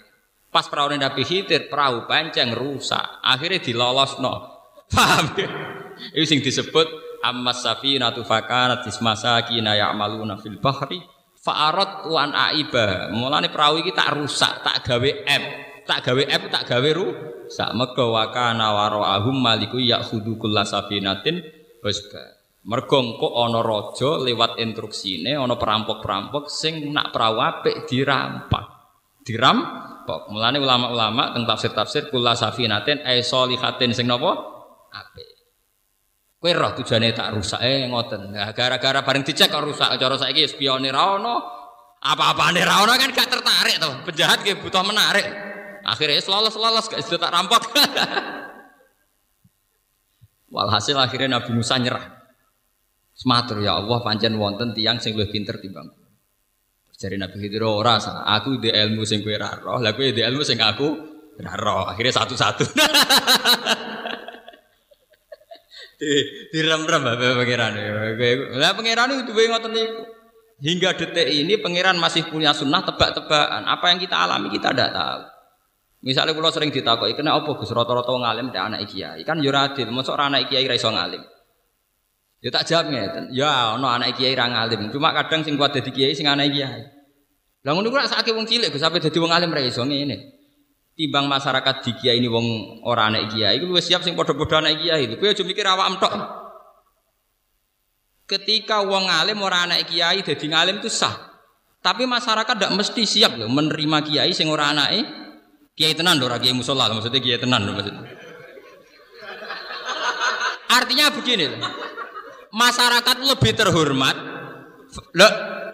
Pas 0.49 0.65
perahu 0.65 0.95
Nabi 0.95 1.27
Khidir, 1.27 1.69
perahu 1.69 2.09
panceng 2.09 2.57
rusak. 2.57 3.21
Akhirnya 3.21 3.61
dilolosno. 3.61 4.35
Paham 4.95 5.37
ya? 5.37 5.49
Itu 6.15 6.25
sing 6.25 6.41
disebut 6.41 7.08
amma 7.23 7.53
safinatu 7.55 8.23
fakanat 8.23 8.87
ismasakina 8.87 9.75
ya'maluna 9.75 10.39
fil 10.39 10.59
bahri 10.63 11.03
fa'arat 11.39 12.11
wan 12.11 12.35
aiba. 12.35 13.09
Mulane 13.15 13.49
perahu 13.49 13.81
iki 13.81 13.95
tak 13.95 14.13
rusak, 14.19 14.61
tak 14.67 14.85
gawe 14.85 15.11
M. 15.25 15.43
Tak 15.89 16.05
gawe 16.05 16.23
M, 16.29 16.43
tak 16.53 16.69
gawe 16.69 16.91
rusak. 16.93 17.71
Mergo 17.73 18.13
wa 18.13 18.29
kana 18.29 18.75
wara'ahum 18.77 19.37
maliku 19.39 19.81
ya'khudhu 19.81 20.37
kullasafinatin 20.37 21.41
husba. 21.81 22.37
Mergo 22.69 23.01
engko 23.01 23.29
ana 23.41 23.65
raja 23.65 24.21
lewat 24.21 24.61
instruksine 24.61 25.39
ana 25.39 25.57
perampok-perampok 25.57 26.53
sing 26.53 26.93
nak 26.93 27.17
perahu 27.17 27.41
apik 27.41 27.89
dirampak. 27.89 28.67
Dirampok. 29.25 30.29
Mulane 30.29 30.61
ulama-ulama 30.61 31.33
teng 31.33 31.49
tafsir-tafsir 31.49 32.13
kullasafinatin 32.13 33.09
ay 33.09 33.25
solihatin 33.25 33.97
sing 33.97 34.05
napa? 34.05 34.37
Apik. 34.93 35.38
Kowe 36.39 36.55
roh 36.55 36.71
tujuane 36.79 37.11
tak 37.11 37.35
rusak 37.35 37.59
eh 37.67 37.91
ngoten. 37.91 38.31
Nah, 38.31 38.55
gara-gara 38.55 39.03
bareng 39.03 39.27
dicek 39.27 39.51
kok 39.51 39.59
rusak 39.59 39.99
cara 39.99 40.15
saiki 40.15 40.47
spione 40.47 40.87
ra 40.95 41.19
ono. 41.19 41.35
Apa-apane 41.99 42.63
ra 42.63 42.87
ono 42.87 42.95
kan 42.95 43.11
gak 43.11 43.27
tertarik 43.27 43.83
to. 43.83 43.91
Penjahat 44.07 44.47
ki 44.47 44.63
butuh 44.63 44.87
menarik. 44.87 45.27
Akhirnya 45.83 46.23
lolos-lolos 46.23 46.87
gak 46.87 47.03
sudah 47.03 47.27
tak 47.27 47.35
rampok. 47.35 47.63
Walhasil 50.55 50.95
akhirnya 50.95 51.43
Nabi 51.43 51.59
Musa 51.59 51.75
nyerah. 51.75 52.07
Sematur 53.19 53.59
ya 53.59 53.75
Allah 53.75 53.99
pancen 54.07 54.39
wonten 54.39 54.79
tiang 54.79 55.03
sing 55.03 55.19
luwih 55.19 55.35
pinter 55.35 55.59
timbang. 55.59 55.91
Jari 56.99 57.15
Nabi 57.15 57.39
Khidir 57.39 57.63
ora 57.63 58.03
aku 58.27 58.59
di 58.59 58.75
ilmu 58.75 59.07
sing 59.07 59.23
kowe 59.23 59.31
ra 59.39 59.55
roh, 59.55 59.79
lah 59.79 59.95
kowe 59.95 60.03
di 60.03 60.19
ilmu 60.19 60.43
sing 60.43 60.59
aku 60.59 60.87
ra 61.43 61.55
roh. 61.55 61.87
Akhirnya 61.87 62.15
satu-satu. 62.15 62.65
di 65.99 66.11
direm-rem 66.55 67.03
bae 67.03 67.35
pangeran. 67.43 67.73
Lah 68.55 68.73
pangeran 68.79 69.19
itu 69.19 69.35
duwe 69.35 69.51
ngoten 69.51 69.75
niku. 69.75 70.03
Hingga 70.59 70.91
detik 70.95 71.27
ini 71.27 71.59
pangeran 71.59 71.99
masih 71.99 72.31
punya 72.31 72.55
sunnah 72.55 72.87
tebak-tebakan. 72.87 73.67
Apa 73.67 73.91
yang 73.91 73.99
kita 73.99 74.15
alami 74.15 74.51
kita 74.55 74.71
tidak 74.71 74.95
tahu. 74.95 75.23
Misalnya 75.99 76.31
kalau 76.31 76.51
sering 76.55 76.71
ditakoki, 76.71 77.19
kena 77.19 77.35
apa 77.35 77.51
Gus 77.59 77.75
rata-rata 77.75 78.15
ngalim 78.15 78.55
tidak 78.55 78.65
anak 78.71 78.81
kiai? 78.87 79.27
Kan 79.27 79.43
yo 79.43 79.51
adil, 79.51 79.91
mosok 79.91 80.15
ora 80.15 80.31
anak 80.31 80.47
kiai 80.47 80.63
ra 80.71 80.79
iso 80.79 80.95
ngalim. 80.95 81.23
Ya 82.39 82.55
tak 82.55 82.71
jawab 82.71 82.95
ngeten. 82.95 83.35
Ya 83.35 83.75
ono 83.75 83.91
anak 83.91 84.15
kiai 84.15 84.39
ra 84.39 84.47
ngalim. 84.47 84.95
Cuma 84.95 85.11
kadang 85.11 85.43
sing 85.43 85.59
kuat 85.59 85.75
dadi 85.75 85.91
kiai 85.91 86.15
sing 86.15 86.31
anak 86.31 86.55
kiai. 86.55 86.87
Lah 87.67 87.75
ngono 87.75 87.91
kuwi 87.91 88.07
sakake 88.07 88.31
wong 88.31 88.47
cilik 88.47 88.71
Gus 88.71 88.79
sampe 88.79 89.03
dadi 89.03 89.19
wong 89.19 89.35
alim 89.35 89.51
ra 89.51 89.59
iso. 89.59 89.83
Timbang 90.99 91.31
masyarakat 91.31 91.87
di 91.87 91.93
kiai 91.95 92.19
ini 92.19 92.27
wong 92.27 92.47
ora 92.83 93.07
anak 93.07 93.31
kiai, 93.31 93.63
iku 93.63 93.71
wis 93.71 93.87
siap 93.87 94.03
sing 94.03 94.19
padha-padha 94.19 94.67
anak 94.67 94.83
kiai. 94.83 95.07
Kowe 95.15 95.31
aja 95.31 95.47
mikir 95.47 95.63
awakmu 95.63 96.03
tok. 96.03 96.13
Ketika 98.27 98.83
wong 98.83 99.07
alim 99.07 99.39
ora 99.39 99.63
anak 99.63 99.87
kiai 99.87 100.27
dadi 100.27 100.47
ngalim 100.51 100.83
itu 100.83 100.91
sah. 100.91 101.39
Tapi 101.79 102.03
masyarakat 102.03 102.59
tidak 102.59 102.75
mesti 102.75 103.07
siap 103.07 103.39
loh 103.39 103.47
menerima 103.47 103.99
kiai 104.11 104.35
sing 104.35 104.51
ora 104.51 104.75
anake 104.75 105.07
kiai 105.79 105.95
tenan 105.95 106.19
ora 106.19 106.43
kiai 106.43 106.51
musola 106.51 106.91
maksudnya 106.91 107.23
kiai 107.23 107.39
tenan 107.39 107.63
maksudnya. 107.71 108.03
Artinya 110.67 111.15
begini 111.15 111.47
loh 111.47 111.63
masyarakat 112.53 113.17
lebih 113.23 113.53
terhormat 113.55 114.17
lo 115.15 115.29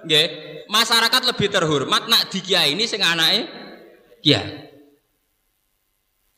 nggih 0.05 0.27
masyarakat 0.69 1.23
lebih 1.33 1.49
terhormat 1.49 2.03
nak 2.11 2.29
di 2.29 2.45
kiai 2.45 2.77
ini 2.77 2.85
sing 2.85 3.01
anake 3.01 3.49
kiai 4.21 4.74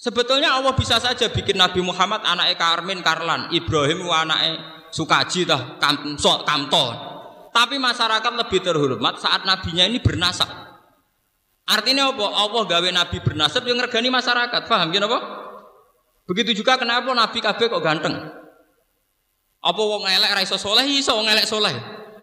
Sebetulnya 0.06 0.54
Allah 0.54 0.70
bisa 0.78 1.02
saja 1.02 1.26
bikin 1.26 1.58
Nabi 1.58 1.82
Muhammad 1.82 2.22
anaknya 2.22 2.54
Karmin 2.54 3.02
Karlan, 3.02 3.50
Ibrahim 3.50 4.06
anaknya 4.06 4.86
Sukaji 4.94 5.50
Kamso 5.82 6.46
Kamto. 6.46 6.94
Tapi 7.50 7.74
masyarakat 7.74 8.32
lebih 8.38 8.62
terhormat 8.62 9.18
saat 9.18 9.42
nabinya 9.42 9.82
ini 9.82 9.98
bernasab. 9.98 10.46
Artinya 11.66 12.14
apa? 12.14 12.22
Allah 12.22 12.62
gawe 12.70 12.88
nabi 12.94 13.18
bernasab 13.18 13.66
yang 13.66 13.82
ngergani 13.82 14.06
masyarakat. 14.06 14.70
Paham 14.70 14.94
gini 14.94 15.02
apa? 15.02 15.18
Begitu 16.30 16.62
juga 16.62 16.78
kenapa 16.78 17.10
nabi 17.10 17.42
kabeh 17.42 17.66
kok 17.66 17.82
ganteng? 17.82 18.14
Apa 19.58 19.82
wong 19.82 20.06
elek 20.06 20.30
ra 20.30 20.40
iso 20.46 20.54
saleh 20.54 20.86
iso 20.86 21.18
wong 21.18 21.26
elek 21.26 21.50
saleh. 21.50 21.74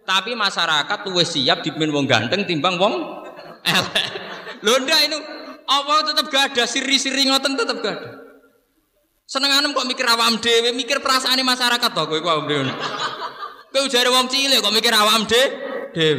Tapi 0.07 0.31
masyarakat 0.39 1.03
wis 1.11 1.35
siap 1.35 1.60
dipimpin 1.60 1.91
wong 1.91 2.07
ganteng 2.07 2.47
timbang 2.47 2.80
wong 2.80 2.95
elek. 3.68 4.07
Lho 4.64 4.80
itu 4.80 5.19
apa 5.74 5.95
tetap 6.14 6.26
gak 6.30 6.44
ada 6.54 6.64
siri-siri 6.70 7.26
ngoten 7.26 7.58
tetap 7.58 7.78
gak 7.82 7.95
ada. 7.98 8.10
Senenganem 9.24 9.74
kok 9.74 9.88
mikir 9.88 10.06
awam 10.06 10.38
dhewe, 10.38 10.76
mikir 10.76 11.02
perasaan 11.02 11.41
masyarakat 11.41 11.90
to 11.90 12.04
kowe 12.06 12.20
awam 12.22 12.45
dhewe. 12.45 12.70
Kowe 13.74 13.88
jare 13.90 14.10
wong 14.14 14.30
cilik 14.30 14.62
kok 14.62 14.76
mikir 14.76 14.94
awam 14.94 15.26
dhewe. 15.26 16.16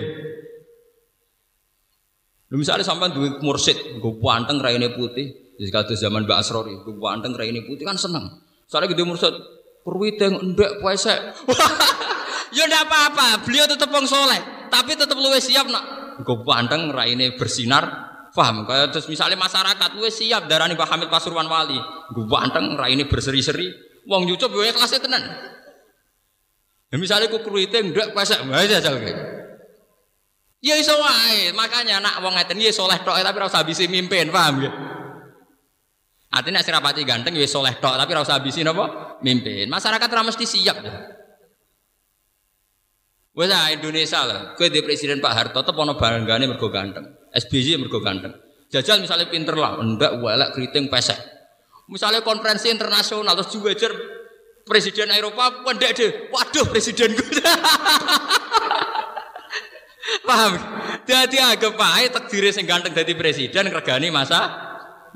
Lho 2.51 2.57
misalnya 2.61 2.87
sampean 2.87 3.11
duwe 3.11 3.43
mursid, 3.43 3.99
nggo 3.99 4.23
panteng 4.23 4.63
raine 4.63 4.95
putih, 4.95 5.57
wis 5.59 5.75
kados 5.75 5.99
zaman 5.99 6.23
Mbak 6.23 6.39
Asrori, 6.39 6.75
nggo 6.75 7.03
panteng 7.03 7.35
raine 7.35 7.67
putih 7.67 7.83
kan 7.83 7.99
seneng. 7.99 8.31
Soalnya 8.71 8.95
gede 8.95 9.03
mursid, 9.03 9.35
Perwiteng 9.85 10.57
ndek 10.57 10.81
puasa. 10.81 11.13
ya 12.57 12.65
ndak 12.65 12.89
apa-apa, 12.89 13.45
beliau 13.45 13.69
tetap 13.69 13.93
wong 13.93 14.09
soleh, 14.09 14.41
tapi 14.73 14.97
tetap 14.97 15.13
luwe 15.21 15.37
siap 15.37 15.69
nak. 15.69 16.17
Gue 16.25 16.41
pandang 16.41 16.89
raine 16.89 17.37
bersinar, 17.37 18.14
paham? 18.35 18.67
Kayak 18.67 18.91
terus 18.91 19.07
misalnya 19.07 19.39
masyarakat 19.39 19.95
luwe 19.95 20.11
siap 20.11 20.51
darani 20.51 20.75
Pak 20.75 20.91
Hamid 20.91 21.09
Pasuruan 21.09 21.47
Wali, 21.47 21.79
gue 22.11 22.27
pandang 22.27 22.75
raine 22.75 23.07
berseri-seri, 23.07 23.71
wong 24.11 24.27
nyucup 24.27 24.51
gue 24.51 24.75
kelasnya 24.75 25.01
tenan. 25.01 25.23
Ya 26.91 26.97
misalnya 26.99 27.31
ku 27.31 27.41
perwiteng 27.41 27.95
ndek 27.95 28.11
puasa, 28.15 28.43
aja 28.43 28.83
jal 28.83 28.99
kayak. 28.99 29.19
Ya 30.65 30.75
iso 30.81 30.97
wae, 30.97 31.55
makanya 31.55 32.01
nak 32.01 32.25
wong 32.25 32.35
ngeten 32.35 32.59
ya 32.59 32.73
soleh 32.75 32.97
tok 33.03 33.21
tapi 33.21 33.39
usah 33.39 33.63
bisa 33.63 33.85
mimpin, 33.87 34.33
paham 34.35 34.65
ya? 34.65 34.71
Artinya 36.35 36.63
nek 36.63 36.71
rapati 36.71 37.07
ganteng 37.07 37.35
ya 37.39 37.47
soleh 37.47 37.79
tok, 37.79 37.95
tapi 37.95 38.11
usah 38.19 38.43
habisin 38.43 38.67
apa? 38.67 39.19
Mimpin. 39.23 39.71
Masyarakat 39.71 40.09
ora 40.11 40.23
mesti 40.27 40.45
siap. 40.49 40.77
Ya. 40.83 40.95
Wes 43.35 43.51
ah 43.51 43.67
Indonesia 43.75 44.23
lah, 44.23 44.41
kowe 44.55 44.71
di 44.71 44.79
presiden 44.87 45.19
Pak 45.19 45.35
Harto 45.35 45.59
tetep 45.67 45.75
ana 45.75 45.99
banggane 45.99 46.47
mergo 46.47 46.71
ganteng. 46.71 47.24
SBY 47.35 47.83
mergo 47.83 47.99
ganteng. 47.99 48.31
Jajal 48.71 49.03
misalnya 49.03 49.27
pinter 49.27 49.59
lah, 49.59 49.79
ndak 49.83 50.23
welek 50.23 50.55
keriting 50.55 50.87
pesek. 50.87 51.19
Misalnya 51.91 52.25
konferensi 52.25 52.73
internasional 52.73 53.37
terus 53.37 53.53
juga 53.53 53.75
presiden 54.65 55.13
Eropa 55.13 55.63
pendek 55.63 55.93
deh. 55.95 56.11
Waduh 56.33 56.67
presiden 56.71 57.13
gue. 57.13 57.29
Paham? 60.29 60.57
Jadi 61.05 61.37
agak 61.37 61.77
pahit 61.77 62.13
takdir 62.17 62.49
sing 62.49 62.65
ganteng 62.65 62.97
jadi 62.97 63.13
presiden 63.13 63.69
regani 63.69 64.09
masa 64.09 64.49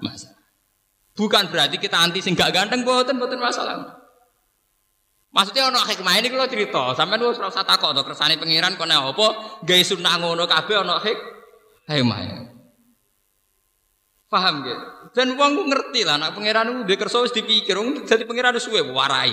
masa. 0.05 0.37
Bukan 1.17 1.49
berarti 1.49 1.81
kita 1.81 1.97
anti 1.97 2.21
sing 2.21 2.37
gak 2.37 2.53
ganteng 2.53 2.85
boten 2.85 3.17
boten 3.17 3.41
masalah. 3.41 3.97
Maksudnya 5.29 5.69
ono 5.69 5.81
hikmah 5.85 6.15
ini 6.25 6.33
kalau 6.33 6.49
cerita, 6.49 6.97
sampai 6.97 7.21
lu 7.21 7.37
serasa 7.37 7.61
takut 7.61 7.93
atau 7.93 8.01
kersane 8.01 8.41
pengiran 8.41 8.81
kone 8.81 8.97
apa, 8.97 9.61
gay 9.61 9.85
sunnah 9.85 10.17
ngono 10.17 10.49
kabeh 10.49 10.81
ono 10.81 10.97
hik 11.05 11.38
hikmah. 11.89 12.53
Paham 14.29 14.61
gak? 14.61 14.81
Dan 15.17 15.41
uang 15.41 15.51
gue 15.57 15.67
ngerti 15.73 16.01
lah, 16.05 16.21
anak 16.21 16.37
pengiran 16.37 16.85
gue 16.85 16.97
kerso 17.01 17.25
wis 17.25 17.33
dipikir, 17.33 17.81
jadi 18.05 18.29
pengiran 18.29 18.61
suwe 18.61 18.85
warai. 18.93 19.33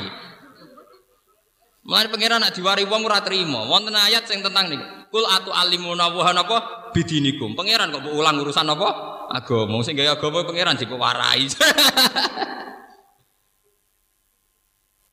Mulai 1.86 2.10
pengiran 2.10 2.42
nak 2.42 2.56
diwari 2.56 2.82
uang 2.82 3.06
ora 3.06 3.22
terima. 3.22 3.62
Wonten 3.70 3.94
ayat 3.94 4.26
yang 4.34 4.42
tentang 4.42 4.74
nih. 4.74 4.82
Kul 5.14 5.22
atu 5.22 5.54
alimuna 5.54 6.10
wa 6.10 6.34
napa 6.34 6.90
bidinikum. 6.98 7.54
Pangeran 7.54 7.94
kok 7.94 8.10
ulang 8.10 8.42
urusan 8.42 8.66
apa? 8.66 8.90
Agama 9.30 9.86
sing 9.86 9.94
gawe 9.94 10.18
agama 10.18 10.42
pangeran 10.50 10.82
warai. 10.98 11.46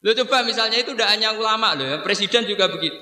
Lo 0.02 0.10
coba 0.19 0.43
misalnya 0.43 0.82
itu 0.82 0.98
udah 0.98 1.14
hanya 1.14 1.31
ulama 1.39 1.78
loh 1.78 1.86
ya, 1.86 2.02
presiden 2.02 2.43
juga 2.43 2.66
begitu. 2.66 2.98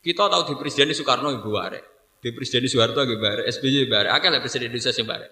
Kita 0.00 0.32
tahu 0.32 0.48
di 0.48 0.54
presiden 0.56 0.88
Soekarno 0.96 1.28
ibu 1.28 1.52
bare, 1.52 1.91
di 2.22 2.30
presiden 2.30 2.70
Soeharto 2.70 3.02
ibu 3.02 3.18
bare, 3.18 3.50
SBY 3.50 3.90
bare, 3.90 4.14
akal 4.14 4.30
presiden 4.38 4.70
Indonesia 4.70 4.94
sih 4.94 5.02
bare. 5.02 5.26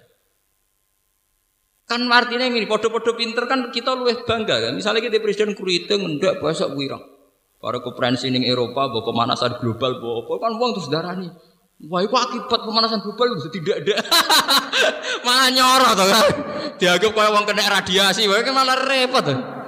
Kan 1.86 2.06
artinya 2.10 2.46
ini 2.50 2.66
podo-podo 2.66 3.14
pinter 3.14 3.46
kan 3.46 3.70
kita 3.70 3.94
luwih 3.94 4.26
bangga 4.26 4.58
kan. 4.58 4.72
Misalnya 4.74 5.06
kita 5.06 5.22
presiden 5.22 5.54
kuriting 5.54 6.18
ndak 6.18 6.42
besok 6.42 6.74
wirang. 6.74 7.02
Para 7.62 7.78
konferensi 7.78 8.26
ning 8.30 8.42
Eropa, 8.42 8.90
bawa 8.90 9.06
pemanasan 9.06 9.58
global, 9.62 10.02
bawa 10.02 10.22
apa 10.26 10.32
kan 10.38 10.52
uang 10.58 10.70
terus 10.74 10.88
nih. 10.90 11.30
Wah, 11.90 12.00
itu 12.04 12.12
akibat 12.12 12.60
pemanasan 12.62 13.00
global 13.02 13.38
tidak 13.50 13.76
ada. 13.86 13.96
malah 15.26 15.48
nyorot 15.50 15.98
kan. 15.98 16.26
Dianggap 16.78 17.10
kayak 17.10 17.30
uang 17.34 17.44
kena 17.46 17.64
radiasi, 17.70 18.26
wah 18.26 18.38
kan 18.42 18.54
malah 18.54 18.78
repot 18.86 19.22
tuh. 19.26 19.59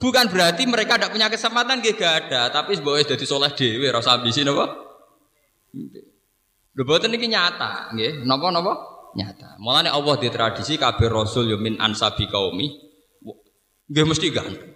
Bukan 0.00 0.32
berarti 0.32 0.64
mereka 0.64 0.96
tidak 0.96 1.12
punya 1.12 1.28
kesempatan, 1.28 1.84
gak 1.84 2.00
ada. 2.00 2.48
Tapi 2.48 2.72
sebagai 2.80 3.04
jadi 3.12 3.24
soleh 3.28 3.52
dewi, 3.52 3.84
rasa 3.92 4.16
apa? 4.16 4.66
Lho 6.70 6.82
boten 6.88 7.12
ini 7.12 7.28
nyata, 7.28 7.92
nggih. 7.92 8.24
Napa 8.24 8.48
napa? 8.48 8.72
Nyata. 9.12 9.60
Mulane 9.60 9.92
Allah 9.92 10.16
di 10.16 10.32
tradisi 10.32 10.80
kabeh 10.80 11.12
rasul 11.12 11.52
yumin 11.52 11.76
ansabi 11.76 12.24
kaumi. 12.32 12.72
Nggih 13.92 14.04
mesti 14.08 14.26
ganteng. 14.32 14.72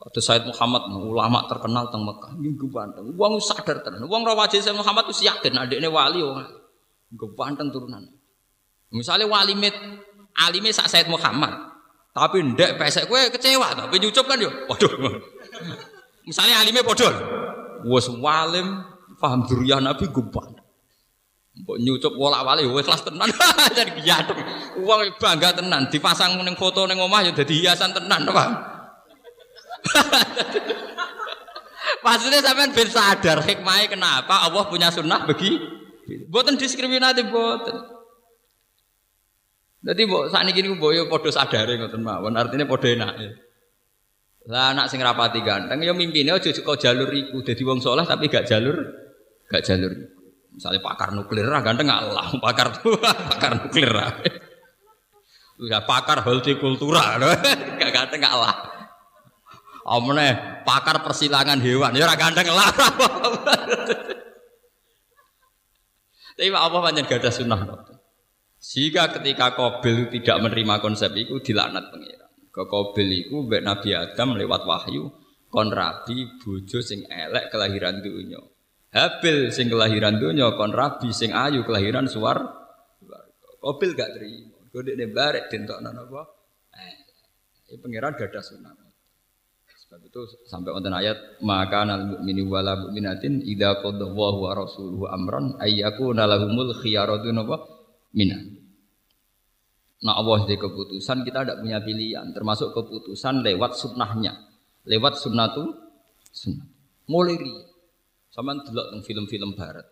Kata 0.00 0.20
Said 0.22 0.46
Muhammad, 0.48 0.86
ulama 0.96 1.44
terkenal 1.50 1.90
teng 1.90 2.06
Mekah, 2.06 2.32
minggu 2.38 2.70
banteng. 2.72 3.12
Uang 3.12 3.42
sadar 3.42 3.82
tenan. 3.84 4.06
Uang 4.06 4.24
rawajin 4.24 4.62
Said 4.62 4.78
Muhammad 4.78 5.10
itu 5.10 5.28
yakin 5.28 5.52
adiknya 5.52 5.92
wali 5.92 6.24
wong. 6.24 6.46
Minggu 7.12 7.26
banteng 7.36 7.68
turunan. 7.68 8.08
Misalnya 8.94 9.28
wali 9.28 9.52
mit, 9.52 9.74
alime 10.38 10.72
sak 10.72 10.88
Said 10.88 11.10
Muhammad. 11.12 11.75
Tapi 12.16 12.40
ndek 12.40 12.80
pesek 12.80 13.12
kue 13.12 13.28
kecewa 13.28 13.76
tapi 13.76 14.00
nyucup 14.00 14.24
kan 14.24 14.40
yo. 14.40 14.48
Waduh. 14.72 15.20
Misalnya 16.24 16.64
alime 16.64 16.80
podol. 16.80 17.12
Wes 17.84 18.08
walim 18.08 18.80
paham 19.20 19.44
durian 19.44 19.84
Nabi 19.84 20.08
guban. 20.08 20.56
Mbok 21.60 21.76
nyucup 21.76 22.16
wolak 22.16 22.40
wali 22.40 22.64
wes 22.64 22.88
kelas 22.88 23.04
tenan. 23.04 23.28
Jadi 23.76 24.00
giyatuk. 24.00 24.40
Uang 24.80 25.12
bangga 25.20 25.60
tenan 25.60 25.92
dipasang 25.92 26.40
ning 26.40 26.56
foto 26.56 26.88
ning 26.88 26.96
omah 26.96 27.20
ya 27.20 27.36
dadi 27.36 27.60
hiasan 27.60 27.92
tenan, 27.92 28.24
paham? 28.32 28.52
Maksudnya 32.04 32.40
sampean 32.40 32.72
ben 32.72 32.88
sadar 32.88 33.44
hikmahnya 33.44 33.92
kenapa 33.92 34.48
Allah 34.48 34.64
punya 34.72 34.88
sunnah 34.88 35.28
bagi 35.28 35.60
buatan 36.32 36.56
diskriminatif 36.56 37.28
buatan. 37.28 37.95
Jadi 39.86 40.02
bu 40.02 40.26
saat 40.26 40.50
ini 40.50 40.74
bu 40.74 40.90
yo 40.90 41.06
podo 41.06 41.30
sadar 41.30 41.70
ngoten 41.70 42.02
mawon 42.02 42.34
artinya 42.34 42.66
podo 42.66 42.90
enak. 42.90 43.14
Lah 44.50 44.74
anak 44.74 44.90
sing 44.90 44.98
rapati 44.98 45.46
ganteng 45.46 45.78
yo 45.78 45.94
mimpine 45.94 46.34
aja 46.34 46.50
kok 46.50 46.78
jalur 46.82 47.06
iku 47.06 47.46
dadi 47.46 47.62
wong 47.62 47.78
soleh 47.78 48.02
tapi 48.02 48.26
gak 48.26 48.50
jalur 48.50 48.74
gak 49.46 49.62
jalur. 49.62 49.94
Misalnya 50.50 50.82
pakar 50.82 51.14
nuklir 51.14 51.46
lah 51.46 51.62
ganteng 51.62 51.86
Allah 51.86 52.34
pakar 52.44 52.82
pakar 53.30 53.50
nuklir 53.62 53.94
lah. 53.94 54.10
Udah 55.62 55.88
pakar 55.88 56.20
hortikultura, 56.20 57.16
gak 57.80 57.88
ganteng 57.94 58.20
gak 58.20 58.34
lah. 58.34 58.54
Omne 59.86 60.60
pakar 60.66 61.00
persilangan 61.00 61.62
hewan 61.62 61.94
ya 61.94 62.10
ganteng 62.18 62.50
lah. 62.50 62.68
Tapi 66.36 66.50
apa 66.52 66.76
panjang 66.82 67.06
gak 67.06 67.22
ada 67.22 67.30
sunnah 67.30 67.95
Jika 68.66 69.14
ketika 69.14 69.54
Kobil 69.54 70.10
tidak 70.10 70.42
menerima 70.42 70.82
konsep 70.82 71.14
itu 71.14 71.38
dilaknat 71.38 71.86
pengiran. 71.94 72.30
Ke 72.50 72.66
Kobil 72.66 73.22
itu 73.22 73.46
mbak 73.46 73.62
Nabi 73.62 73.94
Adam 73.94 74.34
lewat 74.34 74.66
wahyu 74.66 75.06
kon 75.46 75.70
rabi 75.70 76.26
bojo 76.42 76.82
sing 76.82 77.06
elek 77.06 77.54
kelahiran 77.54 78.02
dunia. 78.02 78.42
Habil 78.90 79.54
sing 79.54 79.70
kelahiran 79.70 80.18
dunia 80.18 80.50
kon 80.58 80.74
rabi 80.74 81.14
sing 81.14 81.30
ayu 81.30 81.62
kelahiran 81.62 82.10
suar. 82.10 82.42
Kobil 83.62 83.94
gak 83.94 84.18
terima. 84.18 84.58
Kode 84.74 84.98
ne 84.98 85.06
barek 85.14 85.46
dentokno 85.46 85.94
napa? 85.94 86.26
Eh, 86.74 86.96
ini 87.70 87.78
pengiran 87.78 88.18
gak 88.18 88.34
ada 88.34 88.42
sunnah. 88.42 88.74
Sebab 89.86 90.02
itu 90.02 90.20
sampai 90.50 90.74
wonten 90.74 90.90
ayat 90.90 91.38
maka 91.46 91.86
nal 91.86 92.18
mukmini 92.18 92.42
wala 92.42 92.74
mukminatin 92.74 93.46
idza 93.46 93.78
qadallahu 93.78 94.42
wa 94.42 94.52
rasuluhu 94.58 95.06
amran 95.06 95.54
ayyakuna 95.62 96.26
lahumul 96.26 96.74
khiyaratu 96.74 97.30
napa 97.30 97.62
minan. 98.10 98.55
Nah 100.06 100.14
Allah 100.14 100.46
di 100.46 100.54
keputusan 100.54 101.26
kita 101.26 101.42
tidak 101.42 101.58
punya 101.58 101.82
pilihan 101.82 102.30
termasuk 102.30 102.70
keputusan 102.70 103.42
lewat 103.42 103.74
sunnahnya 103.74 104.38
lewat 104.86 105.18
sunnatu 105.18 105.66
sunnah 106.30 106.62
mulai 107.10 107.34
sama 108.30 108.54
delok 108.62 108.86
teng 108.94 109.02
film-film 109.02 109.58
barat 109.58 109.86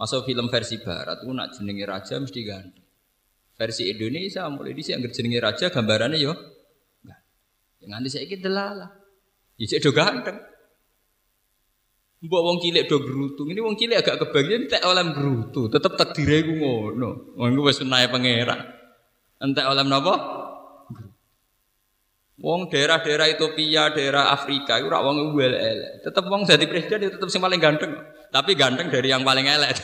masa 0.00 0.24
film 0.24 0.48
versi 0.48 0.80
barat 0.80 1.20
itu 1.20 1.32
nak 1.36 1.52
jenenge 1.52 1.84
raja 1.84 2.16
mesti 2.16 2.40
ganti 2.40 2.80
versi 3.52 3.92
Indonesia 3.92 4.48
mulai 4.48 4.72
di 4.72 4.80
sini 4.80 5.04
jenenge 5.04 5.38
raja 5.44 5.68
gambarannya 5.68 6.16
yo 6.16 6.32
yang 7.84 7.98
nanti 7.98 8.08
saya 8.08 8.24
kita 8.24 8.48
lah 8.48 9.02
Ya 9.62 9.78
do 9.78 9.94
ganteng. 9.94 10.38
Mbok 12.22 12.42
wong 12.42 12.58
cilik 12.62 12.86
do 12.90 12.98
gerutu. 13.02 13.46
Ini 13.46 13.62
wong 13.62 13.78
cilik 13.78 13.98
agak 14.02 14.26
kebagian 14.26 14.66
tak 14.66 14.82
oleh 14.86 15.06
gerutu. 15.14 15.70
Tetep 15.70 15.98
takdire 15.98 16.42
iku 16.42 16.52
ngono. 16.58 17.34
Wong 17.38 17.54
iku 17.54 17.70
wis 17.70 17.78
pangeran. 17.82 18.81
Entek 19.42 19.66
oleh 19.66 19.82
napa? 19.82 20.14
Wong 22.42 22.70
daerah-daerah 22.70 23.30
Ethiopia, 23.30 23.94
daerah 23.94 24.34
Afrika 24.34 24.78
itu 24.78 24.90
ora 24.90 25.02
wong 25.02 25.34
elek. 25.38 26.02
Tetep 26.02 26.24
wong 26.26 26.42
jadi 26.42 26.64
presiden 26.66 27.06
itu 27.06 27.14
tetep 27.14 27.30
sing 27.30 27.42
paling 27.42 27.58
ganteng. 27.58 27.94
Tapi 28.32 28.56
ganteng 28.58 28.90
dari 28.90 29.10
yang 29.10 29.22
paling 29.22 29.46
elek. 29.46 29.78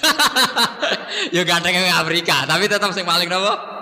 ya 1.37 1.43
ganteng 1.47 1.75
yang 1.75 1.95
Afrika, 1.95 2.47
tapi 2.51 2.67
tetap 2.67 2.91
sing 2.95 3.07
paling 3.07 3.31
napa? 3.31 3.79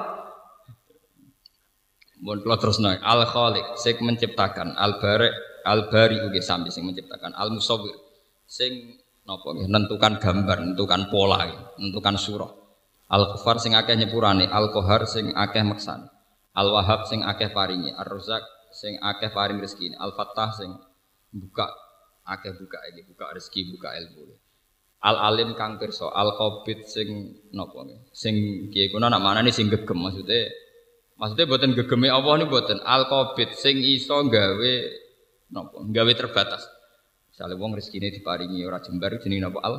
Mohon 2.20 2.38
kalau 2.42 2.58
terus 2.58 2.78
naik. 2.82 3.00
Al 3.00 3.22
Khaliq, 3.28 3.66
sing 3.80 3.96
menciptakan. 4.02 4.74
Al 4.76 4.98
Barek, 4.98 5.32
Al 5.64 5.88
Bari 5.88 6.20
ugi 6.26 6.42
sami 6.44 6.68
sing 6.68 6.84
menciptakan. 6.84 7.32
Al 7.32 7.54
Musawwir, 7.54 7.96
sing 8.44 8.98
nggih 9.26 9.68
nentukan 9.72 10.20
gambar, 10.20 10.56
nentukan 10.68 11.08
pola, 11.08 11.48
nentukan 11.78 12.14
surah. 12.18 12.65
Al 13.06 13.34
Kufar 13.34 13.62
sing 13.62 13.78
akeh 13.78 13.94
nyepurane, 13.94 14.50
Al 14.50 14.74
Qahar 14.74 15.06
sing 15.06 15.30
akeh 15.30 15.62
meksan. 15.62 16.10
Al 16.56 16.68
Wahab 16.72 17.06
sing 17.06 17.22
akeh 17.22 17.54
paringi, 17.54 17.94
Ar 17.94 18.08
Razak 18.08 18.42
sing 18.74 18.98
akeh 18.98 19.30
paring 19.30 19.62
rezeki. 19.62 19.94
Al 19.94 20.12
Fattah 20.18 20.50
sing 20.56 20.74
buka 21.30 21.70
akeh 22.26 22.52
buka 22.58 22.78
iki, 22.90 23.06
buka 23.06 23.30
rezeki, 23.36 23.60
buka 23.76 23.94
ilmu. 23.94 24.34
Al 25.06 25.16
Alim 25.22 25.54
kang 25.54 25.78
pirsa, 25.78 26.10
Al 26.10 26.34
Qabid 26.34 26.82
sing 26.88 27.38
napa. 27.54 27.86
Sing 28.10 28.66
kiye 28.74 28.90
kuna 28.90 29.06
nak 29.06 29.22
manane 29.22 29.54
sing 29.54 29.70
gegem 29.70 30.02
maksudnya 30.02 30.50
Maksudnya 31.16 31.48
buatan 31.48 31.72
gegeme 31.72 32.12
Allah 32.12 32.44
ini 32.44 32.44
buatan 32.44 32.84
al 32.84 33.08
qabid 33.08 33.56
sing 33.56 33.80
iso 33.80 34.20
gawe 34.20 34.72
nopo 35.48 35.88
gawe 35.88 36.12
terbatas. 36.12 36.68
Misalnya 37.32 37.56
wong 37.56 37.72
rezekine 37.72 38.12
diparingi 38.12 38.60
ora 38.68 38.84
jembar 38.84 39.16
jenenge 39.24 39.48
napa 39.48 39.60
al 39.64 39.74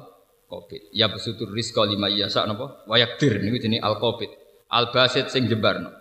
qabid. 0.47 0.89
Ya 0.95 1.11
besutur 1.11 1.51
rizqa 1.51 1.83
lima 1.83 2.07
yasa 2.07 2.47
napa 2.47 2.87
wayakdir 2.87 3.43
niku 3.43 3.61
jenenge 3.61 3.83
al 3.83 3.99
qabid. 3.99 4.31
Al 4.71 4.91
basit 4.91 5.31
sing 5.31 5.47
jembarno. 5.47 5.91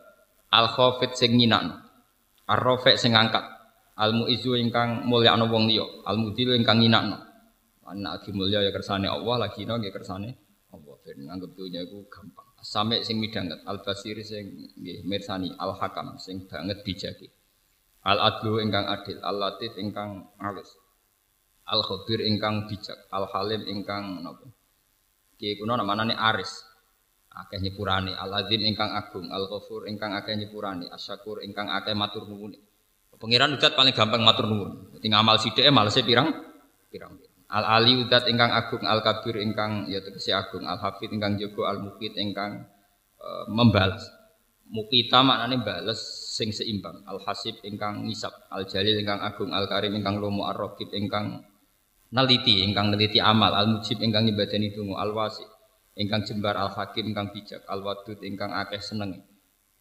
Al 0.51 0.71
khafid 0.71 1.15
sing 1.19 1.35
nginakno. 1.37 1.75
Ar 2.47 2.61
rafi 2.63 2.95
sing 2.95 3.15
ngangkat. 3.15 3.45
Al 3.99 4.15
muizu 4.15 4.55
ingkang 4.55 5.07
mulyakno 5.07 5.51
wong 5.51 5.67
liya. 5.67 5.87
Al 6.07 6.19
mudil 6.19 6.55
ingkang 6.55 6.79
nginakno. 6.83 7.19
Anak 7.87 8.19
lagi 8.19 8.31
mulya 8.35 8.67
ya 8.67 8.75
kersane 8.75 9.07
Allah, 9.07 9.47
lagi 9.47 9.63
no 9.63 9.79
ya 9.79 9.95
kersane 9.95 10.31
Allah. 10.75 10.95
Ben 11.07 11.23
nganggep 11.23 11.55
dunya 11.55 11.87
iku 11.87 12.03
gampang. 12.11 12.51
Sampai 12.59 13.07
sing 13.07 13.23
midanget 13.23 13.63
al 13.63 13.79
basir 13.79 14.19
sing 14.27 14.75
nggih 14.75 15.07
mirsani 15.07 15.55
al 15.55 15.79
hakam 15.79 16.19
sing 16.19 16.51
banget 16.51 16.83
bijaki 16.83 17.31
al 18.07 18.19
adlu 18.23 18.63
ingkang 18.63 18.87
adil 18.87 19.19
al 19.27 19.37
latif 19.43 19.75
ingkang 19.75 20.31
alus 20.39 20.79
al 21.67 21.81
khabir 21.83 22.23
ingkang 22.23 22.71
bijak 22.71 22.97
al 23.11 23.27
halim 23.31 23.63
ingkang 23.67 24.23
napa 24.23 24.47
ki 25.39 25.59
kuna 25.59 25.79
namane 25.79 26.15
aris 26.15 26.63
akeh 27.35 27.61
nyepurane 27.61 28.17
al 28.17 28.33
azim 28.33 28.63
ingkang 28.65 28.95
agung 28.95 29.29
al 29.29 29.45
ghafur 29.51 29.85
ingkang 29.91 30.15
akeh 30.15 30.35
nyepurane 30.39 30.89
asyakur 30.89 31.45
ingkang 31.45 31.69
akeh 31.69 31.93
matur 31.93 32.25
nuwun 32.25 32.57
Pengiran 33.17 33.57
udat 33.57 33.73
paling 33.73 33.97
gampang 33.97 34.21
matur 34.21 34.45
nuwun. 34.45 34.93
Dadi 34.93 35.09
ngamal 35.09 35.41
sithike 35.41 35.73
malese 35.73 36.05
pirang? 36.05 36.29
Pirang. 36.93 37.17
Al 37.49 37.65
Ali 37.65 37.97
udat 37.97 38.29
ingkang 38.29 38.53
agung, 38.53 38.85
al 38.85 39.01
kabir 39.01 39.41
ingkang 39.41 39.89
ya 39.89 40.05
tegese 40.05 40.37
agung, 40.37 40.69
al 40.69 40.77
hafid 40.77 41.15
ingkang 41.15 41.41
jaga, 41.41 41.63
al 41.73 41.79
mukit 41.81 42.13
ingkang 42.19 42.69
e, 43.17 43.29
membalas. 43.49 44.05
Mukita 44.67 45.23
maknane 45.23 45.63
bales 45.63 46.03
sing 46.35 46.51
seimbang. 46.53 47.07
Al 47.07 47.23
hasib 47.25 47.63
ingkang 47.63 48.05
ngisap, 48.05 48.51
al 48.51 48.67
jalil 48.67 48.99
ingkang 48.99 49.23
agung, 49.23 49.55
al 49.55 49.65
karim 49.71 49.95
ingkang 49.97 50.19
lomo, 50.21 50.45
ar 50.51 50.59
ingkang 50.77 51.41
neliti, 52.13 52.63
ingkang 52.63 52.95
neliti 52.95 53.19
amal, 53.19 53.51
al 53.55 53.67
mujib 53.79 53.99
ingkang 53.99 54.27
nyibadani 54.29 54.71
donga, 54.75 55.03
al 55.03 55.11
wasi 55.17 55.45
ingkang 55.97 56.23
jembar, 56.29 56.55
al 56.61 56.71
hakim 56.77 57.09
ingkang 57.11 57.33
bijak, 57.33 57.65
al 57.67 57.81
wadud 57.81 58.21
ingkang 58.21 58.53
akeh 58.53 58.79
seneng. 58.79 59.17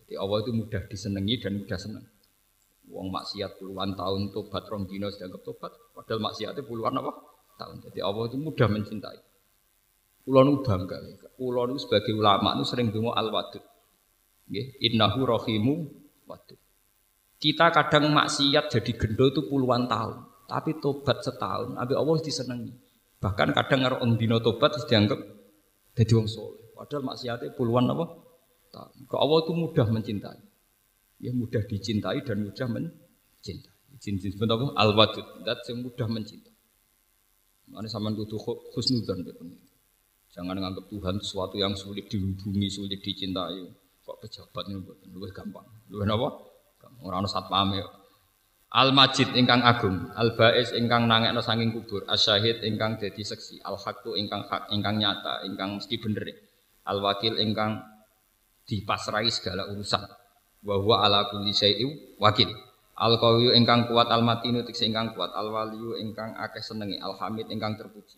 Jadi 0.05 0.13
Allah 0.15 0.37
itu 0.45 0.51
mudah 0.53 0.81
disenangi 0.87 1.35
dan 1.41 1.59
mudah 1.59 1.79
seneng. 1.81 2.05
Wong 2.85 3.09
maksiat 3.09 3.57
puluhan 3.57 3.97
tahun 3.97 4.29
tobat 4.29 4.63
rong 4.69 4.85
dino 4.85 5.09
sedang 5.09 5.35
tobat, 5.41 5.73
padahal 5.91 6.21
maksiatnya 6.21 6.61
puluhan 6.63 6.93
apa? 7.01 7.11
tahun. 7.55 7.87
Jadi 7.87 7.99
Allah 8.03 8.23
itu 8.27 8.37
mudah 8.37 8.67
mencintai. 8.67 9.19
Kulo 10.27 10.39
nu 10.43 10.53
bangga. 10.59 10.97
Kulo 11.39 11.71
nu 11.71 11.75
sebagai 11.79 12.11
ulama 12.11 12.53
nu 12.57 12.67
sering 12.67 12.91
dengar 12.91 13.15
al 13.15 13.31
wadud. 13.31 13.63
Nggih, 14.51 14.65
innahu 14.91 15.23
rahimu 15.25 15.73
wadud. 16.27 16.59
Kita 17.39 17.71
kadang 17.71 18.11
maksiat 18.11 18.71
jadi 18.71 18.91
gendol 18.95 19.29
itu 19.31 19.41
puluhan 19.45 19.85
tahun, 19.91 20.23
tapi 20.45 20.77
tobat 20.77 21.21
setahun, 21.25 21.73
Abi 21.77 21.93
Allah 21.97 22.15
disenangi. 22.21 22.73
Bahkan 23.21 23.57
kadang 23.57 23.79
ngaruh 23.81 23.99
orang 24.05 24.17
dino 24.21 24.37
tobat 24.37 24.77
dianggap 24.85 25.17
jadi 25.95 26.11
wong 26.19 26.27
soleh. 26.27 26.61
Padahal 26.75 27.07
maksiatnya 27.07 27.55
puluhan 27.55 27.87
apa? 27.87 28.05
Ke 29.07 29.15
Allah 29.15 29.37
itu 29.47 29.53
mudah 29.55 29.87
mencintai. 29.87 30.39
Ya 31.23 31.31
mudah 31.31 31.63
dicintai 31.63 32.19
dan 32.27 32.43
mudah 32.43 32.67
mencintai. 32.67 33.75
Jin-jin 34.03 34.35
apa? 34.35 34.75
Al-wadud. 34.75 35.47
Yang 35.47 35.79
mudah 35.79 36.07
mencintai. 36.11 36.53
Mana 37.71 37.87
sama 37.89 38.13
kudu 38.13 38.37
khusnudan 38.75 39.25
Jangan 40.35 40.59
menganggap 40.59 40.91
Tuhan 40.91 41.15
sesuatu 41.23 41.55
yang 41.55 41.71
sulit 41.79 42.11
dihubungi, 42.11 42.67
sulit 42.67 42.99
dicintai. 42.99 43.71
Kok 44.03 44.19
pejabat 44.19 44.67
ini 44.67 44.83
lebih 45.15 45.31
gampang. 45.31 45.63
Lebih 45.87 46.11
apa? 46.11 46.29
Orang 47.01 47.23
satpam 47.25 47.71
ya. 47.71 47.87
Al 48.73 48.91
Majid 48.91 49.37
ingkang 49.37 49.61
agung, 49.61 50.09
Al 50.17 50.33
Bais 50.33 50.73
ingkang 50.73 51.05
nangekno 51.05 51.39
saking 51.39 51.71
kubur, 51.71 52.03
Asyahid 52.09 52.65
ingkang 52.65 52.97
dadi 52.97 53.21
seksi, 53.21 53.61
Al 53.61 53.77
Hakku 53.77 54.17
ingkang 54.17 54.49
hak, 54.49 54.73
ingkang 54.73 54.97
nyata, 54.97 55.45
ingkang 55.45 55.77
mesti 55.77 55.95
bener. 56.01 56.25
Al 56.85 57.01
Wakil 57.01 57.37
ingkang 57.41 57.81
dipasrai 58.65 59.29
segala 59.29 59.69
urusan. 59.69 60.01
Wa 60.65 60.75
huwa 60.81 61.05
ala 61.05 61.29
kulli 61.29 61.53
syai'in 61.53 62.17
wakil. 62.17 62.49
Al 62.97 63.21
qawiyu 63.21 63.53
ingkang 63.53 63.91
kuat 63.91 64.09
al 64.09 64.23
matinu 64.25 64.63
tikse 64.65 64.87
ingkang 64.87 65.13
kuat 65.13 65.35
al 65.35 65.51
waliyu 65.51 65.99
ingkang 65.99 66.33
akeh 66.39 66.63
senengi 66.63 66.97
al 66.97 67.19
hamid 67.19 67.51
ingkang 67.51 67.75
terpuji. 67.75 68.17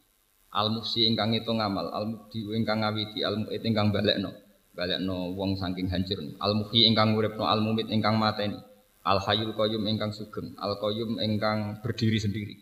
Al 0.54 0.72
musi 0.72 1.04
ingkang 1.04 1.36
itu 1.36 1.52
ngamal, 1.52 1.92
al 1.92 2.08
mubdi 2.08 2.40
ingkang 2.56 2.86
ngawiti, 2.86 3.20
al 3.26 3.36
mu'id 3.42 3.62
ingkang 3.68 3.92
balekno. 3.92 4.32
Balekno 4.78 5.34
wong 5.34 5.58
saking 5.58 5.90
hancur. 5.90 6.22
Al 6.38 6.54
muhyi 6.54 6.86
ingkang 6.86 7.18
uripno, 7.18 7.50
al 7.50 7.60
mumit 7.66 7.90
ingkang 7.90 8.16
mateni. 8.16 8.62
Al 9.08 9.24
hayyul 9.24 9.56
qayyum 9.56 9.88
ingkang 9.88 10.12
sugeng, 10.12 10.52
al 10.60 10.76
qayyum 10.84 11.16
ingkang 11.24 11.80
berdiri 11.80 12.20
sendiri. 12.20 12.56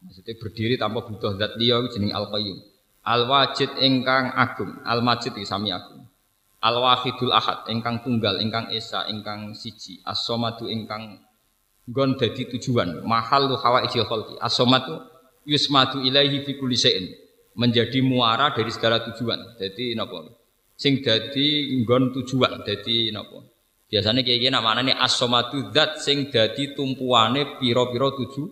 Maksudnya 0.00 0.34
berdiri 0.40 0.74
tanpa 0.80 1.04
butuh 1.04 1.36
zat 1.36 1.60
liya 1.60 1.84
jeneng 1.92 2.16
al 2.16 2.32
qayyum. 2.32 2.56
Al 3.04 3.28
wajid 3.28 3.76
ingkang 3.76 4.32
agung, 4.32 4.80
al 4.88 5.04
majid 5.04 5.36
sami 5.44 5.68
agung. 5.68 6.08
Al 6.64 6.80
wahidul 6.80 7.30
ahad 7.36 7.68
ingkang 7.68 8.00
tunggal, 8.00 8.40
ingkang 8.40 8.72
esa, 8.72 9.04
ingkang 9.12 9.52
siji, 9.52 10.00
as-somadu 10.08 10.72
ingkang 10.72 11.20
gon 11.84 12.16
dadi 12.16 12.48
tujuan. 12.56 13.04
Mahal 13.04 13.52
lu 13.52 13.56
hawa 13.60 13.84
ijil 13.84 14.08
kholki 14.08 14.40
asomatu 14.40 15.04
yusmatu 15.44 16.00
ilaihi 16.00 16.48
fi 16.48 16.56
kulli 16.56 16.76
menjadi 17.54 18.00
muara 18.00 18.56
dari 18.56 18.72
segala 18.72 19.04
tujuan. 19.04 19.60
Jadi 19.60 19.92
napa? 19.92 20.32
Sing 20.80 21.04
dadi 21.04 21.76
nggon 21.84 22.16
tujuan 22.16 22.64
dadi 22.64 23.12
napa 23.12 23.57
Biasanya 23.88 24.20
kayak 24.20 24.38
gini 24.44 24.52
namanya 24.52 24.84
ini 24.84 24.92
asomatu 24.92 25.72
zat 25.72 25.96
sing 26.04 26.28
dadi 26.28 26.76
tumpuane 26.76 27.56
piro-piro 27.56 28.12
tuju 28.12 28.42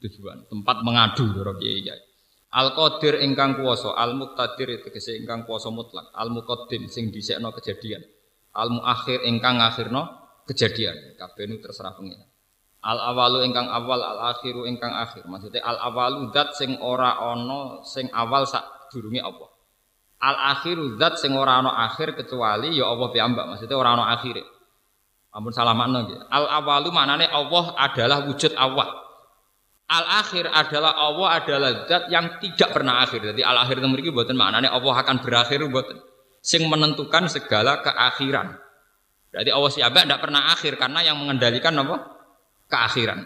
tujuan 0.00 0.48
tempat 0.48 0.80
mengadu 0.80 1.28
lho 1.28 1.52
kiai. 1.60 2.08
Al 2.48 2.72
qadir 2.72 3.20
ingkang 3.20 3.60
kuwasa, 3.60 3.92
al 3.92 4.16
muqtadir 4.16 4.80
tegese 4.80 5.20
ingkang 5.20 5.44
kuwasa 5.44 5.68
mutlak, 5.68 6.08
al 6.16 6.32
muqaddim 6.32 6.88
sing 6.88 7.12
dhisikno 7.12 7.52
kejadian. 7.52 8.00
Al 8.56 8.72
muakhir 8.72 9.28
ingkang 9.28 9.60
ngakhirno 9.60 10.02
kejadian. 10.48 10.96
Kabeh 11.20 11.44
nu 11.44 11.60
terserah 11.60 11.92
pengen. 11.92 12.24
Al 12.80 13.12
awalu 13.12 13.44
ingkang 13.44 13.68
awal, 13.68 14.00
al 14.00 14.32
akhiru 14.32 14.64
ingkang 14.64 14.96
akhir. 14.96 15.28
Maksudnya 15.28 15.60
al 15.60 15.76
awalu 15.92 16.32
zat 16.32 16.56
sing 16.56 16.80
ora 16.80 17.20
ana 17.20 17.84
sing 17.84 18.08
awal 18.16 18.48
sak 18.48 18.88
durunge 18.88 19.20
apa. 19.20 19.46
Al 20.24 20.56
akhiru 20.56 20.96
zat 20.96 21.20
sing 21.20 21.36
ora 21.36 21.60
ana 21.60 21.84
akhir 21.84 22.16
kecuali 22.16 22.80
ya 22.80 22.88
Allah 22.88 23.12
piyambak. 23.12 23.44
Maksudnya 23.44 23.76
ora 23.76 23.92
ana 23.92 24.16
akhire. 24.16 24.57
Ampun 25.28 25.52
salah 25.52 25.76
makna 25.76 26.08
gitu. 26.08 26.24
Al 26.32 26.48
awalu 26.62 26.88
maknane 26.88 27.28
Allah 27.28 27.76
adalah 27.76 28.24
wujud 28.24 28.56
awal. 28.56 28.88
Al 29.88 30.04
akhir 30.20 30.48
adalah 30.48 30.92
Allah 30.96 31.28
adalah 31.40 31.70
zat 31.88 32.12
yang 32.12 32.40
tidak 32.40 32.72
pernah 32.72 33.04
akhir. 33.04 33.20
Jadi 33.24 33.40
al 33.44 33.60
akhir 33.60 33.80
itu 33.80 33.88
mriki 33.88 34.08
mboten 34.12 34.36
maknane 34.36 34.68
Allah 34.68 34.94
akan 35.04 35.20
berakhir 35.20 35.60
mboten. 35.68 36.00
Sing 36.40 36.64
menentukan 36.64 37.28
segala 37.28 37.84
keakhiran. 37.84 38.56
Berarti 39.28 39.50
Allah 39.52 39.70
siapa 39.72 39.96
tidak 40.08 40.20
pernah 40.24 40.48
akhir 40.48 40.80
karena 40.80 41.04
yang 41.04 41.20
mengendalikan 41.20 41.76
apa? 41.76 41.96
Keakhiran. 42.72 43.20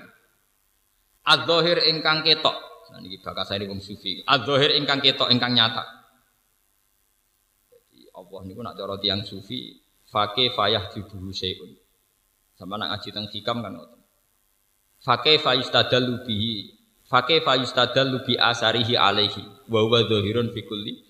Az-zahir 1.23 1.87
ingkang 1.87 2.27
ketok. 2.27 2.55
Nah 2.91 2.99
niki 2.99 3.23
saya 3.23 3.63
wong 3.71 3.79
sufi. 3.79 4.27
Az-zahir 4.27 4.75
ingkang 4.75 4.99
ketok 4.99 5.31
ingkang 5.31 5.55
nyata. 5.55 5.87
Jadi 7.71 8.11
Allah 8.11 8.41
niku 8.43 8.61
nak 8.67 8.75
cara 8.75 8.99
tiyang 8.99 9.23
sufi 9.23 9.79
fake 10.11 10.53
fayah 10.53 10.91
juduhu 10.91 11.31
syai'un. 11.31 11.82
Sama 12.63 12.79
nak 12.79 12.95
ngaji 12.95 13.09
tentang 13.11 13.27
hikam 13.35 13.59
kan 13.59 13.75
ngoten. 13.75 14.01
Fakih 15.03 15.43
fayustadallu 15.43 16.23
bihi 16.23 16.79
Fakih 17.11 17.43
fayustadallu 17.43 18.23
bi 18.23 18.39
asarihi 18.39 18.95
alaihi 18.95 19.43
wa 19.67 19.83
huwa 19.83 20.07
dzahirun 20.07 20.55
fi 20.55 20.63
kulli. 20.63 21.03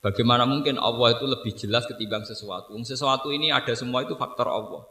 Bagaimana 0.00 0.48
mungkin 0.48 0.80
Allah 0.80 1.14
itu 1.14 1.28
lebih 1.28 1.52
jelas 1.52 1.84
ketimbang 1.84 2.24
sesuatu? 2.24 2.74
Sesuatu 2.80 3.28
ini 3.28 3.52
ada 3.52 3.70
semua 3.76 4.02
itu 4.02 4.16
faktor 4.16 4.48
Allah. 4.48 4.82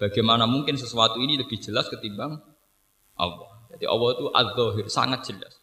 Bagaimana 0.00 0.48
mungkin 0.48 0.74
sesuatu 0.80 1.20
ini 1.20 1.38
lebih 1.38 1.60
jelas 1.60 1.86
ketimbang 1.92 2.40
Allah? 3.20 3.50
Jadi 3.76 3.84
Allah 3.84 4.08
itu 4.16 4.24
az 4.32 4.48
sangat 4.90 5.20
jelas. 5.28 5.54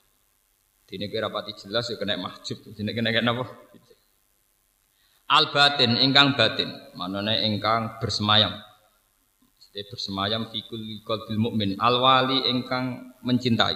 Dini 0.87 1.09
kira 1.09 1.27
pati 1.33 1.57
jelas 1.57 1.89
ya 1.89 1.97
kena 1.97 2.21
mahjub. 2.21 2.63
Dini 2.77 2.93
kena 2.93 3.09
kena 3.09 3.33
apa? 3.33 3.45
Al 5.33 5.49
batin, 5.49 5.97
ingkang 5.97 6.37
batin, 6.39 6.69
manane 6.93 7.43
ingkang 7.49 7.97
bersemayam. 7.97 8.53
Dia 9.73 9.83
bersemayam 9.89 10.53
fikul 10.53 11.01
qalbil 11.01 11.41
mukmin 11.41 11.73
al 11.81 11.97
wali 11.97 12.45
engkang 12.45 13.17
mencintai. 13.25 13.73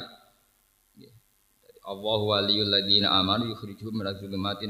Allah 1.87 2.19
waliyul 2.19 2.69
ladina 2.69 3.17
amanu 3.17 3.49
yukhrijuhum 3.49 4.03
minadz 4.03 4.19
zulumati 4.19 4.67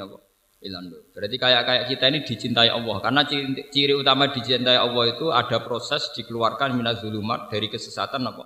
ilan 0.63 0.83
Berarti 1.11 1.35
kayak 1.35 1.61
kayak 1.65 1.83
kita 1.89 2.05
ini 2.13 2.19
dicintai 2.23 2.69
Allah 2.69 2.97
karena 3.01 3.21
ciri, 3.25 3.69
ciri 3.73 3.93
utama 3.97 4.29
dicintai 4.29 4.77
Allah 4.77 5.03
itu 5.11 5.33
ada 5.33 5.59
proses 5.65 6.13
dikeluarkan 6.15 6.77
minadz 6.77 7.03
zulumat 7.03 7.51
dari 7.51 7.67
kesesatan 7.67 8.23
apa 8.23 8.45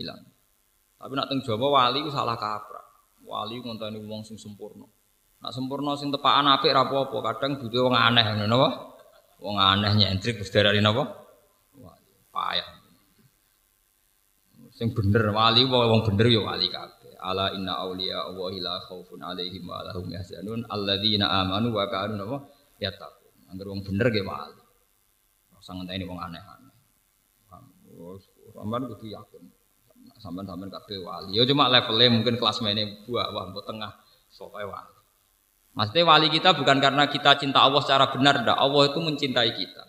ilan. 0.00 0.22
Tapi 0.96 1.12
nak 1.12 1.26
teng 1.28 1.44
Jawa 1.44 1.68
wali 1.68 2.00
itu 2.00 2.10
salah 2.14 2.38
kaprah. 2.40 2.86
Wali 3.26 3.60
ngonteni 3.60 4.00
wong 4.06 4.22
sing 4.24 4.38
sempurna. 4.40 4.86
Nak 5.42 5.52
sempurna 5.52 5.92
sing 5.98 6.08
tepakan 6.08 6.48
apik 6.56 6.72
ra 6.72 6.88
apa-apa, 6.88 7.20
kadang 7.34 7.60
butuh 7.60 7.90
wong 7.90 7.96
aneh 7.98 8.24
ngono 8.24 8.46
napa? 8.48 8.68
Wong 9.42 9.56
aneh 9.60 9.92
nyentrik 9.98 10.40
wis 10.40 10.48
darani 10.48 10.80
napa? 10.80 11.25
Payah. 12.36 12.68
Sing 14.76 14.92
bener 14.92 15.32
wali 15.32 15.64
wong 15.64 16.04
bener 16.04 16.28
ya 16.28 16.44
wali 16.44 16.68
kabeh. 16.68 17.16
Ala 17.16 17.56
inna 17.56 17.80
auliya 17.80 18.28
Allahi 18.28 18.60
la 18.60 18.76
khaufun 18.84 19.24
alaihim 19.24 19.64
wa 19.64 19.80
lahum 19.80 20.04
yahzanun 20.12 20.68
alladzina 20.68 21.32
amanu 21.32 21.72
wa 21.72 21.88
apa 21.88 22.12
yattaqun. 22.76 23.32
Angger 23.48 23.72
wong 23.72 23.80
bener 23.80 24.12
ge 24.12 24.20
wali. 24.20 24.60
Ora 25.56 25.72
ngenteni 25.72 26.04
wong 26.04 26.20
aneh-aneh. 26.20 26.76
Sampeyan 28.52 28.82
kudu 28.92 29.06
yakin. 29.16 29.42
Sampeyan-sampeyan 30.20 30.68
kabeh 30.68 30.98
wali. 31.00 31.40
Ya 31.40 31.48
cuma 31.48 31.72
levelnya 31.72 32.12
mungkin 32.12 32.36
kelas 32.36 32.60
mainnya 32.60 32.84
buah 33.08 33.32
wah 33.32 33.48
tengah 33.64 33.96
sokai 34.28 34.68
wali. 34.68 34.92
Maksudnya 35.76 36.04
wali 36.08 36.28
kita 36.32 36.56
bukan 36.56 36.80
karena 36.80 37.04
kita 37.08 37.36
cinta 37.36 37.60
Allah 37.60 37.84
secara 37.84 38.08
benar, 38.08 38.44
dah. 38.48 38.56
Allah 38.56 38.88
itu 38.88 38.96
mencintai 38.96 39.52
kita. 39.52 39.84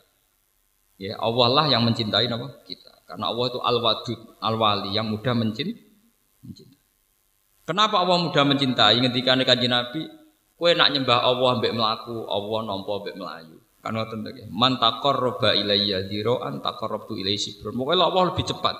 Ya, 0.98 1.14
Allah 1.22 1.48
lah 1.54 1.66
yang 1.70 1.86
mencintai 1.86 2.26
apa? 2.26 2.66
kita. 2.66 3.06
Karena 3.06 3.30
Allah 3.30 3.46
itu 3.54 3.60
al-wadud, 3.62 4.20
al-wali 4.42 4.98
yang 4.98 5.14
mudah 5.14 5.32
mencintai. 5.38 5.86
Kenapa 7.64 8.02
Allah 8.02 8.18
mudah 8.26 8.44
mencintai? 8.44 8.98
Ketika 9.00 9.38
kanjeng 9.46 9.72
Nabi, 9.72 10.10
kue 10.58 10.74
nak 10.74 10.90
nyembah 10.90 11.22
Allah 11.22 11.62
mbek 11.62 11.72
melaku, 11.78 12.26
Allah 12.26 12.60
nompo 12.66 13.06
mbek 13.06 13.14
melayu. 13.14 13.62
Kan 13.80 13.94
ngoten 13.94 14.26
to 14.26 14.32
Man 14.50 14.82
taqarraba 14.82 15.54
ilayya 15.54 16.10
dzira'an 16.10 16.66
taqarrabtu 16.66 17.14
ilaihi 17.14 17.38
sibron. 17.38 17.78
Pokoknya 17.78 18.10
Allah 18.10 18.24
lebih 18.34 18.46
cepat. 18.50 18.76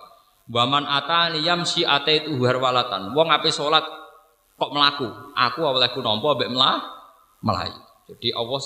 Wa 0.50 0.64
man 0.66 0.90
atani 0.90 1.46
yamsi 1.46 1.86
ataitu 1.86 2.34
harwalatan. 2.42 3.14
Wong 3.14 3.30
ape 3.30 3.54
salat 3.54 3.86
kok 4.58 4.72
melaku, 4.74 5.06
aku 5.38 5.60
olehku 5.62 6.02
nompo 6.02 6.34
mbek 6.34 6.50
melayu. 7.46 7.80
Jadi 8.10 8.34
Allah 8.34 8.60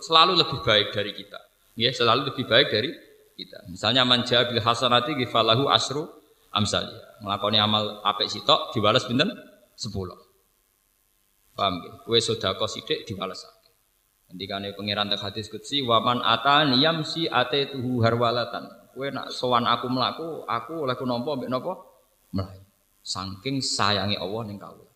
selalu 0.00 0.32
lebih 0.40 0.58
baik 0.64 0.94
dari 0.94 1.12
kita 1.12 1.49
ya 1.80 1.90
selalu 1.96 2.32
lebih 2.32 2.44
baik 2.44 2.68
dari 2.68 2.90
kita. 3.40 3.64
Misalnya 3.72 4.04
manja 4.04 4.44
bil 4.44 4.60
hasanati 4.60 5.16
gifalahu 5.16 5.72
asru 5.72 6.04
amsali. 6.52 6.92
Melakoni 7.24 7.56
amal 7.56 8.04
apik 8.04 8.28
sitok 8.28 8.76
dibalas 8.76 9.08
pinten? 9.08 9.32
10. 9.80 9.96
Paham 11.56 11.80
nggih? 11.80 11.92
Kowe 12.04 12.18
sedekah 12.20 12.68
sithik 12.68 13.08
dibalas 13.08 13.40
akeh. 13.48 13.72
Ngendikane 14.30 14.76
pangeran 14.76 15.08
teng 15.08 15.20
hadis 15.24 15.48
qudsi 15.48 15.80
wa 15.80 16.04
man 16.04 16.20
atani 16.20 16.78
yamsi 16.84 17.32
tuhu 17.72 18.04
harwalatan. 18.04 18.68
Kowe 18.92 19.08
nak 19.08 19.32
sowan 19.32 19.64
aku 19.64 19.86
mlaku, 19.88 20.44
aku 20.44 20.84
oleh 20.84 20.94
ku 21.00 21.08
nampa 21.08 21.32
mbek 21.40 21.48
napa? 21.48 21.72
Melayu. 22.36 22.62
Saking 23.00 23.64
sayangi 23.64 24.20
Allah 24.20 24.42
ning 24.44 24.60
kawula. 24.60 24.92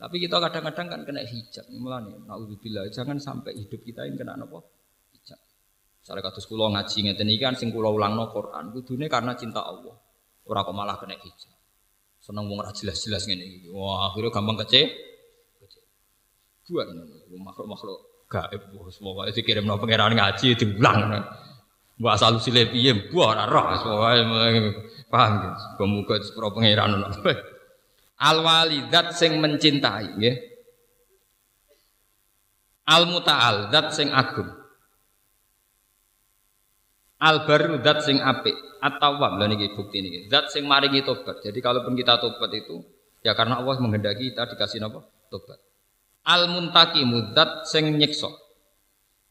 Tapi 0.00 0.16
kita 0.18 0.42
kadang-kadang 0.42 0.86
kan 0.90 1.00
kena 1.06 1.22
hijab. 1.22 1.62
Mulane 1.70 2.18
naudzubillah 2.26 2.90
jangan 2.90 3.20
sampai 3.22 3.54
hidup 3.54 3.84
kita 3.86 4.02
ini 4.08 4.18
kena 4.18 4.34
napa? 4.34 4.58
Misalnya 6.02 6.22
kados 6.26 6.50
kula 6.50 6.66
ngaji 6.74 6.98
ngeten 7.06 7.30
iki 7.30 7.38
kan 7.46 7.54
sing 7.54 7.70
kula 7.70 7.86
ulangno 7.86 8.26
Quran 8.34 8.74
kudune 8.74 9.06
karena 9.06 9.38
cinta 9.38 9.62
Allah. 9.62 9.94
Ora 10.50 10.66
kok 10.66 10.74
malah 10.74 10.98
kena 10.98 11.14
hijab. 11.14 11.54
Seneng 12.18 12.50
wong 12.50 12.58
ora 12.58 12.74
jelas-jelas 12.74 13.22
ngene 13.30 13.46
iki. 13.46 13.70
Wah, 13.70 14.10
akhirnya 14.10 14.34
gampang 14.34 14.58
kece. 14.66 14.90
Buat 16.66 16.88
makhluk-makhluk 17.30 18.26
gaib 18.32 18.62
semua 18.90 19.28
itu 19.28 19.44
kirim 19.44 19.68
no 19.68 19.78
pangeran 19.78 20.16
ngaji 20.16 20.58
diulang. 20.58 21.22
Mbak 22.00 22.12
asal 22.18 22.40
usile 22.40 22.66
piye 22.66 22.96
mbok 22.96 23.22
ora 23.22 23.46
roh 23.46 23.62
paham 25.12 25.32
ya. 25.38 25.52
Semoga 25.78 26.16
sepro 26.18 26.50
pangeran 26.50 26.98
Al 28.22 28.36
walidat 28.42 29.14
sing 29.14 29.38
mencintai 29.38 30.18
nggih. 30.18 30.36
Al 32.90 33.06
mutaal 33.06 33.70
zat 33.70 33.94
sing 33.94 34.10
agung. 34.10 34.61
Al 37.22 37.46
baru 37.46 37.78
zat 37.86 38.02
sing 38.02 38.18
apik 38.18 38.82
atau 38.82 39.22
wab 39.22 39.38
lah 39.38 39.46
niki 39.46 39.70
bukti 39.78 40.02
niki. 40.02 40.26
Zat 40.26 40.50
sing 40.50 40.66
maringi 40.66 41.06
tobat. 41.06 41.38
Jadi 41.38 41.62
kalaupun 41.62 41.94
kita 41.94 42.18
tobat 42.18 42.50
itu 42.50 42.82
ya 43.22 43.38
karena 43.38 43.62
Allah 43.62 43.78
menghendaki 43.78 44.34
kita 44.34 44.50
dikasih 44.50 44.82
apa? 44.82 45.06
Tobat. 45.30 45.62
Al 46.26 46.50
muntaki 46.50 47.06
mudat 47.06 47.70
sing 47.70 47.94
nyiksa. 47.94 48.26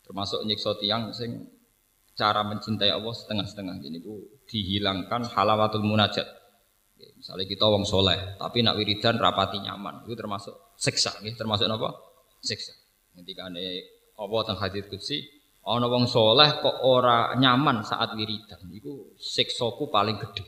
Termasuk 0.07 0.47
nyiksa 0.47 0.79
tiang 0.79 1.11
sing 1.11 1.51
cara 2.15 2.47
mencintai 2.47 2.91
Allah 2.91 3.11
setengah-setengah 3.11 3.83
ini 3.83 3.99
bu 3.99 4.39
dihilangkan 4.47 5.27
halawatul 5.31 5.83
munajat. 5.83 6.27
Misalnya 7.17 7.45
kita 7.49 7.65
wong 7.65 7.85
soleh, 7.85 8.37
tapi 8.37 8.61
nak 8.61 8.77
wiridan 8.77 9.17
rapati 9.17 9.57
nyaman, 9.61 10.05
itu 10.05 10.13
termasuk 10.13 10.77
siksa, 10.77 11.17
termasuk 11.33 11.65
apa? 11.65 11.97
Siksa. 12.41 12.73
Ketika 13.17 13.49
ini 13.49 13.81
Allah 14.17 14.39
tentang 14.45 14.61
hadis 14.61 14.85
kutsi, 14.85 15.40
Ana 15.61 15.85
wong 15.85 16.09
soleh 16.09 16.57
kok 16.57 16.81
ora 16.81 17.37
nyaman 17.37 17.85
saat 17.85 18.17
wiridan, 18.17 18.65
iku 18.73 19.13
siksaku 19.13 19.93
paling 19.93 20.17
gede. 20.17 20.41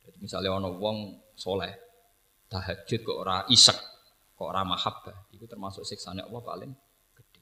Jadi 0.00 0.16
misalnya 0.24 0.56
ana 0.56 0.72
wong 0.72 1.20
soleh 1.36 1.68
tahajud 2.48 3.00
kok 3.04 3.18
ora 3.20 3.44
isek, 3.52 3.76
kok 4.32 4.48
ora 4.48 4.64
mahabbah, 4.64 5.28
itu 5.36 5.44
termasuk 5.44 5.84
siksane 5.84 6.24
Allah 6.24 6.40
paling 6.40 6.72
gede. 7.12 7.40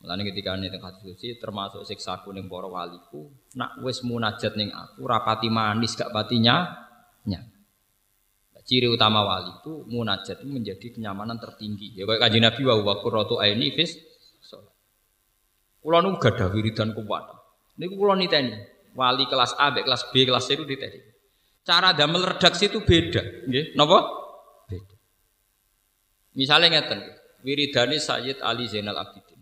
Mulane 0.00 0.22
ketika 0.32 0.56
ini 0.56 0.72
tengah 0.72 0.96
diskusi 0.96 1.36
termasuk 1.36 1.84
siksaku 1.84 2.32
ning 2.32 2.48
para 2.48 2.64
waliku, 2.64 3.28
nak 3.60 3.84
wis 3.84 4.00
munajat 4.00 4.56
ning 4.56 4.72
aku 4.72 5.04
rapati 5.04 5.52
manis 5.52 5.92
gak 5.92 6.08
patinya 6.08 6.88
nya. 7.28 7.44
Ciri 8.68 8.84
utama 8.84 9.24
wali 9.24 9.64
itu 9.64 9.88
munajat 9.88 10.44
itu 10.44 10.48
menjadi 10.52 10.92
kenyamanan 10.92 11.40
tertinggi. 11.40 11.96
Ya 11.96 12.04
kayak 12.04 12.20
kanjeng 12.20 12.44
Nabi 12.44 12.62
wa 12.68 12.74
wa 12.84 12.94
qurratu 13.00 13.40
aini 13.40 13.72
fis 13.72 13.96
Kula 15.78 16.02
nu 16.02 16.18
gadah 16.18 16.50
wiridan 16.50 16.92
kuat. 16.92 17.24
Niku 17.78 17.94
kula 17.94 18.18
niteni. 18.18 18.54
Wali 18.98 19.30
kelas 19.30 19.54
A, 19.54 19.70
kelas 19.70 20.10
B, 20.10 20.26
kelas 20.26 20.42
C 20.50 20.58
itu 20.58 20.66
diteni. 20.66 20.98
Cara 21.62 21.94
damel 21.94 22.24
redaksi 22.34 22.66
itu 22.66 22.82
beda, 22.82 23.46
nggih. 23.46 23.78
Napa? 23.78 23.98
Beda. 24.66 24.96
Misalnya 26.34 26.80
ngeten, 26.80 26.98
wiridane 27.46 28.00
Sayyid 28.00 28.42
Ali 28.42 28.66
Zainal 28.66 28.98
Abidin. 28.98 29.38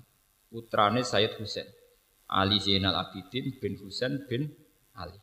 Putrane 0.53 1.01
Sayyid 1.07 1.41
Husain. 1.41 1.65
Ali 2.29 2.61
Zainal 2.61 2.99
Abidin 2.99 3.57
bin 3.57 3.81
Husain 3.81 4.27
bin 4.29 4.51
Ali. 4.99 5.17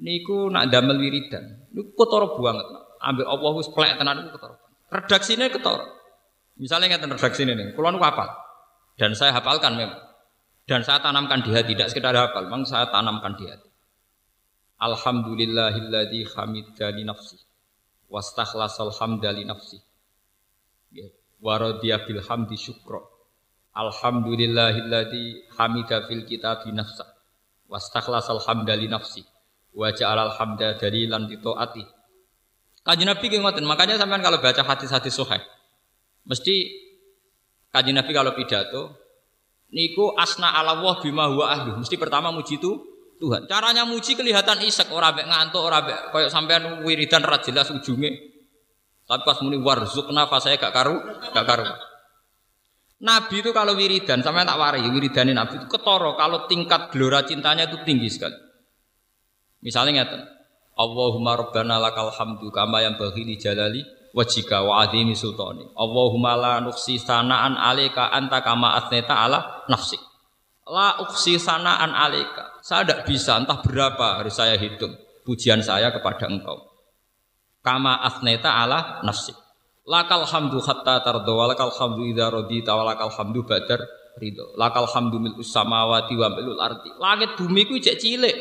Niku 0.00 0.48
nak 0.50 0.72
damel 0.72 0.98
wiridan. 0.98 1.70
Niku 1.70 1.94
ketara 1.94 2.26
banget. 2.34 2.66
Ambil 2.98 3.26
Allah 3.30 3.50
wis 3.54 3.68
plek 3.70 3.94
tenan 3.94 4.26
niku 4.26 4.40
ketara. 4.40 4.56
Redaksine 4.90 5.46
ketara. 5.52 5.86
Misalnya 6.58 6.96
ngeten 6.96 7.14
redaksine 7.14 7.52
nih, 7.54 7.76
kula 7.78 7.94
niku 7.94 8.04
apa? 8.04 8.49
Dan 9.00 9.16
saya 9.16 9.32
hafalkan 9.32 9.80
memang. 9.80 9.96
Dan 10.68 10.84
saya 10.84 11.00
tanamkan 11.00 11.40
di 11.40 11.56
hati, 11.56 11.72
tidak 11.72 11.88
sekedar 11.88 12.12
hafal, 12.12 12.52
memang 12.52 12.68
saya 12.68 12.92
tanamkan 12.92 13.32
di 13.40 13.48
hati. 13.48 13.70
Alhamdulillahilladzi 14.76 16.36
hamidani 16.36 17.08
nafsi 17.08 17.40
wastakhlasal 18.12 18.92
hamdali 18.92 19.48
nafsi. 19.48 19.80
Ya, 20.92 21.08
Waradiya 21.40 22.04
bil 22.04 22.20
hamdi 22.20 22.60
syukra. 22.60 23.00
Alhamdulillahilladzi 23.72 25.48
hamida 25.56 26.04
fil 26.04 26.28
kitabi 26.28 26.68
nafsa 26.76 27.08
wastakhlasal 27.72 28.44
hamdali 28.44 28.84
nafsi 28.90 29.24
wa 29.72 29.88
ja'alal 29.94 30.36
hamda 30.36 30.76
dalilan 30.76 31.24
li. 31.30 31.38
Kajian 32.80 33.08
Nabi 33.12 33.26
ngoten, 33.30 33.64
makanya 33.64 34.00
sampean 34.00 34.24
kalau 34.24 34.40
baca 34.40 34.64
hadis-hadis 34.64 35.12
sahih 35.12 35.40
mesti 36.24 36.56
kajian 37.70 37.96
Nabi 37.98 38.10
kalau 38.14 38.34
pidato 38.34 39.00
niku 39.70 40.14
asna 40.18 40.54
ala 40.54 40.78
Allah 40.78 40.94
bima 41.02 41.30
huwa 41.30 41.46
ahlu. 41.50 41.70
Mesti 41.82 41.96
pertama 41.96 42.34
muji 42.34 42.58
itu 42.58 42.70
Tuhan. 43.20 43.46
Caranya 43.46 43.84
muji 43.84 44.16
kelihatan 44.16 44.64
isek 44.64 44.88
ora 44.90 45.12
mek 45.12 45.28
ngantuk, 45.28 45.60
ora 45.60 45.84
mek 45.84 46.10
koyo 46.10 46.26
sampean 46.32 46.82
wiridan 46.82 47.20
ra 47.20 47.38
jelas 47.38 47.68
ujunge. 47.68 48.10
Tapi 49.04 49.22
pas 49.26 49.38
muni 49.42 49.58
warzuqna 49.58 50.30
fa 50.30 50.38
saya 50.38 50.56
gak 50.56 50.70
karu, 50.70 50.96
gak 51.34 51.46
karu. 51.46 51.66
Nabi 53.00 53.42
itu 53.42 53.50
kalau 53.50 53.74
wiridan, 53.74 54.22
sampean 54.22 54.46
tak 54.46 54.60
wari, 54.60 54.86
wiridanin 54.86 55.34
Nabi 55.34 55.58
itu 55.58 55.66
ketoro 55.66 56.14
kalau 56.14 56.46
tingkat 56.46 56.94
gelora 56.94 57.26
cintanya 57.26 57.66
itu 57.66 57.82
tinggi 57.82 58.06
sekali. 58.06 58.38
Misalnya 59.60 60.04
ngeten, 60.04 60.20
Allahumma 60.78 61.36
rabbana 61.36 61.76
lakal 61.76 62.08
hamdu 62.08 62.48
kama 62.48 62.80
yang 62.80 62.96
bagi 62.96 63.26
li 63.26 63.36
jalali 63.36 63.84
wajika 64.14 64.62
wa 64.62 64.82
adhimi 64.82 65.14
sultani. 65.14 65.66
Allahumma 65.74 66.34
la 66.36 66.54
nuksi 66.62 66.98
sanaan 66.98 67.54
alika 67.56 68.10
anta 68.10 68.42
kama 68.42 68.74
asneta 68.78 69.14
ala 69.14 69.64
nafsi. 69.70 69.98
La 70.70 71.02
uksi 71.02 71.38
sanaan 71.38 71.94
alika. 71.94 72.62
Saya 72.62 72.86
tidak 72.86 73.08
bisa, 73.08 73.38
entah 73.40 73.58
berapa 73.58 74.22
harus 74.22 74.38
saya 74.38 74.54
hitung 74.54 74.94
pujian 75.26 75.62
saya 75.62 75.90
kepada 75.90 76.30
engkau. 76.30 76.70
Kama 77.62 78.02
asneta 78.06 78.54
ala 78.54 79.02
nafsi. 79.02 79.34
Lakal 79.90 80.22
hamdu 80.22 80.62
hatta 80.62 81.02
tardo 81.02 81.34
walakal 81.34 81.74
hamdu 81.74 82.06
idha 82.06 82.30
radita 82.30 82.78
walakal 82.78 83.10
hamdu 83.10 83.42
badar 83.42 83.82
ridho. 84.22 84.54
Lakal 84.54 84.86
hamdu 84.86 85.18
mil 85.18 85.34
samawati 85.42 86.14
wa 86.14 86.28
milul 86.30 86.60
arti. 86.62 86.94
Langit 87.02 87.34
bumi 87.34 87.66
ku 87.66 87.74
cek 87.74 87.98
cilik. 87.98 88.36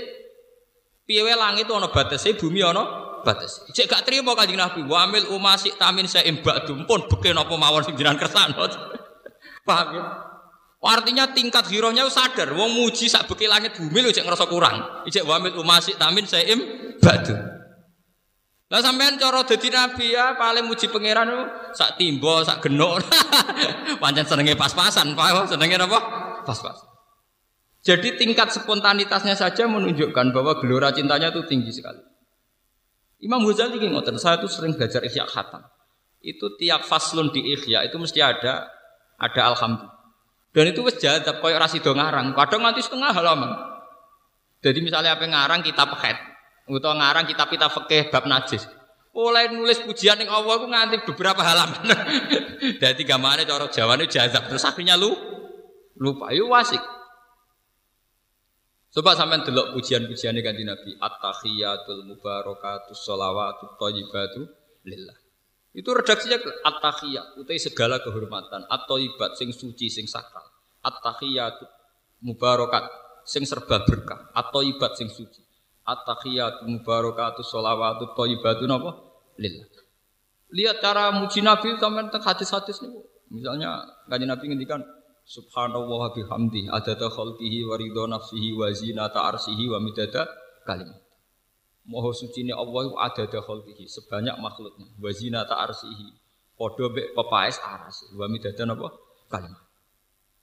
Piye 1.10 1.26
langit 1.34 1.66
ana 1.66 1.90
batase, 1.90 2.38
bumi 2.38 2.62
ana 2.62 3.09
batas. 3.26 3.66
Cek 3.72 3.86
gak 3.90 4.04
terima 4.08 4.36
kanjeng 4.38 4.60
Nabi. 4.60 4.86
Wa 4.88 5.08
amil 5.08 5.30
umasik 5.32 5.76
tamin 5.76 6.06
saya 6.06 6.28
imbak 6.28 6.66
dumpun 6.66 7.08
beken 7.08 7.38
apa 7.38 7.54
mawon 7.56 7.84
sing 7.86 7.96
jenengan 7.96 8.20
kersane. 8.20 8.56
Paham 9.68 9.88
ya? 9.96 10.04
Artinya 10.80 11.30
tingkat 11.36 11.68
hirohnya 11.68 12.08
sadar. 12.08 12.56
Wong 12.56 12.72
muji 12.72 13.12
sak 13.12 13.28
beki 13.28 13.52
langit 13.52 13.76
bumi 13.76 14.00
lu 14.00 14.10
cek 14.16 14.24
ngerasa 14.24 14.46
kurang. 14.48 15.06
Cek 15.08 15.28
wa 15.28 15.40
amil 15.40 15.60
umasik 15.60 16.00
tamin 16.00 16.24
saya 16.24 16.56
imbak 16.56 17.28
Lah 18.70 18.86
sampean 18.86 19.18
cara 19.18 19.42
dadi 19.42 19.74
nabi 19.74 20.14
ya 20.14 20.38
paling 20.38 20.70
muji 20.70 20.94
pangeran 20.94 21.26
sak 21.74 21.98
timbo, 21.98 22.46
sak 22.46 22.62
genuk. 22.62 23.02
Pancen 24.02 24.30
senenge 24.30 24.54
pas-pasan, 24.54 25.18
Pak. 25.18 25.50
Senenge 25.50 25.82
apa? 25.82 26.00
Pas-pasan. 26.46 26.90
Jadi 27.80 28.20
tingkat 28.20 28.52
spontanitasnya 28.52 29.40
saja 29.40 29.64
menunjukkan 29.66 30.36
bahwa 30.36 30.60
gelora 30.60 30.92
cintanya 30.92 31.32
itu 31.32 31.48
tinggi 31.48 31.72
sekali. 31.72 32.09
Imam 33.20 33.44
Ghazali 33.44 33.76
ini 33.76 33.92
ngotot, 33.92 34.16
saya 34.16 34.40
tuh 34.40 34.48
sering 34.48 34.80
belajar 34.80 35.04
Ihya 35.04 35.28
Khatam. 35.28 35.60
Itu 36.24 36.56
tiap 36.56 36.88
faslun 36.88 37.32
di 37.36 37.44
Ihya 37.56 37.84
itu 37.88 38.00
mesti 38.00 38.24
ada 38.24 38.68
ada 39.20 39.42
alhamdulillah. 39.52 40.00
Dan 40.50 40.66
itu 40.74 40.82
wis 40.82 40.98
jadab 40.98 41.44
koyo 41.44 41.60
rasido 41.62 41.94
ngarang, 41.94 42.34
kadang 42.34 42.66
nanti 42.66 42.82
setengah 42.82 43.14
halaman. 43.14 43.54
Jadi 44.60 44.80
misalnya 44.82 45.14
apa 45.14 45.24
ngarang 45.28 45.62
kitab 45.62 45.94
head, 46.02 46.18
atau 46.66 46.92
ngarang 46.96 47.26
kitab 47.30 47.48
kita 47.54 47.70
fikih 47.70 48.10
bab 48.10 48.26
najis. 48.26 48.66
Mulai 49.14 49.52
nulis 49.52 49.84
pujian 49.84 50.16
yang 50.22 50.32
Allah 50.32 50.54
itu 50.64 50.68
nganti 50.70 50.96
beberapa 51.12 51.42
halaman. 51.44 51.82
Jadi 52.84 53.02
gambarnya 53.04 53.44
cara 53.44 53.68
Jawa 53.68 54.00
ini 54.00 54.08
jazab 54.08 54.48
terus 54.48 54.64
akhirnya 54.64 54.96
lu 54.96 55.12
lupa. 56.00 56.32
Yuk 56.32 56.48
wasik. 56.48 56.80
Coba 58.90 59.14
sampean 59.14 59.46
delok 59.46 59.78
pujian-pujian 59.78 60.34
kanjeng 60.42 60.66
Nabi, 60.66 60.98
at-tahiyatul 60.98 62.10
mubarakatus 62.10 62.98
sholawatut 63.06 63.78
thayyibatu 63.78 64.42
lillah. 64.90 65.18
Itu 65.70 65.94
redaksinya 65.94 66.42
at-tahiyat, 66.66 67.38
utai 67.38 67.62
segala 67.62 68.02
kehormatan, 68.02 68.66
at-thayyibat 68.66 69.38
sing 69.38 69.54
suci 69.54 69.94
sing 69.94 70.10
sakral. 70.10 70.42
At-tahiyatu 70.82 71.70
mubarakat 72.26 72.90
sing 73.30 73.46
serba 73.46 73.86
berkah, 73.86 74.34
at-thayyibat 74.34 74.98
sing 74.98 75.14
suci. 75.14 75.46
At-tahiyatu 75.86 76.66
mubarakatus 76.66 77.46
sholawatut 77.46 78.18
thayyibatu 78.18 78.66
napa? 78.66 78.98
Lillah. 79.38 79.70
Lihat 80.50 80.82
cara 80.82 81.14
muji 81.14 81.46
Nabi 81.46 81.78
sampean 81.78 82.10
teng 82.10 82.26
hadis-hadis 82.26 82.82
niku. 82.82 83.06
Misalnya 83.30 83.86
kanjeng 84.10 84.34
Nabi 84.34 84.50
ngendikan, 84.50 84.82
Subhanallah 85.30 86.10
bihamdi 86.18 86.74
adada 86.74 87.06
khalqihi 87.06 87.62
wa 87.70 87.78
ridho 87.78 88.10
nafsihi 88.10 88.50
wa 88.58 88.66
zinata 88.74 89.30
arsihi 89.30 89.70
wa 89.70 89.78
midada 89.78 90.26
kalimat. 90.66 90.98
Moho 91.86 92.10
suci 92.10 92.42
ini 92.42 92.50
Allah 92.50 92.90
adada 92.98 93.38
khalqihi 93.38 93.86
sebanyak 93.86 94.34
makhluknya 94.42 94.90
wa 94.98 95.10
zinata 95.14 95.54
arsihi 95.54 96.18
podo 96.58 96.90
be 96.90 97.14
pepaes 97.14 97.62
aras 97.62 98.10
wa 98.18 98.26
midada 98.26 98.66
napa 98.66 98.90
kalimat. 99.30 99.62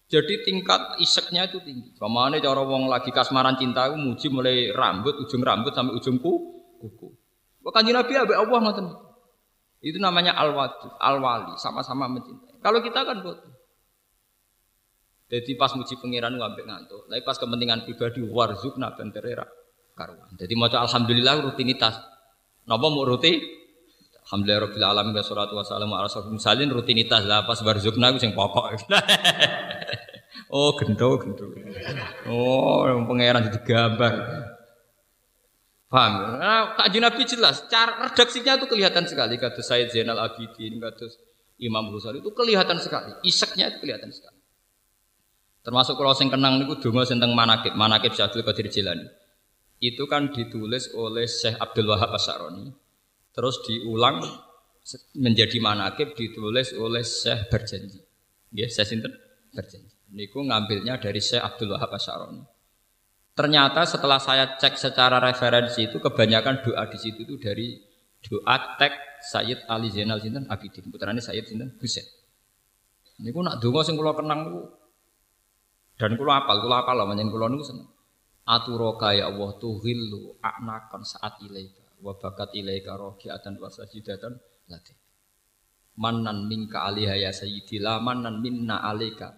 Jadi 0.06 0.46
tingkat 0.46 1.02
iseknya 1.02 1.50
itu 1.50 1.58
tinggi. 1.66 1.90
Ke 1.98 2.06
mana 2.06 2.38
cara 2.38 2.62
wong 2.62 2.86
lagi 2.86 3.10
kasmaran 3.10 3.58
cinta 3.58 3.90
itu 3.90 3.98
muji 3.98 4.30
mulai 4.30 4.70
rambut, 4.70 5.18
ujung 5.18 5.42
rambut 5.42 5.74
sampai 5.74 5.98
ujung 5.98 6.22
kuku. 6.22 7.10
Bahkan 7.66 7.90
Nabi 7.90 8.14
abe 8.14 8.38
Allah 8.38 8.58
ngoten. 8.62 8.86
Itu 9.82 9.98
namanya 9.98 10.38
al-wali, 10.38 10.94
al-wali, 11.02 11.58
sama-sama 11.58 12.06
mencintai. 12.06 12.62
Kalau 12.62 12.78
kita 12.86 13.02
kan 13.02 13.18
bodoh. 13.26 13.55
Jadi 15.26 15.58
pas 15.58 15.74
muji 15.74 15.98
pangeran 15.98 16.38
ngambil 16.38 16.64
ngantuk. 16.70 17.02
Tapi 17.10 17.22
pas 17.26 17.34
kepentingan 17.34 17.82
pribadi 17.82 18.22
warzukna 18.22 18.94
ben 18.94 19.10
terera 19.10 19.42
karuan. 19.98 20.30
Jadi 20.38 20.54
maca 20.54 20.78
alhamdulillah 20.86 21.42
rutinitas. 21.42 21.98
Napa 22.70 22.86
mau 22.86 23.02
rutin? 23.02 23.42
Alhamdulillah 24.26 24.70
rabbil 24.70 24.86
alamin 24.86 25.14
wa 25.14 25.22
salatu 25.22 25.54
wassalamu 25.54 25.94
ala 25.98 26.10
salin 26.10 26.70
rutinitas 26.70 27.26
lah 27.26 27.46
pas 27.46 27.58
warzukna 27.62 28.14
ku 28.14 28.18
sing 28.22 28.34
pokok. 28.34 28.86
oh 30.54 30.74
gendo 30.78 31.08
gendo. 31.18 31.46
Oh 32.30 32.86
pangeran 33.06 33.50
jadi 33.50 33.60
gambar. 33.66 34.14
Paham? 35.86 36.42
Nah, 36.42 36.74
Kak 36.74 36.90
Nabi 36.98 37.22
jelas, 37.22 37.62
cara 37.70 38.10
redaksinya 38.10 38.58
itu 38.58 38.66
kelihatan 38.66 39.06
sekali. 39.06 39.38
Kata 39.38 39.62
Said 39.62 39.94
Zainal 39.94 40.18
Abidin, 40.18 40.82
kata 40.82 41.06
Imam 41.62 41.94
Ghazali 41.94 42.20
itu 42.20 42.34
kelihatan 42.34 42.82
sekali. 42.82 43.14
Iseknya 43.22 43.70
itu 43.70 43.78
kelihatan 43.86 44.10
sekali. 44.10 44.35
Termasuk 45.66 45.98
kalau 45.98 46.14
sing 46.14 46.30
kenang 46.30 46.62
niku 46.62 46.78
donga 46.78 47.02
tentang 47.02 47.34
manakib, 47.34 47.74
manakib 47.74 48.14
Syaikhul 48.14 48.46
Qadir 48.46 48.70
Jilani. 48.70 49.02
Itu 49.82 50.06
kan 50.06 50.30
ditulis 50.30 50.94
oleh 50.94 51.26
Syekh 51.26 51.58
Abdul 51.58 51.90
Wahab 51.90 52.14
Asy'arani. 52.14 52.70
Terus 53.34 53.66
diulang 53.66 54.22
menjadi 55.18 55.58
manakib 55.58 56.14
ditulis 56.14 56.70
oleh 56.78 57.02
Syekh 57.02 57.50
Berjanji. 57.50 57.98
Nggih, 58.54 58.70
Syekh 58.70 58.86
sinten? 58.94 59.12
Berjanji. 59.50 59.90
Niku 60.14 60.46
ngambilnya 60.46 61.02
dari 61.02 61.18
Syekh 61.18 61.42
Abdul 61.42 61.74
Wahab 61.74 61.98
Asy'arani. 61.98 62.46
Ternyata 63.34 63.82
setelah 63.90 64.22
saya 64.22 64.54
cek 64.54 64.78
secara 64.78 65.18
referensi 65.18 65.90
itu 65.90 65.98
kebanyakan 65.98 66.62
doa 66.62 66.86
di 66.86 66.96
situ 66.96 67.26
itu 67.26 67.42
dari 67.42 67.74
doa 68.22 68.78
tek 68.78 68.94
Sayyid 69.34 69.66
Ali 69.66 69.90
Zainal 69.90 70.22
sinten 70.22 70.46
Abidin, 70.46 70.88
putrane 70.94 71.18
Sayyid 71.18 71.50
sinten 71.50 71.74
Husain. 71.82 72.06
Niku 73.18 73.42
nak 73.42 73.58
donga 73.58 73.82
sing 73.82 73.98
kula 73.98 74.14
kenang 74.14 74.46
niku 74.46 74.85
dan 75.96 76.12
kulo 76.20 76.32
apal, 76.32 76.60
kulo 76.60 76.76
apal 76.76 76.96
lah 77.00 77.08
manjen 77.08 77.32
kulo 77.32 77.48
niku 77.48 77.64
seneng. 77.64 77.88
Aturoka 78.46 79.10
ya 79.16 79.26
Allah 79.32 79.58
tuhillu 79.58 80.38
aknakan 80.38 81.02
saat 81.02 81.42
ilaika 81.42 81.82
wa 82.04 82.14
bakat 82.14 82.54
ilaika 82.54 82.94
rokiatan 82.94 83.58
wa 83.58 83.66
sajidatan 83.66 84.38
lati. 84.70 84.94
Manan 85.96 86.46
minka 86.46 86.84
aliha 86.84 87.16
ya 87.16 87.32
sayyidi 87.32 87.80
la 87.80 87.98
manan 87.98 88.44
minna 88.44 88.84
alika. 88.84 89.34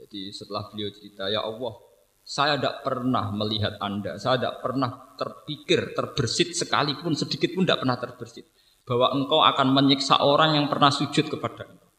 Jadi 0.00 0.32
setelah 0.32 0.68
beliau 0.72 0.88
cerita, 0.92 1.28
ya 1.28 1.44
Allah, 1.44 1.76
saya 2.24 2.56
tidak 2.56 2.80
pernah 2.80 3.28
melihat 3.36 3.76
Anda, 3.84 4.16
saya 4.16 4.40
tidak 4.40 4.64
pernah 4.64 4.90
terpikir, 5.12 5.92
terbersit 5.92 6.56
sekalipun, 6.56 7.12
sedikit 7.12 7.52
pun 7.52 7.68
tidak 7.68 7.84
pernah 7.84 8.00
terbersit. 8.00 8.48
Bahwa 8.88 9.12
engkau 9.12 9.44
akan 9.44 9.76
menyiksa 9.76 10.24
orang 10.24 10.56
yang 10.56 10.66
pernah 10.72 10.88
sujud 10.88 11.28
kepada 11.28 11.68
engkau. 11.68 11.89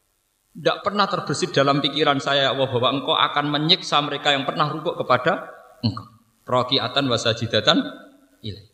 Tidak 0.52 0.84
pernah 0.84 1.08
terbersit 1.08 1.56
dalam 1.56 1.80
pikiran 1.80 2.20
saya, 2.20 2.48
ya 2.48 2.50
Allah, 2.52 2.68
bahwa 2.68 2.88
engkau 2.92 3.16
akan 3.16 3.44
menyiksa 3.48 4.04
mereka 4.04 4.36
yang 4.36 4.44
pernah 4.44 4.68
rukuk 4.68 5.00
kepada 5.00 5.48
engkau. 5.80 6.06
Rokiatan 6.44 7.08
wasajidatan 7.08 7.80
ilai. 8.44 8.68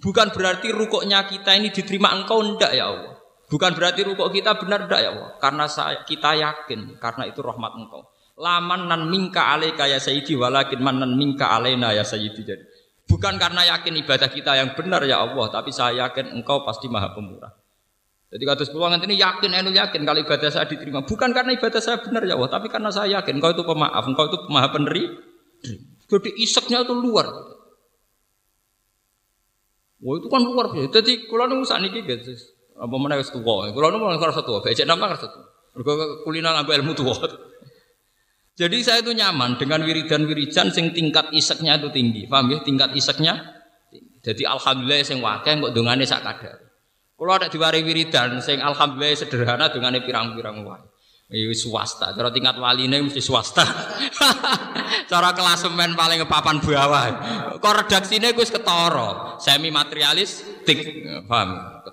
Bukan 0.00 0.32
berarti 0.32 0.72
rukuknya 0.72 1.28
kita 1.28 1.60
ini 1.60 1.68
diterima 1.68 2.16
engkau, 2.16 2.40
ndak 2.40 2.72
ya 2.72 2.88
Allah. 2.88 3.20
Bukan 3.52 3.76
berarti 3.76 4.00
rukuk 4.00 4.32
kita 4.32 4.56
benar 4.56 4.88
ndak 4.88 5.00
ya 5.04 5.10
Allah. 5.12 5.30
Karena 5.36 5.68
saya, 5.68 6.08
kita 6.08 6.40
yakin, 6.40 6.96
karena 6.96 7.28
itu 7.28 7.44
rahmat 7.44 7.72
engkau. 7.76 8.08
Laman 8.40 8.88
nan 8.88 9.12
mingka 9.12 9.52
alaika 9.52 9.84
ya 9.84 10.00
sayyidi 10.00 10.32
walakin 10.40 10.80
manan 10.80 11.12
mingka 11.20 11.52
alaina 11.52 11.92
ya 11.92 12.00
sayyidi. 12.00 12.40
Jadi 12.48 12.64
bukan 13.04 13.36
karena 13.36 13.76
yakin 13.76 14.00
ibadah 14.00 14.32
kita 14.32 14.56
yang 14.56 14.72
benar 14.72 15.04
ya 15.04 15.20
Allah, 15.20 15.52
tapi 15.52 15.68
saya 15.68 16.08
yakin 16.08 16.32
engkau 16.40 16.64
pasti 16.64 16.88
maha 16.88 17.12
pemurah. 17.12 17.59
Jadi 18.30 18.42
kata 18.46 18.62
sepuluh 18.62 18.86
ini 18.94 19.18
yakin, 19.18 19.50
enu 19.50 19.74
yakin 19.74 20.06
kalau 20.06 20.22
ibadah 20.22 20.54
saya 20.54 20.70
diterima. 20.70 21.02
Bukan 21.02 21.34
karena 21.34 21.50
ibadah 21.50 21.82
saya 21.82 21.98
benar 21.98 22.22
ya 22.22 22.38
Allah, 22.38 22.46
tapi 22.46 22.70
karena 22.70 22.94
saya 22.94 23.18
yakin 23.18 23.42
engkau 23.42 23.50
itu 23.50 23.66
pemaaf, 23.66 24.06
engkau 24.06 24.30
itu 24.30 24.38
maha 24.46 24.70
peneri. 24.70 25.02
Jadi 26.06 26.30
iseknya 26.38 26.86
itu 26.86 26.94
luar. 26.94 27.26
Wah 30.00 30.14
itu 30.16 30.28
kan 30.30 30.40
luar 30.46 30.70
biasa. 30.70 31.02
Jadi 31.02 31.26
kalau 31.26 31.50
nunggu 31.50 31.66
saat 31.66 31.82
ini 31.82 32.06
gitu, 32.06 32.30
apa 32.78 32.94
mana 32.96 33.18
wis 33.18 33.34
tua. 33.34 33.66
Kalau 33.66 33.88
nunggu 33.90 34.14
ngerasa 34.14 34.46
tua, 34.46 34.62
becek 34.62 34.86
nama 34.86 35.10
ngerasa 35.10 35.26
tua. 35.26 35.46
Kuliner 36.22 36.54
ngambil 36.54 36.86
ilmu 36.86 36.94
tua. 36.94 37.18
Jadi 38.54 38.76
saya 38.86 39.02
itu 39.02 39.10
nyaman 39.10 39.58
dengan 39.58 39.82
wiridan-wiridan 39.82 40.70
sing 40.70 40.94
tingkat 40.94 41.34
iseknya 41.34 41.82
itu 41.82 41.90
tinggi. 41.90 42.30
Paham 42.30 42.54
ya? 42.54 42.62
Tingkat 42.62 42.94
iseknya. 42.94 43.58
Jadi 44.22 44.46
alhamdulillah 44.46 45.02
sing 45.02 45.18
wakil 45.18 45.66
kok 45.66 45.72
dongane 45.74 46.06
sak 46.06 46.22
kadar. 46.22 46.69
Kalau 47.20 47.36
ada 47.36 47.52
diwari 47.52 47.84
wiridan 47.84 48.40
sing 48.40 48.64
alhamdulillah 48.64 49.12
sederhana 49.12 49.68
dongane 49.68 50.00
pirang-pirang 50.00 50.64
wae. 50.64 50.80
Ini 51.30 51.52
swasta, 51.52 52.16
cara 52.16 52.32
tingkat 52.32 52.56
wali 52.58 52.88
ini 52.88 53.06
mesti 53.06 53.20
swasta. 53.20 53.62
cara 55.12 55.30
klasemen 55.36 55.94
paling 55.94 56.24
papan 56.26 56.58
bawah. 56.58 57.06
Kok 57.60 57.74
redaksine 57.84 58.32
gue 58.34 58.46
ketara, 58.48 59.38
semi 59.38 59.70
materialis, 59.70 60.42
tik, 60.66 60.80
paham? 61.28 61.84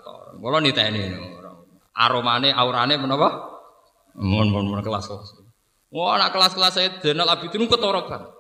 Kalau 0.42 0.58
niteni 0.58 1.14
aromane, 1.94 2.50
aurane 2.50 2.98
menapa? 2.98 3.30
Mun-mun 4.18 4.80
kelas 4.82 5.06
kelas. 5.06 5.30
Wah, 5.94 6.18
anak 6.18 6.34
kelas-kelas 6.34 6.74
saya 6.74 6.90
Zainal 6.98 7.30
Abidin 7.30 7.70
ketara 7.70 8.10
banget. 8.10 8.32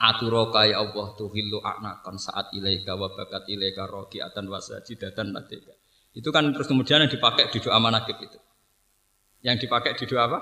Aturoka 0.00 0.64
ya 0.64 0.80
Allah 0.80 1.12
tuhillu 1.12 1.60
anakan 1.60 2.16
saat 2.16 2.56
ilaika 2.56 2.96
wa 2.96 3.12
bakat 3.12 3.44
ilaika 3.52 3.84
rokiatan 3.84 4.48
wasajidatan 4.48 5.36
ladeka. 5.36 5.76
Itu 6.10 6.34
kan 6.34 6.50
terus 6.50 6.66
kemudian 6.66 7.06
yang 7.06 7.12
dipakai 7.12 7.50
di 7.50 7.58
doa 7.62 7.78
manakib 7.78 8.18
itu. 8.18 8.38
Yang 9.46 9.66
dipakai 9.66 9.94
di 9.94 10.04
doa 10.10 10.26
apa? 10.26 10.38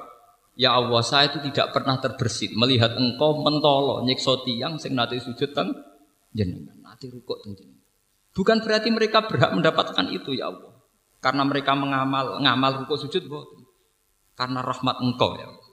Ya 0.58 0.74
Allah, 0.74 1.02
saya 1.06 1.30
itu 1.30 1.38
tidak 1.52 1.70
pernah 1.70 2.02
terbersit 2.02 2.50
melihat 2.58 2.98
engkau 2.98 3.46
mentolo 3.46 4.02
nyiksa 4.02 4.42
tiang 4.42 4.74
sing 4.80 4.98
nate 4.98 5.22
sujud 5.22 5.54
teng 5.54 5.70
jenengan, 6.34 6.74
nate 6.82 7.06
rukuk 7.06 7.38
teng 7.46 7.54
jenengan. 7.54 7.86
Bukan 8.34 8.58
berarti 8.66 8.88
mereka 8.90 9.26
berhak 9.30 9.54
mendapatkan 9.54 10.06
itu 10.10 10.34
ya 10.34 10.50
Allah. 10.50 10.74
Karena 11.22 11.46
mereka 11.46 11.78
mengamal 11.78 12.42
ngamal 12.42 12.84
rukuk 12.84 12.98
sujud 13.06 13.30
boten. 13.30 13.62
Karena 14.34 14.62
rahmat 14.66 14.98
engkau 14.98 15.38
ya 15.38 15.46
Allah 15.46 15.68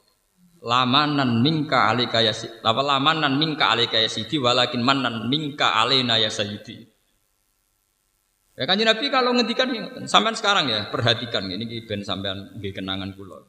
lamanan 0.65 1.45
mingka 1.45 1.93
alika 1.93 2.25
ya 2.25 2.33
lamanan 2.65 3.37
mingka 3.37 3.69
alika 3.69 4.01
ya 4.01 4.09
sidi 4.09 4.41
walakin 4.41 4.81
manan 4.81 5.29
mingka 5.29 5.77
alena 5.77 6.17
ya 6.17 6.33
sayyidi 6.33 6.89
ya 8.55 8.63
kan 8.63 8.79
Nabi 8.79 9.05
kalau 9.11 9.35
ngendikan 9.35 9.67
sampean 10.07 10.35
sekarang 10.35 10.71
ya 10.71 10.87
perhatikan 10.89 11.47
ini 11.51 11.83
ben 11.83 12.01
sampean 12.01 12.55
nggih 12.59 12.71
kenangan 12.71 13.11
kula 13.13 13.43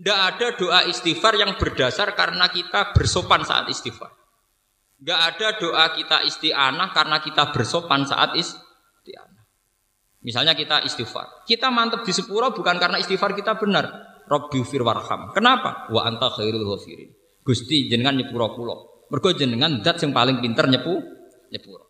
ndak 0.00 0.18
ada 0.34 0.46
doa 0.56 0.80
istighfar 0.88 1.36
yang 1.36 1.54
berdasar 1.60 2.16
karena 2.16 2.48
kita 2.48 2.96
bersopan 2.96 3.44
saat 3.44 3.68
istighfar 3.68 4.10
nggak 5.00 5.20
ada 5.20 5.48
doa 5.60 5.84
kita 5.92 6.24
isti'anah 6.24 6.88
karena 6.96 7.20
kita 7.20 7.52
bersopan 7.52 8.08
saat 8.08 8.32
isti'anah 8.36 9.44
misalnya 10.24 10.56
kita 10.56 10.80
istighfar 10.88 11.44
kita 11.44 11.68
mantep 11.68 12.04
di 12.04 12.12
sepuro 12.16 12.52
bukan 12.56 12.80
karena 12.80 12.96
istighfar 12.96 13.36
kita 13.36 13.60
benar 13.60 14.10
Rabbi 14.30 14.62
fir 14.62 14.86
warham. 14.86 15.34
Kenapa? 15.34 15.90
Wa 15.90 16.06
anta 16.06 16.30
khairul 16.30 16.62
ghafirin. 16.62 17.10
Gusti 17.42 17.90
jenengan 17.90 18.14
nyepuro 18.14 18.54
kula. 18.54 18.76
Mergo 19.10 19.34
jenengan 19.34 19.82
zat 19.82 19.98
sing 19.98 20.14
paling 20.14 20.38
pinter 20.38 20.70
nyepu 20.70 21.02
nyepuro. 21.50 21.89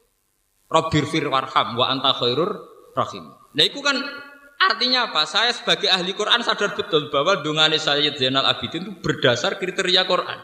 Rabbi 0.70 1.02
fir 1.02 1.26
warham 1.26 1.74
wa 1.74 1.90
anta 1.90 2.14
khairur 2.14 2.50
rahim. 2.94 3.26
Nah 3.58 3.64
itu 3.66 3.82
kan 3.82 3.98
artinya 4.62 5.10
apa? 5.10 5.26
Saya 5.26 5.50
sebagai 5.50 5.90
ahli 5.90 6.14
Quran 6.14 6.46
sadar 6.46 6.78
betul 6.78 7.10
bahwa 7.10 7.42
dungane 7.42 7.74
Sayyid 7.74 8.14
Zainal 8.22 8.46
Abidin 8.46 8.86
itu 8.86 8.92
berdasar 9.02 9.58
kriteria 9.58 10.06
Quran. 10.06 10.38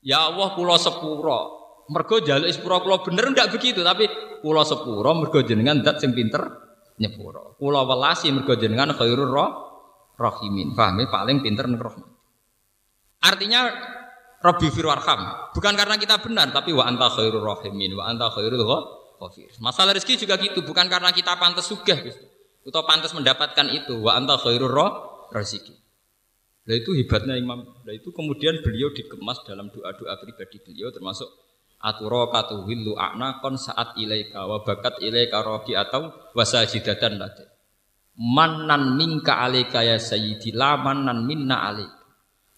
Ya 0.00 0.32
Allah 0.32 0.56
kula 0.56 0.80
sepuro. 0.80 1.60
Mergo 1.92 2.24
jaluk 2.24 2.48
sepuro 2.48 2.80
kula 2.80 3.04
bener 3.04 3.36
ndak 3.36 3.52
begitu 3.52 3.84
tapi 3.84 4.08
kula 4.40 4.64
sepuro 4.64 5.12
mergo 5.12 5.44
jenengan 5.44 5.84
zat 5.84 6.00
sing 6.00 6.16
pinter 6.16 6.40
nyepuro. 6.96 7.60
Kula 7.60 7.84
welasi 7.84 8.32
mergo 8.32 8.56
jenengan 8.56 8.96
khairur 8.96 9.28
roh 9.28 9.50
rohimin. 10.16 10.72
Paham 10.72 11.04
ya? 11.04 11.06
Paling 11.12 11.44
pinter 11.44 11.68
rohman. 11.68 12.08
Artinya 13.22 13.60
Rabbi 14.42 14.74
firwarham. 14.74 15.52
Bukan 15.54 15.74
karena 15.78 15.94
kita 15.94 16.18
benar, 16.18 16.50
tapi 16.50 16.74
wa 16.74 16.82
anta 16.82 17.06
khairur 17.06 17.46
rohimin, 17.46 17.94
wa 17.94 18.10
anta 18.10 18.26
khairul 18.26 18.58
ghafir. 19.22 19.54
Masalah 19.62 19.94
rezeki 19.94 20.26
juga 20.26 20.34
gitu, 20.42 20.66
bukan 20.66 20.90
karena 20.90 21.14
kita 21.14 21.38
pantas 21.38 21.70
sugih 21.70 22.02
gitu. 22.02 22.22
Atau 22.66 22.82
pantas 22.82 23.14
mendapatkan 23.14 23.70
itu, 23.70 24.02
wa 24.02 24.18
anta 24.18 24.34
khairur 24.34 24.70
roh 24.70 24.90
rezeki. 25.30 25.78
Nah 26.66 26.74
itu 26.78 26.90
hebatnya 26.94 27.38
Imam. 27.38 27.62
Nah 27.62 27.94
itu 27.94 28.10
kemudian 28.10 28.62
beliau 28.62 28.90
dikemas 28.94 29.42
dalam 29.46 29.70
doa-doa 29.70 30.14
pribadi 30.22 30.62
beliau 30.62 30.94
termasuk 30.94 31.26
aturokatu 31.82 32.62
hillu 32.70 32.94
kon 33.42 33.58
saat 33.58 33.98
ilaika 33.98 34.46
wa 34.46 34.62
bakat 34.62 35.02
ilaika 35.02 35.42
roki 35.42 35.74
atau 35.74 36.14
wasajidatan 36.30 37.18
ladin 37.18 37.50
manan 38.14 38.94
minka 38.94 39.42
alika 39.42 39.82
ya 39.82 39.98
sayyidi 39.98 40.54
la 40.54 40.78
manan 40.78 41.26
minna 41.26 41.66
alik 41.66 41.90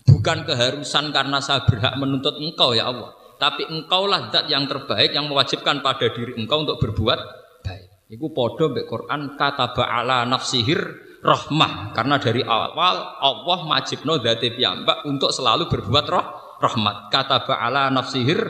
bukan 0.04 0.44
keharusan 0.44 1.08
karena 1.08 1.40
saya 1.40 1.64
berhak 1.64 1.96
menuntut 1.96 2.36
engkau 2.36 2.76
ya 2.76 2.92
Allah 2.92 3.16
tapi 3.38 3.66
engkaulah 3.66 4.30
zat 4.30 4.46
yang 4.48 4.64
terbaik 4.66 5.12
yang 5.14 5.26
mewajibkan 5.28 5.80
pada 5.80 6.10
diri 6.10 6.34
engkau 6.38 6.64
untuk 6.64 6.80
berbuat 6.80 7.18
baik 7.64 8.12
itu 8.12 8.26
podo 8.30 8.70
mbek 8.70 8.86
Quran 8.86 9.34
kata 9.34 9.74
ba'ala 9.74 10.28
nafsihir 10.28 10.80
rahmah 11.24 11.96
karena 11.96 12.20
dari 12.20 12.44
awal 12.44 13.16
Allah 13.20 13.58
majibno 13.64 14.20
dzati 14.20 14.54
piyambak 14.54 15.08
untuk 15.08 15.32
selalu 15.32 15.66
berbuat 15.70 16.06
roh 16.10 16.26
rahmat 16.60 17.08
kata 17.10 17.48
ba'ala 17.48 17.88
nafsihir 17.90 18.40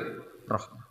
rahmah 0.51 0.85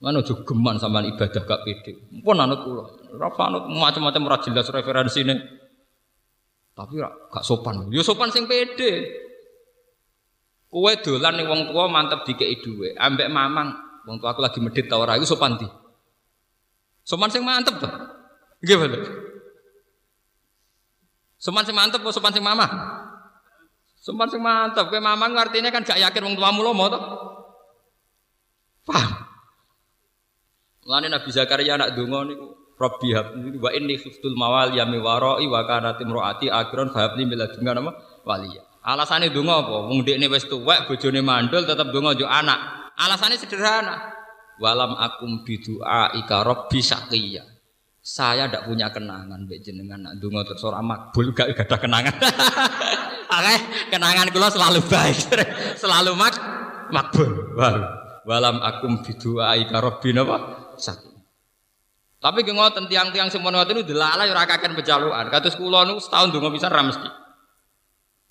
Mana 0.00 0.24
juga 0.24 0.48
geman 0.48 0.80
sama 0.80 1.04
ibadah 1.04 1.44
gak 1.44 1.60
pede. 1.60 1.92
Pun 2.24 2.40
anut 2.40 2.64
kula. 2.64 2.88
Rafa 3.20 3.52
anut 3.52 3.68
macam-macam 3.68 4.32
ora 4.32 4.40
jelas 4.40 4.64
ini. 5.20 5.36
Tapi 6.72 6.92
gak 6.96 7.44
sopan. 7.44 7.92
Yo 7.92 8.00
sopan 8.00 8.32
sing 8.32 8.48
pede. 8.48 9.04
Kowe 10.70 10.92
dolan 11.02 11.34
ning 11.34 11.50
wong 11.50 11.74
tua 11.74 11.90
mantep 11.90 12.22
dikeki 12.22 12.62
dhuwit, 12.62 12.94
ambek 12.94 13.26
mamang 13.26 13.74
wong 14.06 14.22
tua 14.22 14.30
aku 14.30 14.38
lagi 14.38 14.62
medit 14.62 14.86
ta 14.86 15.02
ora 15.02 15.18
iku 15.18 15.26
sopan 15.26 15.58
di. 15.58 15.66
Sopan 17.02 17.26
sing 17.26 17.42
mantep. 17.42 17.74
Nggih 18.62 18.76
bener. 18.78 19.02
Sopan 21.42 21.66
sing 21.66 21.74
mantep 21.74 21.98
sopan 22.14 22.30
sing 22.30 22.46
mama? 22.46 22.70
Sopan 23.98 24.30
sing 24.30 24.38
mantep. 24.38 24.86
Kowe 24.86 25.02
mamang 25.02 25.34
artinya 25.34 25.74
kan 25.74 25.82
gak 25.82 25.98
yakin 25.98 26.22
wong 26.22 26.34
tuamu 26.38 26.62
lomo 26.62 26.86
to. 26.86 27.00
Paham? 28.86 29.26
Mulane 30.86 31.10
Nabi 31.10 31.30
Zakaria 31.34 31.74
anak 31.74 31.98
donga 31.98 32.26
niku 32.30 32.46
Rabbi 32.80 33.12
habli 33.12 33.60
wa 33.60 33.68
inni 33.76 34.00
khiftul 34.00 34.32
mawal 34.32 34.72
yami 34.72 34.96
warai 34.96 35.44
wa 35.44 35.60
kanat 35.68 36.00
imraati 36.00 36.48
akhiran 36.48 36.88
fa 36.88 37.12
habli 37.12 37.28
min 37.28 37.36
nama 37.60 37.92
waliya. 38.24 38.64
Alasane 38.80 39.28
donga 39.28 39.60
apa? 39.60 39.92
Wong 39.92 40.00
dekne 40.08 40.32
wis 40.32 40.48
tuwek 40.48 40.88
bojone 40.88 41.20
mandul 41.20 41.68
tetep 41.68 41.92
donga 41.92 42.16
yo 42.16 42.24
anak. 42.24 42.92
Alasane 42.96 43.36
sederhana. 43.36 44.16
Walam 44.60 44.96
akum 44.96 45.44
bidu'a 45.44 46.16
ika 46.16 46.44
rabbi 46.44 46.80
saqiya. 46.80 47.44
Saya 48.00 48.48
ndak 48.48 48.64
punya 48.64 48.88
kenangan 48.88 49.44
mbek 49.44 49.60
jenengan 49.60 50.00
nak 50.00 50.16
donga 50.16 50.40
terus 50.48 50.64
ora 50.64 50.80
makbul 50.80 51.36
gak 51.36 51.52
ada 51.52 51.76
kenangan. 51.76 52.16
Oke, 53.36 53.56
kenangan 53.92 54.28
kula 54.32 54.48
selalu 54.48 54.80
baik. 54.88 55.16
selalu 55.84 56.16
mak 56.16 56.34
makbul. 56.88 57.56
Walam 58.24 58.64
akum 58.64 59.04
bidu'a 59.04 59.60
ika 59.60 59.76
rabbi 59.76 60.16
napa 60.16 60.72
saqiya. 60.80 61.20
Tapi 62.20 62.44
ki 62.44 62.52
ngoten 62.52 62.84
tiang-tiang 62.88 63.32
semono 63.32 63.64
niku 63.64 63.84
delala 63.84 64.24
ora 64.28 64.44
kaken 64.44 64.76
pejalukan. 64.76 65.28
Kados 65.28 65.56
kula 65.56 65.84
setahun 66.00 66.32
donga 66.32 66.48
pisan 66.52 66.72
ra 66.72 66.84
mesti. 66.84 67.08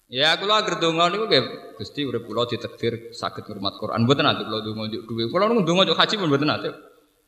Ya 0.09 0.33
kula 0.41 0.65
agar 0.65 0.81
donga 0.81 1.05
niku 1.13 1.29
nggih 1.29 1.77
Gusti 1.77 2.01
urip 2.01 2.25
kula 2.25 2.49
ditakdir 2.49 3.13
saged 3.13 3.45
ngurmat 3.45 3.77
Quran. 3.77 4.09
Mboten 4.09 4.25
nanti 4.25 4.41
kula 4.41 4.65
donga 4.65 4.89
njuk 4.89 5.05
dhuwit. 5.05 5.29
Kula 5.29 5.45
niku 5.45 5.61
donga 5.61 5.85
njuk 5.85 5.97
haji 6.01 6.15
pun 6.17 6.27
mboten 6.33 6.49
nanti. 6.49 6.69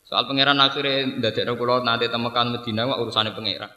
Soal 0.02 0.26
pangeran 0.26 0.58
akhirnya 0.58 1.22
ndadekno 1.22 1.54
kula 1.54 1.86
nanti 1.86 2.10
temekan 2.10 2.58
Madinah 2.58 2.84
wak 2.90 2.98
urusane 3.06 3.30
pangeran. 3.30 3.70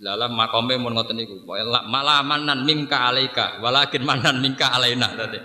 Lala 0.00 0.32
makome 0.32 0.80
mun 0.80 0.96
ngoten 0.96 1.20
niku. 1.20 1.44
Malah 1.44 2.24
manan 2.24 2.64
mimka 2.64 2.96
alaika, 2.96 3.60
walakin 3.60 4.00
manan 4.08 4.40
mimka 4.40 4.72
alaina 4.72 5.12
tadi. 5.12 5.36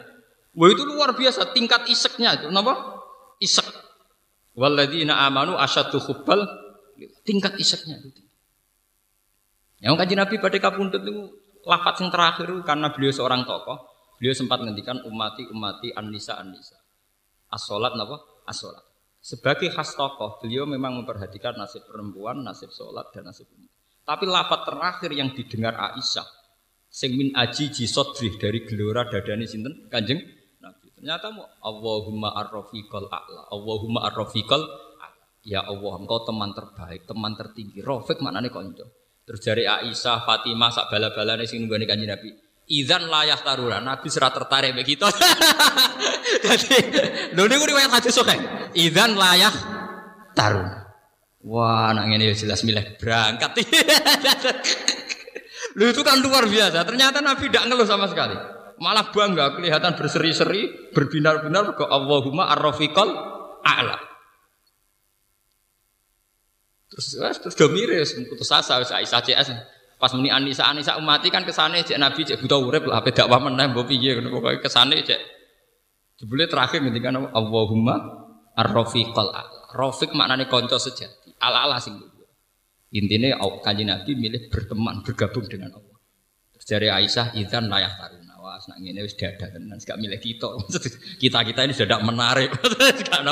Wah 0.55 0.69
itu 0.71 0.87
luar 0.87 1.17
biasa 1.19 1.51
tingkat 1.51 1.83
iseknya 1.91 2.39
itu 2.39 2.47
napa? 2.47 3.03
Isek. 3.43 3.65
Walladzina 4.55 5.19
amanu 5.27 5.59
asyaddu 5.59 5.99
hubbal 5.99 6.47
tingkat 7.27 7.59
iseknya 7.59 7.99
itu. 7.99 8.23
Yang 9.83 9.99
kaji 9.99 10.13
Nabi 10.15 10.35
pada 10.39 10.57
kapuntut 10.63 11.03
itu 11.03 11.42
lafat 11.63 12.03
yang 12.03 12.09
terakhir 12.11 12.47
karena 12.63 12.87
beliau 12.91 13.13
seorang 13.15 13.47
tokoh, 13.47 13.77
beliau 14.19 14.35
sempat 14.35 14.61
menghentikan 14.63 15.01
umati 15.07 15.47
umati 15.49 15.89
anisa 15.95 16.39
anisa. 16.39 16.77
Asolat 17.51 17.95
napa? 17.95 18.19
Asolat. 18.47 18.83
Sebagai 19.23 19.71
khas 19.71 19.95
tokoh, 19.95 20.43
beliau 20.43 20.67
memang 20.67 20.99
memperhatikan 20.99 21.55
nasib 21.55 21.87
perempuan, 21.87 22.43
nasib 22.43 22.67
sholat 22.75 23.07
dan 23.15 23.31
nasib 23.31 23.47
umat. 23.55 23.71
Tapi 24.03 24.27
lafat 24.27 24.67
terakhir 24.67 25.11
yang 25.15 25.31
didengar 25.31 25.79
Aisyah, 25.79 26.27
sing 26.91 27.15
min 27.15 27.31
aji 27.31 27.71
jisodri 27.71 28.35
dari 28.35 28.67
gelora 28.67 29.07
dadani 29.07 29.47
sinten 29.47 29.87
kanjeng 29.87 30.19
Nabi. 30.59 30.91
Ternyata 30.91 31.31
mau 31.31 31.47
Allahumma 31.63 32.35
arrofiqal 32.35 33.07
a'la, 33.07 33.47
Allahumma 33.47 34.11
arrofiqal 34.11 34.91
Ya 35.43 35.59
Allah, 35.59 35.99
engkau 35.99 36.23
teman 36.23 36.55
terbaik, 36.55 37.03
teman 37.03 37.35
tertinggi. 37.35 37.83
Rafiq 37.83 38.23
maknanya 38.23 38.47
konco. 38.47 38.87
Terus 39.23 39.39
dari 39.39 39.63
Aisyah, 39.63 40.27
Fatimah, 40.27 40.71
sak 40.71 40.91
bala-balane 40.91 41.47
sing 41.47 41.63
nunggone 41.63 41.87
Kanjeng 41.87 42.11
Nabi. 42.11 42.29
Idzan 42.63 43.07
layah 43.11 43.39
taruna, 43.39 43.79
Nabi 43.83 44.07
serah 44.07 44.31
tertarik 44.31 44.71
begitu. 44.75 45.03
Jadi, 46.47 46.75
lho 47.35 47.43
niku 47.47 47.67
riwayat 47.67 47.91
hadis 47.91 48.15
sok. 48.15 48.31
Idzan 48.75 49.15
layah 49.15 49.51
taruna. 50.35 50.83
Wah, 51.43 51.91
anak 51.91 52.07
ini 52.07 52.31
ya 52.31 52.35
jelas 52.35 52.63
milih 52.63 52.95
berangkat. 52.95 53.51
Lu 55.77 55.91
itu 55.91 55.99
kan 55.99 56.23
luar 56.23 56.47
biasa. 56.47 56.87
Ternyata 56.87 57.19
Nabi 57.19 57.51
tidak 57.51 57.67
ngeluh 57.67 57.87
sama 57.87 58.07
sekali. 58.07 58.35
Malah 58.79 59.11
bangga 59.11 59.59
kelihatan 59.59 59.99
berseri-seri, 59.99 60.91
berbinar-binar 60.95 61.75
ke 61.75 61.83
Allahumma 61.83 62.47
ar-rafiqal 62.51 63.09
a'la. 63.59 64.12
Terus 66.93 67.07
wes 67.17 67.37
terus 67.41 67.55
do 67.57 67.65
miris 67.73 68.13
putus 68.29 68.53
asa 68.53 68.77
wis 68.77 68.93
Aisyah 68.93 69.21
CS. 69.25 69.49
Pas 69.97 70.13
muni 70.13 70.29
Anisa 70.29 70.69
Anisa 70.69 71.01
umati 71.01 71.33
kan 71.33 71.41
kesane 71.41 71.81
cek 71.81 71.97
Nabi 71.97 72.21
cek 72.21 72.37
buta 72.37 72.61
urip 72.61 72.85
lah 72.85 73.01
ape 73.01 73.09
dakwah 73.09 73.41
meneh 73.41 73.73
mbok 73.73 73.89
piye 73.89 74.19
ngono 74.19 74.29
pokoke 74.37 74.69
kesane 74.69 75.01
cek 75.01 75.19
jebule 76.21 76.45
terakhir 76.45 76.85
ngendikan 76.85 77.17
Allahumma 77.33 77.95
ar-rafiqal 78.53 79.33
Rafiq 79.73 80.13
maknane 80.13 80.45
kanca 80.45 80.77
sejati. 80.77 81.33
Ala-ala 81.41 81.81
sing 81.81 81.97
Intinya 82.93 83.41
kanjeng 83.65 83.89
Nabi 83.89 84.13
milih 84.13 84.53
berteman, 84.53 85.01
bergabung 85.01 85.49
dengan 85.49 85.73
Allah. 85.73 85.97
Terus 86.53 86.65
dari 86.69 86.87
Aisyah, 86.93 87.33
idzan 87.33 87.65
layak 87.65 87.97
taruna. 87.97 88.37
Wah, 88.37 88.61
ngene 88.77 89.01
wis 89.01 89.17
dadah 89.17 89.49
tenan, 89.49 89.81
gak 89.81 89.97
milih 89.97 90.21
kita. 90.21 90.45
Kita-kita 91.21 91.65
ini 91.65 91.73
sudah 91.73 91.97
menarik. 92.05 92.53
Gak 93.09 93.25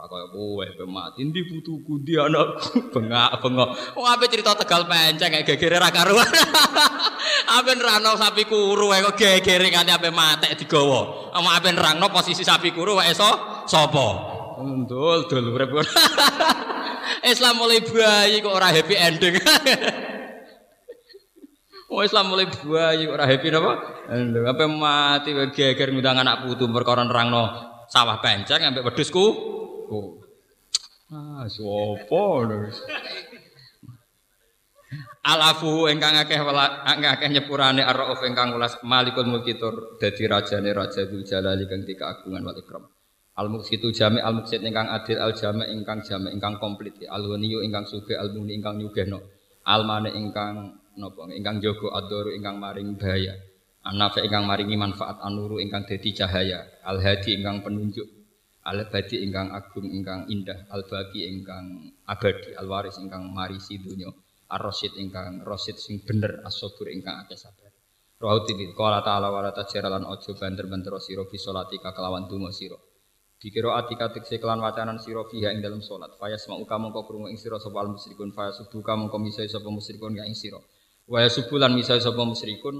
napa? 0.00 0.16
kaya 0.16 0.26
kowe 0.32 0.64
kowe 0.64 0.86
mati. 0.88 1.20
Ndi 1.28 1.40
putuku 1.44 2.00
ndi 2.00 2.16
anakku? 2.16 2.80
Bengak 2.96 3.36
bengok. 3.44 3.68
Wong 3.96 4.06
ape 4.08 4.24
cerita 4.32 4.56
tegal 4.56 4.88
penceng 4.88 5.28
kayak 5.28 5.44
gegere 5.44 5.76
ra 5.76 5.92
karuan. 5.92 6.24
Ape 7.50 7.74
nerangno 7.74 8.14
sapi 8.14 8.46
kuru 8.46 8.94
kok 8.94 9.18
gegere 9.18 9.68
ngene 9.68 9.92
ape 9.92 10.08
mate 10.14 10.54
digawa. 10.56 11.32
Ama 11.36 11.58
ape 11.58 11.74
nerangno 11.74 12.08
posisi 12.08 12.46
sapi 12.46 12.72
kuru 12.72 12.96
wae 12.96 13.12
so 13.12 13.28
sapa? 13.68 14.06
Ndul 14.60 15.28
dul 15.28 15.46
urip. 15.52 15.74
Islam 17.32 17.60
mulai 17.60 17.84
bayi 17.84 18.40
kok 18.40 18.54
ora 18.54 18.72
happy 18.72 18.94
ending. 18.96 19.36
Oh 21.90 22.06
Islam 22.06 22.30
mulai 22.32 22.46
bayi 22.48 23.04
ora 23.10 23.26
happy 23.26 23.50
napa? 23.50 23.72
Lho 24.08 24.46
ape 24.46 24.64
mati 24.70 25.30
geger 25.52 25.90
ngundang 25.90 26.22
anak 26.22 26.46
putu 26.46 26.70
perkara 26.70 27.02
nerangno 27.02 27.70
sawah 27.90 28.22
penceng 28.22 28.62
ambek 28.62 28.86
wedhusku 28.86 29.58
Oh. 29.90 30.22
Ah, 31.10 31.50
sopo 31.50 32.46
Alafu 35.20 35.90
engkang 35.90 36.14
akeh 36.14 36.38
akeh 36.38 37.28
nyepurane 37.34 37.82
ar-rauf 37.82 38.22
engkang 38.22 38.54
ulas 38.54 38.78
malikul 38.86 39.26
mulki 39.26 39.58
dadi 39.98 40.24
rajane 40.30 40.70
raja 40.70 41.10
Dzul 41.10 41.26
Jalali 41.26 41.66
kang 41.66 41.82
dikagungan 41.82 42.46
wal 42.46 42.58
ikram. 42.62 42.86
Al 43.34 43.50
muksitu 43.50 43.90
jami 43.90 44.22
al 44.22 44.38
muksit 44.38 44.62
ingkang 44.62 44.86
adil 44.86 45.18
al 45.18 45.34
jami 45.34 45.66
ingkang 45.66 46.06
jami 46.06 46.30
ingkang 46.30 46.62
komplit 46.62 46.94
al 47.10 47.26
ghaniyu 47.26 47.62
ingkang 47.66 47.86
sugih 47.90 48.14
al 48.14 48.30
muni 48.30 48.58
ingkang 48.58 48.78
nyugihno 48.78 49.18
al 49.66 49.82
mane 49.82 50.14
ingkang 50.14 50.78
napa 50.94 51.22
ingkang 51.34 51.58
jaga 51.58 51.90
ingkang 52.30 52.56
maring 52.62 52.94
bahaya. 52.94 53.34
Anafa 53.82 54.22
ingkang 54.22 54.46
maringi 54.46 54.78
manfaat 54.78 55.18
anuru 55.26 55.58
ingkang 55.58 55.90
dadi 55.90 56.14
cahaya 56.14 56.62
al 56.86 57.02
hadi 57.02 57.34
ingkang 57.34 57.66
penunjuk 57.66 58.19
al 58.60 58.92
badi 58.92 59.24
ingkang 59.24 59.48
agung 59.56 59.88
ingkang 59.88 60.28
indah 60.28 60.68
al 60.68 60.84
bagi 60.84 61.24
ingkang 61.24 61.96
abadi 62.04 62.52
al 62.52 62.68
waris 62.68 63.00
ingkang 63.00 63.32
marisi 63.32 63.80
dunya 63.80 64.12
ar 64.50 64.60
rasyid 64.60 64.98
ingkang 64.98 65.40
rasyid 65.46 65.78
sing 65.78 66.02
bener 66.02 66.42
as-sabur 66.44 66.90
ingkang 66.90 67.22
akeh 67.24 67.38
sabar. 67.38 67.70
Rahu 68.20 68.44
tibi 68.44 68.68
qala 68.76 69.00
ta'ala 69.00 69.32
wa 69.32 69.40
la 69.40 69.54
tajralan 69.54 70.04
ojo 70.04 70.36
banter-banter 70.36 70.92
sira 71.00 71.24
fi 71.24 71.40
salatika 71.40 71.96
kelawan 71.96 72.28
donga 72.28 72.52
sira. 72.52 72.76
Dikira 73.40 73.80
atika 73.80 74.12
tekse 74.12 74.36
kelan 74.36 74.60
wacanan 74.60 75.00
sira 75.00 75.24
fiha 75.24 75.56
ing 75.56 75.64
dalam 75.64 75.80
salat 75.80 76.12
faya 76.20 76.36
semau 76.36 76.60
kamu 76.68 76.92
kok 76.92 77.08
krungu 77.08 77.32
ing 77.32 77.40
sira 77.40 77.56
sapa 77.56 77.80
al 77.80 77.96
musyrikun 77.96 78.36
faya 78.36 78.52
subuh 78.52 78.84
kamu 78.84 79.08
kok 79.08 79.22
misai 79.24 79.48
sapa 79.48 79.72
musyrikun 79.72 80.20
ing 80.20 80.36
sira. 80.36 80.60
Wa 81.08 81.24
subulan 81.32 81.72
misai 81.72 82.02
sapa 82.02 82.20
musyrikun 82.20 82.76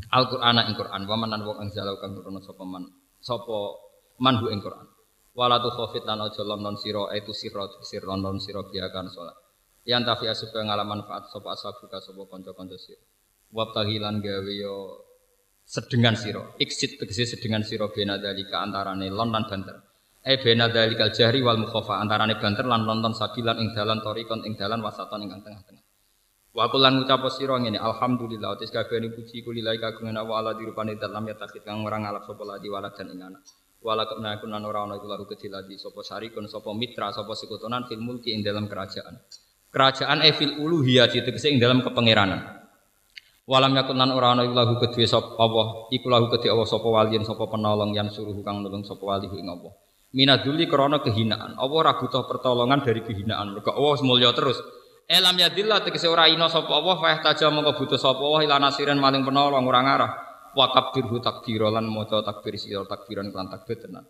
Al-Qur'an 0.00 0.56
ing 0.70 0.78
Qur'an. 0.78 1.02
Wa 1.10 1.18
manan 1.18 1.42
wong 1.42 1.66
ing 1.66 1.68
jalau 1.74 1.98
kang 1.98 2.14
sapa 2.38 2.62
man 2.62 2.86
sapa 3.18 3.58
manhu 4.22 4.54
ing 4.54 4.62
Qur'an 4.62 4.89
wala 5.34 5.62
tu 5.62 5.70
khofit 5.70 6.02
lan 6.08 6.20
aja 6.22 6.42
london 6.42 6.74
sira 6.74 7.10
itu 7.14 7.30
sira 7.30 7.64
sir 7.86 8.02
london 8.02 8.36
sira 8.42 8.60
biakan 8.66 9.06
salat 9.10 9.38
yang 9.88 10.04
tafi 10.04 10.28
supaya 10.36 10.68
ngalaman 10.68 11.04
manfaat 11.04 11.32
sapa 11.32 11.56
asabuka 11.56 11.98
sapa 12.04 12.22
kanca-kanca 12.28 12.76
sira. 12.76 13.00
Wabtahi 13.50 13.96
lan 13.96 14.20
gawe 14.20 14.52
yo 14.52 14.74
sedengan 15.64 16.14
sira. 16.14 16.44
Iksit 16.60 17.00
tegese 17.00 17.24
sedengan 17.36 17.64
sira 17.64 17.88
bena 17.88 18.20
dalika 18.20 18.60
antarane 18.60 19.08
lon 19.08 19.32
lan 19.32 19.48
banter. 19.48 19.76
E 20.20 20.36
bena 20.36 20.68
dalika 20.68 21.08
jahri 21.08 21.40
wal 21.40 21.56
mukhafa 21.56 21.96
antarane 21.96 22.36
banter 22.36 22.68
lan 22.68 22.84
nonton 22.84 23.16
sabilan 23.16 23.56
ing 23.56 23.72
dalan 23.72 24.04
torikon 24.04 24.44
ing 24.44 24.54
dalan 24.60 24.84
wasatan 24.84 25.24
ing 25.24 25.32
tengah-tengah. 25.40 25.84
Wa 26.52 26.68
kulan 26.68 27.00
ngucap 27.00 27.24
sira 27.32 27.56
ngene 27.56 27.80
alhamdulillah 27.80 28.60
tis 28.60 28.68
kabehane 28.74 29.14
puji 29.16 29.40
kulilahi 29.46 29.80
kagungan 29.80 30.18
Allah 30.20 30.36
ala 30.44 30.52
dirupane 30.58 30.98
dalam 31.00 31.24
ya 31.24 31.38
takhid 31.38 31.64
kang 31.64 31.86
ora 31.86 31.96
ngalap 31.96 32.26
sapa 32.26 32.42
ladi 32.42 32.68
walad 32.68 32.92
dan 32.92 33.06
ing 33.06 33.22
anak 33.22 33.42
wala 33.80 34.04
kuna 34.04 34.36
kunan 34.36 34.62
ora 34.64 34.84
ana 34.84 35.00
iku 35.00 35.08
laru 35.08 35.24
kediladi 35.24 35.80
sapa 35.80 36.04
syarikun 36.04 36.44
sapa 36.46 36.70
mitra 36.76 37.08
sapa 37.12 37.32
sekutonan 37.32 37.88
fil 37.88 38.04
mulki 38.04 38.36
ing 38.36 38.44
dalam 38.44 38.68
kerajaan. 38.68 39.16
Kerajaan 39.72 40.20
e 40.24 40.30
fil 40.36 40.60
uluhiyah 40.60 41.08
ing 41.10 41.56
dalam 41.56 41.80
kepangeranan 41.80 42.60
walam 43.50 43.74
yakun 43.74 43.98
lan 43.98 44.14
ora 44.14 44.38
ana 44.38 44.46
iku 44.46 44.54
lahu 44.54 44.78
kedue 44.78 45.10
sapa 45.10 45.34
Allah 45.42 45.90
iku 45.90 46.06
lahu 46.06 46.30
kedue 46.30 46.54
Allah 46.54 46.68
sapa 46.70 46.86
sapa 47.26 47.44
penolong 47.50 47.90
yang 47.90 48.06
suruh 48.06 48.38
kang 48.46 48.62
nulung 48.62 48.86
sapa 48.86 49.02
wali 49.02 49.26
ing 49.26 49.50
Allah. 49.50 49.74
Minaduli 50.10 50.66
krana 50.66 50.98
kehinaan. 51.02 51.54
Apa 51.54 51.70
ora 51.70 51.94
butuh 51.94 52.26
pertolongan 52.26 52.82
dari 52.82 52.98
kehinaan. 53.06 53.54
Mergo 53.54 53.70
Allah 53.70 53.94
mulya 54.02 54.34
terus. 54.34 54.58
Elam 55.06 55.38
yadillah 55.38 55.86
tegese 55.86 56.06
ora 56.10 56.26
ina 56.30 56.46
sapa 56.46 56.70
Allah 56.70 56.98
fa 56.98 57.14
taja 57.18 57.50
mongko 57.50 57.78
butuh 57.78 57.98
sapa 57.98 58.18
Allah 58.18 58.46
ila 58.46 58.56
nasirin 58.62 58.98
maling 58.98 59.26
penolong 59.26 59.66
ora 59.66 59.82
ngarah 59.82 60.29
wa 60.54 60.66
takbirhu 60.74 61.22
takbira 61.22 61.70
lan 61.70 61.86
maca 61.90 62.22
takbir 62.22 62.58
sira 62.58 62.82
takbiran 62.86 63.30
kelan 63.30 63.48
takbir 63.50 63.78
tenan. 63.78 64.04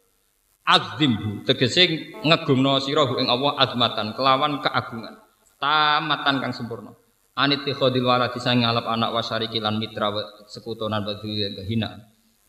Azimhu 0.65 1.43
tegese 1.45 2.15
ngegumno 2.23 2.79
sira 2.81 3.05
ing 3.19 3.29
Allah 3.29 3.57
azmatan 3.59 4.15
kelawan 4.15 4.61
keagungan 4.63 5.15
tamatan 5.61 6.37
kang 6.41 6.53
sempurna. 6.53 6.93
Anit 7.41 7.65
khodil 7.65 8.05
waladi 8.05 8.43
sang 8.43 8.61
ngalap 8.61 8.85
anak 8.91 9.17
wasariki 9.17 9.63
lan 9.63 9.81
mitra 9.81 10.13
sekutonan 10.51 11.07
badu 11.07 11.31
kehina 11.31 11.89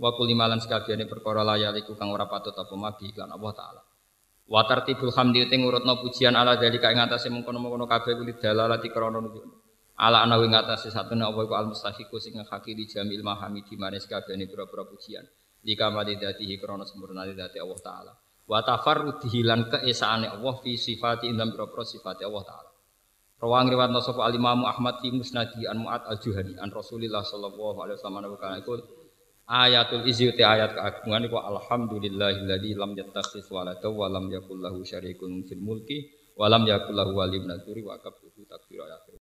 wa 0.02 0.10
kulimalan 0.18 0.58
sekabiane 0.58 1.06
perkara 1.06 1.46
layaliku 1.46 1.94
kang 1.94 2.10
ora 2.10 2.26
patut 2.26 2.52
apa 2.58 2.74
magi 2.74 3.14
lan 3.14 3.30
Allah 3.30 3.52
taala. 3.54 3.82
Wa 4.52 4.68
tartibul 4.68 5.14
hamdi 5.16 5.48
ting 5.48 5.64
urutno 5.64 6.02
pujian 6.02 6.36
ala 6.36 6.60
dalika 6.60 6.92
ing 6.92 7.00
atase 7.00 7.32
mengkono-mengkono 7.32 7.88
kabeh 7.88 8.20
kulit 8.20 8.42
dalalati 8.42 8.92
krana 8.92 9.24
nunjuk 9.24 9.61
ala 10.02 10.26
ana 10.26 10.42
wing 10.42 10.58
atase 10.58 10.90
satune 10.90 11.22
apa 11.22 11.46
iku 11.46 11.54
al 11.54 11.70
mustahiqu 11.70 12.18
sing 12.18 12.42
ngakaki 12.42 12.74
di 12.74 12.90
jamil 12.90 13.22
mahami 13.22 13.62
di 13.62 13.78
manis 13.78 14.10
kabehane 14.10 14.50
pira-pira 14.50 14.90
pujian. 14.90 15.22
Di 15.62 15.78
kamali 15.78 16.18
datihi 16.18 16.58
krana 16.58 16.82
sempurna 16.90 17.22
dati 17.30 17.62
Allah 17.62 17.80
taala. 17.86 18.14
Wa 18.50 18.66
tafarrudihi 18.66 19.46
lan 19.46 19.70
keesaane 19.70 20.26
Allah 20.26 20.56
fi 20.66 20.74
sifati 20.74 21.30
indam 21.30 21.54
pira-pira 21.54 21.86
sifati 21.86 22.26
Allah 22.26 22.44
taala. 22.50 22.72
Rawang 23.42 23.74
riwayat 23.74 23.90
nasab 23.90 24.22
al 24.22 24.34
Imam 24.38 24.66
Ahmad 24.70 25.02
fi 25.02 25.10
Musnadi 25.10 25.66
an 25.66 25.82
Mu'ad 25.82 26.06
al 26.06 26.22
Juhani 26.22 26.62
an 26.62 26.70
Rasulillah 26.70 27.26
sallallahu 27.26 27.78
alaihi 27.82 27.98
wasallam 27.98 28.38
kana 28.38 28.62
iku 28.62 28.78
ayatul 29.50 30.06
izzati 30.06 30.46
ayat 30.46 30.78
keagungan 30.78 31.26
iku 31.26 31.42
alhamdulillahilladzi 31.42 32.78
lam 32.78 32.94
yattakhidz 32.94 33.50
walada 33.50 33.90
wa 33.90 34.06
lam 34.14 34.30
yakul 34.30 34.62
lahu 34.62 34.86
syarikun 34.86 35.42
fil 35.50 35.58
mulki 35.58 36.14
wa 36.38 36.54
lam 36.54 36.70
yakul 36.70 36.94
lahu 36.94 37.18
waliyyun 37.18 37.50
min 37.50 37.82
wa 37.82 37.98
kabtuhu 37.98 38.46
takbira 38.46 39.02